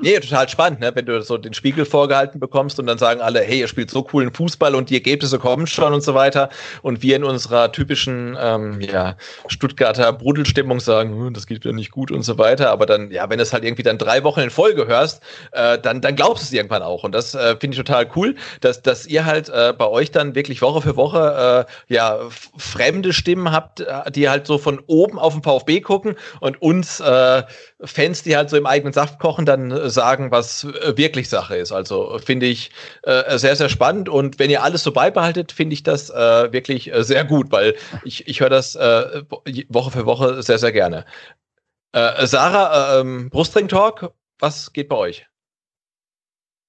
Nee, 0.00 0.18
total 0.20 0.48
spannend, 0.48 0.80
ne? 0.80 0.90
wenn 0.94 1.06
du 1.06 1.22
so 1.22 1.38
den 1.38 1.54
Spiegel 1.54 1.84
vorgehalten 1.84 2.40
bekommst 2.40 2.78
und 2.78 2.86
dann 2.86 2.98
sagen 2.98 3.20
alle, 3.20 3.40
hey, 3.40 3.60
ihr 3.60 3.68
spielt 3.68 3.90
so 3.90 4.02
coolen 4.02 4.32
Fußball 4.32 4.74
und 4.74 4.90
die 4.90 4.94
Ergebnisse 4.94 5.38
kommen 5.38 5.66
schon 5.66 5.92
und 5.92 6.02
so 6.02 6.14
weiter. 6.14 6.48
Und 6.82 7.02
wir 7.02 7.16
in 7.16 7.24
unserer 7.24 7.72
typischen 7.72 8.36
ähm, 8.40 8.80
ja, 8.80 9.16
Stuttgarter 9.46 10.12
Brudelstimmung 10.12 10.80
sagen, 10.80 11.10
hm, 11.10 11.34
das 11.34 11.46
geht 11.46 11.64
wieder 11.64 11.74
nicht 11.74 11.90
gut 11.90 12.10
und 12.10 12.22
so 12.22 12.38
weiter. 12.38 12.70
Aber 12.70 12.86
dann, 12.86 13.10
ja, 13.10 13.28
wenn 13.30 13.40
es 13.40 13.52
halt 13.52 13.64
irgendwie 13.64 13.82
dann 13.82 13.98
drei 13.98 14.24
Wochen 14.24 14.40
in 14.40 14.50
Folge 14.50 14.86
hörst, 14.86 15.22
äh, 15.52 15.78
dann, 15.78 16.00
dann 16.00 16.16
glaubst 16.16 16.42
du 16.42 16.46
es 16.46 16.52
irgendwann 16.52 16.82
auch. 16.82 17.04
Und 17.04 17.12
das 17.12 17.34
äh, 17.34 17.56
finde 17.56 17.76
ich 17.76 17.84
total 17.84 18.08
cool, 18.16 18.34
dass, 18.60 18.82
dass 18.82 19.06
ihr 19.06 19.24
halt 19.24 19.48
äh, 19.48 19.72
bei 19.76 19.86
euch 19.86 20.10
dann 20.10 20.34
wirklich 20.34 20.62
Woche 20.62 20.82
für 20.82 20.96
Woche 20.96 21.66
äh, 21.88 21.92
ja, 21.92 22.18
fremde 22.56 23.12
Stimmen 23.12 23.52
habt, 23.52 23.80
äh, 23.80 24.10
die 24.10 24.28
halt 24.28 24.46
so 24.46 24.58
von 24.58 24.80
oben 24.86 25.18
auf 25.18 25.34
den 25.34 25.42
VfB 25.42 25.80
gucken 25.80 26.16
und 26.40 26.60
uns 26.60 27.00
äh, 27.00 27.42
Fans, 27.84 28.22
die 28.22 28.36
halt 28.36 28.50
so 28.50 28.56
im 28.56 28.66
eigenen 28.66 28.92
Saft 28.92 29.18
kochen, 29.18 29.46
dann 29.46 29.70
äh, 29.70 29.90
sagen, 29.90 30.30
was 30.30 30.64
äh, 30.64 30.96
wirklich 30.96 31.28
Sache 31.28 31.56
ist. 31.56 31.72
Also 31.72 32.18
finde 32.24 32.46
ich 32.46 32.70
äh, 33.02 33.38
sehr, 33.38 33.56
sehr 33.56 33.68
spannend. 33.68 34.08
Und 34.08 34.38
wenn 34.38 34.50
ihr 34.50 34.62
alles 34.62 34.82
so 34.82 34.92
beibehaltet, 34.92 35.52
finde 35.52 35.74
ich 35.74 35.82
das 35.82 36.10
äh, 36.10 36.52
wirklich 36.52 36.92
äh, 36.92 37.04
sehr 37.04 37.24
gut, 37.24 37.50
weil 37.52 37.74
ich, 38.04 38.28
ich 38.28 38.40
höre 38.40 38.50
das 38.50 38.74
äh, 38.74 39.22
Woche 39.68 39.90
für 39.90 40.06
Woche 40.06 40.42
sehr, 40.42 40.58
sehr 40.58 40.72
gerne. 40.72 41.04
Sarah, 41.94 43.00
ähm, 43.00 43.28
Brustring 43.28 43.68
Talk, 43.68 44.14
was 44.38 44.72
geht 44.72 44.88
bei 44.88 44.96
euch? 44.96 45.26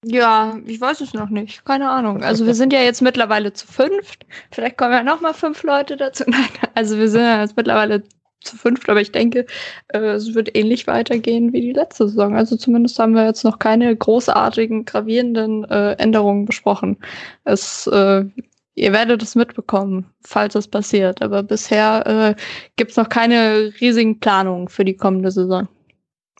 Ja, 0.05 0.57
ich 0.65 0.81
weiß 0.81 1.01
es 1.01 1.13
noch 1.13 1.29
nicht. 1.29 1.63
Keine 1.65 1.89
Ahnung. 1.89 2.23
Also 2.23 2.45
wir 2.45 2.55
sind 2.55 2.73
ja 2.73 2.81
jetzt 2.81 3.01
mittlerweile 3.01 3.53
zu 3.53 3.65
fünft. 3.67 4.25
Vielleicht 4.51 4.77
kommen 4.77 4.91
ja 4.91 5.03
noch 5.03 5.21
mal 5.21 5.33
fünf 5.33 5.63
Leute 5.63 5.95
dazu. 5.95 6.23
Nein, 6.27 6.49
also 6.75 6.97
wir 6.97 7.09
sind 7.09 7.21
ja 7.21 7.41
jetzt 7.41 7.55
mittlerweile 7.55 8.03
zu 8.43 8.57
fünft, 8.57 8.89
aber 8.89 9.01
ich 9.01 9.11
denke, 9.11 9.45
äh, 9.89 9.99
es 9.99 10.33
wird 10.35 10.55
ähnlich 10.55 10.87
weitergehen 10.87 11.53
wie 11.53 11.61
die 11.61 11.73
letzte 11.73 12.07
Saison. 12.07 12.35
Also 12.35 12.55
zumindest 12.55 12.99
haben 12.99 13.13
wir 13.13 13.25
jetzt 13.25 13.43
noch 13.43 13.59
keine 13.59 13.95
großartigen, 13.95 14.85
gravierenden 14.85 15.63
äh, 15.65 15.93
Änderungen 15.93 16.45
besprochen. 16.45 16.97
Es, 17.43 17.87
äh, 17.87 18.25
ihr 18.75 18.93
werdet 18.93 19.23
es 19.23 19.35
mitbekommen, 19.35 20.05
falls 20.21 20.55
es 20.55 20.67
passiert. 20.67 21.21
Aber 21.21 21.43
bisher 21.43 22.05
äh, 22.07 22.41
gibt 22.75 22.91
es 22.91 22.97
noch 22.97 23.09
keine 23.09 23.73
riesigen 23.81 24.19
Planungen 24.19 24.67
für 24.67 24.85
die 24.85 24.95
kommende 24.95 25.31
Saison. 25.31 25.67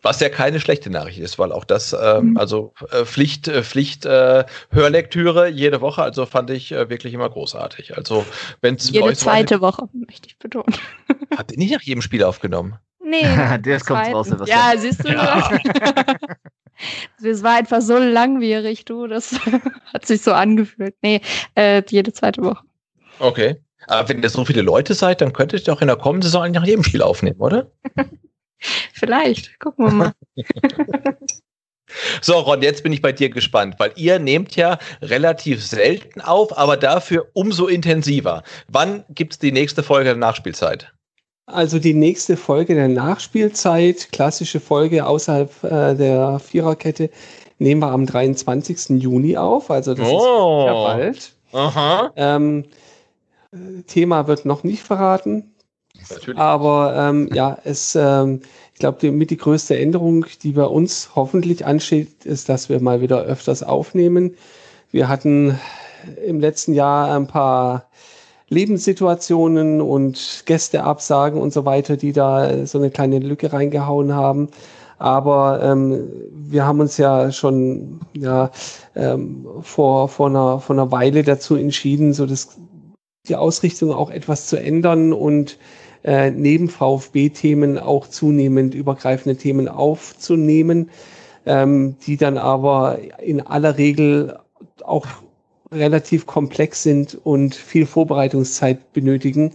Was 0.04 0.20
ja 0.20 0.28
keine 0.28 0.60
schlechte 0.60 0.90
Nachricht 0.90 1.20
ist, 1.20 1.40
weil 1.40 1.54
auch 1.54 1.64
das, 1.64 1.94
ähm, 1.94 2.32
mhm. 2.32 2.38
also 2.38 2.74
äh, 2.92 3.06
Pflicht, 3.06 3.48
äh, 3.48 3.64
Pflicht, 3.64 4.06
äh, 4.06 4.44
Hörlektüre 4.70 5.48
jede 5.48 5.80
Woche, 5.80 6.04
also 6.04 6.26
fand 6.26 6.50
ich 6.50 6.74
äh, 6.74 6.90
wirklich 6.90 7.14
immer 7.14 7.30
großartig. 7.30 7.96
Also 7.98 8.26
wenn 8.60 8.76
es 8.76 8.90
jede 8.90 9.14
zweite 9.14 9.56
so 9.56 9.62
Woche 9.62 9.88
möchte 9.94 10.28
ich 10.28 10.38
betonen. 10.38 10.76
Habt 11.38 11.54
ihr 11.54 11.58
nicht 11.58 11.74
nach 11.74 11.82
jedem 11.82 12.02
Spiel 12.02 12.24
aufgenommen? 12.24 12.78
Nee. 13.02 13.22
Der 13.60 13.80
kommt 13.80 14.14
raus. 14.14 14.28
Was 14.30 14.50
ja, 14.50 14.74
siehst 14.78 15.04
du. 15.04 15.10
Ja. 15.10 15.50
Es 17.24 17.44
war 17.44 17.58
einfach 17.58 17.82
so 17.82 17.98
langwierig, 17.98 18.84
du. 18.84 19.08
Das 19.08 19.40
hat 19.94 20.06
sich 20.06 20.22
so 20.22 20.34
angefühlt. 20.34 20.96
Nee, 21.02 21.22
äh, 21.56 21.84
jede 21.88 22.12
zweite 22.12 22.42
Woche. 22.42 22.64
Okay. 23.20 23.62
Aber 23.88 24.10
wenn 24.10 24.22
ihr 24.22 24.30
so 24.30 24.44
viele 24.44 24.64
Leute 24.64 24.94
seid, 24.94 25.22
dann 25.22 25.34
könntet 25.34 25.62
ihr 25.62 25.74
doch 25.74 25.82
in 25.82 25.88
der 25.88 25.96
kommenden 25.98 26.24
Saison 26.24 26.52
nach 26.52 26.66
jedem 26.66 26.84
Spiel 26.84 27.02
aufnehmen, 27.02 27.40
oder? 27.40 27.72
Vielleicht, 28.94 29.60
gucken 29.60 29.86
wir 29.86 29.92
mal. 29.92 30.14
So, 32.22 32.40
Ron, 32.40 32.64
jetzt 32.64 32.82
bin 32.82 32.92
ich 32.92 33.04
bei 33.04 33.12
dir 33.12 33.30
gespannt, 33.30 33.76
weil 33.78 33.92
ihr 33.96 34.18
nehmt 34.18 34.56
ja 34.56 34.80
relativ 35.02 35.64
selten 35.64 36.22
auf, 36.22 36.58
aber 36.58 36.76
dafür 36.76 37.28
umso 37.34 37.68
intensiver. 37.68 38.42
Wann 38.68 39.04
gibt 39.10 39.34
es 39.34 39.40
die 39.40 39.52
nächste 39.52 39.84
Folge 39.84 40.06
der 40.06 40.16
Nachspielzeit? 40.16 40.92
Also 41.46 41.78
die 41.78 41.94
nächste 41.94 42.38
Folge 42.38 42.74
der 42.74 42.88
Nachspielzeit, 42.88 44.12
klassische 44.12 44.60
Folge 44.60 45.06
außerhalb 45.06 45.64
äh, 45.64 45.96
der 45.96 46.40
Viererkette, 46.40 47.10
nehmen 47.60 47.82
wir 47.82 47.92
am 47.92 48.06
23. 48.06 49.02
Juni 49.02 49.38
auf. 49.38 49.70
Also 49.70 49.94
das 49.94 50.08
oh. 50.08 50.62
ist 50.62 50.66
ja 50.66 50.74
bald. 50.74 51.34
Aha. 51.52 52.12
Ähm, 52.16 52.66
Thema 53.88 54.28
wird 54.28 54.46
noch 54.46 54.64
nicht 54.64 54.82
verraten. 54.82 55.53
Natürlich. 56.10 56.40
Aber 56.40 56.96
ähm, 56.98 57.30
ja, 57.34 57.58
es, 57.64 57.96
ähm, 57.96 58.42
ich 58.74 58.80
glaube, 58.80 59.12
mit 59.12 59.30
die 59.30 59.38
größte 59.38 59.78
Änderung, 59.78 60.26
die 60.42 60.54
bei 60.54 60.66
uns 60.66 61.12
hoffentlich 61.16 61.66
ansteht, 61.66 62.26
ist, 62.26 62.50
dass 62.50 62.70
wir 62.70 62.80
mal 62.82 63.02
wieder 63.02 63.22
öfters 63.24 63.64
aufnehmen. 63.64 64.36
Wir 64.92 65.08
hatten 65.08 65.60
im 66.26 66.40
letzten 66.40 66.74
Jahr 66.74 67.16
ein 67.16 67.28
paar 67.28 67.90
Lebenssituationen 68.50 69.82
und 69.82 70.44
Gästeabsagen 70.46 71.40
und 71.42 71.54
so 71.54 71.66
weiter, 71.66 71.98
die 71.98 72.14
da 72.14 72.66
so 72.66 72.78
eine 72.78 72.92
kleine 72.92 73.20
Lücke 73.20 73.52
reingehauen 73.52 74.14
haben. 74.14 74.50
Aber 75.00 75.62
ähm, 75.64 76.10
wir 76.32 76.66
haben 76.66 76.80
uns 76.80 76.98
ja 76.98 77.32
schon 77.32 78.00
ja, 78.14 78.52
ähm, 78.96 79.46
vor, 79.62 80.08
vor, 80.08 80.28
einer, 80.28 80.60
vor 80.60 80.76
einer 80.76 80.92
Weile 80.92 81.24
dazu 81.24 81.56
entschieden, 81.56 82.14
so 82.14 82.26
das, 82.26 82.58
die 83.28 83.36
Ausrichtung 83.36 83.92
auch 83.92 84.12
etwas 84.12 84.48
zu 84.48 84.58
ändern 84.58 85.12
und 85.12 85.58
äh, 86.04 86.32
neben 86.32 86.70
VfB-Themen 86.70 87.78
auch 87.80 88.08
zunehmend 88.08 88.76
übergreifende 88.76 89.38
Themen 89.38 89.68
aufzunehmen, 89.68 90.90
ähm, 91.46 91.96
die 92.06 92.18
dann 92.18 92.38
aber 92.38 93.00
in 93.20 93.42
aller 93.42 93.78
Regel 93.78 94.38
auch 94.84 95.08
relativ 95.72 96.26
komplex 96.26 96.84
sind 96.84 97.18
und 97.24 97.56
viel 97.56 97.86
Vorbereitungszeit 97.86 98.94
benötigen. 98.94 99.54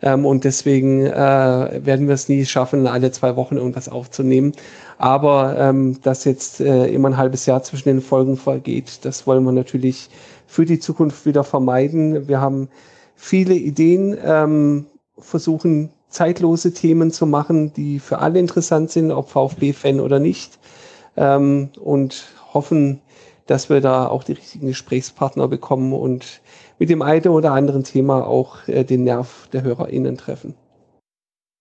Ähm, 0.00 0.24
und 0.24 0.44
deswegen 0.44 1.04
äh, 1.06 1.80
werden 1.84 2.06
wir 2.06 2.14
es 2.14 2.28
nie 2.28 2.44
schaffen, 2.44 2.86
alle 2.86 3.10
zwei 3.10 3.36
Wochen 3.36 3.56
irgendwas 3.56 3.88
aufzunehmen. 3.88 4.52
Aber 4.98 5.56
ähm, 5.58 6.00
dass 6.02 6.24
jetzt 6.24 6.60
äh, 6.60 6.86
immer 6.86 7.10
ein 7.10 7.16
halbes 7.16 7.46
Jahr 7.46 7.62
zwischen 7.62 7.88
den 7.88 8.00
Folgen 8.00 8.36
vergeht, 8.36 9.00
das 9.04 9.26
wollen 9.26 9.44
wir 9.44 9.52
natürlich 9.52 10.08
für 10.46 10.64
die 10.64 10.78
Zukunft 10.78 11.26
wieder 11.26 11.44
vermeiden. 11.44 12.28
Wir 12.28 12.40
haben 12.40 12.68
viele 13.16 13.54
Ideen, 13.54 14.16
ähm, 14.24 14.86
versuchen 15.20 15.90
zeitlose 16.08 16.72
Themen 16.72 17.10
zu 17.10 17.26
machen, 17.26 17.72
die 17.72 17.98
für 17.98 18.18
alle 18.18 18.38
interessant 18.38 18.90
sind, 18.90 19.10
ob 19.10 19.28
VfB-Fan 19.28 20.00
oder 20.00 20.18
nicht. 20.18 20.58
Ähm, 21.16 21.70
und 21.80 22.28
hoffen, 22.54 23.00
dass 23.46 23.68
wir 23.68 23.80
da 23.80 24.06
auch 24.06 24.24
die 24.24 24.32
richtigen 24.32 24.68
Gesprächspartner 24.68 25.48
bekommen 25.48 25.92
und 25.92 26.40
mit 26.78 26.90
dem 26.90 27.02
einen 27.02 27.28
oder 27.28 27.52
anderen 27.52 27.84
Thema 27.84 28.26
auch 28.26 28.68
äh, 28.68 28.84
den 28.84 29.04
Nerv 29.04 29.48
der 29.52 29.62
HörerInnen 29.62 30.16
treffen. 30.16 30.54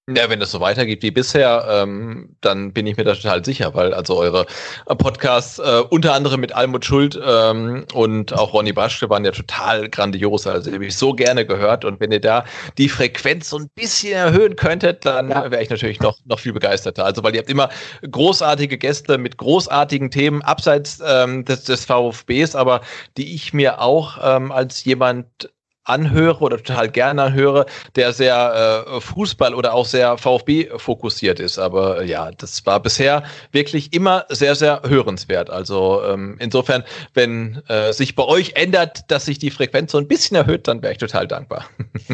Ja, 0.09 0.29
wenn 0.29 0.41
es 0.41 0.51
so 0.51 0.61
weitergeht 0.61 1.03
wie 1.03 1.11
bisher, 1.11 1.67
ähm, 1.69 2.37
dann 2.39 2.71
bin 2.71 2.87
ich 2.87 2.95
mir 2.95 3.03
da 3.03 3.13
total 3.13 3.43
sicher, 3.43 3.73
weil 3.73 3.93
also 3.93 4.15
eure 4.15 4.45
Podcasts, 4.85 5.59
äh, 5.59 5.81
unter 5.89 6.13
anderem 6.13 6.39
mit 6.39 6.53
Almut 6.53 6.85
Schuld 6.85 7.19
ähm, 7.21 7.83
und 7.93 8.31
auch 8.31 8.53
Ronny 8.53 8.71
Baschke 8.71 9.09
waren 9.09 9.25
ja 9.25 9.31
total 9.31 9.89
grandios. 9.89 10.47
Also 10.47 10.69
die 10.69 10.75
habe 10.75 10.85
ich 10.85 10.95
so 10.95 11.11
gerne 11.11 11.45
gehört. 11.45 11.83
Und 11.83 11.99
wenn 11.99 12.13
ihr 12.13 12.21
da 12.21 12.45
die 12.77 12.87
Frequenz 12.87 13.49
so 13.49 13.57
ein 13.57 13.69
bisschen 13.75 14.13
erhöhen 14.13 14.55
könntet, 14.55 15.05
dann 15.05 15.29
ja. 15.29 15.51
wäre 15.51 15.61
ich 15.61 15.69
natürlich 15.69 15.99
noch, 15.99 16.17
noch 16.23 16.39
viel 16.39 16.53
begeisterter. 16.53 17.03
Also 17.03 17.21
weil 17.23 17.35
ihr 17.35 17.39
habt 17.39 17.49
immer 17.49 17.67
großartige 18.09 18.77
Gäste 18.77 19.17
mit 19.17 19.35
großartigen 19.35 20.09
Themen 20.09 20.41
abseits 20.41 21.01
ähm, 21.05 21.43
des, 21.43 21.65
des 21.65 21.83
VfBs, 21.83 22.55
aber 22.55 22.79
die 23.17 23.35
ich 23.35 23.53
mir 23.53 23.81
auch 23.81 24.19
ähm, 24.23 24.53
als 24.53 24.85
jemand 24.85 25.49
anhöre 25.87 26.39
oder 26.39 26.57
total 26.57 26.89
gerne 26.89 27.23
anhöre, 27.23 27.65
der 27.95 28.13
sehr 28.13 28.85
äh, 28.87 29.01
Fußball 29.01 29.53
oder 29.53 29.73
auch 29.73 29.85
sehr 29.85 30.17
VfB 30.17 30.69
fokussiert 30.77 31.39
ist. 31.39 31.59
Aber 31.59 32.01
äh, 32.01 32.05
ja, 32.05 32.31
das 32.31 32.65
war 32.65 32.81
bisher 32.81 33.23
wirklich 33.51 33.93
immer 33.93 34.25
sehr, 34.29 34.55
sehr 34.55 34.81
hörenswert. 34.85 35.49
Also 35.49 36.01
ähm, 36.03 36.37
insofern, 36.39 36.83
wenn 37.13 37.61
äh, 37.67 37.93
sich 37.93 38.15
bei 38.15 38.23
euch 38.23 38.53
ändert, 38.55 39.09
dass 39.11 39.25
sich 39.25 39.39
die 39.39 39.51
Frequenz 39.51 39.91
so 39.91 39.97
ein 39.97 40.07
bisschen 40.07 40.35
erhöht, 40.35 40.67
dann 40.67 40.81
wäre 40.81 40.93
ich 40.93 40.99
total 40.99 41.27
dankbar. 41.27 41.65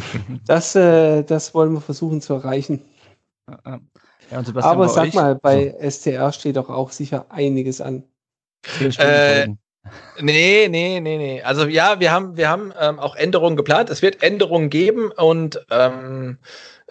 das, 0.45 0.76
äh, 0.76 1.24
das 1.24 1.53
wollen 1.53 1.74
wir 1.74 1.82
versuchen 1.82 2.21
zu 2.21 2.34
erreichen. 2.34 2.82
Ja, 4.32 4.43
Aber 4.55 4.89
sag 4.89 5.07
euch? 5.07 5.13
mal, 5.13 5.36
bei 5.36 5.76
so. 5.80 5.89
STR 5.89 6.32
steht 6.32 6.55
doch 6.55 6.69
auch 6.69 6.91
sicher 6.91 7.26
einiges 7.30 7.82
an. 7.82 8.03
Äh, 8.80 9.49
Nee, 10.19 10.67
nee, 10.69 10.99
nee, 11.01 11.17
nee. 11.17 11.41
Also 11.41 11.65
ja, 11.65 11.99
wir 11.99 12.11
haben, 12.11 12.38
wir 12.38 12.49
haben 12.49 12.73
ähm, 12.79 12.99
auch 12.99 13.15
Änderungen 13.15 13.57
geplant. 13.57 13.89
Es 13.89 14.01
wird 14.01 14.23
Änderungen 14.23 14.69
geben 14.69 15.11
und 15.11 15.65
ähm, 15.71 16.38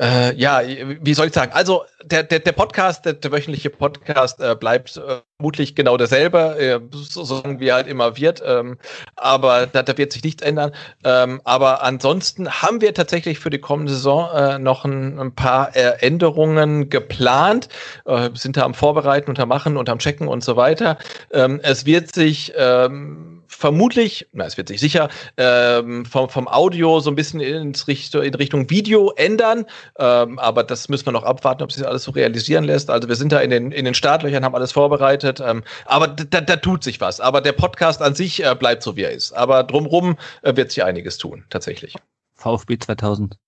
äh, 0.03 0.35
ja, 0.35 0.63
wie 0.65 1.15
soll 1.15 1.29
ich 1.29 1.33
sagen? 1.33 1.53
Also 1.53 1.85
der, 2.05 2.25
der, 2.25 2.41
der 2.41 2.53
Podcast, 2.53 3.05
der, 3.05 3.13
der 3.13 3.31
wöchentliche 3.31 3.71
Podcast 3.71 4.41
äh, 4.41 4.57
bleibt 4.57 4.97
äh, 4.97 5.21
vermutlich 5.37 5.77
genau 5.77 5.97
derselbe, 5.97 6.57
äh, 6.59 6.81
so 6.93 7.43
wie 7.59 7.69
er 7.69 7.77
halt 7.77 7.87
immer 7.87 8.17
wird. 8.17 8.43
Ähm, 8.45 8.79
aber 9.15 9.67
da, 9.67 9.83
da 9.83 9.97
wird 9.97 10.13
sich 10.13 10.25
nichts 10.25 10.43
ändern. 10.43 10.73
Ähm, 11.05 11.41
aber 11.45 11.83
ansonsten 11.83 12.51
haben 12.51 12.81
wir 12.81 12.95
tatsächlich 12.95 13.39
für 13.39 13.51
die 13.51 13.59
kommende 13.59 13.93
Saison 13.93 14.29
äh, 14.35 14.59
noch 14.59 14.85
ein, 14.85 15.21
ein 15.21 15.35
paar 15.35 15.75
Änderungen 15.75 16.91
geplant, 16.91 17.69
äh, 18.05 18.31
sind 18.35 18.57
da 18.57 18.63
am 18.63 18.75
Vorbereiten 18.75 19.31
und 19.31 19.39
am 19.39 19.49
Machen 19.49 19.77
und 19.77 19.89
am 19.89 19.99
Checken 19.99 20.27
und 20.27 20.43
so 20.43 20.57
weiter. 20.57 20.99
Ähm, 21.33 21.61
es 21.63 21.87
wird 21.87 22.13
sich 22.13 22.53
ähm, 22.57 23.42
vermutlich, 23.53 24.27
na, 24.33 24.47
es 24.47 24.57
wird 24.57 24.69
sich 24.69 24.81
sicher 24.81 25.09
ähm, 25.37 26.05
vom, 26.05 26.29
vom 26.29 26.49
Audio 26.49 27.01
so 27.01 27.11
ein 27.11 27.17
bisschen 27.17 27.41
ins 27.41 27.87
Richtung, 27.89 28.23
in 28.23 28.35
Richtung 28.35 28.71
Video 28.71 29.13
ändern. 29.17 29.67
Ähm, 29.99 30.39
aber 30.39 30.65
das 30.65 30.89
müssen 30.89 31.07
wir 31.07 31.13
noch 31.13 31.25
abwarten, 31.25 31.63
ob 31.63 31.73
sich 31.73 31.87
alles 31.87 32.05
so 32.05 32.13
realisieren 32.13 32.65
lässt. 32.65 32.91
Also 32.91 33.09
wir 33.09 33.17
sind 33.17 33.33
da 33.33 33.41
in 33.41 33.51
den, 33.51 33.73
in 33.73 33.85
den 33.85 33.95
Startlöchern, 33.95 34.45
haben 34.45 34.55
alles 34.55 34.73
vorbereitet. 34.73 35.41
Ähm, 35.41 35.63
aber 35.87 36.09
da, 36.09 36.41
da 36.41 36.57
tut 36.57 36.83
sich 36.83 37.01
was. 37.01 37.21
Aber 37.21 37.41
der 37.41 37.53
Podcast 37.53 38.03
an 38.03 38.15
sich 38.15 38.45
äh, 38.45 38.55
bleibt 38.59 38.83
so, 38.83 38.97
wie 38.97 39.03
er 39.03 39.13
ist. 39.13 39.33
Aber 39.33 39.63
drumrum 39.65 40.17
äh, 40.43 40.57
wird 40.57 40.71
sich 40.71 40.83
einiges 40.83 41.19
tun, 41.19 41.45
tatsächlich. 41.51 41.95
VfB 42.35 42.79
2000. 42.79 43.42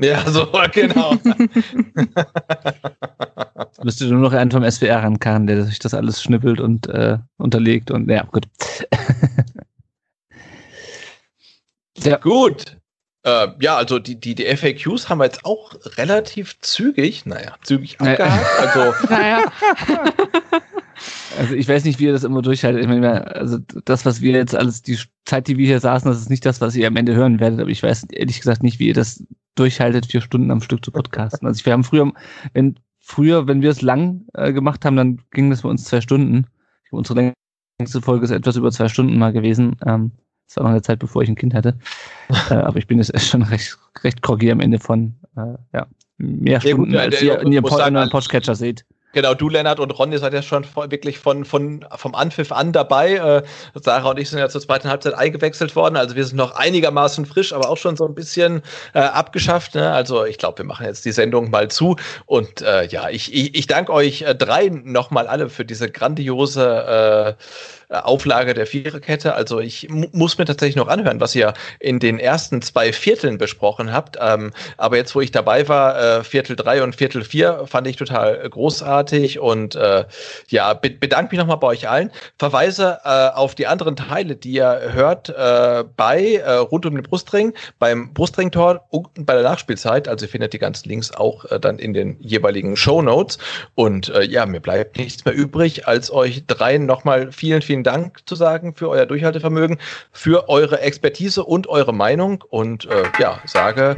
Ja, 0.00 0.28
so, 0.28 0.48
genau. 0.72 1.14
Müsste 3.82 4.06
nur 4.06 4.20
noch 4.20 4.32
einen 4.32 4.50
vom 4.50 4.68
SWR 4.68 5.02
rankarren, 5.02 5.46
der 5.46 5.64
sich 5.64 5.78
das 5.78 5.94
alles 5.94 6.22
schnippelt 6.22 6.60
und 6.60 6.88
äh, 6.88 7.18
unterlegt 7.36 7.90
und 7.90 8.10
ja, 8.10 8.24
gut. 8.24 8.46
Sehr 11.98 12.18
gut. 12.18 12.78
Äh, 13.22 13.48
ja, 13.60 13.76
also 13.76 13.98
die, 13.98 14.18
die, 14.18 14.34
die 14.34 14.44
FAQs 14.44 15.08
haben 15.08 15.18
wir 15.18 15.24
jetzt 15.24 15.44
auch 15.44 15.74
relativ 15.96 16.58
zügig, 16.60 17.24
naja, 17.24 17.54
zügig 17.62 18.00
abgehakt. 18.00 18.46
Also, 18.58 18.92
naja. 19.08 19.44
Also 21.38 21.54
ich 21.54 21.68
weiß 21.68 21.84
nicht, 21.84 21.98
wie 21.98 22.04
ihr 22.04 22.12
das 22.12 22.24
immer 22.24 22.42
durchhaltet. 22.42 22.82
Ich 22.82 22.88
meine, 22.88 23.34
also 23.34 23.58
das, 23.84 24.04
was 24.04 24.20
wir 24.20 24.32
jetzt 24.32 24.54
alles, 24.54 24.82
die 24.82 24.98
Zeit, 25.24 25.48
die 25.48 25.56
wir 25.56 25.66
hier 25.66 25.80
saßen, 25.80 26.10
das 26.10 26.20
ist 26.20 26.30
nicht 26.30 26.44
das, 26.44 26.60
was 26.60 26.76
ihr 26.76 26.86
am 26.86 26.96
Ende 26.96 27.14
hören 27.14 27.40
werdet, 27.40 27.60
aber 27.60 27.70
ich 27.70 27.82
weiß 27.82 28.04
ehrlich 28.12 28.38
gesagt 28.38 28.62
nicht, 28.62 28.78
wie 28.78 28.88
ihr 28.88 28.94
das 28.94 29.24
durchhaltet, 29.54 30.06
vier 30.06 30.20
Stunden 30.20 30.50
am 30.50 30.60
Stück 30.60 30.84
zu 30.84 30.90
podcasten. 30.90 31.46
Also 31.46 31.64
wir 31.64 31.72
haben 31.72 31.84
früher, 31.84 32.12
wenn 32.52 32.78
früher, 33.00 33.46
wenn 33.46 33.62
wir 33.62 33.70
es 33.70 33.82
lang 33.82 34.22
äh, 34.34 34.52
gemacht 34.52 34.84
haben, 34.84 34.96
dann 34.96 35.20
ging 35.30 35.50
das 35.50 35.62
bei 35.62 35.68
uns 35.68 35.84
zwei 35.84 36.00
Stunden. 36.00 36.46
Unsere 36.90 37.34
längste 37.78 38.00
Folge 38.00 38.24
ist 38.24 38.30
etwas 38.30 38.56
über 38.56 38.70
zwei 38.70 38.88
Stunden 38.88 39.18
mal 39.18 39.32
gewesen. 39.32 39.76
Ähm, 39.84 40.12
das 40.46 40.56
war 40.56 40.64
noch 40.64 40.70
eine 40.70 40.82
Zeit, 40.82 40.98
bevor 40.98 41.22
ich 41.22 41.28
ein 41.28 41.34
Kind 41.34 41.54
hatte. 41.54 41.78
äh, 42.50 42.54
aber 42.54 42.78
ich 42.78 42.86
bin 42.86 42.98
jetzt 42.98 43.18
schon 43.20 43.42
recht, 43.42 43.78
recht 44.02 44.22
groggy 44.22 44.50
am 44.50 44.60
Ende 44.60 44.78
von 44.78 45.14
äh, 45.36 45.54
ja, 45.72 45.86
mehr 46.18 46.60
Stunden, 46.60 46.92
ja, 46.92 47.04
gut, 47.04 47.14
als 47.14 47.22
ihr 47.22 47.40
in 47.40 47.52
ihrem 47.52 47.64
Podcatcher 48.10 48.54
seht. 48.54 48.84
Genau, 49.14 49.32
du, 49.32 49.48
Lennart 49.48 49.78
und 49.78 49.92
Ronny 49.92 50.18
seid 50.18 50.34
ja 50.34 50.42
schon 50.42 50.66
wirklich 50.74 51.20
von, 51.20 51.44
von, 51.44 51.86
vom 51.96 52.14
Anpfiff 52.16 52.50
an 52.50 52.72
dabei. 52.72 53.14
Äh, 53.14 53.42
Sarah 53.80 54.10
und 54.10 54.18
ich 54.18 54.28
sind 54.28 54.40
ja 54.40 54.48
zur 54.48 54.60
zweiten 54.60 54.88
Halbzeit 54.88 55.14
eingewechselt 55.14 55.76
worden. 55.76 55.96
Also 55.96 56.16
wir 56.16 56.24
sind 56.24 56.36
noch 56.36 56.56
einigermaßen 56.56 57.24
frisch, 57.24 57.52
aber 57.52 57.70
auch 57.70 57.76
schon 57.76 57.96
so 57.96 58.06
ein 58.06 58.14
bisschen 58.14 58.62
äh, 58.92 58.98
abgeschafft. 58.98 59.76
Ne? 59.76 59.90
Also 59.92 60.24
ich 60.24 60.36
glaube, 60.36 60.58
wir 60.58 60.64
machen 60.64 60.84
jetzt 60.84 61.04
die 61.04 61.12
Sendung 61.12 61.50
mal 61.50 61.70
zu. 61.70 61.96
Und 62.26 62.60
äh, 62.62 62.86
ja, 62.88 63.08
ich, 63.08 63.32
ich, 63.32 63.54
ich 63.54 63.66
danke 63.68 63.92
euch 63.92 64.22
äh, 64.22 64.34
dreien 64.34 64.90
nochmal 64.90 65.28
alle 65.28 65.48
für 65.48 65.64
diese 65.64 65.88
grandiose 65.88 67.36
äh, 67.38 67.44
Auflage 68.02 68.54
der 68.54 68.66
Viererkette. 68.66 69.34
Also 69.34 69.60
ich 69.60 69.88
muss 69.90 70.38
mir 70.38 70.44
tatsächlich 70.44 70.76
noch 70.76 70.88
anhören, 70.88 71.20
was 71.20 71.34
ihr 71.34 71.54
in 71.78 71.98
den 71.98 72.18
ersten 72.18 72.62
zwei 72.62 72.92
Vierteln 72.92 73.38
besprochen 73.38 73.92
habt. 73.92 74.18
Ähm, 74.20 74.52
aber 74.76 74.96
jetzt, 74.96 75.14
wo 75.14 75.20
ich 75.20 75.30
dabei 75.30 75.68
war, 75.68 76.00
äh, 76.00 76.24
Viertel 76.24 76.56
drei 76.56 76.82
und 76.82 76.96
Viertel 76.96 77.24
vier, 77.24 77.64
fand 77.66 77.86
ich 77.86 77.96
total 77.96 78.48
großartig 78.48 79.38
und 79.38 79.74
äh, 79.76 80.04
ja, 80.48 80.74
be 80.74 80.90
bedanke 80.90 81.34
mich 81.34 81.38
nochmal 81.38 81.58
bei 81.58 81.68
euch 81.68 81.88
allen. 81.88 82.10
Verweise 82.38 82.98
äh, 83.04 83.28
auf 83.34 83.54
die 83.54 83.66
anderen 83.66 83.96
Teile, 83.96 84.36
die 84.36 84.52
ihr 84.52 84.92
hört 84.92 85.28
äh, 85.28 85.84
bei 85.96 86.36
äh, 86.36 86.52
rund 86.54 86.86
um 86.86 86.94
den 86.94 87.02
Brustring, 87.02 87.52
beim 87.78 88.12
Brustringtor 88.14 88.84
und 88.90 89.26
bei 89.26 89.34
der 89.34 89.42
Nachspielzeit. 89.42 90.08
Also 90.08 90.26
ihr 90.26 90.30
findet 90.30 90.52
die 90.52 90.58
ganzen 90.58 90.88
Links 90.88 91.12
auch 91.12 91.44
äh, 91.50 91.60
dann 91.60 91.78
in 91.78 91.92
den 91.92 92.16
jeweiligen 92.20 92.76
Show 92.76 93.02
Notes. 93.02 93.38
Und 93.74 94.12
ja, 94.28 94.46
mir 94.46 94.60
bleibt 94.60 94.96
nichts 94.96 95.24
mehr 95.24 95.34
übrig, 95.34 95.86
als 95.86 96.10
euch 96.10 96.46
dreien 96.46 96.86
nochmal 96.86 97.32
vielen, 97.32 97.62
vielen 97.62 97.83
Dank 97.84 98.20
zu 98.26 98.34
sagen 98.34 98.74
für 98.74 98.88
euer 98.88 99.06
Durchhaltevermögen, 99.06 99.78
für 100.12 100.48
eure 100.48 100.80
Expertise 100.80 101.44
und 101.44 101.68
eure 101.68 101.94
Meinung 101.94 102.42
und 102.48 102.86
äh, 102.86 103.04
ja, 103.18 103.38
sage 103.44 103.94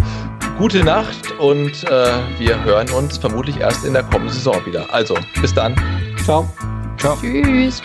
gute 0.58 0.82
Nacht 0.82 1.32
und 1.38 1.84
äh, 1.84 2.12
wir 2.38 2.64
hören 2.64 2.88
uns 2.90 3.18
vermutlich 3.18 3.58
erst 3.60 3.84
in 3.84 3.92
der 3.92 4.02
kommenden 4.04 4.30
Saison 4.30 4.64
wieder. 4.64 4.86
Also, 4.92 5.16
bis 5.40 5.52
dann. 5.54 5.74
Ciao. 6.24 6.48
Ciao. 6.98 7.16
Tschüss. 7.20 7.82